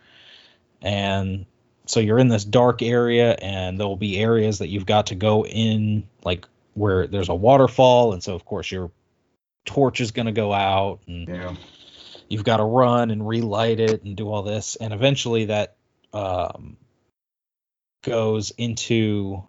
And 0.81 1.45
so 1.85 1.99
you're 1.99 2.19
in 2.19 2.27
this 2.27 2.45
dark 2.45 2.81
area 2.81 3.33
and 3.33 3.79
there'll 3.79 3.95
be 3.97 4.19
areas 4.19 4.59
that 4.59 4.67
you've 4.67 4.85
got 4.85 5.07
to 5.07 5.15
go 5.15 5.45
in 5.45 6.07
like 6.23 6.47
where 6.73 7.07
there's 7.07 7.29
a 7.29 7.35
waterfall. 7.35 8.13
And 8.13 8.23
so 8.23 8.35
of 8.35 8.45
course 8.45 8.71
your 8.71 8.91
torch 9.65 10.01
is 10.01 10.11
going 10.11 10.25
to 10.27 10.31
go 10.31 10.53
out 10.53 11.01
and 11.07 11.27
Yeah. 11.27 11.55
you've 12.29 12.43
got 12.43 12.57
to 12.57 12.63
run 12.63 13.11
and 13.11 13.27
relight 13.27 13.79
it 13.79 14.03
and 14.03 14.15
do 14.15 14.31
all 14.31 14.43
this. 14.43 14.75
And 14.75 14.93
eventually 14.93 15.45
that 15.45 15.75
um, 16.13 16.77
goes 18.03 18.51
into 18.57 19.43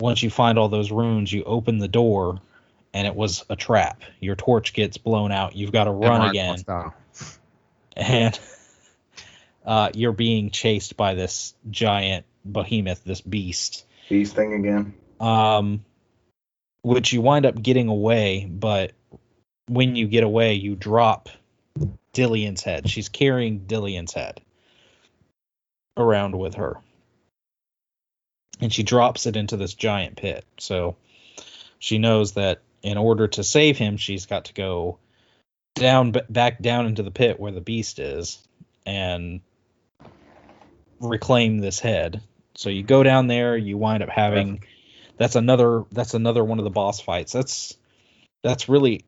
once 0.00 0.22
you 0.22 0.30
find 0.30 0.58
all 0.58 0.68
those 0.68 0.90
runes 0.90 1.32
you 1.32 1.44
open 1.44 1.78
the 1.78 1.88
door 1.88 2.40
and 2.94 3.06
it 3.06 3.14
was 3.14 3.44
a 3.50 3.56
trap 3.56 4.02
your 4.20 4.36
torch 4.36 4.72
gets 4.72 4.96
blown 4.98 5.32
out 5.32 5.56
you've 5.56 5.72
got 5.72 5.84
to 5.84 5.90
run 5.90 6.20
Samurai 6.20 6.28
again 6.30 6.58
style. 6.58 6.94
and 7.96 8.38
uh, 9.64 9.90
you're 9.94 10.12
being 10.12 10.50
chased 10.50 10.96
by 10.96 11.14
this 11.14 11.54
giant 11.70 12.24
behemoth 12.44 13.02
this 13.04 13.20
beast 13.20 13.84
Beast 14.08 14.34
thing 14.34 14.54
again. 14.54 14.94
um, 15.20 15.84
which 16.86 17.12
you 17.12 17.20
wind 17.20 17.44
up 17.44 17.60
getting 17.60 17.88
away, 17.88 18.46
but 18.48 18.92
when 19.66 19.96
you 19.96 20.06
get 20.06 20.22
away, 20.22 20.54
you 20.54 20.76
drop 20.76 21.28
Dillion's 22.12 22.62
head. 22.62 22.88
She's 22.88 23.08
carrying 23.08 23.66
Dillion's 23.66 24.12
head 24.12 24.40
around 25.96 26.36
with 26.36 26.54
her. 26.54 26.76
And 28.60 28.72
she 28.72 28.82
drops 28.82 29.26
it 29.26 29.36
into 29.36 29.56
this 29.56 29.74
giant 29.74 30.16
pit. 30.16 30.44
So 30.58 30.96
she 31.78 31.98
knows 31.98 32.32
that 32.32 32.62
in 32.82 32.96
order 32.96 33.28
to 33.28 33.44
save 33.44 33.76
him, 33.76 33.96
she's 33.96 34.26
got 34.26 34.46
to 34.46 34.54
go 34.54 34.98
down 35.74 36.14
back 36.30 36.60
down 36.60 36.86
into 36.86 37.02
the 37.02 37.10
pit 37.10 37.38
where 37.38 37.52
the 37.52 37.60
beast 37.60 37.98
is 37.98 38.38
and 38.86 39.40
reclaim 41.00 41.58
this 41.58 41.80
head. 41.80 42.22
So 42.54 42.70
you 42.70 42.82
go 42.82 43.02
down 43.02 43.26
there, 43.26 43.56
you 43.56 43.76
wind 43.76 44.02
up 44.02 44.08
having 44.08 44.62
that's 45.18 45.36
another 45.36 45.84
that's 45.92 46.14
another 46.14 46.44
one 46.44 46.58
of 46.58 46.64
the 46.64 46.70
boss 46.70 47.00
fights. 47.00 47.32
That's 47.32 47.76
that's 48.42 48.68
really 48.68 49.04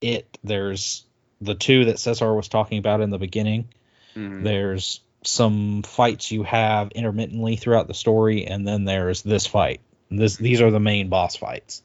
it. 0.00 0.38
There's 0.44 1.04
the 1.40 1.54
two 1.54 1.86
that 1.86 1.98
Cesar 1.98 2.34
was 2.34 2.48
talking 2.48 2.78
about 2.78 3.00
in 3.00 3.10
the 3.10 3.18
beginning. 3.18 3.68
Mhm. 4.14 4.44
There's 4.44 5.00
some 5.26 5.82
fights 5.82 6.30
you 6.30 6.42
have 6.44 6.92
intermittently 6.92 7.56
throughout 7.56 7.88
the 7.88 7.94
story, 7.94 8.46
and 8.46 8.66
then 8.66 8.84
there's 8.84 9.22
this 9.22 9.46
fight. 9.46 9.80
This 10.10 10.36
these 10.36 10.60
are 10.60 10.70
the 10.70 10.80
main 10.80 11.08
boss 11.08 11.36
fights. 11.36 11.82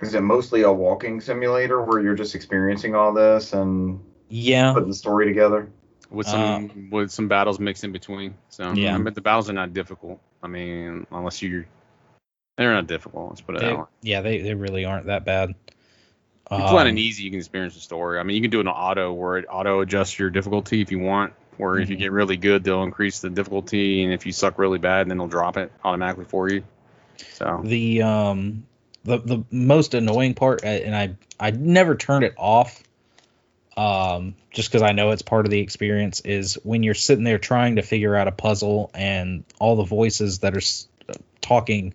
Is 0.00 0.14
it 0.14 0.20
mostly 0.20 0.62
a 0.62 0.72
walking 0.72 1.20
simulator 1.20 1.80
where 1.82 2.00
you're 2.00 2.14
just 2.16 2.34
experiencing 2.34 2.94
all 2.94 3.12
this 3.12 3.52
and 3.52 4.00
Yeah, 4.28 4.72
putting 4.72 4.88
the 4.88 4.94
story 4.94 5.26
together? 5.26 5.70
with 6.10 6.26
some 6.26 6.90
with 6.90 7.10
some 7.10 7.28
battles 7.28 7.58
mixed 7.58 7.84
in 7.84 7.92
between. 7.92 8.34
So 8.48 8.72
Yeah. 8.72 8.98
but 8.98 9.14
the 9.14 9.20
battles 9.20 9.48
are 9.50 9.54
not 9.54 9.72
difficult. 9.72 10.20
I 10.42 10.48
mean, 10.48 11.06
unless 11.10 11.42
you're 11.42 11.66
they're 12.56 12.72
not 12.72 12.86
difficult. 12.86 13.30
Let's 13.30 13.40
put 13.40 13.56
it 13.56 13.60
they, 13.60 13.66
that 13.68 13.78
way. 13.78 13.84
yeah, 14.02 14.20
they 14.20 14.40
they 14.42 14.54
really 14.54 14.84
aren't 14.84 15.06
that 15.06 15.24
bad. 15.24 15.54
If 16.50 16.58
you 16.58 16.64
play 16.64 16.82
on 16.82 16.86
Um, 16.86 16.88
an 16.88 16.98
easy, 16.98 17.24
you 17.24 17.30
can 17.30 17.38
experience 17.38 17.74
the 17.74 17.80
story. 17.80 18.18
I 18.18 18.22
mean, 18.22 18.36
you 18.36 18.42
can 18.42 18.50
do 18.50 18.60
an 18.60 18.68
auto 18.68 19.12
where 19.12 19.38
it 19.38 19.46
auto 19.50 19.80
adjusts 19.80 20.18
your 20.18 20.28
difficulty 20.30 20.82
if 20.82 20.92
you 20.92 20.98
want. 20.98 21.32
Where 21.56 21.78
if 21.78 21.88
you 21.88 21.96
Mhm. 21.96 22.00
get 22.00 22.12
really 22.12 22.36
good, 22.36 22.64
they'll 22.64 22.82
increase 22.82 23.20
the 23.20 23.30
difficulty, 23.30 24.02
and 24.02 24.12
if 24.12 24.26
you 24.26 24.32
suck 24.32 24.58
really 24.58 24.78
bad, 24.78 25.08
then 25.08 25.18
they'll 25.18 25.28
drop 25.28 25.56
it 25.56 25.70
automatically 25.84 26.24
for 26.24 26.48
you. 26.48 26.64
So 27.16 27.62
the 27.64 28.02
um 28.02 28.66
the 29.04 29.18
the 29.18 29.44
most 29.50 29.94
annoying 29.94 30.34
part 30.34 30.64
uh, 30.64 30.68
and 30.68 30.94
i 30.96 31.14
i 31.38 31.50
never 31.50 31.94
turned 31.94 32.24
it 32.24 32.34
off 32.36 32.82
um 33.76 34.34
just 34.50 34.70
because 34.70 34.82
i 34.82 34.92
know 34.92 35.10
it's 35.10 35.22
part 35.22 35.44
of 35.44 35.50
the 35.50 35.60
experience 35.60 36.20
is 36.20 36.58
when 36.62 36.82
you're 36.82 36.94
sitting 36.94 37.24
there 37.24 37.38
trying 37.38 37.76
to 37.76 37.82
figure 37.82 38.16
out 38.16 38.28
a 38.28 38.32
puzzle 38.32 38.90
and 38.94 39.44
all 39.58 39.76
the 39.76 39.84
voices 39.84 40.40
that 40.40 40.56
are 40.56 41.16
talking 41.40 41.94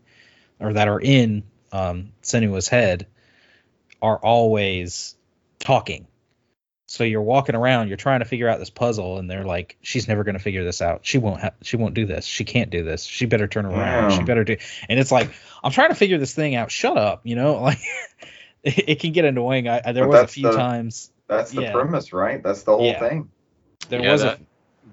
or 0.59 0.73
that 0.73 0.87
are 0.87 0.99
in 1.01 1.43
um 1.71 2.11
senua's 2.21 2.67
head 2.67 3.07
are 4.01 4.17
always 4.17 5.15
talking 5.59 6.07
so 6.89 7.03
you're 7.03 7.21
walking 7.21 7.53
around 7.55 7.87
you're 7.87 7.97
trying 7.97 8.19
to 8.19 8.25
figure 8.25 8.49
out 8.49 8.57
this 8.57 8.69
puzzle 8.71 9.19
and 9.19 9.29
they're 9.29 9.43
like 9.45 9.77
she's 9.81 10.07
never 10.07 10.23
going 10.23 10.35
to 10.37 10.41
figure 10.41 10.63
this 10.63 10.81
out 10.81 11.01
she 11.05 11.17
won't 11.19 11.39
ha- 11.39 11.51
she 11.61 11.77
won't 11.77 11.93
do 11.93 12.05
this 12.05 12.25
she 12.25 12.43
can't 12.43 12.71
do 12.71 12.83
this 12.83 13.03
she 13.03 13.25
better 13.27 13.47
turn 13.47 13.65
around 13.65 14.11
she 14.11 14.23
better 14.23 14.43
do 14.43 14.57
and 14.89 14.99
it's 14.99 15.11
like 15.11 15.29
i'm 15.63 15.71
trying 15.71 15.89
to 15.89 15.95
figure 15.95 16.17
this 16.17 16.33
thing 16.33 16.55
out 16.55 16.71
shut 16.71 16.97
up 16.97 17.21
you 17.25 17.35
know 17.35 17.61
like 17.61 17.79
it, 18.63 18.89
it 18.89 18.99
can 18.99 19.11
get 19.11 19.23
annoying 19.25 19.67
i, 19.67 19.81
I 19.85 19.91
there 19.91 20.05
But 20.05 20.09
was 20.09 20.21
a 20.23 20.27
few 20.27 20.49
the- 20.49 20.55
times 20.57 21.11
That's 21.27 21.51
the 21.51 21.61
Yeah. 21.61 21.73
premise, 21.73 22.11
right? 22.11 22.41
That's 22.41 22.63
the 22.63 22.75
whole 22.75 22.87
Yeah. 22.87 22.99
thing. 22.99 23.29
there 23.89 24.01
Yeah, 24.01 24.11
was 24.13 24.23
that- 24.23 24.39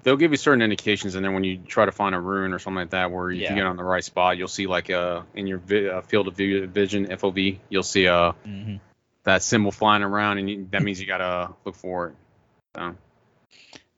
they'll 0.03 0.17
give 0.17 0.29
you 0.29 0.37
certain 0.37 0.61
indications, 0.61 1.15
and 1.15 1.25
then 1.25 1.33
when 1.33 1.43
you 1.43 1.57
try 1.57 1.85
to 1.85 1.91
find 1.91 2.13
a 2.13 2.19
rune 2.19 2.53
or 2.53 2.59
something 2.59 2.77
like 2.81 2.91
that, 2.91 3.09
where 3.09 3.31
if 3.31 3.39
Yeah. 3.41 3.49
you 3.49 3.55
get 3.55 3.65
on 3.65 3.75
the 3.75 3.83
right 3.83 4.03
spot, 4.03 4.37
you'll 4.37 4.47
see 4.47 4.67
like 4.67 4.91
uh 4.91 5.23
in 5.33 5.47
your 5.47 5.57
vi- 5.57 5.89
uh, 5.89 6.01
field 6.01 6.27
of 6.27 6.35
view, 6.37 6.67
vision 6.67 7.07
FOV, 7.07 7.57
you'll 7.69 7.81
see 7.81 8.07
uh 8.07 8.29
a 8.29 8.35
mhm. 8.47 8.79
That 9.27 9.43
symbol 9.43 9.71
flying 9.71 10.03
around, 10.03 10.39
and 10.39 10.49
you, 10.49 10.67
that 10.71 10.81
means 10.81 10.99
you 10.99 11.05
gotta 11.07 11.53
look 11.65 11.75
for 11.75 12.07
it. 12.07 12.15
So 12.75 12.95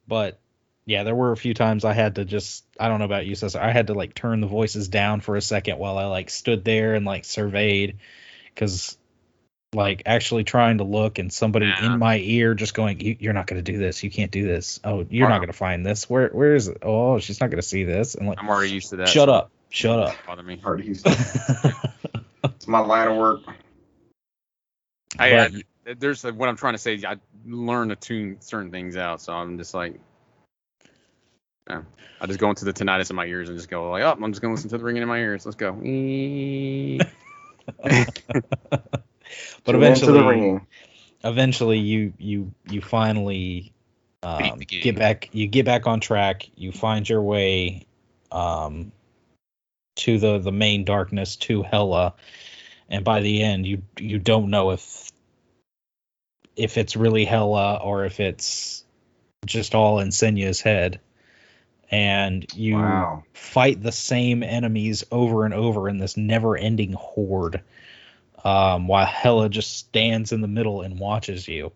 but 0.07 0.39
yeah 0.85 1.03
there 1.03 1.15
were 1.15 1.31
a 1.31 1.37
few 1.37 1.53
times 1.53 1.85
i 1.85 1.93
had 1.93 2.15
to 2.15 2.25
just 2.25 2.65
i 2.79 2.87
don't 2.89 2.97
know 2.97 3.05
about 3.05 3.25
you 3.27 3.35
Cesar, 3.35 3.59
i 3.59 3.71
had 3.71 3.87
to 3.87 3.93
like 3.93 4.15
turn 4.15 4.41
the 4.41 4.47
voices 4.47 4.87
down 4.87 5.21
for 5.21 5.35
a 5.35 5.41
second 5.41 5.77
while 5.77 5.97
i 5.99 6.05
like 6.05 6.31
stood 6.31 6.65
there 6.65 6.95
and 6.95 7.05
like 7.05 7.25
surveyed 7.25 7.99
because 8.53 8.97
like 9.73 10.01
actually 10.07 10.43
trying 10.43 10.79
to 10.79 10.83
look 10.83 11.19
and 11.19 11.31
somebody 11.31 11.67
Yeah. 11.67 11.93
in 11.93 11.99
my 11.99 12.17
ear 12.17 12.55
just 12.55 12.73
going 12.73 12.99
you, 12.99 13.17
you're 13.19 13.33
not 13.33 13.45
going 13.45 13.63
to 13.63 13.71
do 13.71 13.77
this 13.77 14.03
you 14.03 14.09
can't 14.09 14.31
do 14.31 14.47
this 14.47 14.79
oh 14.83 15.05
you're 15.11 15.29
not 15.29 15.37
going 15.37 15.51
to 15.51 15.53
find 15.57 15.85
this 15.85 16.09
where 16.09 16.29
where 16.29 16.55
is 16.55 16.67
it 16.67 16.79
oh 16.81 17.19
she's 17.19 17.39
not 17.39 17.51
going 17.51 17.61
to 17.61 17.67
see 17.67 17.83
this 17.83 18.15
and 18.15 18.27
like 18.27 18.39
I'm 18.39 18.49
already 18.49 18.71
used 18.71 18.89
to 18.89 18.95
that. 18.95 19.09
shut 19.09 19.29
so 19.29 19.33
up 19.33 19.51
shut 19.69 19.99
up 19.99 20.07
doesn't 20.07 20.25
Bother 20.25 20.43
me. 20.43 20.57
Hard 20.57 20.79
to 20.79 20.85
use. 20.85 21.03
It's 22.43 22.67
my 22.67 22.79
line 22.79 23.07
of 23.07 23.17
work. 23.17 23.41
I, 25.17 25.29
But- 25.31 25.53
I 25.53 25.63
there's 25.97 26.23
uh, 26.23 26.31
what 26.31 26.49
I'm 26.49 26.57
trying 26.57 26.73
to 26.73 26.77
say. 26.77 27.01
I 27.05 27.17
learn 27.45 27.89
to 27.89 27.95
tune 27.95 28.37
certain 28.41 28.71
things 28.71 28.95
out, 28.95 29.21
so 29.21 29.33
I'm 29.33 29.57
just 29.57 29.73
like, 29.73 29.99
yeah. 31.69 31.81
I 32.21 32.25
just 32.25 32.39
go 32.39 32.49
into 32.49 32.65
the 32.65 32.73
tinnitus 32.73 33.09
in 33.09 33.15
my 33.15 33.25
ears 33.25 33.49
and 33.49 33.57
just 33.57 33.69
go 33.69 33.89
like, 33.89 34.03
oh, 34.03 34.11
I'm 34.11 34.31
just 34.31 34.41
gonna 34.41 34.53
listen 34.53 34.69
to 34.69 34.77
the 34.77 34.83
ringing 34.83 35.01
in 35.01 35.07
my 35.07 35.19
ears. 35.19 35.45
Let's 35.45 35.55
go. 35.55 35.71
but 39.63 39.75
eventually 39.75 40.13
the 40.13 40.27
ringing. 40.27 40.67
eventually 41.23 41.79
you 41.79 42.13
you 42.17 42.51
you 42.67 42.81
finally 42.81 43.71
um, 44.23 44.59
get 44.59 44.97
back 44.97 45.29
you 45.33 45.47
get 45.47 45.65
back 45.65 45.85
on 45.85 45.99
track 45.99 46.49
you 46.55 46.71
find 46.71 47.07
your 47.07 47.21
way 47.21 47.85
um 48.31 48.91
to 49.95 50.17
the 50.17 50.39
the 50.39 50.51
main 50.51 50.83
darkness 50.83 51.35
to 51.35 51.61
Hela 51.61 52.15
and 52.89 53.05
by 53.05 53.21
the 53.21 53.43
end 53.43 53.65
you 53.65 53.83
you 53.97 54.19
don't 54.19 54.49
know 54.49 54.71
if 54.71 55.11
if 56.55 56.77
it's 56.77 56.95
really 56.95 57.25
Hela 57.25 57.77
or 57.77 58.05
if 58.05 58.19
it's 58.19 58.83
just 59.45 59.75
all 59.75 59.99
in 59.99 60.09
Senua's 60.09 60.59
head 60.59 60.99
and 61.91 62.45
you 62.55 62.75
Wow. 62.75 63.23
fight 63.33 63.81
the 63.81 63.91
same 63.91 64.43
enemies 64.43 65.03
over 65.11 65.45
and 65.45 65.53
over 65.53 65.89
in 65.89 65.97
this 65.97 66.17
never 66.17 66.57
ending 66.57 66.93
horde 66.93 67.61
um, 68.43 68.87
while 68.87 69.05
Hela 69.05 69.49
just 69.49 69.77
stands 69.77 70.31
in 70.31 70.41
the 70.41 70.47
middle 70.47 70.81
and 70.81 70.99
watches 70.99 71.47
you. 71.47 71.71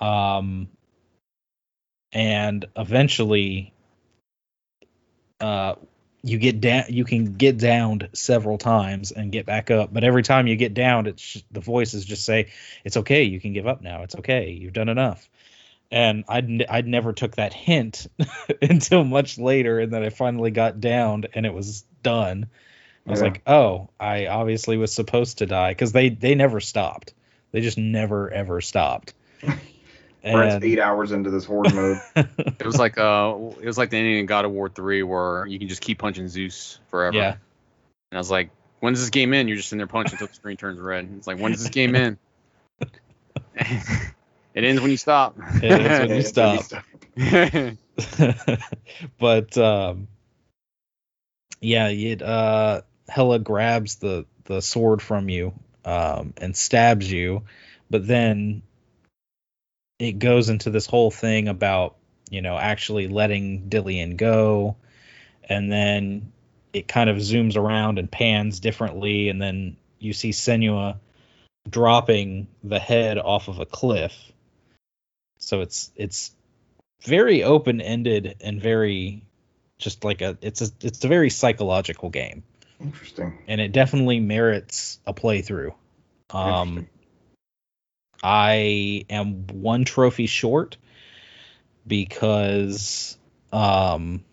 Um, 0.00 0.68
and 2.12 2.66
eventually, 2.76 3.72
uh, 5.40 5.76
you 6.22 6.38
get 6.38 6.60
down. 6.60 6.84
You 6.88 7.04
can 7.04 7.34
get 7.34 7.58
downed 7.58 8.08
several 8.12 8.58
times 8.58 9.12
and 9.12 9.30
get 9.30 9.46
back 9.46 9.70
up, 9.70 9.92
but 9.92 10.04
every 10.04 10.22
time 10.22 10.46
you 10.46 10.56
get 10.56 10.74
downed, 10.74 11.06
it's 11.06 11.42
the 11.50 11.60
voices 11.60 12.04
just 12.04 12.24
say, 12.24 12.48
"It's 12.84 12.96
okay. 12.98 13.24
You 13.24 13.40
can 13.40 13.52
give 13.52 13.66
up 13.66 13.80
now. 13.82 14.02
It's 14.02 14.16
okay. 14.16 14.50
You've 14.50 14.72
done 14.72 14.88
enough." 14.88 15.28
And 15.90 16.24
I'd 16.28 16.44
n- 16.44 16.66
I'd 16.68 16.86
never 16.86 17.12
took 17.12 17.36
that 17.36 17.52
hint 17.52 18.08
until 18.62 19.04
much 19.04 19.38
later, 19.38 19.78
and 19.78 19.92
then 19.92 20.02
I 20.02 20.10
finally 20.10 20.50
got 20.50 20.80
downed, 20.80 21.28
and 21.34 21.46
it 21.46 21.54
was 21.54 21.82
done. 22.02 22.48
I 23.06 23.10
was 23.12 23.20
Yeah. 23.20 23.26
like, 23.26 23.42
oh, 23.46 23.90
I 24.00 24.26
obviously 24.26 24.76
was 24.78 24.92
supposed 24.92 25.38
to 25.38 25.46
die 25.46 25.70
because 25.70 25.92
they 25.92 26.08
they 26.08 26.34
never 26.34 26.60
stopped. 26.60 27.14
They 27.52 27.60
just 27.60 27.78
never 27.78 28.30
ever 28.30 28.60
stopped. 28.60 29.14
We're 30.24 30.58
eight 30.62 30.80
hours 30.80 31.12
into 31.12 31.30
this 31.30 31.44
horde 31.44 31.74
mode. 31.74 32.00
It 32.58 32.64
was 32.66 32.78
like 32.78 32.98
uh, 32.98 33.34
it 33.60 33.66
was 33.66 33.78
like 33.78 33.90
the 33.90 33.96
ending 33.98 34.18
in 34.18 34.26
God 34.26 34.44
of 34.44 34.50
War 34.50 34.68
three 34.68 35.02
where 35.02 35.46
you 35.46 35.58
can 35.58 35.68
just 35.68 35.80
keep 35.80 35.98
punching 35.98 36.26
Zeus 36.28 36.80
forever. 36.88 37.16
yeah, 37.16 37.30
And 38.10 38.16
I 38.16 38.18
was 38.18 38.30
like, 38.30 38.50
when 38.80 38.92
does 38.92 39.02
this 39.02 39.10
game 39.10 39.32
end? 39.34 39.48
You're 39.48 39.58
just 39.58 39.70
in 39.72 39.78
there 39.78 39.86
punching 39.86 40.14
until 40.14 40.26
the 40.26 40.34
screen 40.34 40.56
turns 40.56 40.80
red. 40.80 41.08
It's 41.16 41.26
like, 41.26 41.38
when 41.38 41.52
does 41.52 41.62
this 41.62 41.70
game 41.70 41.94
end? 41.94 42.18
it 43.54 44.64
ends 44.64 44.80
when 44.80 44.90
you 44.90 44.96
stop. 44.96 45.36
It 45.62 45.64
ends 45.64 46.00
when 46.00 46.10
you 46.10 46.24
Until 47.18 47.76
stop. 48.22 48.36
but 49.18 49.56
um, 49.58 50.08
yeah, 51.60 51.88
it 51.88 52.22
uh, 52.22 52.82
Hela 53.08 53.38
grabs 53.38 53.96
the 53.96 54.26
the 54.44 54.60
sword 54.60 55.02
from 55.02 55.28
you 55.28 55.52
um, 55.84 56.34
and 56.38 56.56
stabs 56.56 57.10
you, 57.10 57.42
but 57.90 58.06
then 58.06 58.62
it 59.98 60.18
goes 60.18 60.48
into 60.48 60.70
this 60.70 60.86
whole 60.86 61.10
thing 61.10 61.48
about 61.48 61.96
you 62.30 62.42
know 62.42 62.56
actually 62.56 63.08
letting 63.08 63.68
Dillion 63.68 64.16
go, 64.16 64.76
and 65.48 65.70
then 65.70 66.32
it 66.72 66.88
kind 66.88 67.08
of 67.08 67.16
zooms 67.16 67.56
around 67.56 67.98
and 67.98 68.10
pans 68.10 68.60
differently, 68.60 69.28
and 69.28 69.40
then 69.40 69.76
you 69.98 70.12
see 70.12 70.30
Senua 70.30 70.98
dropping 71.68 72.48
the 72.62 72.78
head 72.78 73.18
off 73.18 73.48
of 73.48 73.58
a 73.58 73.66
cliff. 73.66 74.14
So 75.38 75.60
it's 75.60 75.90
it's 75.96 76.34
very 77.02 77.42
open 77.42 77.80
ended 77.80 78.36
and 78.40 78.60
very 78.60 79.22
just 79.78 80.04
like 80.04 80.22
a 80.22 80.36
it's 80.40 80.62
a 80.62 80.68
it's 80.80 81.04
a 81.04 81.08
very 81.08 81.30
psychological 81.30 82.08
game 82.08 82.42
Interesting. 82.80 83.38
and 83.46 83.60
it 83.60 83.72
definitely 83.72 84.20
merits 84.20 84.98
a 85.06 85.12
playthrough. 85.12 85.74
Um, 86.30 86.68
Interesting. 86.68 86.88
I 88.22 89.04
am 89.10 89.46
one 89.48 89.84
trophy 89.84 90.26
short 90.26 90.76
because 91.86 93.16
um, 93.52 94.24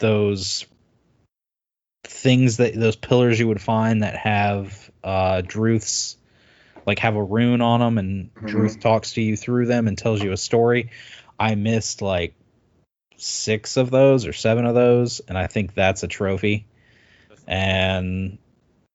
those 0.00 0.66
things 2.04 2.58
that 2.58 2.74
those 2.74 2.96
pillars 2.96 3.38
you 3.38 3.48
would 3.48 3.60
find 3.60 4.02
that 4.02 4.16
have 4.16 4.90
uh, 5.02 5.42
Druth's 5.42 6.16
like 6.86 6.98
have 6.98 7.16
a 7.16 7.22
rune 7.22 7.60
on 7.60 7.80
them 7.80 7.98
and 7.98 8.34
Mhm. 8.34 8.46
Druth 8.48 8.80
talks 8.80 9.14
to 9.14 9.22
you 9.22 9.36
through 9.36 9.66
them 9.66 9.88
and 9.88 9.96
tells 9.96 10.22
you 10.22 10.32
a 10.32 10.36
story. 10.36 10.90
I 11.38 11.54
missed 11.54 12.02
like 12.02 12.34
six 13.16 13.76
of 13.76 13.90
those 13.90 14.26
or 14.26 14.32
seven 14.32 14.66
of 14.66 14.74
those, 14.74 15.20
and 15.20 15.38
I 15.38 15.46
think 15.46 15.74
that's 15.74 16.02
a 16.02 16.08
trophy. 16.08 16.66
And 17.46 18.38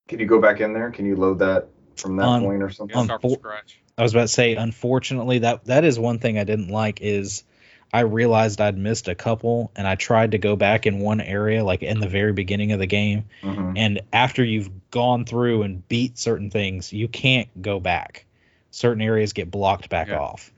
Can 0.07 0.19
you 0.19 0.25
go 0.25 0.39
back 0.39 0.61
in 0.61 0.73
there? 0.73 0.91
Can 0.91 1.05
you 1.05 1.15
load 1.15 1.39
that 1.39 1.67
from 2.01 2.17
that 2.17 2.23
On- 2.25 2.41
point 2.43 2.63
or 2.63 2.69
something? 2.69 2.97
Yeah, 2.97 3.03
start 3.05 3.21
from 3.21 3.31
scratch. 3.31 3.79
I 3.97 4.03
was 4.03 4.13
about 4.13 4.23
to 4.23 4.27
say, 4.27 4.55
unfortunately, 4.55 5.39
that 5.39 5.65
that 5.65 5.83
is 5.83 5.97
one 5.99 6.19
thing 6.19 6.37
I 6.37 6.43
didn't 6.43 6.69
like 6.69 7.01
is 7.01 7.43
I 7.91 8.01
realized 8.01 8.59
I'd 8.61 8.77
missed 8.77 9.07
a 9.07 9.15
couple, 9.15 9.71
and 9.75 9.87
I 9.87 9.95
tried 9.95 10.31
to 10.31 10.37
go 10.37 10.55
back 10.55 10.85
in 10.85 10.99
one 10.99 11.21
area, 11.21 11.63
like 11.63 11.81
in 11.83 11.99
the 11.99 12.07
very 12.09 12.33
beginning 12.33 12.73
of 12.73 12.79
the 12.79 12.85
game, 12.85 13.25
Mhm. 13.41 13.73
and 13.77 14.01
after 14.13 14.43
you've 14.43 14.69
gone 14.91 15.25
through 15.25 15.63
and 15.63 15.87
beat 15.87 16.17
certain 16.17 16.49
things, 16.51 16.91
you 16.93 17.07
can't 17.07 17.47
go 17.61 17.79
back. 17.79 18.25
Certain 18.71 19.01
areas 19.01 19.33
get 19.33 19.49
blocked 19.49 19.89
back 19.89 20.09
Yeah. 20.09 20.19
off. 20.19 20.51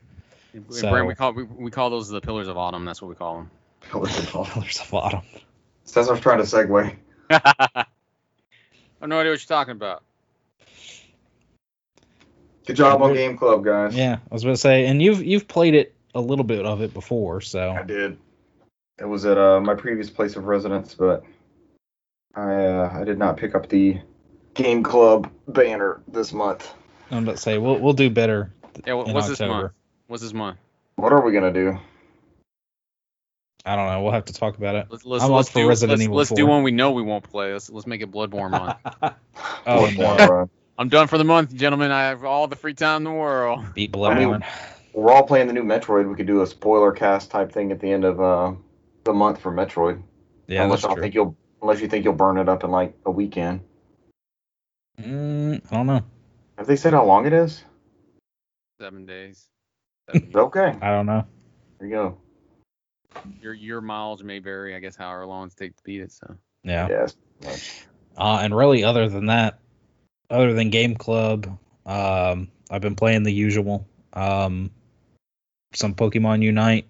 So- 0.70 0.90
Brant, 0.90 1.06
we 1.06 1.14
call 1.14 1.32
we, 1.32 1.44
we 1.44 1.70
call 1.70 1.90
those 1.90 2.08
the 2.08 2.20
pillars 2.20 2.48
of 2.48 2.58
autumn. 2.58 2.84
That's 2.84 3.00
what 3.00 3.08
we 3.08 3.14
call 3.14 3.36
them. 3.36 3.50
Pillars 3.80 4.18
of 4.18 4.34
Autumn. 4.36 4.52
Pillars 4.52 4.80
of 4.80 4.92
Autumn. 4.94 5.22
Cesar's 5.84 6.20
trying 6.20 6.38
to 6.38 6.44
segue. 6.44 6.96
I 7.30 7.86
have 9.00 9.08
no 9.08 9.18
idea 9.20 9.30
what 9.32 9.40
you're 9.40 9.56
talking 9.56 9.72
about. 9.72 10.02
Good 12.66 12.76
job 12.76 13.02
on 13.02 13.14
Game 13.14 13.36
Club, 13.36 13.64
guys. 13.64 13.94
Yeah, 13.94 14.18
I 14.30 14.34
was 14.34 14.42
about 14.42 14.52
to 14.52 14.58
say, 14.58 14.86
and 14.86 15.02
you've 15.02 15.22
you've 15.22 15.48
played 15.48 15.74
it 15.74 15.94
a 16.14 16.20
little 16.20 16.44
bit 16.44 16.64
of 16.64 16.82
it 16.82 16.92
before, 16.92 17.40
so 17.40 17.70
I 17.70 17.82
did. 17.82 18.18
It 18.98 19.06
was 19.06 19.24
at 19.24 19.38
uh, 19.38 19.60
my 19.60 19.74
previous 19.74 20.10
place 20.10 20.36
of 20.36 20.44
residence, 20.44 20.94
but 20.94 21.24
I 22.34 22.66
uh, 22.66 22.90
I 23.00 23.04
did 23.04 23.18
not 23.18 23.36
pick 23.36 23.54
up 23.54 23.68
the 23.68 24.00
Game 24.54 24.82
Club 24.82 25.30
banner 25.48 26.02
this 26.06 26.32
month. 26.32 26.72
I'm 27.10 27.24
about 27.24 27.36
to 27.36 27.42
say 27.42 27.58
we'll 27.58 27.78
we'll 27.78 27.92
do 27.92 28.10
better 28.10 28.52
Yeah, 28.86 28.94
what, 28.94 29.08
in 29.08 29.14
what's 29.14 29.28
this 29.28 29.40
month? 29.40 29.72
What's 30.06 30.22
this 30.22 30.32
month? 30.32 30.58
What 30.96 31.12
are 31.12 31.24
we 31.24 31.32
gonna 31.32 31.52
do? 31.52 31.78
I 33.64 33.76
don't 33.76 33.86
know. 33.86 34.02
We'll 34.02 34.12
have 34.12 34.24
to 34.26 34.32
talk 34.32 34.56
about 34.58 34.74
it. 34.74 34.86
Let's 34.90 35.04
let's, 35.04 35.24
I'm 35.24 35.32
let's 35.32 35.48
up 35.48 35.52
for 35.52 35.60
do 35.60 35.68
Resident 35.68 35.98
let's, 35.98 36.04
Evil 36.04 36.16
let's 36.16 36.30
do 36.30 36.46
one 36.46 36.62
we 36.62 36.70
know 36.70 36.92
we 36.92 37.02
won't 37.02 37.24
play. 37.24 37.52
Let's 37.52 37.70
let's 37.70 37.86
make 37.86 38.00
it 38.02 38.10
Bloodborne 38.10 38.50
month. 38.50 38.76
Oh, 39.66 39.86
Bloodborne 39.86 40.18
no. 40.18 40.26
run. 40.26 40.50
I'm 40.80 40.88
done 40.88 41.08
for 41.08 41.18
the 41.18 41.24
month, 41.24 41.54
gentlemen. 41.54 41.90
I 41.90 42.04
have 42.04 42.24
all 42.24 42.48
the 42.48 42.56
free 42.56 42.72
time 42.72 42.96
in 42.96 43.04
the 43.04 43.12
world. 43.12 43.74
Beat 43.74 43.94
I 43.94 44.18
mean, 44.18 44.42
We're 44.94 45.12
all 45.12 45.24
playing 45.24 45.46
the 45.46 45.52
new 45.52 45.62
Metroid. 45.62 46.08
We 46.08 46.14
could 46.14 46.26
do 46.26 46.40
a 46.40 46.46
spoiler 46.46 46.90
cast 46.90 47.30
type 47.30 47.52
thing 47.52 47.70
at 47.70 47.80
the 47.80 47.92
end 47.92 48.02
of 48.02 48.18
uh, 48.18 48.54
the 49.04 49.12
month 49.12 49.42
for 49.42 49.52
Metroid. 49.52 50.02
Yeah, 50.46 50.62
unless 50.62 50.80
that's 50.80 50.84
y'all 50.84 50.94
true. 50.94 51.02
think 51.02 51.14
you'll 51.14 51.36
unless 51.60 51.82
you 51.82 51.88
think 51.88 52.06
you'll 52.06 52.14
burn 52.14 52.38
it 52.38 52.48
up 52.48 52.64
in 52.64 52.70
like 52.70 52.96
a 53.04 53.10
weekend. 53.10 53.60
Mm, 54.98 55.60
I 55.70 55.76
don't 55.76 55.86
know. 55.86 56.00
Have 56.56 56.66
they 56.66 56.76
said 56.76 56.94
how 56.94 57.04
long 57.04 57.26
it 57.26 57.34
is? 57.34 57.62
Seven 58.80 59.04
days. 59.04 59.48
Okay, 60.34 60.74
I 60.80 60.90
don't 60.90 61.06
know. 61.06 61.26
there 61.78 61.88
you 61.88 61.94
go. 61.94 62.18
Your 63.42 63.52
your 63.52 63.82
miles 63.82 64.24
may 64.24 64.38
vary, 64.38 64.74
I 64.74 64.78
guess, 64.78 64.96
however 64.96 65.26
long 65.26 65.48
it 65.48 65.56
takes 65.56 65.76
to 65.76 65.82
beat 65.84 66.00
it. 66.00 66.10
So 66.10 66.38
Yeah. 66.64 66.88
Yes. 66.88 67.16
Uh, 68.16 68.40
and 68.42 68.56
really, 68.56 68.82
other 68.82 69.08
than 69.08 69.26
that, 69.26 69.60
other 70.30 70.52
than 70.54 70.70
Game 70.70 70.94
Club, 70.94 71.58
um, 71.86 72.48
I've 72.70 72.80
been 72.82 72.96
playing 72.96 73.24
the 73.24 73.32
usual. 73.32 73.86
Um, 74.12 74.70
some 75.74 75.94
Pokemon 75.94 76.42
Unite. 76.42 76.86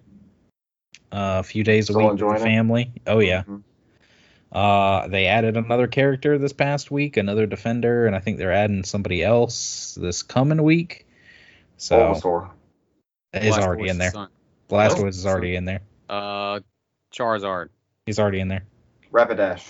Uh, 1.11 1.39
a 1.39 1.43
few 1.43 1.63
days 1.63 1.89
a 1.89 1.93
Still 1.93 1.97
week 2.03 2.11
with 2.11 2.19
the 2.19 2.25
enjoying 2.25 2.41
it? 2.41 2.45
family. 2.45 2.91
Oh 3.05 3.19
yeah. 3.19 3.43
Mhm. 3.43 3.63
Uh, 4.51 5.07
they 5.07 5.27
added 5.27 5.57
another 5.57 5.87
character 5.87 6.37
this 6.37 6.53
past 6.53 6.89
week, 6.91 7.17
another 7.17 7.45
defender, 7.45 8.05
and 8.05 8.15
I 8.15 8.19
think 8.19 8.37
they're 8.37 8.51
adding 8.53 8.83
somebody 8.83 9.23
else 9.23 9.95
this 9.99 10.23
coming 10.23 10.61
week. 10.63 11.05
So 11.77 11.97
Bulbasaur. 11.97 12.49
it's 13.33 13.57
Blastoise 13.57 13.61
already 13.61 13.89
in 13.89 13.97
there. 13.97 14.11
son. 14.11 14.29
Blastoise 14.69 14.99
Oh, 15.03 15.07
is 15.07 15.25
already 15.25 15.55
in 15.55 15.65
there. 15.65 15.81
Uh, 16.09 16.59
Charizard. 17.13 17.69
He's 18.05 18.19
already 18.19 18.39
in 18.39 18.47
there. 18.47 18.63
Rapidash. 19.11 19.65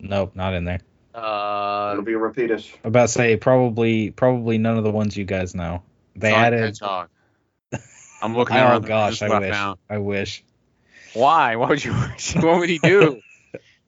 Nope, 0.00 0.34
not 0.34 0.54
in 0.54 0.64
there. 0.64 0.80
Uh, 1.14 1.90
It'll 1.92 2.04
be 2.04 2.14
a 2.14 2.18
repeatish. 2.18 2.74
About 2.84 3.02
to 3.02 3.08
say 3.08 3.36
probably 3.36 4.10
probably 4.10 4.58
none 4.58 4.78
of 4.78 4.84
the 4.84 4.90
ones 4.90 5.16
you 5.16 5.24
guys 5.24 5.54
know. 5.54 5.82
They 6.16 6.30
Sonic 6.30 6.46
added. 6.46 6.60
Hedgehog. 6.60 7.08
I'm 8.22 8.36
looking 8.36 8.56
Oh 8.56 8.60
around. 8.60 8.86
gosh, 8.86 9.20
I 9.22 9.38
wish. 9.38 9.50
found. 9.52 9.78
I 9.90 9.98
wish. 9.98 10.44
Why? 11.14 11.56
Why 11.56 11.68
would 11.68 11.84
you 11.84 11.92
wish? 11.92 12.34
What 12.42 12.58
would 12.60 12.70
he 12.70 12.78
do? 12.78 13.20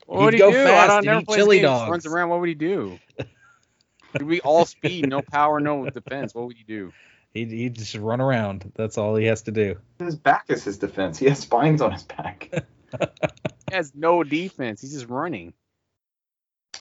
What 0.07 0.35
He'd 0.35 0.35
he 0.35 0.39
go 0.39 0.51
do? 0.53 0.61
I 0.62 0.64
fast 0.66 0.89
don't 0.89 0.97
and 0.99 1.07
never 1.07 1.20
eat 1.20 1.27
play 1.27 1.37
chili 1.37 1.57
this 1.61 1.62
game. 1.62 1.72
He 1.72 1.79
dogs. 1.79 1.91
Runs 1.91 2.07
around. 2.07 2.29
What 2.29 2.41
would 2.41 2.49
he 2.51 2.55
do? 2.55 2.99
He'd 4.18 4.29
be 4.29 4.41
all 4.43 4.66
speed, 4.66 5.09
no 5.09 5.22
power, 5.22 5.61
no 5.61 5.89
defense. 5.89 6.35
What 6.35 6.47
would 6.47 6.57
he 6.57 6.64
do? 6.64 6.93
He 7.33 7.47
he 7.47 7.68
just 7.70 7.95
run 7.97 8.20
around. 8.20 8.70
That's 8.77 8.99
all 8.99 9.16
he 9.16 9.25
has 9.27 9.43
to 9.43 9.51
do. 9.51 9.77
His 9.99 10.14
back 10.14 10.45
is 10.49 10.62
his 10.64 10.79
defense. 10.79 11.18
He 11.18 11.27
has 11.27 11.39
spines 11.41 11.81
on 11.81 11.91
his 11.93 12.03
back. 12.05 12.49
He 12.53 13.75
has 13.75 13.93
no 13.95 14.22
defense. 14.22 14.83
He's 14.83 14.93
just 14.93 15.09
running. 15.09 15.53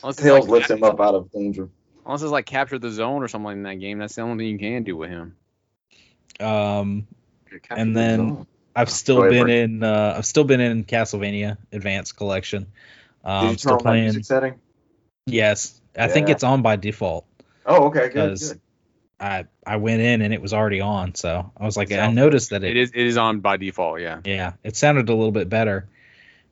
Unless 0.04 0.18
it's 0.18 0.24
Tails 0.24 0.42
like 0.46 0.52
lifts 0.52 0.70
him 0.72 0.84
up 0.84 1.00
out 1.00 1.16
of 1.16 1.32
danger. 1.32 1.70
Unless 2.06 2.22
it's 2.22 2.32
like 2.32 2.46
capture 2.46 2.78
the 2.78 2.92
zone 2.92 3.24
or 3.24 3.28
something 3.30 3.46
like 3.46 3.56
in 3.56 3.64
that 3.64 3.76
game. 3.80 3.98
That's 4.00 4.16
the 4.16 4.22
only 4.22 4.44
thing 4.46 4.52
you 4.54 4.60
can 4.60 4.84
do 4.84 4.98
with 4.98 5.10
him. 5.10 5.36
Um, 6.40 7.08
And 7.70 7.96
then- 7.96 8.18
zone. 8.20 8.48
I've 8.76 8.90
still 8.90 9.18
Go 9.18 9.30
been 9.30 9.44
Brant. 9.44 9.72
in. 9.72 9.84
Uh, 9.84 10.16
I've 10.18 10.26
still 10.26 10.44
been 10.46 10.60
in 10.60 10.84
Castlevania 10.84 11.58
Advanced 11.72 12.18
Collection. 12.18 12.64
Did 13.24 13.30
Um, 13.30 13.50
you 13.50 13.58
still 13.58 13.70
turn 13.72 13.78
on 13.78 13.84
playing. 13.84 14.04
music 14.06 14.26
setting? 14.26 14.56
Yes, 15.28 15.80
I 15.98 16.08
think 16.08 16.28
it's 16.30 16.44
on 16.44 16.64
by 16.64 16.76
default. 16.76 17.26
Oh, 17.68 17.86
okay, 17.86 18.10
good. 18.10 18.14
Because 18.14 18.54
good. 18.54 18.62
I 19.20 19.46
I 19.66 19.76
went 19.78 20.02
in 20.02 20.24
and 20.24 20.34
it 20.34 20.42
was 20.42 20.54
already 20.54 20.82
on, 20.82 21.14
so 21.14 21.52
I 21.56 21.66
was 21.66 21.78
like, 21.78 21.92
I 21.92 22.12
noticed 22.12 22.50
that 22.50 22.64
It 22.64 22.72
it. 22.76 22.78
is. 22.78 22.90
It 22.96 23.06
is 23.06 23.16
on 23.16 23.42
by 23.42 23.58
default. 23.58 24.02
Yeah. 24.02 24.20
Yeah, 24.26 24.54
it 24.64 24.76
sounded 24.76 25.08
a 25.08 25.14
little 25.14 25.32
bit 25.32 25.50
better. 25.50 25.88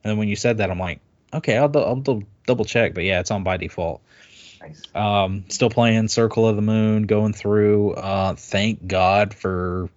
And 0.04 0.12
then 0.12 0.18
when 0.20 0.28
you 0.28 0.36
said 0.36 0.60
that, 0.60 0.70
I'm 0.70 0.80
like, 0.80 1.00
okay, 1.34 1.58
I'll, 1.58 1.72
I'll 1.78 1.96
dou- 1.96 2.26
double 2.46 2.66
check. 2.66 2.94
But 2.94 3.04
yeah, 3.04 3.20
it's 3.20 3.32
on 3.32 3.44
by 3.44 3.58
default. 3.58 4.02
Nice. 4.62 4.84
Um, 4.94 5.46
still 5.50 5.70
playing 5.70 6.08
Circle 6.08 6.48
of 6.48 6.56
the 6.56 6.62
Moon, 6.62 7.08
going 7.08 7.34
through. 7.34 7.94
Uh, 7.94 8.36
thank 8.36 8.86
God 8.86 9.34
for 9.34 9.90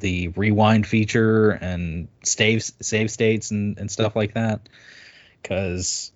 the 0.00 0.28
rewind 0.28 0.86
feature 0.86 1.50
and 1.50 2.08
save 2.22 2.64
save 2.64 3.10
states 3.10 3.50
and, 3.50 3.78
and 3.78 3.90
stuff 3.90 4.16
like 4.16 4.34
that. 4.34 4.68
Because 5.42 6.10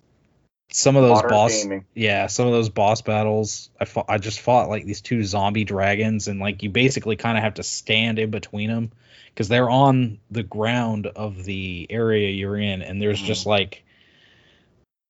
some 0.71 0.95
of 0.95 1.03
those 1.03 1.15
Modern 1.15 1.29
boss, 1.29 1.63
gaming. 1.63 1.85
yeah, 1.93 2.27
some 2.27 2.47
of 2.47 2.53
those 2.53 2.69
boss 2.69 3.01
battles, 3.01 3.69
I 3.79 3.85
fought, 3.85 4.05
I 4.09 4.17
just 4.17 4.39
fought 4.39 4.69
like 4.69 4.85
these 4.85 5.01
two 5.01 5.23
zombie 5.23 5.65
dragons, 5.65 6.27
and 6.27 6.39
like 6.39 6.63
you 6.63 6.69
basically 6.69 7.15
kind 7.15 7.37
of 7.37 7.43
have 7.43 7.55
to 7.55 7.63
stand 7.63 8.19
in 8.19 8.31
between 8.31 8.69
them 8.69 8.91
because 9.29 9.47
they're 9.47 9.69
on 9.69 10.19
the 10.29 10.43
ground 10.43 11.07
of 11.07 11.43
the 11.43 11.87
area 11.89 12.29
you're 12.29 12.57
in, 12.57 12.81
and 12.81 13.01
there's 13.01 13.21
just 13.21 13.45
like 13.45 13.83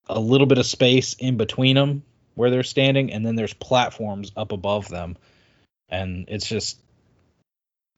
a 0.10 0.19
little 0.19 0.48
bit 0.48 0.57
of 0.57 0.65
space 0.65 1.14
in 1.14 1.38
between 1.38 1.76
them 1.76 2.03
where 2.36 2.49
they're 2.49 2.64
standing, 2.64 3.14
and 3.14 3.26
then 3.26 3.36
there's 3.36 3.53
platforms 3.53 4.31
up 4.36 4.52
above 4.52 4.88
them, 4.90 5.15
and 5.90 6.26
it's 6.27 6.48
just 6.48 6.80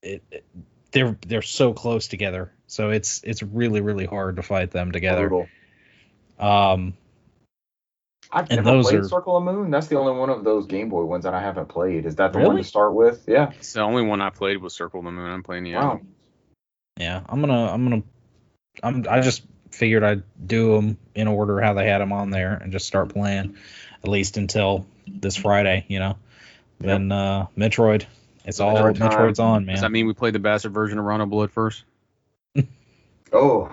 it, 0.04 0.24
it- 0.32 0.46
they're 0.92 1.18
they're 1.26 1.42
so 1.42 1.72
close 1.74 2.10
together, 2.10 2.52
so 2.68 2.90
it's 2.90 3.22
it's 3.24 3.42
really 3.42 3.80
really 3.80 4.06
hard 4.06 4.36
to 4.36 4.44
fight 4.44 4.72
them 4.72 4.92
together. 4.92 5.30
Brutal. 5.30 5.48
Um, 6.38 6.96
I've 8.30 8.50
And 8.50 8.58
never 8.66 8.72
those 8.78 8.90
played 8.90 9.00
are- 9.00 9.04
Circle 9.08 9.38
of 9.38 9.44
Moon. 9.44 9.72
That's 9.72 9.88
the 9.88 9.98
only 9.98 10.12
one 10.20 10.30
of 10.30 10.44
those 10.44 10.66
Game 10.66 10.90
Boy 10.90 11.04
ones 11.06 11.24
that 11.24 11.34
I 11.34 11.40
haven't 11.42 11.68
played. 11.70 12.06
Is 12.06 12.18
that 12.18 12.34
the 12.34 12.40
one 12.40 12.58
to 12.58 12.64
start 12.66 12.94
with? 12.94 13.24
Yeah. 13.28 13.52
It's 13.52 13.72
the 13.72 13.82
only 13.82 14.04
one 14.04 14.22
I 14.22 14.32
played 14.32 14.58
was 14.62 14.74
Circle 14.76 15.00
of 15.00 15.06
the 15.06 15.12
Moon. 15.12 15.30
I'm 15.32 15.44
playing 15.44 15.64
the 15.64 15.76
Wow. 15.76 16.02
Yeah, 17.00 17.22
I'm 17.30 17.40
gonna 17.40 17.72
I'm 17.72 17.84
gonna 17.90 18.04
I'm 18.84 19.06
I 19.10 19.22
just 19.22 19.44
figured 19.72 20.04
I'd 20.04 20.24
do 20.46 20.76
them 20.76 20.98
in 21.16 21.28
order 21.28 21.60
how 21.62 21.74
they 21.74 21.88
had 21.88 22.00
them 22.00 22.12
on 22.14 22.30
there 22.30 22.54
and 22.54 22.72
just 22.72 22.86
start 22.88 23.10
playing 23.10 23.56
at 24.04 24.10
least 24.10 24.38
until 24.38 24.86
this 25.08 25.36
Friday. 25.36 25.86
You 25.88 26.00
know, 26.00 26.18
then 26.80 27.12
uh, 27.12 27.48
Metroid. 27.58 28.06
It's 28.46 28.60
all 28.60 28.76
Metroid. 28.76 28.98
Metroid's 28.98 29.40
on, 29.40 29.66
man. 29.66 29.76
Does 29.76 29.82
that 29.82 29.92
mean 29.92 30.08
we 30.08 30.14
played 30.14 30.34
the 30.34 30.40
bastard 30.40 30.74
version 30.74 30.98
of 31.00 31.06
Rondo 31.06 31.26
Blood 31.26 31.52
first? 31.52 31.84
Oh, 33.34 33.72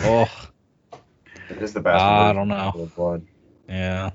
oh, 0.00 0.48
it 1.50 1.58
is 1.60 1.74
the 1.74 1.80
best. 1.80 2.02
I 2.02 2.32
don't 2.32 2.48
know. 2.48 2.88
Blood. 2.96 3.26
yeah. 3.68 4.12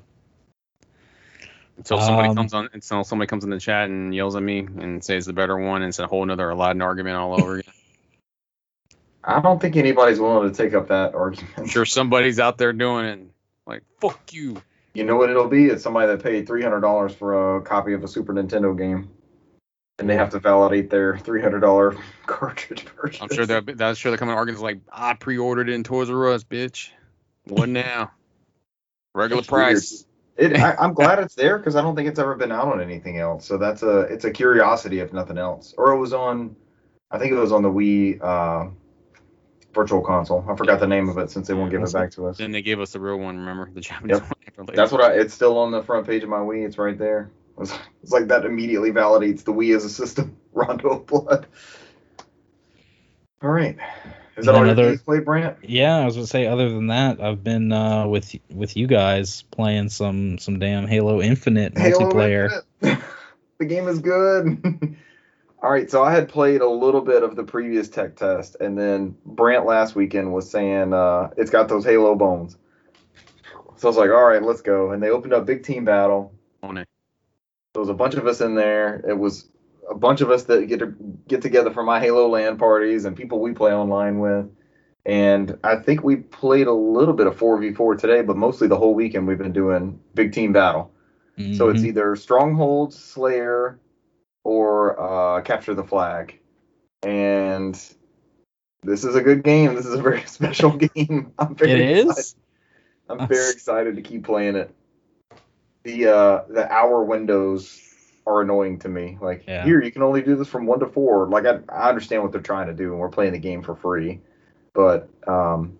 Until 1.77 1.99
somebody 1.99 2.29
Um, 2.29 2.35
comes 2.35 2.53
on, 2.55 2.69
until 2.73 3.03
somebody 3.03 3.27
comes 3.27 3.43
in 3.43 3.51
the 3.51 3.59
chat 3.59 3.89
and 3.89 4.15
yells 4.15 4.35
at 4.35 4.41
me 4.41 4.59
and 4.59 5.03
says 5.03 5.27
the 5.27 5.33
better 5.33 5.55
one, 5.55 5.83
and 5.83 5.89
it's 5.89 5.99
a 5.99 6.07
whole 6.07 6.23
another 6.23 6.49
Aladdin 6.49 6.81
argument 6.81 7.17
all 7.17 7.39
over 7.39 7.57
again. 7.57 7.73
I 9.23 9.39
don't 9.39 9.61
think 9.61 9.75
anybody's 9.75 10.19
willing 10.19 10.51
to 10.51 10.55
take 10.55 10.73
up 10.73 10.89
that 10.89 11.15
argument. 11.15 11.53
I'm 11.57 11.67
sure 11.67 11.85
somebody's 11.85 12.39
out 12.39 12.57
there 12.57 12.73
doing 12.73 13.05
it. 13.05 13.19
Like 13.65 13.83
fuck 13.99 14.33
you. 14.33 14.61
You 14.93 15.05
know 15.05 15.15
what 15.15 15.29
it'll 15.29 15.47
be? 15.47 15.65
It's 15.65 15.83
somebody 15.83 16.07
that 16.07 16.21
paid 16.21 16.45
three 16.45 16.61
hundred 16.61 16.81
dollars 16.81 17.13
for 17.13 17.57
a 17.57 17.61
copy 17.61 17.93
of 17.93 18.03
a 18.03 18.07
Super 18.07 18.33
Nintendo 18.33 18.77
game, 18.77 19.09
and 19.97 20.09
they 20.09 20.15
have 20.15 20.31
to 20.31 20.39
validate 20.39 20.89
their 20.89 21.17
three 21.17 21.41
hundred 21.41 21.61
dollar 21.61 21.95
cartridge 22.25 22.85
purchase. 22.85 23.21
I'm 23.21 23.29
sure 23.29 23.45
they're 23.45 23.61
that's 23.61 23.97
sure 23.97 24.11
they're 24.11 24.17
coming 24.17 24.35
arguments 24.35 24.61
like 24.61 24.81
I 24.91 25.13
pre-ordered 25.13 25.69
it 25.69 25.73
in 25.73 25.83
Toys 25.83 26.09
R 26.09 26.27
Us, 26.29 26.43
bitch. 26.43 26.89
What 27.45 27.69
now? 27.69 28.11
Regular 29.15 29.39
It's 29.39 29.47
price. 29.47 30.05
It, 30.37 30.57
I, 30.57 30.75
I'm 30.79 30.93
glad 30.93 31.19
it's 31.19 31.35
there 31.35 31.57
because 31.57 31.75
I 31.75 31.81
don't 31.81 31.95
think 31.95 32.09
it's 32.09 32.19
ever 32.19 32.35
been 32.35 32.51
out 32.51 32.67
on 32.67 32.81
anything 32.81 33.19
else. 33.19 33.45
So 33.45 33.57
that's 33.57 33.83
a 33.83 34.01
it's 34.01 34.25
a 34.25 34.31
curiosity 34.31 34.99
if 34.99 35.13
nothing 35.13 35.37
else. 35.37 35.73
Or 35.77 35.93
it 35.93 35.99
was 35.99 36.13
on, 36.13 36.55
I 37.09 37.19
think 37.19 37.31
it 37.31 37.37
was 37.37 37.51
on 37.51 37.61
the 37.63 37.69
Wii 37.69 38.21
uh, 38.21 38.69
Virtual 39.73 40.01
Console. 40.01 40.45
I 40.49 40.55
forgot 40.55 40.79
the 40.79 40.87
name 40.87 41.09
of 41.09 41.17
it 41.17 41.29
since 41.31 41.47
they 41.47 41.53
won't 41.53 41.71
give 41.71 41.81
it 41.83 41.91
back 41.93 42.11
to 42.11 42.27
us. 42.27 42.37
Then 42.37 42.51
they 42.51 42.61
gave 42.61 42.79
us 42.79 42.91
the 42.91 42.99
real 42.99 43.17
one. 43.17 43.37
Remember 43.37 43.69
the 43.73 43.81
Japanese 43.81 44.17
Yep. 44.17 44.21
one? 44.23 44.31
after. 44.59 44.75
That's 44.75 44.91
what 44.91 45.01
I. 45.01 45.13
It's 45.13 45.33
still 45.33 45.57
on 45.57 45.71
the 45.71 45.81
front 45.83 46.05
page 46.07 46.23
of 46.23 46.29
my 46.29 46.37
Wii. 46.37 46.65
It's 46.65 46.77
right 46.77 46.97
there. 46.97 47.31
It's, 47.59 47.73
it's 48.01 48.11
like 48.11 48.27
that 48.27 48.45
immediately 48.45 48.91
validates 48.91 49.43
the 49.43 49.53
Wii 49.53 49.75
as 49.75 49.83
a 49.85 49.89
system. 49.89 50.37
Rondo 50.53 50.89
of 50.89 51.05
Blood. 51.07 51.47
All 53.41 53.49
right. 53.49 53.77
Is 54.37 54.45
that 54.45 54.47
And 54.47 54.49
all 54.49 54.55
your 54.57 54.63
another- 54.73 54.89
games 54.91 55.01
played, 55.01 55.25
Brant? 55.25 55.57
Yeah, 55.63 55.97
I 55.97 56.05
was 56.05 56.15
gonna 56.15 56.27
say. 56.27 56.47
Other 56.47 56.69
than 56.69 56.87
that, 56.87 57.21
I've 57.21 57.43
been 57.43 57.71
uh, 57.71 58.07
with 58.07 58.35
with 58.51 58.75
you 58.77 58.87
guys 58.87 59.43
playing 59.51 59.89
some 59.89 60.37
some 60.39 60.59
damn 60.59 60.87
Halo 60.87 61.21
Infinite 61.21 61.75
multiplayer. 61.75 62.61
Infinite. 62.81 63.03
the 63.59 63.65
game 63.65 63.87
is 63.87 63.99
good. 63.99 64.95
All 65.63 65.71
right, 65.71 65.89
so 65.89 66.03
I 66.03 66.11
had 66.11 66.27
played 66.27 66.59
a 66.59 66.67
little 66.67 66.99
bit 66.99 67.23
of 67.23 67.37
the 67.37 67.43
previous 67.43 67.87
tech 67.87 68.17
test, 68.17 68.57
and 68.59 68.77
then 68.77 69.15
Brant 69.25 69.65
last 69.65 69.95
weekend 69.95 70.33
was 70.33 70.51
saying 70.51 70.93
uh, 70.93 71.29
it's 71.37 71.49
got 71.49 71.69
those 71.69 71.85
Halo 71.85 72.15
bones. 72.15 72.57
So 73.77 73.87
I 73.87 73.89
was 73.89 73.95
like, 73.95 74.09
all 74.09 74.25
right, 74.25 74.43
let's 74.43 74.61
go. 74.61 74.91
And 74.91 75.01
they 75.01 75.09
opened 75.09 75.33
up 75.33 75.45
Big 75.45 75.63
Team 75.63 75.85
Battle. 75.85 76.33
On 76.63 76.75
it. 76.75 76.85
There 77.73 77.79
was 77.79 77.87
a 77.87 77.93
bunch 77.93 78.15
of 78.15 78.27
us 78.27 78.41
in 78.41 78.55
there. 78.55 78.97
It 79.07 79.17
was 79.17 79.47
a 79.89 79.95
bunch 79.95 80.19
of 80.19 80.29
us 80.29 80.43
that 80.43 80.67
get 80.67 80.79
to 80.79 80.93
get 81.29 81.41
together 81.41 81.71
for 81.71 81.81
my 81.81 82.01
Halo 82.01 82.27
LAN 82.27 82.57
parties 82.57 83.05
and 83.05 83.15
people 83.15 83.39
we 83.39 83.53
play 83.53 83.71
online 83.71 84.19
with. 84.19 84.53
And 85.05 85.57
I 85.63 85.77
think 85.77 86.03
we 86.03 86.17
played 86.17 86.67
a 86.67 86.73
little 86.73 87.13
bit 87.13 87.27
of 87.27 87.37
4v4 87.37 87.97
today, 87.97 88.21
but 88.21 88.35
mostly 88.35 88.67
the 88.67 88.77
whole 88.77 88.95
weekend 88.95 89.27
we've 89.27 89.37
been 89.37 89.53
doing 89.53 89.97
Big 90.13 90.33
Team 90.33 90.51
Battle. 90.51 90.91
So 91.53 91.69
it's 91.69 91.81
Mhm. 91.81 91.87
either 91.87 92.15
Stronghold, 92.17 92.93
Slayer, 92.93 93.79
or 94.43 94.99
uh, 94.99 95.41
Capture 95.41 95.73
the 95.73 95.83
Flag. 95.83 96.39
And 97.03 97.73
this 98.83 99.03
is 99.03 99.15
a 99.15 99.21
good 99.21 99.43
game. 99.43 99.75
This 99.75 99.85
is 99.85 99.93
a 99.93 100.01
very 100.01 100.21
special 100.25 100.71
game. 100.71 101.33
I'm 101.39 101.55
very 101.55 101.83
it 101.83 101.99
excited. 101.99 102.19
is. 102.19 102.35
I'm 103.09 103.27
very 103.27 103.51
excited 103.51 103.95
to 103.95 104.01
keep 104.01 104.23
playing 104.23 104.55
it. 104.55 104.73
The 105.83 106.07
uh, 106.07 106.41
the 106.49 106.71
hour 106.71 107.03
windows 107.03 107.81
are 108.25 108.41
annoying 108.41 108.79
to 108.79 108.89
me. 108.89 109.17
Like 109.21 109.43
Yeah. 109.47 109.65
here, 109.65 109.81
you 109.83 109.91
can 109.91 110.01
only 110.01 110.21
do 110.21 110.35
this 110.37 110.47
from 110.47 110.65
one 110.65 110.79
to 110.79 110.87
four. 110.87 111.27
Like 111.27 111.45
I, 111.45 111.59
I 111.67 111.89
understand 111.89 112.23
what 112.23 112.31
they're 112.31 112.41
trying 112.41 112.67
to 112.67 112.73
do, 112.73 112.91
and 112.91 112.99
we're 112.99 113.09
playing 113.09 113.33
the 113.33 113.39
game 113.39 113.61
for 113.61 113.75
free, 113.75 114.21
but 114.73 115.09
um, 115.27 115.77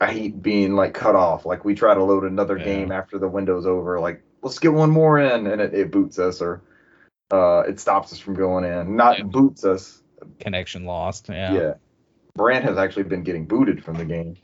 I 0.00 0.10
hate 0.12 0.42
being 0.42 0.74
like 0.74 0.94
cut 0.94 1.14
off. 1.14 1.46
Like 1.46 1.64
we 1.64 1.76
try 1.76 1.94
to 1.94 2.02
load 2.02 2.24
another 2.24 2.58
Yeah. 2.58 2.64
game 2.64 2.90
after 2.90 3.18
the 3.18 3.28
window's 3.28 3.66
over. 3.66 4.00
Like 4.00 4.20
let's 4.42 4.58
get 4.58 4.72
one 4.72 4.90
more 4.90 5.20
in, 5.20 5.46
and 5.46 5.60
it, 5.60 5.72
it 5.72 5.90
boots 5.92 6.18
us 6.18 6.42
or 6.42 6.60
uh, 7.30 7.64
it 7.68 7.80
stops 7.80 8.12
us 8.12 8.18
from 8.18 8.34
going 8.34 8.64
in. 8.64 8.96
Not 8.96 9.18
Yeah. 9.18 9.24
boots 9.24 9.64
us. 9.64 10.02
Connection 10.40 10.84
lost. 10.84 11.28
Yeah. 11.28 11.52
Yeah. 11.52 11.74
Brant 12.34 12.64
has 12.64 12.76
actually 12.78 13.04
been 13.04 13.22
getting 13.22 13.46
booted 13.46 13.84
from 13.84 13.96
the 13.96 14.04
game. 14.04 14.36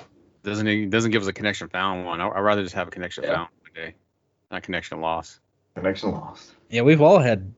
Doesn't 0.42 0.66
it 0.66 0.90
doesn't 0.90 1.10
give 1.12 1.22
us 1.22 1.28
a 1.28 1.32
connection 1.32 1.68
found 1.68 2.04
one. 2.04 2.20
I, 2.20 2.28
I'd 2.28 2.40
rather 2.40 2.62
just 2.62 2.74
have 2.74 2.88
a 2.88 2.90
connection 2.90 3.24
Yeah. 3.24 3.34
found 3.34 3.48
one 3.60 3.70
day, 3.74 3.94
not 4.50 4.62
connection 4.62 5.00
lost. 5.00 5.38
Connection 5.76 6.10
lost. 6.10 6.52
Yeah, 6.68 6.82
we've 6.82 7.00
all 7.00 7.18
had 7.18 7.54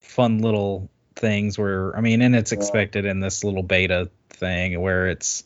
fun 0.00 0.38
little 0.38 0.90
things 1.14 1.58
where 1.58 1.96
I 1.96 2.00
mean, 2.00 2.20
and 2.22 2.36
it's 2.36 2.52
Yeah. 2.52 2.58
expected 2.58 3.06
in 3.06 3.20
this 3.20 3.42
little 3.44 3.62
beta 3.62 4.10
thing 4.30 4.80
where 4.80 5.08
it's 5.08 5.44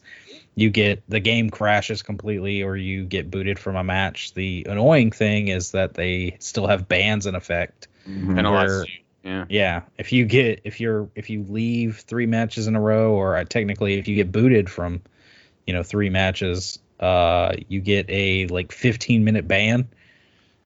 you 0.56 0.68
get 0.70 1.02
the 1.08 1.20
game 1.20 1.48
crashes 1.48 2.02
completely 2.02 2.62
or 2.64 2.76
you 2.76 3.04
get 3.04 3.30
booted 3.30 3.58
from 3.58 3.76
a 3.76 3.84
match. 3.84 4.34
The 4.34 4.66
annoying 4.68 5.12
thing 5.12 5.48
is 5.48 5.70
that 5.72 5.94
they 5.94 6.36
still 6.40 6.66
have 6.66 6.88
bans 6.88 7.26
in 7.26 7.34
effect. 7.36 7.86
Penalize 8.04 8.68
Where- 8.68 8.84
you. 8.86 8.92
Yeah. 9.22 9.44
Yeah, 9.48 9.82
if 9.98 10.12
you 10.12 10.24
get 10.24 10.62
if 10.64 10.80
you're 10.80 11.08
if 11.14 11.28
you 11.30 11.44
leave 11.44 11.98
three 12.06 12.26
matches 12.26 12.66
in 12.66 12.76
a 12.76 12.80
row, 12.80 13.12
or 13.12 13.36
uh, 13.36 13.44
technically 13.44 13.94
if 13.98 14.08
you 14.08 14.16
get 14.16 14.32
booted 14.32 14.70
from, 14.70 15.02
you 15.66 15.74
know, 15.74 15.82
three 15.82 16.10
matches, 16.10 16.78
uh, 17.00 17.54
you 17.68 17.80
get 17.80 18.06
a 18.08 18.46
like 18.46 18.72
15 18.72 19.24
minute 19.24 19.46
ban, 19.48 19.88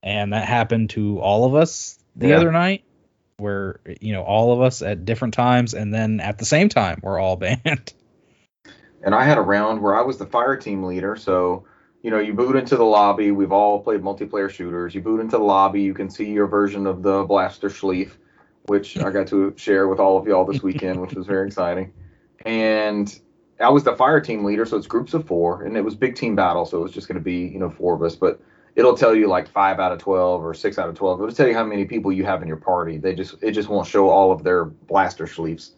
and 0.03 0.33
that 0.33 0.47
happened 0.47 0.91
to 0.91 1.19
all 1.19 1.45
of 1.45 1.55
us 1.55 1.99
the 2.15 2.29
Yeah. 2.29 2.35
other 2.35 2.51
night, 2.51 2.83
where 3.37 3.79
you 3.99 4.13
know 4.13 4.23
all 4.23 4.53
of 4.53 4.61
us 4.61 4.81
at 4.81 5.05
different 5.05 5.33
times, 5.33 5.73
and 5.73 5.93
then 5.93 6.19
at 6.19 6.37
the 6.37 6.45
same 6.45 6.69
time 6.69 6.99
we're 7.03 7.19
all 7.19 7.35
banned. 7.37 7.93
and 9.03 9.13
I 9.13 9.23
had 9.23 9.37
a 9.37 9.41
round 9.41 9.81
where 9.81 9.95
I 9.95 10.01
was 10.01 10.17
the 10.17 10.25
fire 10.25 10.55
team 10.57 10.83
leader. 10.83 11.15
So, 11.15 11.65
you 12.01 12.11
know, 12.11 12.19
you 12.19 12.33
boot 12.33 12.55
into 12.55 12.75
the 12.77 12.83
lobby. 12.85 13.31
We've 13.31 13.51
all 13.51 13.81
played 13.81 14.01
multiplayer 14.01 14.49
shooters. 14.49 14.95
You 14.95 15.01
boot 15.01 15.19
into 15.19 15.37
the 15.37 15.43
lobby. 15.43 15.81
You 15.81 15.93
can 15.93 16.09
see 16.09 16.31
your 16.31 16.47
version 16.47 16.87
of 16.87 17.03
the 17.03 17.23
Blaster 17.23 17.69
Schleif, 17.69 18.11
which 18.67 18.97
I 18.97 19.11
got 19.11 19.27
to 19.27 19.53
share 19.57 19.87
with 19.87 19.99
all 19.99 20.17
of 20.17 20.27
y'all 20.27 20.45
this 20.45 20.61
weekend, 20.63 21.01
which 21.01 21.13
was 21.13 21.25
very 21.25 21.47
exciting. 21.47 21.93
And 22.45 23.19
I 23.59 23.69
was 23.69 23.83
the 23.83 23.95
fire 23.95 24.19
team 24.19 24.43
leader, 24.43 24.65
so 24.65 24.77
it's 24.77 24.87
groups 24.87 25.13
of 25.13 25.25
four, 25.25 25.63
and 25.63 25.77
it 25.77 25.81
was 25.81 25.95
big 25.95 26.15
team 26.15 26.35
battle, 26.35 26.65
so 26.65 26.79
it 26.79 26.81
was 26.81 26.91
just 26.91 27.07
going 27.07 27.17
to 27.17 27.23
be, 27.23 27.47
you 27.47 27.59
know, 27.59 27.69
four 27.69 27.95
of 27.95 28.03
us. 28.03 28.15
But 28.15 28.41
it'll 28.75 28.97
tell 28.97 29.15
you 29.15 29.27
like 29.27 29.47
five 29.47 29.79
out 29.79 29.91
of 29.91 29.99
twelve 29.99 30.43
or 30.43 30.53
six 30.53 30.77
out 30.77 30.89
of 30.89 30.95
twelve. 30.95 31.21
It'll 31.21 31.33
tell 31.33 31.47
you 31.47 31.53
how 31.53 31.63
many 31.63 31.85
people 31.85 32.11
you 32.11 32.25
have 32.25 32.41
in 32.41 32.47
your 32.47 32.57
party. 32.57 32.97
They 32.97 33.15
just 33.15 33.35
it 33.41 33.51
just 33.51 33.69
won't 33.69 33.87
show 33.87 34.09
all 34.09 34.31
of 34.31 34.43
their 34.43 34.65
Blaster 34.65 35.27
sleeves. 35.27 35.73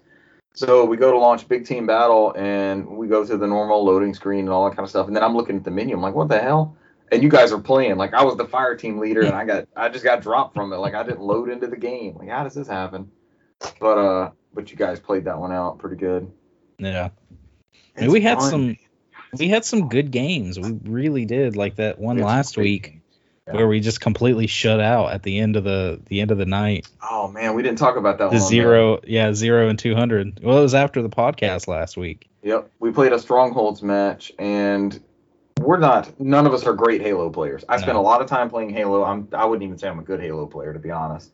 So 0.53 0.85
we 0.85 0.97
go 0.97 1.11
to 1.11 1.17
launch 1.19 1.47
big 1.47 1.67
team 1.67 1.85
battle 1.85 2.33
and 2.35 2.87
we 2.87 3.07
go 3.07 3.23
to 3.23 3.37
the 3.37 3.45
normal 3.45 3.85
loading 3.85 4.15
screen 4.15 4.39
and 4.39 4.49
all 4.49 4.67
that 4.67 4.75
kind 4.75 4.83
of 4.83 4.89
stuff. 4.89 5.05
And 5.05 5.15
then 5.15 5.23
I'm 5.23 5.35
looking 5.35 5.55
at 5.55 5.63
the 5.63 5.69
menu. 5.69 5.95
I'm 5.95 6.01
like, 6.01 6.15
what 6.15 6.29
the 6.29 6.39
hell? 6.39 6.75
And 7.11 7.23
you 7.23 7.29
guys 7.29 7.51
are 7.51 7.59
playing. 7.59 7.97
Like 7.97 8.13
I 8.13 8.23
was 8.23 8.35
the 8.35 8.45
fire 8.45 8.75
team 8.75 8.97
leader 8.99 9.21
and 9.21 9.33
I 9.33 9.45
got 9.45 9.67
I 9.75 9.89
just 9.89 10.03
got 10.03 10.21
dropped 10.21 10.53
from 10.53 10.73
it. 10.73 10.77
Like 10.77 10.93
I 10.93 11.03
didn't 11.03 11.21
load 11.21 11.49
into 11.49 11.67
the 11.67 11.77
game. 11.77 12.15
Like 12.17 12.29
how 12.29 12.43
does 12.43 12.53
this 12.53 12.67
happen? 12.67 13.11
But 13.79 13.97
uh 13.97 14.31
but 14.53 14.71
you 14.71 14.77
guys 14.77 14.99
played 14.99 15.25
that 15.25 15.39
one 15.39 15.51
out 15.51 15.77
pretty 15.79 15.95
good. 15.97 16.31
Yeah, 16.79 17.09
I 17.97 18.01
mean, 18.01 18.11
we 18.11 18.21
had 18.21 18.39
fun. 18.39 18.49
some 18.51 18.77
we 19.39 19.47
had 19.49 19.65
some 19.65 19.89
good 19.89 20.11
games. 20.11 20.59
We 20.59 20.71
really 20.83 21.25
did, 21.25 21.55
like 21.55 21.75
that 21.77 21.99
one 21.99 22.17
last 22.17 22.57
week. 22.57 23.01
Yeah. 23.47 23.53
where 23.53 23.67
we 23.69 23.79
just 23.79 24.01
completely 24.01 24.45
shut 24.47 24.81
out 24.81 25.13
at 25.13 25.23
the 25.23 25.39
end 25.39 25.55
of 25.55 25.63
the 25.63 26.01
the 26.07 26.19
end 26.19 26.31
of 26.31 26.37
the 26.37 26.45
night. 26.45 26.85
Oh 27.01 27.29
man, 27.29 27.53
we 27.55 27.63
didn't 27.63 27.77
talk 27.77 27.95
about 27.95 28.17
that 28.17 28.25
The 28.31 28.35
one. 28.35 28.43
on 28.43 28.49
zero, 28.49 28.99
yeah, 29.07 29.31
zero 29.33 29.69
and 29.69 29.79
two 29.79 29.95
hundred. 29.95 30.41
Well, 30.43 30.57
it 30.57 30.61
was 30.63 30.75
after 30.75 31.01
the 31.01 31.09
podcast 31.09 31.67
last 31.69 31.95
week. 31.95 32.29
Yep. 32.43 32.69
We 32.79 32.91
played 32.91 33.13
a 33.13 33.19
strongholds 33.19 33.81
match 33.81 34.33
and 34.37 35.01
we're 35.67 35.77
not 35.77 36.17
none 36.17 36.47
of 36.47 36.53
us 36.53 36.65
are 36.65 36.73
great 36.73 37.01
Halo 37.01 37.29
players. 37.29 37.65
I 37.67 37.75
spent 37.75 37.97
a 37.97 38.01
lot 38.01 38.21
of 38.21 38.27
time 38.27 38.49
playing 38.49 38.69
Halo. 38.69 39.03
I'm 39.03 39.27
I 39.33 39.43
wouldn't 39.43 39.63
even 39.65 39.77
say 39.77 39.89
I'm 39.89 39.99
a 39.99 40.03
good 40.03 40.21
Halo 40.21 40.45
player 40.47 40.71
to 40.71 40.79
be 40.79 40.91
honest. 40.91 41.33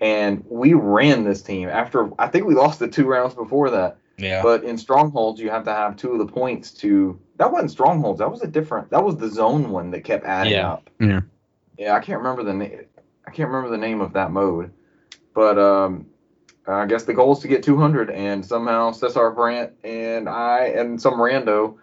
And 0.00 0.44
we 0.48 0.74
ran 0.74 1.22
this 1.22 1.42
team 1.42 1.68
after 1.68 2.10
I 2.20 2.26
think 2.26 2.44
we 2.44 2.54
lost 2.54 2.80
the 2.80 2.88
two 2.88 3.06
rounds 3.06 3.36
before 3.36 3.70
that. 3.70 3.98
Yeah, 4.16 4.42
But 4.42 4.64
in 4.64 4.76
strongholds, 4.78 5.40
you 5.40 5.48
have 5.50 5.62
to 5.66 5.72
have 5.72 5.96
two 5.96 6.10
of 6.10 6.18
the 6.18 6.26
points 6.26 6.72
to. 6.72 7.20
That 7.36 7.52
wasn't 7.52 7.70
strongholds. 7.70 8.18
That 8.18 8.28
was 8.28 8.42
a 8.42 8.48
different. 8.48 8.90
That 8.90 9.04
was 9.04 9.16
the 9.16 9.28
zone 9.28 9.70
one 9.70 9.92
that 9.92 10.02
kept 10.02 10.24
adding 10.24 10.54
Yeah. 10.54 10.72
up. 10.72 10.90
Yeah. 10.98 11.20
Yeah, 11.78 11.94
I 11.94 12.00
can't 12.00 12.18
remember 12.18 12.42
the 12.42 12.54
name. 12.54 12.80
I 13.28 13.30
can't 13.30 13.48
remember 13.48 13.70
the 13.70 13.78
name 13.80 14.00
of 14.00 14.12
that 14.14 14.32
mode. 14.32 14.72
But 15.34 15.56
um, 15.56 16.06
I 16.66 16.86
guess 16.86 17.04
the 17.04 17.14
goal 17.14 17.32
is 17.34 17.38
to 17.40 17.48
get 17.48 17.62
200, 17.62 18.10
and 18.10 18.44
somehow 18.44 18.90
Cesar 18.90 19.30
Brant 19.30 19.70
and 19.84 20.28
I 20.28 20.64
and 20.64 21.00
some 21.00 21.14
rando, 21.14 21.76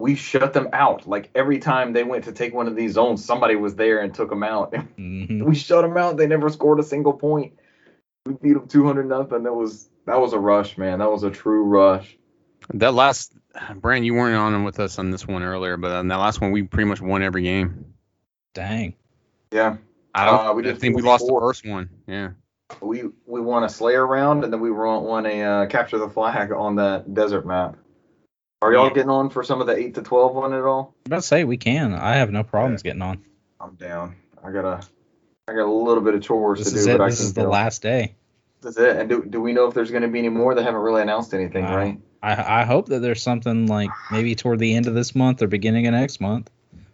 we 0.00 0.14
shut 0.14 0.52
them 0.52 0.68
out. 0.72 1.06
Like 1.06 1.30
every 1.34 1.58
time 1.58 1.92
they 1.92 2.04
went 2.04 2.24
to 2.24 2.32
take 2.32 2.54
one 2.54 2.66
of 2.66 2.74
these 2.74 2.92
zones, 2.92 3.24
somebody 3.24 3.54
was 3.54 3.76
there 3.76 4.00
and 4.00 4.14
took 4.14 4.30
them 4.30 4.42
out. 4.42 4.74
hmm 4.96 5.44
we 5.44 5.54
shut 5.54 5.82
them 5.82 5.96
out. 5.96 6.16
They 6.16 6.26
never 6.26 6.48
scored 6.48 6.80
a 6.80 6.82
single 6.82 7.12
point. 7.12 7.52
We 8.26 8.34
beat 8.34 8.54
them 8.54 8.66
200 8.66 9.08
nothing. 9.08 9.44
That 9.44 9.52
was 9.52 9.88
that 10.06 10.20
was 10.20 10.32
a 10.32 10.38
rush, 10.38 10.78
man. 10.78 10.98
That 10.98 11.10
was 11.10 11.22
a 11.22 11.30
true 11.30 11.64
rush. 11.64 12.16
That 12.74 12.94
last, 12.94 13.34
Brant, 13.76 14.04
you 14.04 14.14
weren't 14.14 14.36
on 14.36 14.64
with 14.64 14.80
us 14.80 14.98
on 14.98 15.10
this 15.10 15.26
one 15.26 15.42
earlier, 15.42 15.76
but 15.76 15.92
on 15.92 16.08
that 16.08 16.16
last 16.16 16.40
one, 16.40 16.52
we 16.52 16.62
pretty 16.62 16.88
much 16.88 17.00
won 17.00 17.22
every 17.22 17.42
game. 17.42 17.94
Dang. 18.54 18.94
Yeah, 19.52 19.76
I 20.14 20.24
don't. 20.24 20.46
Uh, 20.46 20.52
we 20.52 20.62
I 20.62 20.66
did 20.66 20.78
think 20.78 20.96
we 20.96 21.02
lost 21.02 21.26
the 21.26 21.36
first 21.40 21.66
one. 21.66 21.88
Yeah. 22.06 22.30
we 22.80 23.04
we 23.26 23.40
won 23.40 23.64
a 23.64 23.68
Slayer 23.68 24.06
round, 24.06 24.44
and 24.44 24.52
then 24.52 24.60
we 24.60 24.70
won, 24.70 25.02
won 25.02 25.26
a 25.26 25.42
uh, 25.42 25.66
capture 25.66 25.98
the 25.98 26.08
flag 26.08 26.52
on 26.52 26.76
that 26.76 27.12
desert 27.14 27.46
map. 27.46 27.76
Are 28.62 28.72
y'all 28.72 28.88
Yeah. 28.88 28.94
getting 28.94 29.10
on 29.10 29.30
for 29.30 29.42
some 29.42 29.60
of 29.60 29.66
the 29.66 29.76
eight 29.76 29.94
to 29.94 30.02
twelve 30.02 30.34
one 30.34 30.52
at 30.52 30.62
all? 30.64 30.94
I'm 31.06 31.12
about 31.12 31.22
to 31.22 31.26
say 31.26 31.44
we 31.44 31.56
can. 31.56 31.94
I 31.94 32.16
have 32.16 32.30
no 32.30 32.42
problems 32.44 32.82
getting 32.82 33.02
on. 33.02 33.22
I'm 33.60 33.74
down. 33.74 34.16
I 34.44 34.50
gotta, 34.50 34.80
I 35.48 35.52
got 35.54 35.64
a 35.64 35.72
little 35.72 36.02
bit 36.02 36.14
of 36.14 36.22
chores 36.22 36.58
This 36.58 36.72
to 36.72 36.78
is 36.78 36.86
it. 36.86 36.98
but 36.98 37.06
This 37.06 37.18
can 37.18 37.26
is 37.26 37.34
the 37.34 37.48
last 37.48 37.82
day. 37.82 38.14
That's 38.62 38.76
it. 38.76 38.96
And 38.96 39.08
do, 39.08 39.24
do 39.24 39.40
we 39.40 39.54
know 39.54 39.66
if 39.66 39.74
there's 39.74 39.90
going 39.90 40.02
to 40.02 40.08
be 40.08 40.18
any 40.18 40.28
more? 40.28 40.54
They 40.54 40.62
haven't 40.62 40.82
really 40.82 41.00
announced 41.00 41.32
anything, 41.32 41.64
Wow. 41.64 41.76
right? 41.76 42.00
I 42.22 42.60
I 42.60 42.64
hope 42.64 42.90
that 42.90 42.98
there's 43.00 43.22
something 43.22 43.66
like 43.66 43.90
maybe 44.12 44.34
toward 44.34 44.58
the 44.58 44.74
end 44.74 44.86
of 44.86 44.92
this 44.94 45.14
month 45.14 45.40
or 45.40 45.46
beginning 45.46 45.86
of 45.86 45.94
next 45.94 46.20
month. 46.20 46.50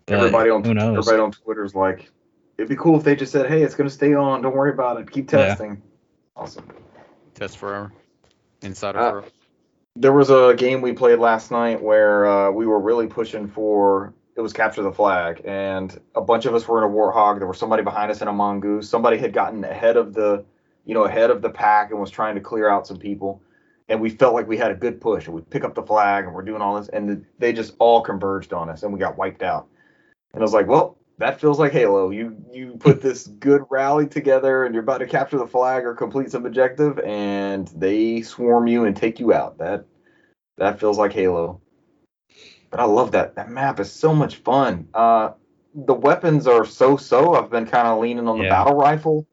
Everybody 0.06 0.50
on 0.50 0.62
who 0.62 0.72
knows? 0.72 0.98
everybody 0.98 1.20
on 1.20 1.32
Twitter's 1.32 1.74
like, 1.74 2.08
it'd 2.58 2.68
be 2.68 2.76
cool 2.76 2.96
if 2.96 3.02
they 3.02 3.16
just 3.16 3.32
said, 3.32 3.48
"Hey, 3.48 3.64
it's 3.64 3.74
going 3.74 3.88
to 3.88 3.94
stay 3.94 4.14
on. 4.14 4.42
Don't 4.42 4.54
worry 4.54 4.70
about 4.70 5.00
it. 5.00 5.10
Keep 5.10 5.32
Yeah. 5.32 5.46
testing." 5.48 5.82
Awesome. 6.36 6.68
Test 7.34 7.58
forever. 7.58 7.90
Insider 8.62 9.00
Uh, 9.00 9.10
forever. 9.10 9.28
There 9.98 10.12
was 10.12 10.28
a 10.28 10.54
game 10.56 10.82
we 10.82 10.92
played 10.92 11.18
last 11.18 11.50
night 11.50 11.82
where 11.82 12.26
uh, 12.26 12.50
we 12.50 12.66
were 12.66 12.78
really 12.78 13.06
pushing 13.06 13.48
for 13.48 14.12
it 14.36 14.42
was 14.42 14.52
capture 14.52 14.82
the 14.82 14.92
flag, 14.92 15.40
and 15.46 15.98
a 16.14 16.20
bunch 16.20 16.44
of 16.44 16.54
us 16.54 16.68
were 16.68 16.84
in 16.84 16.90
a 16.90 16.94
warthog. 16.94 17.38
There 17.38 17.48
was 17.48 17.58
somebody 17.58 17.82
behind 17.82 18.10
us 18.10 18.20
in 18.20 18.28
a 18.28 18.32
mongoose. 18.32 18.88
Somebody 18.88 19.16
had 19.16 19.32
gotten 19.32 19.64
ahead 19.64 19.96
of 19.96 20.12
the, 20.12 20.44
you 20.84 20.92
know, 20.92 21.04
ahead 21.04 21.30
of 21.30 21.40
the 21.40 21.48
pack 21.48 21.90
and 21.90 21.98
was 21.98 22.10
trying 22.10 22.34
to 22.34 22.40
clear 22.42 22.68
out 22.68 22.86
some 22.86 22.98
people. 22.98 23.42
And 23.88 23.98
we 23.98 24.10
felt 24.10 24.34
like 24.34 24.46
we 24.46 24.58
had 24.58 24.70
a 24.70 24.74
good 24.74 25.00
push, 25.00 25.24
and 25.24 25.34
we 25.34 25.40
pick 25.40 25.64
up 25.64 25.74
the 25.74 25.82
flag, 25.82 26.24
and 26.26 26.34
we're 26.34 26.42
doing 26.42 26.60
all 26.60 26.78
this, 26.78 26.88
and 26.88 27.24
they 27.38 27.54
just 27.54 27.74
all 27.78 28.02
converged 28.02 28.52
on 28.52 28.68
us, 28.68 28.82
and 28.82 28.92
we 28.92 28.98
got 28.98 29.16
wiped 29.16 29.42
out. 29.42 29.68
And 30.34 30.42
I 30.42 30.44
was 30.44 30.52
like, 30.52 30.66
well, 30.66 30.95
that 31.18 31.40
feels 31.40 31.58
like 31.58 31.72
Halo. 31.72 32.10
You 32.10 32.36
you 32.52 32.76
put 32.78 33.00
this 33.00 33.26
good 33.26 33.64
rally 33.70 34.06
together, 34.06 34.64
and 34.64 34.74
you're 34.74 34.82
about 34.82 34.98
to 34.98 35.06
capture 35.06 35.38
the 35.38 35.46
flag 35.46 35.84
or 35.84 35.94
complete 35.94 36.30
some 36.30 36.46
objective, 36.46 36.98
and 37.00 37.68
they 37.68 38.22
swarm 38.22 38.66
you 38.66 38.84
and 38.84 38.96
take 38.96 39.18
you 39.20 39.32
out. 39.32 39.58
That 39.58 39.86
that 40.58 40.80
feels 40.80 40.98
like 40.98 41.12
Halo. 41.12 41.60
But 42.70 42.80
I 42.80 42.84
love 42.84 43.12
that. 43.12 43.36
That 43.36 43.50
map 43.50 43.80
is 43.80 43.90
so 43.92 44.14
much 44.14 44.36
fun. 44.36 44.88
Uh, 44.92 45.32
the 45.74 45.94
weapons 45.94 46.46
are 46.46 46.64
so-so. 46.64 47.34
I've 47.34 47.50
been 47.50 47.66
kind 47.66 47.86
of 47.86 48.00
leaning 48.00 48.26
on 48.28 48.38
the 48.38 48.44
Yeah. 48.44 48.50
battle 48.50 48.74
rifle. 48.76 49.26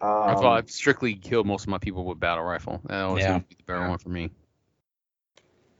I 0.00 0.06
Um, 0.34 0.36
thought 0.36 0.58
I've 0.58 0.70
strictly 0.70 1.14
killed 1.14 1.46
most 1.46 1.62
of 1.62 1.68
my 1.68 1.78
people 1.78 2.04
with 2.04 2.20
battle 2.20 2.44
rifle. 2.44 2.80
That 2.84 3.02
always 3.02 3.24
Yeah. 3.24 3.38
be 3.38 3.56
the 3.56 3.64
better 3.64 3.88
one 3.88 3.98
for 3.98 4.10
me. 4.10 4.30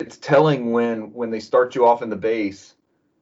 it's 0.01 0.16
telling 0.16 0.70
when 0.70 1.12
when 1.12 1.31
they 1.31 1.40
start 1.40 1.74
you 1.74 1.85
off 1.85 2.02
in 2.02 2.09
the 2.09 2.16
base. 2.16 2.74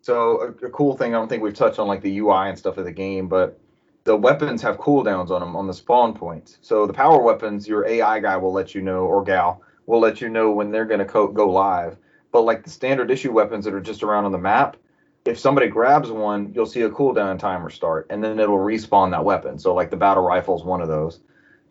So 0.07 0.55
a, 0.63 0.67
a 0.67 0.71
cool 0.71 0.97
thing 0.97 1.17
I 1.17 1.19
don't 1.19 1.27
think 1.27 1.43
we've 1.43 1.53
touched 1.53 1.81
on 1.81 1.89
like 1.89 2.01
the 2.01 2.19
UI 2.19 2.49
and 2.49 2.57
stuff 2.57 2.79
of 2.79 2.85
the 2.85 2.93
game, 2.93 3.27
but 3.27 3.59
the 4.05 4.15
weapons 4.15 4.63
have 4.63 4.79
cooldowns 4.79 5.31
on 5.31 5.41
them 5.41 5.57
on 5.57 5.67
the 5.67 5.75
spawn 5.75 6.15
points. 6.15 6.59
So 6.63 6.87
the 6.87 6.93
power 6.93 7.21
weapons, 7.21 7.67
your 7.67 7.85
AI 7.85 8.21
guy 8.21 8.37
will 8.37 8.53
let 8.53 8.73
you 8.73 8.83
know 8.83 9.01
or 9.01 9.25
gal 9.25 9.63
will 9.87 9.99
let 9.99 10.21
you 10.21 10.29
know 10.29 10.53
when 10.53 10.71
they're 10.71 10.85
going 10.85 11.01
to 11.01 11.05
co- 11.05 11.27
go 11.27 11.51
live. 11.51 11.97
But 12.31 12.43
like 12.43 12.63
the 12.63 12.71
standard 12.71 13.11
issue 13.11 13.33
weapons 13.33 13.65
that 13.65 13.75
are 13.75 13.81
just 13.81 14.05
around 14.05 14.27
on 14.27 14.31
the 14.31 14.39
map, 14.39 14.77
if 15.25 15.41
somebody 15.41 15.67
grabs 15.67 16.13
one, 16.13 16.53
you'll 16.55 16.67
see 16.67 16.83
a 16.83 16.91
cooldown 16.91 17.37
timer 17.37 17.69
start, 17.69 18.07
and 18.09 18.23
then 18.23 18.39
it'll 18.39 18.59
respawn 18.59 19.11
that 19.11 19.25
weapon. 19.25 19.59
So 19.59 19.75
like 19.75 19.91
the 19.91 19.97
battle 19.97 20.23
rifle 20.23 20.57
is 20.57 20.63
one 20.63 20.83
of 20.83 20.87
those. 20.87 21.19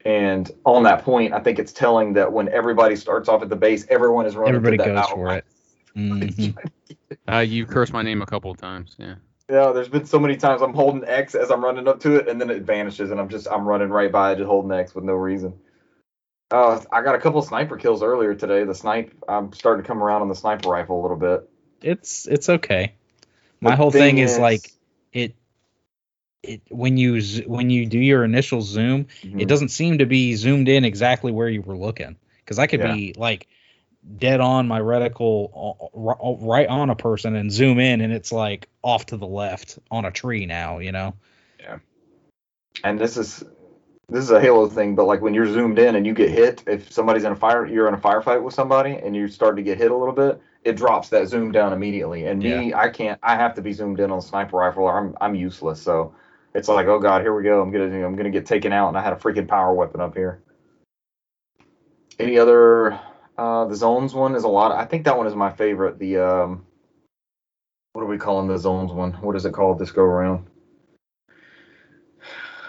And 0.04 0.52
on 0.66 0.84
that 0.84 1.06
point, 1.06 1.34
I 1.34 1.40
think 1.40 1.58
it's 1.58 1.72
telling 1.72 2.12
that 2.16 2.34
when 2.34 2.50
everybody 2.50 2.98
starts 2.98 3.30
off 3.30 3.44
at 3.44 3.48
the 3.48 3.56
base, 3.56 3.88
everyone 3.90 4.26
is 4.26 4.36
running. 4.36 4.56
Everybody 4.56 4.76
that 4.78 4.94
goes 4.94 5.10
for 5.12 5.36
it. 5.36 5.46
Mhm. 5.96 6.56
Uh, 7.28 7.40
you 7.40 7.66
cursed 7.66 7.94
my 7.94 8.04
name 8.04 8.22
a 8.22 8.26
couple 8.26 8.52
of 8.52 8.58
times. 8.58 8.96
Yeah. 9.00 9.16
Yeah, 9.50 9.72
there's 9.72 9.88
been 9.88 10.06
so 10.06 10.20
many 10.20 10.38
times 10.38 10.62
I'm 10.62 10.74
holding 10.74 11.04
X 11.06 11.34
as 11.36 11.50
I'm 11.52 11.64
running 11.64 11.88
up 11.88 12.00
to 12.02 12.16
it, 12.16 12.28
and 12.28 12.40
then 12.40 12.50
it 12.50 12.64
vanishes, 12.64 13.12
and 13.12 13.20
I'm 13.20 13.30
just 13.30 13.48
I'm 13.48 13.68
running 13.68 13.90
right 13.90 14.12
by 14.12 14.34
it, 14.34 14.38
just 14.38 14.48
holding 14.48 14.72
X 14.72 14.94
with 14.94 15.04
no 15.04 15.14
reason. 15.14 15.54
Uh, 16.52 16.80
I 16.92 17.02
got 17.02 17.16
a 17.16 17.20
couple 17.20 17.42
sniper 17.42 17.78
kills 17.78 18.04
earlier 18.04 18.36
today. 18.36 18.64
The 18.64 18.76
snipe, 18.76 19.12
I'm 19.28 19.54
starting 19.54 19.84
to 19.84 19.88
come 19.88 20.04
around 20.04 20.22
on 20.24 20.30
the 20.30 20.36
sniper 20.36 20.70
rifle 20.70 21.00
a 21.00 21.02
little 21.02 21.18
bit. 21.18 21.50
It's 21.82 22.28
it's 22.28 22.50
okay. 22.50 22.94
My 23.62 23.72
The 23.72 23.78
whole 23.78 23.92
thing 23.92 24.18
is, 24.18 24.38
like 24.38 24.72
it 25.14 25.36
it 26.44 26.62
when 26.70 26.98
you 26.98 27.22
when 27.48 27.70
you 27.70 27.86
do 27.86 28.00
your 28.00 28.24
initial 28.24 28.62
zoom, 28.62 29.08
Mhm. 29.24 29.42
it 29.42 29.48
doesn't 29.48 29.70
seem 29.70 30.00
to 30.00 30.06
be 30.06 30.36
zoomed 30.36 30.70
in 30.70 30.86
exactly 30.86 31.32
where 31.32 31.50
you 31.50 31.62
were 31.62 31.78
looking 31.78 32.16
because 32.40 32.60
I 32.60 32.68
could 32.68 32.82
Yeah. 32.82 32.94
be 32.94 33.14
like 33.18 33.48
dead 34.18 34.40
on 34.40 34.68
my 34.68 34.80
reticle 34.80 35.50
uh, 35.56 36.12
uh, 36.12 36.38
right 36.46 36.68
on 36.68 36.90
a 36.90 36.96
person 36.96 37.36
and 37.36 37.52
zoom 37.52 37.80
in 37.80 38.02
and 38.02 38.14
it's 38.14 38.32
like 38.32 38.68
off 38.84 39.08
to 39.08 39.18
the 39.18 39.28
left 39.28 39.80
on 39.90 40.06
a 40.06 40.12
tree 40.12 40.46
now, 40.46 40.80
you 40.80 40.92
know. 40.92 41.16
Yeah. 41.60 41.80
And 42.84 43.00
this 43.00 43.18
is 43.18 43.44
this 44.10 44.24
is 44.24 44.30
a 44.30 44.40
Halo 44.40 44.68
thing, 44.68 44.94
but 44.96 45.06
like 45.06 45.22
when 45.22 45.34
you're 45.34 45.48
zoomed 45.48 45.80
in 45.80 45.96
and 45.96 46.06
you 46.06 46.14
get 46.14 46.30
hit, 46.30 46.64
if 46.68 46.92
somebody's 46.92 47.24
in 47.24 47.32
a 47.32 47.36
fire, 47.36 47.66
you're 47.66 47.88
in 47.88 47.96
a 47.96 47.98
firefight 47.98 48.44
with 48.44 48.54
somebody, 48.54 48.92
and 48.92 49.16
you 49.16 49.28
start 49.28 49.56
to 49.56 49.64
get 49.64 49.80
hit 49.80 49.90
a 49.90 49.96
little 49.96 50.14
bit, 50.14 50.40
it 50.64 50.76
drops 50.76 51.10
that 51.10 51.28
zoom 51.28 51.52
down 51.52 51.74
immediately. 51.74 52.28
And 52.28 52.40
me, 52.40 52.74
I 52.74 52.90
can't. 52.90 53.20
I 53.24 53.36
have 53.36 53.56
to 53.56 53.64
be 53.64 53.74
zoomed 53.74 54.00
in 54.00 54.12
on 54.12 54.20
a 54.20 54.22
sniper 54.22 54.58
rifle, 54.58 54.84
or 54.84 54.98
I'm 54.98 55.18
I'm 55.20 55.34
useless. 55.34 55.82
So 55.82 56.14
it's 56.54 56.68
like, 56.68 56.86
oh 56.86 57.00
god, 57.00 57.24
here 57.24 57.36
we 57.36 57.44
go. 57.44 57.62
I'm 57.62 57.72
gonna 57.72 58.06
I'm 58.06 58.16
gonna 58.16 58.30
get 58.30 58.46
taken 58.46 58.72
out, 58.72 58.90
and 58.90 58.98
I 58.98 59.02
had 59.02 59.14
a 59.14 59.16
freaking 59.16 59.48
power 59.48 59.74
weapon 59.74 60.02
up 60.02 60.16
here. 60.16 60.42
Any 62.20 62.38
other? 62.38 63.00
Uh, 63.38 63.66
the 63.66 63.76
zones 63.76 64.14
one 64.14 64.36
is 64.36 64.44
a 64.44 64.48
lot. 64.48 64.72
I 64.72 64.86
think 64.86 65.06
that 65.06 65.18
one 65.18 65.28
is 65.28 65.36
my 65.36 65.52
favorite. 65.52 66.00
The 66.00 66.18
um, 66.18 66.66
what 67.94 68.02
are 68.02 68.08
we 68.08 68.18
calling 68.18 68.48
the 68.48 68.58
zones 68.58 68.92
one? 68.92 69.14
What 69.14 69.36
is 69.36 69.46
it 69.46 69.54
called 69.54 69.80
this 69.80 69.92
go 69.92 70.04
around? 70.04 70.48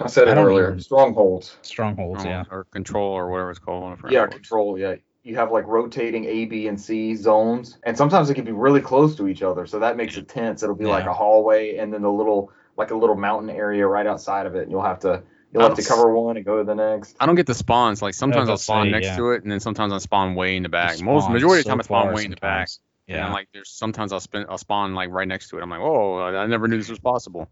I 0.01 0.09
said 0.09 0.29
I 0.29 0.33
it 0.33 0.35
don't 0.35 0.47
earlier. 0.47 0.69
even- 0.71 0.81
Strongholds. 0.81 1.57
Strongholds, 1.63 2.25
yeah. 2.25 2.45
Or 2.51 2.65
control 2.65 3.13
or 3.13 3.31
whatever 3.31 3.51
it's 3.51 3.59
called. 3.59 3.99
Yeah, 4.11 4.23
what 4.23 4.33
control. 4.33 4.79
Yeah, 4.79 4.97
you 5.23 5.37
have 5.37 5.51
like 5.53 5.67
rotating 5.67 6.25
A, 6.27 6.45
B, 6.45 6.69
and 6.69 6.79
C 6.81 7.15
zones, 7.15 7.79
and 7.85 7.97
sometimes 7.97 8.29
it 8.29 8.35
can 8.35 8.45
be 8.45 8.53
really 8.53 8.81
close 8.81 9.15
to 9.17 9.29
each 9.29 9.43
other, 9.43 9.67
so 9.67 9.79
that 9.79 9.97
makes 9.97 10.17
it 10.17 10.29
tense. 10.29 10.63
It'll 10.63 10.75
be 10.75 10.85
like 10.87 11.07
a 11.07 11.15
hallway, 11.15 11.77
and 11.77 11.93
then 11.93 12.05
a 12.05 12.11
little 12.13 12.53
like 12.77 12.91
a 12.91 12.97
little 12.97 13.17
mountain 13.17 13.51
area 13.51 13.87
right 13.87 14.07
outside 14.07 14.47
of 14.47 14.55
it, 14.55 14.63
and 14.65 14.71
you'll 14.71 14.83
have 14.83 15.01
to 15.01 15.23
you'll 15.53 15.63
have 15.63 15.75
to 15.75 15.85
cover 15.85 16.13
one 16.13 16.37
and 16.37 16.45
go 16.45 16.59
to 16.59 16.65
the 16.65 16.75
next. 16.75 17.17
I 17.21 17.27
don't 17.27 17.35
get 17.35 17.47
the 17.47 17.55
spawns. 17.55 18.03
Like 18.03 18.15
sometimes 18.15 18.49
I 18.49 18.53
I'll 18.53 18.59
spawn 18.59 18.87
say, 18.87 18.91
next 18.91 19.07
yeah. 19.07 19.17
to 19.17 19.31
it, 19.33 19.43
and 19.43 19.51
then 19.51 19.61
sometimes 19.61 19.93
I 19.93 19.99
spawn 19.99 20.35
way 20.35 20.57
in 20.57 20.63
the 20.63 20.69
back. 20.69 20.99
It 20.99 21.03
Most 21.03 21.25
spawns 21.25 21.35
majority 21.35 21.61
of 21.61 21.65
the 21.65 21.69
so 21.69 21.71
time 21.71 21.81
I 21.81 21.83
spawn 21.83 22.07
far 22.07 22.15
way 22.15 22.25
in 22.25 22.31
the 22.31 22.37
back. 22.37 22.69
sometimes. 22.69 22.81
Yeah. 23.07 23.17
Yeah. 23.17 23.25
And 23.27 23.35
like 23.35 23.49
there's 23.53 23.71
sometimes 23.71 24.13
I'll 24.13 24.21
spin 24.21 24.47
I'll 24.49 24.59
spawn 24.59 24.95
like 24.95 25.11
right 25.11 25.29
next 25.29 25.49
to 25.51 25.59
it. 25.59 25.63
I'm 25.63 25.71
like, 25.71 25.81
oh, 25.81 26.19
I 26.19 26.43
I 26.43 26.47
never 26.47 26.69
knew 26.69 26.77
this 26.77 26.89
was 26.89 26.99
possible. 26.99 27.49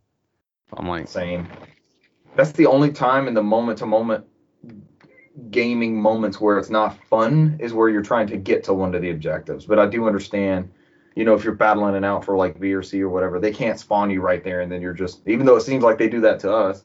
I'm 0.73 0.89
like, 0.89 1.09
Same. 1.09 1.49
That's 2.37 2.53
the 2.53 2.67
only 2.67 2.91
time 2.91 3.29
in 3.29 3.35
the 3.35 3.43
moment 3.43 3.79
to 3.79 3.87
moment 3.87 4.25
gaming 5.51 6.01
moments 6.01 6.41
where 6.41 6.59
it's 6.59 6.71
not 6.71 6.97
fun 7.09 7.57
is 7.61 7.73
where 7.73 7.89
you're 7.89 8.03
trying 8.03 8.27
to 8.29 8.37
get 8.37 8.65
to 8.65 8.75
one 8.75 8.95
of 8.95 9.03
the 9.03 9.11
objectives. 9.11 9.67
But 9.67 9.79
I 9.79 9.87
do 9.87 10.07
understand, 10.07 10.71
you 11.15 11.25
know, 11.25 11.35
if 11.35 11.45
you're 11.45 11.55
battling 11.55 11.95
it 11.95 12.05
out 12.05 12.25
for 12.25 12.37
like 12.37 12.59
B 12.59 12.73
or 12.73 12.83
C 12.83 13.03
or 13.03 13.09
whatever, 13.09 13.39
they 13.39 13.53
can't 13.53 13.79
spawn 13.79 14.11
you 14.11 14.21
right 14.21 14.43
there 14.43 14.61
and 14.61 14.71
then 14.71 14.83
you're 14.83 14.93
just 14.93 15.27
even 15.29 15.47
though 15.47 15.57
it 15.57 15.63
seems 15.63 15.85
like 15.85 15.99
they 15.99 16.09
do 16.09 16.21
that 16.23 16.41
to 16.41 16.53
us, 16.53 16.83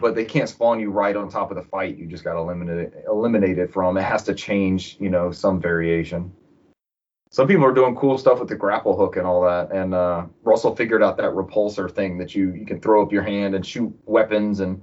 but 0.00 0.14
they 0.14 0.24
can't 0.24 0.48
spawn 0.48 0.80
you 0.80 0.90
right 0.90 1.14
on 1.14 1.28
top 1.28 1.50
of 1.50 1.56
the 1.56 1.62
fight. 1.62 1.96
You 1.96 2.06
just 2.06 2.24
got 2.24 2.34
to 2.34 2.40
eliminate 2.40 3.58
it, 3.58 3.72
from. 3.72 3.96
It 3.96 4.02
has 4.02 4.22
to 4.24 4.34
change, 4.34 4.96
you 4.98 5.10
know, 5.10 5.30
some 5.30 5.60
variation. 5.60 6.32
Some 7.30 7.46
people 7.46 7.64
are 7.64 7.72
doing 7.72 7.94
cool 7.94 8.18
stuff 8.18 8.40
with 8.40 8.48
the 8.48 8.56
grapple 8.56 8.96
hook 8.96 9.16
and 9.16 9.26
all 9.26 9.42
that. 9.42 9.70
And 9.70 9.94
uh, 9.94 10.24
Russell 10.42 10.74
figured 10.74 11.02
out 11.02 11.16
that 11.18 11.30
repulsor 11.30 11.88
thing 11.90 12.18
that 12.18 12.34
you 12.34 12.52
you 12.52 12.66
can 12.66 12.80
throw 12.80 13.02
up 13.02 13.12
your 13.12 13.22
hand 13.22 13.54
and 13.54 13.64
shoot 13.64 13.92
weapons 14.06 14.58
and 14.60 14.82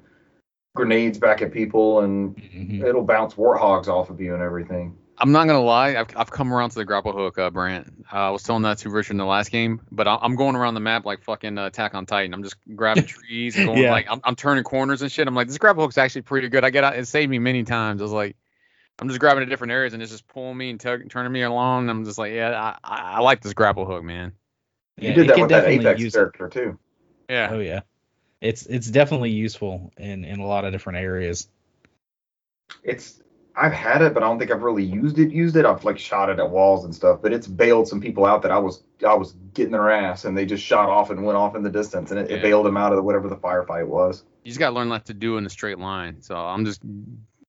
grenades 0.75 1.17
back 1.17 1.41
at 1.41 1.51
people, 1.51 2.01
and 2.01 2.35
Mhm. 2.35 2.85
it'll 2.85 3.03
bounce 3.03 3.33
warthogs 3.33 3.87
off 3.87 4.09
of 4.09 4.21
you 4.21 4.33
and 4.33 4.43
everything. 4.43 4.95
I'm 5.19 5.31
not 5.31 5.47
gonna 5.47 5.61
lie, 5.61 5.95
I've, 5.95 6.07
I've 6.15 6.29
come 6.29 6.53
around 6.53 6.69
to 6.69 6.75
the 6.75 6.85
grapple 6.85 7.11
hook, 7.11 7.39
uh, 7.39 7.49
Brant. 7.49 8.05
Uh, 8.13 8.17
I 8.17 8.29
was 8.29 8.43
telling 8.43 8.61
that 8.63 8.77
to 8.79 8.89
Richard 8.91 9.13
in 9.13 9.17
the 9.17 9.25
last 9.25 9.49
game, 9.51 9.81
but 9.91 10.07
I- 10.07 10.19
I'm 10.21 10.35
going 10.35 10.55
around 10.55 10.75
the 10.75 10.79
map 10.79 11.05
like 11.05 11.23
fucking 11.23 11.57
uh, 11.57 11.65
Attack 11.65 11.95
on 11.95 12.05
Titan. 12.05 12.33
I'm 12.33 12.43
just 12.43 12.55
grabbing 12.75 13.05
trees 13.07 13.55
and 13.57 13.65
going 13.65 13.79
Yeah. 13.81 13.91
like 13.91 14.05
I'm, 14.09 14.21
I'm 14.23 14.35
turning 14.35 14.63
corners 14.63 15.01
and 15.01 15.11
shit. 15.11 15.27
I'm 15.27 15.33
like, 15.33 15.47
this 15.47 15.57
grapple 15.57 15.83
hook's 15.83 15.97
actually 15.97 16.21
pretty 16.23 16.49
good. 16.49 16.63
I 16.63 16.69
get 16.69 16.83
out, 16.83 16.95
it 16.97 17.07
saved 17.07 17.31
me 17.31 17.39
many 17.39 17.63
times. 17.63 18.01
I 18.01 18.03
was 18.03 18.11
like, 18.11 18.35
I'm 18.99 19.07
just 19.07 19.19
grabbing 19.19 19.41
at 19.43 19.49
different 19.49 19.71
areas 19.71 19.93
and 19.93 20.03
it's 20.03 20.11
just 20.11 20.27
pulling 20.27 20.57
me 20.57 20.69
and 20.69 20.79
tug, 20.79 21.09
turning 21.09 21.31
me 21.31 21.41
along. 21.41 21.83
And 21.83 21.89
I'm 21.91 22.05
just 22.05 22.17
like, 22.19 22.33
yeah, 22.33 22.51
I, 22.51 22.77
I, 22.83 23.01
I 23.15 23.19
like 23.21 23.41
this 23.41 23.53
grapple 23.53 23.85
hook, 23.85 24.03
man. 24.03 24.33
You 24.99 25.13
did 25.13 25.29
that 25.29 25.39
with 25.39 25.49
that 25.49 25.61
definitely 25.61 25.85
Apex 25.85 25.99
use 26.01 26.13
it. 26.15 26.17
character 26.17 26.49
too. 26.49 26.79
Yeah. 27.29 27.49
Oh 27.51 27.59
yeah. 27.59 27.81
It's 28.41 28.65
it's 28.67 28.87
definitely 28.87 29.31
useful 29.31 29.91
in 29.97 30.25
in 30.25 30.39
a 30.39 30.45
lot 30.45 30.63
of 30.65 30.71
different 30.71 30.99
areas. 30.99 31.47
It's 32.83 33.19
I've 33.59 33.73
had 33.73 34.03
it, 34.03 34.13
but 34.13 34.21
I 34.21 34.27
don't 34.27 34.37
think 34.37 34.51
I've 34.51 34.61
really 34.61 34.83
used 34.83 35.17
it. 35.17 35.31
Used 35.31 35.55
it. 35.55 35.65
I've 35.65 35.83
like 35.83 35.97
shot 35.97 36.29
it 36.29 36.37
at 36.37 36.49
walls 36.51 36.85
and 36.85 36.93
stuff, 36.93 37.21
but 37.23 37.33
it's 37.33 37.47
bailed 37.47 37.87
some 37.87 37.99
people 37.99 38.23
out 38.25 38.43
that 38.43 38.51
I 38.51 38.59
was 38.59 38.83
I 39.05 39.15
was 39.15 39.33
getting 39.53 39.71
their 39.71 39.89
ass, 39.89 40.25
and 40.25 40.37
they 40.37 40.45
just 40.45 40.63
shot 40.63 40.89
off 40.89 41.09
and 41.09 41.25
went 41.25 41.37
off 41.37 41.55
in 41.55 41.63
the 41.63 41.69
distance, 41.71 42.11
and 42.11 42.19
it, 42.19 42.29
Yeah. 42.29 42.37
it 42.37 42.41
bailed 42.43 42.65
them 42.67 42.77
out 42.77 42.93
of 42.93 43.03
whatever 43.03 43.27
the 43.29 43.35
firefight 43.35 43.87
was. 43.87 44.23
You 44.43 44.49
just 44.51 44.59
gotta 44.59 44.75
learn 44.75 44.89
not 44.89 45.07
to 45.07 45.13
do 45.15 45.37
in 45.37 45.45
a 45.45 45.49
straight 45.49 45.79
line. 45.79 46.21
So 46.21 46.35
I'm 46.35 46.65
just 46.65 46.81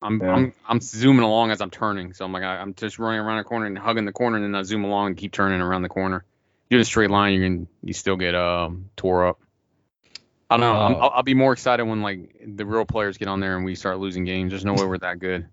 I'm 0.01 0.21
Yeah. 0.23 0.33
I'm 0.35 0.53
I'm 0.67 0.81
zooming 0.81 1.25
along 1.25 1.51
as 1.51 1.61
I'm 1.61 1.71
turning, 1.71 2.15
so 2.15 2.25
I'm 2.25 2.33
like 2.33 2.43
I, 2.43 2.57
I'm 2.57 2.73
just 2.75 2.99
running 2.99 3.21
around 3.21 3.41
a 3.41 3.45
corner 3.45 3.67
and 3.67 3.79
hugging 3.79 4.07
the 4.07 4.13
corner, 4.13 4.37
and 4.37 4.45
then 4.47 4.55
I 4.55 4.63
zoom 4.63 4.85
along 4.85 5.09
and 5.09 5.17
keep 5.17 5.33
turning 5.33 5.61
around 5.61 5.83
the 5.83 5.89
corner. 5.91 6.25
Doing 6.71 6.81
a 6.81 6.85
straight 6.87 7.11
line, 7.11 7.35
you 7.35 7.41
can 7.43 7.69
you 7.83 7.93
still 7.93 8.17
get 8.17 8.35
um 8.35 8.89
tore 8.97 9.27
up. 9.27 9.41
I 10.51 10.57
don't 10.57 10.61
know. 10.61 10.73
I'm, 10.81 10.95
Oh. 10.95 10.99
I'll, 11.01 11.11
I'll 11.17 11.23
be 11.23 11.35
more 11.35 11.53
excited 11.53 11.85
when 11.85 12.01
like 12.01 12.41
the 12.47 12.65
real 12.65 12.87
players 12.87 13.19
get 13.19 13.29
on 13.29 13.41
there 13.41 13.57
and 13.57 13.67
we 13.67 13.75
start 13.75 13.99
losing 13.99 14.25
games. 14.25 14.51
There's 14.53 14.65
no 14.65 14.73
way 14.73 14.87
we're 14.87 14.97
that 14.99 15.19
good. 15.19 15.47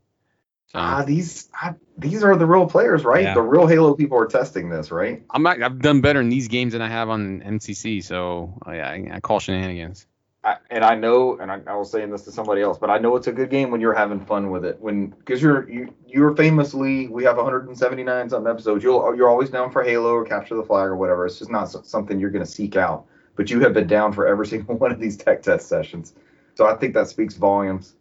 So 0.67 0.79
Ah, 0.79 1.03
these 1.03 1.49
ah, 1.61 1.75
these 1.97 2.23
are 2.23 2.35
the 2.35 2.45
real 2.45 2.65
players, 2.67 3.03
right? 3.03 3.23
Yeah. 3.23 3.33
The 3.35 3.41
real 3.41 3.67
Halo 3.67 3.93
people 3.93 4.17
are 4.17 4.25
testing 4.25 4.69
this, 4.69 4.91
right? 4.91 5.23
I'm 5.29 5.43
not, 5.43 5.61
I've 5.61 5.79
done 5.79 6.01
better 6.01 6.19
in 6.21 6.29
these 6.29 6.47
games 6.47 6.73
than 6.73 6.81
I 6.81 6.89
have 6.89 7.09
on 7.09 7.41
MCC, 7.41 8.03
so 8.03 8.57
I, 8.63 8.79
I, 8.79 9.07
I 9.13 9.19
call 9.19 9.39
shenanigans. 9.39 10.07
I, 10.43 10.57
and 10.69 10.83
I 10.83 10.93
know, 10.93 11.39
and 11.39 11.51
I, 11.51 11.59
I 11.65 11.75
was 11.75 11.91
saying 11.91 12.11
this 12.11 12.21
to 12.23 12.31
somebody 12.31 12.61
else, 12.61 12.77
but 12.77 12.91
I 12.91 12.99
know 12.99 13.15
it's 13.15 13.25
a 13.25 13.31
good 13.31 13.49
game 13.49 13.71
when 13.71 13.81
you're 13.81 13.95
having 13.95 14.23
fun 14.23 14.51
with 14.51 14.63
it. 14.63 14.79
When 14.79 15.07
because 15.07 15.41
you're 15.41 15.67
you 15.67 15.93
you're 16.07 16.35
famously 16.35 17.07
we 17.07 17.23
have 17.23 17.37
179 17.37 18.29
something 18.29 18.51
episodes. 18.51 18.83
You'll 18.83 19.15
you're 19.15 19.29
always 19.29 19.49
down 19.49 19.71
for 19.71 19.83
Halo 19.83 20.13
or 20.13 20.23
capture 20.23 20.55
the 20.55 20.63
flag 20.63 20.87
or 20.87 20.95
whatever. 20.95 21.25
It's 21.25 21.39
just 21.39 21.49
not 21.49 21.65
something 21.65 22.19
you're 22.19 22.29
going 22.29 22.45
to 22.45 22.51
seek 22.51 22.75
out. 22.75 23.05
But 23.35 23.49
you 23.49 23.59
have 23.61 23.73
been 23.73 23.87
down 23.87 24.13
for 24.13 24.27
every 24.27 24.45
single 24.53 24.75
one 24.77 24.91
of 24.91 24.99
these 24.99 25.17
tech 25.17 25.41
test 25.41 25.67
sessions, 25.67 26.13
so 26.53 26.67
I 26.67 26.75
think 26.75 26.93
that 26.93 27.07
speaks 27.07 27.35
volumes. 27.35 27.95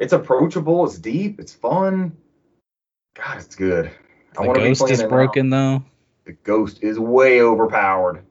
It's 0.00 0.12
approachable. 0.12 0.86
It's 0.86 0.98
deep. 0.98 1.40
It's 1.40 1.52
fun. 1.54 2.16
God, 3.14 3.38
it's 3.38 3.56
good. 3.56 3.90
I 4.36 4.42
The 4.42 4.46
wanna 4.46 4.60
be 4.60 4.68
ghost 4.68 4.80
playing 4.80 4.94
is 4.94 5.00
it 5.00 5.04
now. 5.04 5.08
broken 5.10 5.50
though. 5.50 5.84
The 6.24 6.32
ghost 6.32 6.82
is 6.82 6.98
way 6.98 7.40
overpowered. 7.42 8.24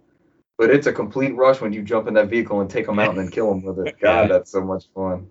But 0.58 0.72
it's 0.72 0.88
a 0.88 0.94
complete 0.94 1.36
rush 1.36 1.62
when 1.62 1.74
you 1.74 1.84
jump 1.84 2.08
in 2.08 2.16
that 2.16 2.30
vehicle 2.30 2.62
and 2.62 2.70
take 2.70 2.86
them 2.88 3.00
out 3.00 3.10
and 3.10 3.20
then 3.20 3.30
kill 3.30 3.50
them 3.50 3.64
with 3.64 3.80
it. 3.80 4.00
God, 4.00 4.30
that's 4.32 4.52
so 4.52 4.62
much 4.62 4.86
fun. 4.96 5.30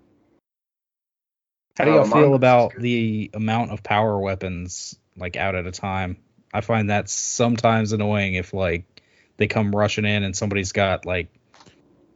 How 1.77 1.85
do 1.85 1.91
Uh, 1.91 1.95
y'all 1.95 2.07
mine 2.07 2.23
feel 2.23 2.35
about 2.35 2.75
the 2.77 3.31
amount 3.35 3.73
of 3.73 3.83
power 3.83 4.19
weapons 4.19 4.99
like 5.17 5.37
out 5.37 5.55
at 5.55 5.67
a 5.67 5.73
time? 5.73 6.19
I 6.55 6.61
find 6.61 6.91
that 6.91 7.09
sometimes 7.09 7.93
annoying 7.93 8.35
if 8.35 8.55
like 8.55 8.85
they 9.37 9.47
come 9.47 9.75
rushing 9.75 10.05
in 10.05 10.23
and 10.23 10.37
somebody's 10.37 10.73
got 10.73 11.07
like 11.07 11.29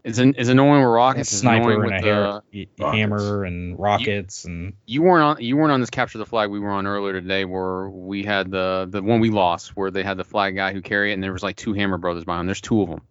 It's 0.03 0.19
an, 0.19 0.35
it's 0.39 0.49
annoying 0.49 0.81
with 0.83 0.91
rockets. 0.91 1.33
It's 1.33 1.43
annoying 1.43 1.63
sniper 1.65 1.73
and 1.85 1.93
with 1.93 2.03
a 2.03 2.05
hair, 2.05 2.21
the- 2.53 2.69
rockets. 2.79 2.97
hammer 2.97 3.45
and 3.45 3.79
rockets 3.79 4.45
and 4.47 4.73
you 4.87 5.03
weren't 5.03 5.23
on 5.39 5.45
you 5.45 5.57
weren't 5.57 5.73
on 5.73 5.81
this 5.81 5.91
capture 5.91 6.19
the 6.19 6.25
flag 6.27 6.51
we 6.51 6.59
were 6.59 6.71
on 6.71 6.87
earlier 6.87 7.13
today 7.21 7.45
where 7.45 7.89
we 7.89 8.23
had 8.23 8.51
the 8.51 8.87
the 8.91 9.03
one 9.03 9.21
we 9.21 9.31
lost 9.31 9.77
where 9.77 9.91
they 9.91 10.03
had 10.03 10.17
the 10.17 10.25
flag 10.25 10.57
guy 10.57 10.73
who 10.73 10.81
carried 10.81 11.11
it 11.11 11.15
and 11.15 11.23
there 11.23 11.33
was 11.33 11.43
like 11.43 11.57
two 11.57 11.75
hammer 11.75 11.99
brothers 11.99 12.25
behind 12.25 12.41
him. 12.41 12.47
There's 12.47 12.61
two 12.61 12.81
of 12.83 12.89
them. 12.89 13.03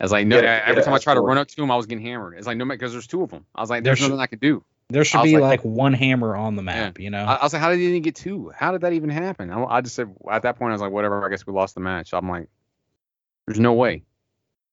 I 0.00 0.04
was 0.04 0.12
like, 0.12 0.26
no, 0.26 0.36
Yeah, 0.40 0.62
every 0.66 0.80
yeah, 0.80 0.84
time 0.84 0.94
I 0.94 0.98
tried 0.98 1.14
to 1.14 1.20
run 1.20 1.38
up 1.38 1.48
to 1.48 1.62
him, 1.62 1.70
I 1.70 1.76
was 1.76 1.86
getting 1.86 2.04
hammered. 2.04 2.36
It's 2.36 2.46
like 2.46 2.56
no, 2.56 2.64
because 2.66 2.92
there's 2.92 3.06
two 3.06 3.22
of 3.22 3.30
them. 3.30 3.46
I 3.54 3.60
was 3.60 3.70
like, 3.70 3.84
there's 3.84 3.98
There 3.98 4.06
should- 4.06 4.10
nothing 4.10 4.20
I 4.22 4.26
could 4.26 4.40
do. 4.40 4.64
there 4.90 5.04
should 5.04 5.22
be 5.22 5.38
like- 5.38 5.60
like, 5.60 5.64
one 5.64 5.92
hammer 5.94 6.34
on 6.36 6.56
the 6.56 6.62
map, 6.62 6.98
you 6.98 7.08
know? 7.10 7.24
I, 7.24 7.34
I 7.36 7.42
was 7.44 7.52
like, 7.52 7.62
how 7.62 7.70
did 7.70 7.78
he 7.78 7.86
even 7.86 8.02
get 8.02 8.16
two? 8.16 8.50
How 8.54 8.72
did 8.72 8.80
that 8.82 8.92
even 8.92 9.08
happen? 9.10 9.50
I, 9.50 9.62
I 9.64 9.80
just 9.80 9.94
said 9.94 10.12
at 10.30 10.42
that 10.42 10.58
point, 10.58 10.70
I 10.70 10.74
was 10.74 10.82
like, 10.82 10.90
whatever. 10.92 11.24
I 11.24 11.30
guess 11.30 11.46
we 11.46 11.52
lost 11.52 11.74
the 11.74 11.80
match. 11.80 12.12
I'm 12.12 12.28
like, 12.28 12.48
there's 13.46 13.60
no 13.60 13.72
way. 13.74 14.02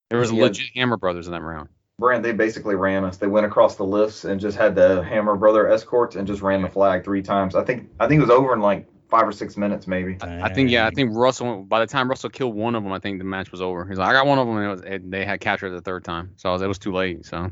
There 0.09 0.19
was 0.19 0.31
Yeah. 0.31 0.43
legit 0.43 0.69
hammer 0.75 0.97
brothers 0.97 1.27
in 1.27 1.33
that 1.33 1.41
round. 1.41 1.69
Brant, 1.99 2.23
they 2.23 2.31
basically 2.31 2.75
ran 2.75 3.03
us. 3.03 3.17
They 3.17 3.27
went 3.27 3.45
across 3.45 3.75
the 3.75 3.83
lifts 3.83 4.23
and 4.23 4.39
just 4.39 4.57
had 4.57 4.73
the 4.73 5.03
Hammer 5.03 5.35
Brother 5.35 5.67
escorts 5.67 6.15
and 6.15 6.25
just 6.25 6.41
ran 6.41 6.61
the 6.61 6.69
flag 6.69 7.03
three 7.03 7.21
times. 7.21 7.55
I 7.55 7.63
think 7.63 7.89
I 7.99 8.07
think 8.07 8.19
it 8.19 8.21
was 8.21 8.29
over 8.29 8.53
in 8.53 8.61
like 8.61 8.87
five 9.09 9.27
or 9.27 9.33
six 9.33 9.57
minutes, 9.57 9.85
maybe. 9.85 10.17
I, 10.21 10.43
I 10.43 10.53
think 10.53 10.69
yeah, 10.69 10.87
I 10.87 10.91
think 10.91 11.11
Russell. 11.13 11.63
By 11.63 11.79
the 11.81 11.87
time 11.87 12.09
Russell 12.09 12.29
killed 12.29 12.55
one 12.55 12.75
of 12.75 12.83
them, 12.83 12.93
I 12.93 12.99
think 12.99 13.17
the 13.17 13.25
match 13.25 13.51
was 13.51 13.61
over. 13.61 13.85
He's 13.85 13.97
like, 13.97 14.07
I 14.07 14.13
got 14.13 14.25
one 14.27 14.39
of 14.39 14.47
them, 14.47 14.55
and 14.57 14.65
it 14.65 14.69
was, 14.69 14.81
it, 14.81 15.11
they 15.11 15.25
had 15.25 15.41
captured 15.41 15.71
the 15.71 15.81
third 15.81 16.05
time, 16.05 16.31
so 16.37 16.49
I 16.49 16.53
was, 16.53 16.61
it 16.61 16.67
was 16.67 16.79
too 16.79 16.93
late. 16.93 17.25
So 17.25 17.51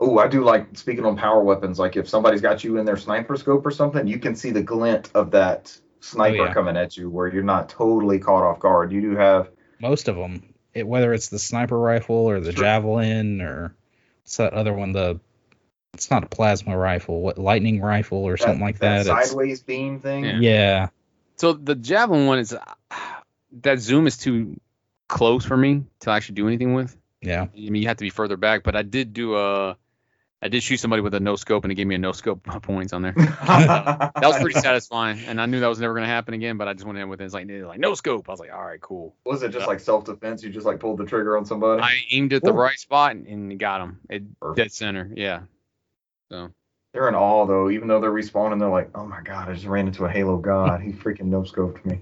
Oh, 0.00 0.18
I 0.18 0.28
do 0.28 0.44
like 0.44 0.76
speaking 0.78 1.04
on 1.04 1.16
power 1.16 1.42
weapons. 1.42 1.78
Like 1.78 1.96
if 1.96 2.08
somebody's 2.08 2.40
got 2.40 2.62
you 2.62 2.78
in 2.78 2.86
their 2.86 2.96
sniper 2.96 3.36
scope 3.36 3.66
or 3.66 3.70
something, 3.70 4.06
you 4.06 4.18
can 4.18 4.34
see 4.36 4.50
the 4.52 4.62
glint 4.62 5.10
of 5.14 5.30
that 5.32 5.76
oh, 5.76 5.84
sniper 6.00 6.42
Oh, 6.42 6.44
yeah. 6.46 6.54
coming 6.54 6.76
at 6.76 6.96
you, 6.96 7.10
where 7.10 7.28
you're 7.28 7.42
not 7.42 7.68
totally 7.68 8.18
caught 8.18 8.44
off 8.44 8.60
guard. 8.60 8.92
You 8.92 9.00
do 9.00 9.16
have 9.16 9.50
Most 9.80 10.08
of 10.08 10.16
them, 10.16 10.47
it, 10.78 10.86
whether 10.88 11.12
it's 11.12 11.28
the 11.28 11.38
sniper 11.38 11.78
rifle 11.78 12.16
or 12.16 12.40
the 12.40 12.52
Sure. 12.52 12.62
javelin 12.64 13.40
or 13.40 13.74
what's 14.22 14.36
that 14.38 14.52
other 14.54 14.72
one? 14.72 14.92
The 14.92 15.20
it's 15.94 16.10
not 16.10 16.22
a 16.22 16.26
plasma 16.26 16.76
rifle, 16.76 17.20
what 17.20 17.38
lightning 17.38 17.80
rifle 17.80 18.18
or 18.18 18.36
something 18.36 18.60
like 18.60 18.78
that. 18.78 19.00
It's- 19.06 19.28
sideways 19.30 19.62
beam 19.62 20.00
thing. 20.00 20.24
Yeah. 20.24 20.38
yeah, 20.40 20.88
so 21.36 21.52
the 21.54 21.74
javelin 21.74 22.26
one 22.26 22.38
is 22.38 22.54
that 23.62 23.78
zoom 23.80 24.06
is 24.06 24.16
too 24.18 24.60
close 25.08 25.44
for 25.44 25.56
me 25.56 25.84
to 26.00 26.10
actually 26.10 26.34
do 26.36 26.46
anything 26.46 26.74
with. 26.74 26.96
yeah. 27.22 27.42
I 27.42 27.70
mean, 27.70 27.76
you 27.82 27.88
have 27.88 27.96
to 27.96 28.04
be 28.04 28.10
further 28.10 28.36
back, 28.36 28.62
but 28.62 28.76
I 28.76 28.82
did 28.82 29.12
do 29.12 29.36
a. 29.36 29.76
I 30.40 30.48
did 30.48 30.62
shoot 30.62 30.76
somebody 30.76 31.02
with 31.02 31.14
a 31.14 31.20
no 31.20 31.34
scope, 31.34 31.64
and 31.64 31.72
it 31.72 31.74
gave 31.74 31.86
me 31.88 31.96
a 31.96 31.98
no 31.98 32.12
scope 32.12 32.44
points 32.62 32.92
on 32.92 33.02
there. 33.02 33.12
that 33.16 34.12
was 34.22 34.38
pretty 34.38 34.60
satisfying, 34.60 35.18
and 35.26 35.40
I 35.40 35.46
knew 35.46 35.60
that 35.60 35.66
was 35.66 35.80
never 35.80 35.94
going 35.94 36.04
to 36.04 36.08
happen 36.08 36.34
again. 36.34 36.58
But 36.58 36.68
I 36.68 36.74
just 36.74 36.86
went 36.86 36.98
in 36.98 37.08
with 37.08 37.20
it. 37.20 37.24
It's 37.24 37.34
like, 37.34 37.48
like 37.48 37.80
no 37.80 37.94
scope. 37.94 38.28
I 38.28 38.32
was 38.32 38.40
like, 38.40 38.52
all 38.52 38.64
right, 38.64 38.80
cool. 38.80 39.16
Was 39.24 39.42
it 39.42 39.50
just 39.50 39.66
like 39.66 39.80
self 39.80 40.04
defense? 40.04 40.44
You 40.44 40.50
just 40.50 40.66
like 40.66 40.78
pulled 40.78 40.98
the 40.98 41.06
trigger 41.06 41.36
on 41.36 41.44
somebody? 41.44 41.82
I 41.82 41.96
aimed 42.12 42.32
at 42.32 42.42
the 42.42 42.50
Ooh. 42.50 42.56
right 42.56 42.78
spot 42.78 43.12
and, 43.12 43.26
and 43.26 43.58
got 43.58 43.80
him. 43.80 44.00
It 44.08 44.38
Perfect. 44.38 44.56
dead 44.56 44.72
center. 44.72 45.10
Yeah. 45.12 45.40
So 46.30 46.50
They're 46.92 47.08
in 47.08 47.16
awe 47.16 47.46
though, 47.46 47.70
even 47.70 47.88
though 47.88 48.00
they're 48.00 48.12
respawning. 48.12 48.60
They're 48.60 48.68
like, 48.68 48.90
"Oh 48.94 49.06
my 49.06 49.22
god, 49.22 49.48
I 49.48 49.54
just 49.54 49.66
ran 49.66 49.88
into 49.88 50.04
a 50.04 50.10
Halo 50.10 50.36
god. 50.36 50.82
He 50.82 50.92
freaking 50.92 51.26
no 51.26 51.42
scoped 51.42 51.84
me." 51.84 52.00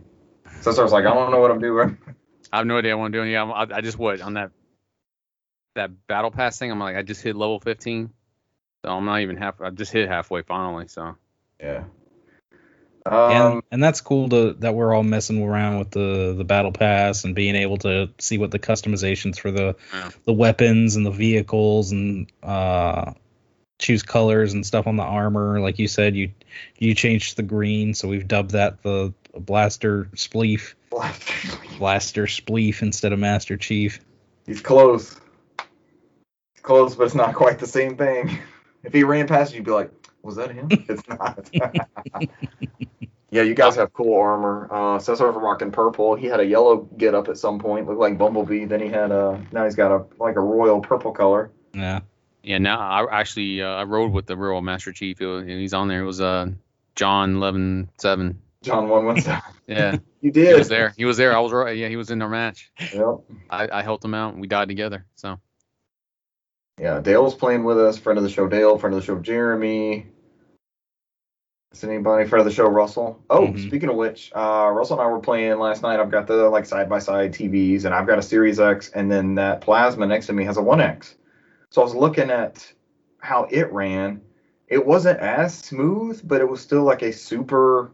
So 0.61 0.77
I 0.77 0.83
was 0.83 0.93
like, 0.93 1.07
"I 1.07 1.15
don't 1.15 1.31
know 1.31 1.41
what 1.41 1.51
I'm 1.51 1.61
doing." 1.61 1.97
I 2.53 2.59
have 2.59 2.67
no 2.67 2.79
idea 2.79 2.97
what 2.97 3.07
I'm 3.07 3.13
doing. 3.13 3.31
Yeah, 3.31 3.43
I'm, 3.43 3.53
I, 3.53 3.77
I 3.77 3.81
just 3.81 3.99
what 3.99 4.21
on 4.21 4.35
that 4.35 4.51
that 5.75 6.07
battle 6.07 6.31
pass 6.31 6.59
thing. 6.59 6.71
I'm 6.71 6.79
like, 6.79 6.97
I 6.97 7.03
just 7.03 7.23
hit 7.23 7.37
level 7.37 7.61
15, 7.61 8.11
so 8.85 8.91
I'm 8.91 9.05
not 9.05 9.21
even 9.21 9.37
half. 9.37 9.61
I 9.61 9.71
just 9.71 9.93
hit 9.93 10.09
halfway 10.09 10.43
finally. 10.43 10.89
So 10.89 11.17
Yeah. 11.61 11.85
and, 13.07 13.43
Um, 13.43 13.63
and 13.71 13.83
that's 13.83 14.01
cool 14.01 14.29
to 14.31 14.55
that 14.55 14.75
we're 14.75 14.93
all 14.95 15.05
messing 15.05 15.43
around 15.43 15.79
with 15.79 15.91
the 15.91 16.35
the 16.37 16.45
battle 16.45 16.73
pass 16.73 17.25
and 17.25 17.35
being 17.35 17.55
able 17.55 17.77
to 17.79 18.11
see 18.19 18.39
what 18.39 18.51
the 18.51 18.59
customizations 18.59 19.39
for 19.39 19.51
the 19.51 19.77
Yeah. 19.93 20.11
the 20.25 20.33
weapons 20.33 20.97
and 20.97 21.07
the 21.07 21.11
vehicles 21.11 21.93
and 21.93 22.31
uh 22.43 23.13
choose 23.79 24.03
colors 24.03 24.55
and 24.55 24.65
stuff 24.65 24.87
on 24.87 24.97
the 24.97 25.03
armor 25.03 25.61
like 25.61 25.79
you 25.79 25.87
said 25.87 26.17
you 26.17 26.31
you 26.79 26.95
changed 26.95 27.37
the 27.37 27.43
green 27.43 27.93
so 27.93 28.09
we've 28.09 28.27
dubbed 28.27 28.53
that 28.53 28.83
the 28.83 29.13
blaster 29.35 30.09
spleef 30.15 30.73
blaster 31.79 32.23
spleef 32.25 32.81
instead 32.81 33.13
of 33.13 33.19
master 33.19 33.59
chief 33.59 34.01
he's 34.47 34.61
close. 34.61 35.21
Close, 36.63 36.97
but 36.97 37.05
it's 37.05 37.15
not 37.15 37.35
quite 37.35 37.59
the 37.59 37.67
same 37.67 37.97
thing. 37.97 38.39
If 38.87 38.95
he 38.95 39.03
ran 39.05 39.27
past 39.29 39.53
you, 39.53 39.57
you'd 39.59 39.67
be 39.67 39.73
like, 39.73 39.91
"Was 40.23 40.37
that 40.37 40.51
him?" 40.53 40.69
It's 40.71 41.07
not. 41.09 41.51
yeah, 43.31 43.43
you 43.43 43.55
guys 43.55 43.77
have 43.77 43.93
cool 43.93 44.19
armor. 44.19 44.69
Uh, 44.71 44.99
Cesar's 44.99 45.35
rocking 45.37 45.71
purple. 45.73 46.15
He 46.15 46.27
had 46.27 46.41
a 46.41 46.45
yellow 46.47 46.79
get 46.97 47.15
up 47.15 47.29
at 47.29 47.37
some 47.37 47.59
point, 47.59 47.87
looked 47.87 48.01
like 48.01 48.17
Bumblebee. 48.17 48.65
Then 48.65 48.81
he 48.81 48.89
had 48.89 49.11
a 49.11 49.45
now 49.53 49.65
he's 49.65 49.75
got 49.75 49.93
a 49.93 50.05
like 50.19 50.37
a 50.37 50.41
royal 50.41 50.81
purple 50.81 51.13
color. 51.13 51.51
yeah 51.75 52.01
yeah, 52.43 52.59
now 52.59 52.79
I 52.79 53.21
actually 53.21 53.61
uh, 53.61 53.67
I 53.71 53.83
rode 53.83 54.13
with 54.13 54.27
the 54.27 54.37
real 54.37 54.61
Master 54.61 54.93
Chief. 54.93 55.19
Was, 55.19 55.45
he's 55.47 55.75
on 55.75 55.89
there. 55.89 56.03
It 56.03 56.07
was 56.07 56.21
uh 56.21 56.47
John 56.95 57.37
eleven 57.37 57.91
seven. 57.99 58.41
John 58.63 58.89
one 58.89 59.05
one 59.05 59.21
seven. 59.21 59.43
Yeah, 59.69 59.97
You 60.21 60.31
did. 60.31 60.47
he 60.51 60.55
was 60.55 60.69
there. 60.69 60.95
He 60.97 61.05
was 61.05 61.17
there. 61.17 61.37
I 61.37 61.41
was 61.41 61.51
right. 61.51 61.77
Yeah, 61.77 61.89
he 61.89 61.97
was 61.97 62.13
in 62.13 62.23
our 62.23 62.29
match. 62.29 62.71
Yep. 62.95 63.19
I, 63.51 63.69
I 63.73 63.83
helped 63.83 64.05
him 64.05 64.15
out. 64.15 64.33
and 64.33 64.41
We 64.41 64.47
died 64.47 64.69
together. 64.69 65.05
So 65.17 65.41
Yeah, 66.79 67.01
Dale's 67.01 67.35
playing 67.35 67.65
with 67.65 67.79
us. 67.79 67.97
Friend 67.97 68.19
of 68.19 68.23
the 68.23 68.31
show, 68.31 68.47
Dale. 68.49 68.77
Friend 68.77 68.95
of 68.95 69.01
the 69.01 69.07
show, 69.07 69.19
Jeremy. 69.19 70.07
Is 71.73 71.85
anybody 71.85 72.29
friend 72.29 72.41
of 72.41 72.47
the 72.47 72.53
show, 72.55 72.67
Russell? 72.67 73.23
Oh, 73.31 73.49
Mhm. 73.49 73.67
speaking 73.67 73.89
of 73.89 73.97
which, 73.97 74.31
uh, 74.35 74.71
Russell 74.73 74.99
and 75.01 75.09
I 75.09 75.11
were 75.11 75.21
playing 75.21 75.59
last 75.59 75.83
night. 75.83 76.01
I've 76.01 76.11
got 76.11 76.27
the 76.27 76.49
like 76.49 76.67
side 76.67 76.89
by 76.89 76.99
side 76.99 77.33
TVs, 77.33 77.85
and 77.85 77.95
I've 77.95 78.07
got 78.07 78.19
a 78.19 78.23
Series 78.23 78.61
X, 78.61 78.91
and 78.91 79.11
then 79.11 79.35
that 79.37 79.63
plasma 79.63 80.07
next 80.07 80.27
to 80.27 80.33
me 80.33 80.45
has 80.45 80.59
a 80.59 80.63
One 80.63 80.81
X. 80.81 81.17
So 81.71 81.81
I 81.81 81.85
was 81.85 81.95
looking 81.95 82.31
at 82.31 82.73
how 83.19 83.47
it 83.51 83.73
ran. 83.73 84.21
It 84.69 84.85
wasn't 84.85 85.21
as 85.21 85.55
smooth, 85.55 86.21
but 86.27 86.41
it 86.41 86.49
was 86.49 86.61
still 86.61 86.83
like 86.83 87.03
a 87.03 87.13
super 87.13 87.91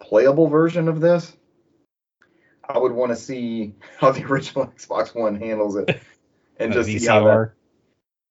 playable 0.00 0.48
version 0.48 0.88
of 0.88 1.00
this. 1.00 1.36
I 2.68 2.78
would 2.78 2.92
want 2.92 3.10
to 3.12 3.16
see 3.16 3.74
how 3.98 4.10
the 4.12 4.24
original 4.24 4.66
Xbox 4.66 5.14
One 5.14 5.34
handles 5.34 5.76
it, 5.76 5.98
and 6.58 6.72
just 6.72 6.88
see 6.88 7.06
how 7.06 7.24
that 7.24 7.30
VCR. 7.30 7.54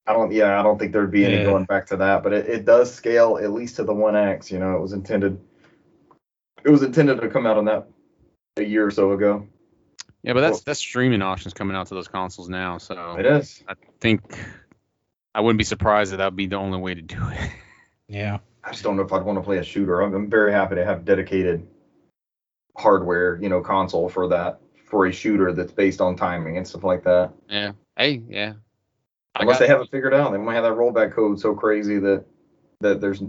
I 0.05 0.13
don't. 0.13 0.31
Yeah, 0.31 0.59
I 0.59 0.63
don't 0.63 0.77
think 0.77 0.91
there'd 0.91 1.11
be 1.11 1.25
any 1.25 1.37
Yeah. 1.37 1.45
going 1.45 1.65
back 1.65 1.85
to 1.87 1.97
that. 1.97 2.23
But 2.23 2.33
it, 2.33 2.47
it 2.47 2.65
does 2.65 2.93
scale 2.93 3.39
at 3.41 3.51
least 3.53 3.77
to 3.77 3.83
the 3.83 3.93
one 3.93 4.15
X. 4.15 4.51
You 4.51 4.59
know, 4.59 4.75
it 4.75 4.81
was 4.81 4.93
intended. 4.93 5.39
It 6.65 6.69
was 6.69 6.83
intended 6.83 7.21
to 7.21 7.29
come 7.29 7.45
out 7.45 7.57
on 7.57 7.65
that 7.65 7.87
a 8.57 8.63
year 8.63 8.85
or 8.85 8.91
so 8.91 9.11
ago. 9.13 9.47
yeah, 10.23 10.33
but 10.33 10.41
that's 10.41 10.55
Well- 10.57 10.63
that's 10.65 10.79
streaming 10.79 11.21
options 11.21 11.53
coming 11.53 11.75
out 11.75 11.87
to 11.87 11.95
those 11.95 12.07
consoles 12.07 12.49
now. 12.49 12.77
So 12.77 13.15
It 13.17 13.25
is. 13.25 13.63
I 13.67 13.73
think 13.99 14.37
I 15.35 15.41
wouldn't 15.41 15.57
be 15.57 15.63
surprised 15.63 16.11
that 16.13 16.17
that'd 16.17 16.35
be 16.35 16.47
the 16.47 16.55
only 16.57 16.77
way 16.79 16.93
to 16.93 17.01
do 17.01 17.17
it. 17.29 17.51
yeah 18.07 18.37
I 18.63 18.71
just 18.71 18.83
don't 18.83 18.95
know 18.95 19.03
if 19.03 19.11
I'd 19.11 19.23
want 19.23 19.37
to 19.39 19.43
play 19.43 19.57
a 19.57 19.63
shooter. 19.63 20.01
I'm, 20.01 20.13
I'm 20.13 20.29
very 20.29 20.51
happy 20.53 20.75
to 20.75 20.85
have 20.85 21.03
dedicated 21.03 21.67
hardware, 22.77 23.37
you 23.41 23.49
know, 23.49 23.61
console 23.61 24.07
for 24.09 24.27
that 24.29 24.59
for 24.85 25.05
a 25.07 25.11
shooter 25.11 25.51
that's 25.53 25.71
based 25.71 25.99
on 26.01 26.15
timing 26.15 26.57
and 26.57 26.67
stuff 26.67 26.83
like 26.83 27.03
that. 27.03 27.31
Yeah. 27.49 27.71
Hey, 27.97 28.21
yeah. 28.29 28.53
I 29.35 29.41
Unless 29.41 29.55
got, 29.55 29.65
they 29.65 29.67
have 29.67 29.81
it 29.81 29.89
figured 29.89 30.13
out, 30.13 30.31
they 30.31 30.37
might 30.37 30.55
have 30.55 30.63
that 30.63 30.73
rollback 30.73 31.13
code 31.13 31.39
so 31.39 31.55
crazy 31.55 31.97
that 31.99 32.25
that 32.81 33.01
there's 33.01 33.21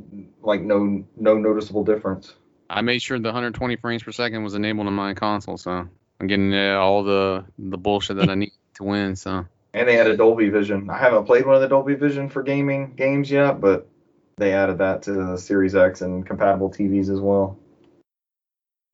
like 0.42 0.60
no 0.60 1.04
no 1.16 1.38
noticeable 1.38 1.84
difference. 1.84 2.34
I 2.68 2.82
made 2.82 3.00
sure 3.02 3.18
the 3.18 3.28
120 3.28 3.76
frames 3.76 4.02
per 4.02 4.12
second 4.12 4.42
was 4.42 4.54
enabled 4.54 4.86
on 4.86 4.94
my 4.94 5.14
console, 5.14 5.56
so 5.56 5.88
I'm 6.20 6.26
getting 6.26 6.54
uh, 6.54 6.76
all 6.78 7.04
the 7.04 7.44
the 7.58 7.78
bullshit 7.78 8.16
that 8.16 8.28
I 8.28 8.34
need 8.34 8.52
to 8.74 8.84
win. 8.84 9.16
So 9.16 9.46
And 9.72 9.88
they 9.88 9.98
added 9.98 10.18
Dolby 10.18 10.50
Vision. 10.50 10.90
I 10.90 10.98
haven't 10.98 11.24
played 11.24 11.46
one 11.46 11.54
of 11.54 11.62
the 11.62 11.68
Dolby 11.68 11.94
Vision 11.94 12.28
for 12.28 12.42
gaming 12.42 12.94
games 12.96 13.30
yet, 13.30 13.60
but 13.60 13.88
they 14.36 14.52
added 14.52 14.78
that 14.78 15.02
to 15.02 15.12
the 15.12 15.36
Series 15.38 15.74
X 15.74 16.00
and 16.02 16.26
compatible 16.26 16.70
TVs 16.70 17.08
as 17.08 17.20
well. 17.20 17.58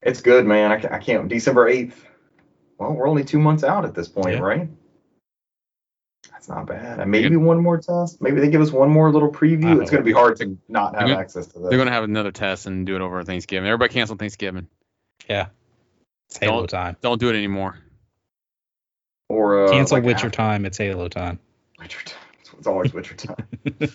It's 0.03 0.21
good, 0.21 0.47
man. 0.47 0.71
I, 0.73 0.97
I 0.97 0.99
can't. 0.99 1.29
December 1.29 1.71
8th. 1.71 1.95
Well, 2.79 2.93
we're 2.93 3.09
only 3.09 3.25
two 3.25 3.39
months 3.39 3.65
out 3.65 3.85
at 3.85 3.95
this 3.95 4.09
point, 4.09 4.37
Yeah. 4.37 4.41
right? 4.41 4.69
That's 6.31 6.49
not 6.49 6.67
bad. 6.67 7.01
And 7.01 7.11
maybe 7.11 7.37
one 7.37 7.63
more 7.63 7.79
test. 7.79 8.21
Maybe 8.21 8.41
they 8.41 8.49
give 8.51 8.61
us 8.61 8.71
one 8.71 8.91
more 8.91 9.11
little 9.13 9.31
preview. 9.31 9.81
It's 9.81 9.91
going 9.91 10.03
to 10.03 10.07
be 10.07 10.13
hard 10.13 10.37
to 10.37 10.59
not 10.69 10.95
have 10.95 11.09
gonna- 11.09 11.21
access 11.21 11.47
to 11.49 11.59
this. 11.59 11.69
they're 11.69 11.79
gonna 11.79 11.91
have 11.91 12.05
another 12.05 12.33
test 12.33 12.67
and 12.67 12.87
do 12.87 12.95
it 12.97 13.01
over 13.03 13.23
Thanksgiving. 13.25 13.67
Everybody 13.69 13.93
cancel 13.93 14.17
Thanksgiving. 14.17 14.67
Yeah. 15.29 15.47
It's 16.29 16.39
Halo 16.39 16.59
Don't- 16.61 16.71
time. 16.71 16.97
Don't 17.01 17.21
do 17.21 17.29
it 17.29 17.35
anymore. 17.37 17.79
or 19.29 19.67
uh, 19.67 19.71
Cancel 19.71 19.97
like 19.99 20.05
Witcher 20.05 20.27
half- 20.27 20.33
time. 20.33 20.65
It's 20.67 20.79
Halo 20.79 21.09
time. 21.09 21.39
Witcher 21.79 22.05
time. 22.05 22.19
It's 22.59 22.67
always 22.67 22.93
Witcher 22.93 23.15
time. 23.17 23.47
we 23.81 23.89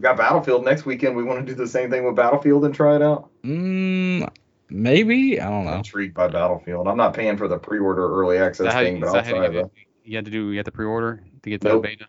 got 0.00 0.16
Battlefield 0.16 0.64
next 0.64 0.84
weekend. 0.84 1.16
We 1.16 1.22
want 1.22 1.46
to 1.46 1.52
do 1.52 1.54
the 1.56 1.68
same 1.68 1.90
thing 1.90 2.04
with 2.04 2.16
Battlefield 2.16 2.64
and 2.64 2.74
try 2.74 2.96
it 2.96 3.02
out. 3.02 3.30
Mm, 3.44 4.28
maybe. 4.68 5.40
I 5.40 5.44
don't 5.44 5.52
know. 5.52 5.58
I'm 5.58 5.64
know. 5.66 5.76
intrigued 5.78 6.14
by 6.14 6.26
Battlefield. 6.28 6.88
I'm 6.88 6.96
not 6.96 7.14
paying 7.14 7.36
for 7.36 7.46
the 7.46 7.58
pre-order 7.58 8.08
early 8.20 8.38
access 8.38 8.72
thing, 8.74 8.96
you- 8.96 9.00
but 9.00 9.14
I'll 9.14 9.22
try 9.22 9.46
you, 9.48 9.60
it. 9.60 9.70
You 10.04 10.16
had 10.16 10.24
to 10.24 10.30
do? 10.30 10.50
You 10.50 10.56
had 10.58 10.66
to 10.66 10.72
pre-order 10.72 11.22
to 11.42 11.50
get 11.50 11.60
the 11.60 11.68
Nope. 11.68 11.84
beta. 11.84 12.06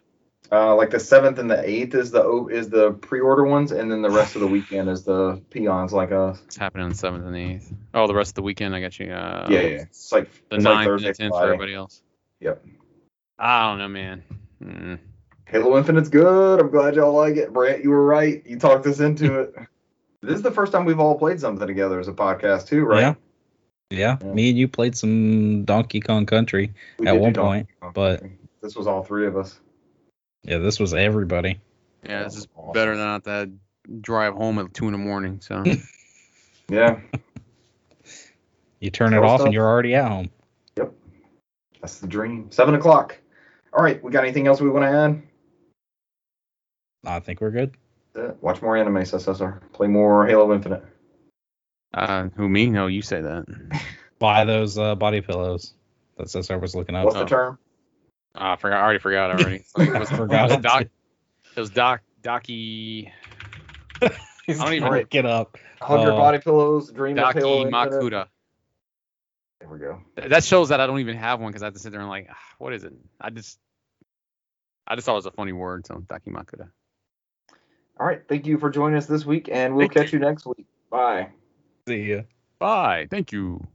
Uh, 0.53 0.76
like 0.76 0.89
the 0.89 0.99
seventh 0.99 1.39
and 1.39 1.49
the 1.49 1.68
eighth 1.69 1.95
is 1.95 2.11
the 2.11 2.47
is 2.47 2.69
the 2.69 2.91
pre-order 2.91 3.45
ones, 3.45 3.72
and 3.72 3.89
then 3.89 4.01
the 4.01 4.09
rest 4.09 4.35
of 4.35 4.41
the 4.41 4.47
weekend 4.47 4.89
is 4.89 5.03
the 5.03 5.41
peons 5.49 5.93
like 5.93 6.11
us. 6.11 6.41
It's 6.45 6.57
happening 6.57 6.84
on 6.84 6.89
the 6.89 6.95
seventh 6.97 7.26
and 7.26 7.35
eighth. 7.38 7.73
Oh, 7.93 8.05
the 8.05 8.13
rest 8.15 8.31
of 8.31 8.35
the 8.35 8.41
weekend, 8.41 8.76
I 8.76 8.81
got 8.81 8.99
you. 8.99 9.11
Uh, 9.13 9.47
yeah, 9.49 9.61
yeah. 9.61 9.68
It's 9.84 10.11
like 10.11 10.30
The 10.49 10.57
it's 10.57 10.65
like 10.65 10.73
ninth 10.76 10.88
Thursday, 10.88 11.07
and 11.07 11.15
the 11.15 11.19
tenth 11.19 11.34
for 11.35 11.43
everybody 11.45 11.73
else. 11.73 12.01
Yep. 12.41 12.65
I 13.39 13.69
don't 13.69 13.77
know, 13.80 13.88
man. 13.88 14.23
Mm. 14.61 14.99
Halo 15.45 15.77
Infinite's 15.77 16.09
good. 16.09 16.59
I'm 16.59 16.69
glad 16.69 16.95
y'all 16.95 17.13
like 17.13 17.38
it. 17.38 17.53
Brant, 17.53 17.84
you 17.84 17.89
were 17.89 18.05
right. 18.05 18.41
You 18.45 18.59
talked 18.59 18.85
us 18.88 18.99
into 18.99 19.39
it. 19.39 19.55
This 20.23 20.35
is 20.35 20.43
the 20.43 20.51
first 20.51 20.72
time 20.72 20.85
we've 20.85 20.99
all 20.99 21.18
played 21.18 21.39
something 21.39 21.65
together 21.65 21.99
as 21.99 22.07
a 22.07 22.13
podcast 22.13 22.68
too, 22.68 22.85
right? 22.85 22.99
Yeah. 22.99 23.13
Yeah. 23.91 24.18
Yeah. 24.22 24.34
Me 24.34 24.49
and 24.49 24.57
you 24.57 24.68
played 24.68 24.95
some 24.95 25.65
Donkey 25.65 25.99
Kong 25.99 26.26
Country. 26.26 26.73
We 26.97 27.07
At 27.07 27.19
one 27.19 27.34
point, 27.34 27.68
but- 27.93 28.23
this 28.61 28.76
was 28.76 28.85
all 28.88 29.03
three 29.03 29.26
of 29.27 29.35
us. 29.38 29.59
Yeah, 30.43 30.57
this 30.59 30.80
was 30.80 30.93
everybody. 30.93 31.59
Yeah, 32.03 32.23
this 32.23 32.38
is 32.38 32.47
Awesome. 32.55 32.73
better 32.73 32.95
than 32.95 33.05
not 33.05 33.23
that 33.26 33.49
drive 34.01 34.34
home 34.34 34.59
at 34.59 34.73
two 34.73 34.85
in 34.85 34.91
the 34.91 34.97
morning. 34.97 35.39
So 35.41 35.63
Yeah, 36.69 36.99
You 38.80 38.89
turn 38.91 39.13
it 39.13 39.18
off 39.23 39.39
stuff. 39.39 39.45
and 39.47 39.53
you're 39.53 39.68
already 39.68 39.93
at 39.95 40.07
home. 40.07 40.30
Yep. 40.77 40.93
That's 41.81 41.99
the 41.99 42.07
dream. 42.07 42.49
Seven 42.51 42.76
o'clock. 42.76 43.18
All 43.73 43.84
right, 43.84 44.01
we 44.03 44.11
got 44.11 44.23
anything 44.23 44.47
else 44.47 44.61
we 44.61 44.69
want 44.69 44.84
to 44.84 44.89
add? 44.89 45.22
I 47.05 47.19
think 47.19 47.41
we're 47.41 47.51
good. 47.51 47.76
Watch 48.41 48.61
more 48.61 48.77
anime, 48.77 48.95
SSR. 48.97 49.59
Play 49.73 49.88
more 49.88 50.27
Halo 50.27 50.53
Infinite. 50.53 50.84
Uh, 51.93 52.30
who 52.35 52.47
me? 52.49 52.68
No, 52.68 52.88
you 52.88 53.01
say 53.01 53.22
that. 53.22 53.45
Buy 54.19 54.43
those 54.45 54.77
uh, 54.77 54.95
body 54.95 55.22
pillows. 55.22 55.73
That's 56.18 56.35
what 56.35 56.51
I 56.51 56.55
was 56.57 56.76
looking 56.76 56.95
up. 56.95 57.05
What's 57.05 57.18
Oh. 57.18 57.19
the 57.23 57.26
term? 57.26 57.57
Ah, 58.35 58.53
I 58.53 58.55
forgot. 58.55 58.77
I 58.80 58.84
already 58.84 58.99
forgot 58.99 59.31
already. 59.31 59.63
It 59.77 59.99
was, 59.99 60.09
Forgot 60.09 60.51
It 60.51 60.55
was 60.57 60.63
doc. 60.63 60.81
It 61.55 61.59
was 61.59 61.69
doc. 61.72 62.01
Docky. 62.23 63.11
He's 64.45 64.59
I 64.59 64.63
don't 64.65 64.73
even- 64.73 64.88
gonna 64.88 64.99
look 64.99 65.15
it 65.15 65.26
up. 65.26 65.57
Hundred 65.81 66.13
Uh, 66.13 66.18
body 66.18 66.38
pillows. 66.38 66.91
Dream 66.91 67.18
of 67.18 67.34
Halo 67.34 67.65
Docky 67.65 67.65
Infinite. 67.65 67.91
Makuda. 67.91 68.27
There 69.59 69.69
we 69.69 69.80
go. 69.80 70.01
That 70.15 70.43
shows 70.43 70.69
that 70.69 70.80
I 70.80 70.88
don't 70.88 70.99
even 70.99 71.18
have 71.18 71.39
one 71.39 71.49
because 71.51 71.63
I 71.63 71.65
have 71.65 71.73
to 71.73 71.80
sit 71.80 71.91
there 71.91 72.01
and 72.01 72.09
like, 72.09 72.27
ah, 72.30 72.35
what 72.59 72.73
is 72.73 72.84
it? 72.84 72.93
I 73.19 73.31
just, 73.31 73.59
I 74.88 74.95
just 74.95 75.05
thought 75.05 75.13
it 75.13 75.15
was 75.15 75.26
a 75.26 75.31
funny 75.31 75.51
word. 75.53 75.85
So 75.88 75.95
Docky 75.95 76.30
Makuda. 76.30 76.69
All 77.99 78.05
right. 78.07 78.22
Thank 78.27 78.45
you 78.47 78.57
for 78.59 78.69
joining 78.69 78.97
us 78.97 79.07
this 79.07 79.26
week, 79.26 79.49
and 79.51 79.76
we'll 79.76 79.88
Thank 79.88 79.93
catch 79.93 80.13
you 80.13 80.19
next 80.19 80.45
week. 80.45 80.65
Bye. 80.89 81.30
See 81.88 82.02
you. 82.03 82.26
Bye. 82.60 83.08
Thank 83.10 83.32
you. 83.32 83.68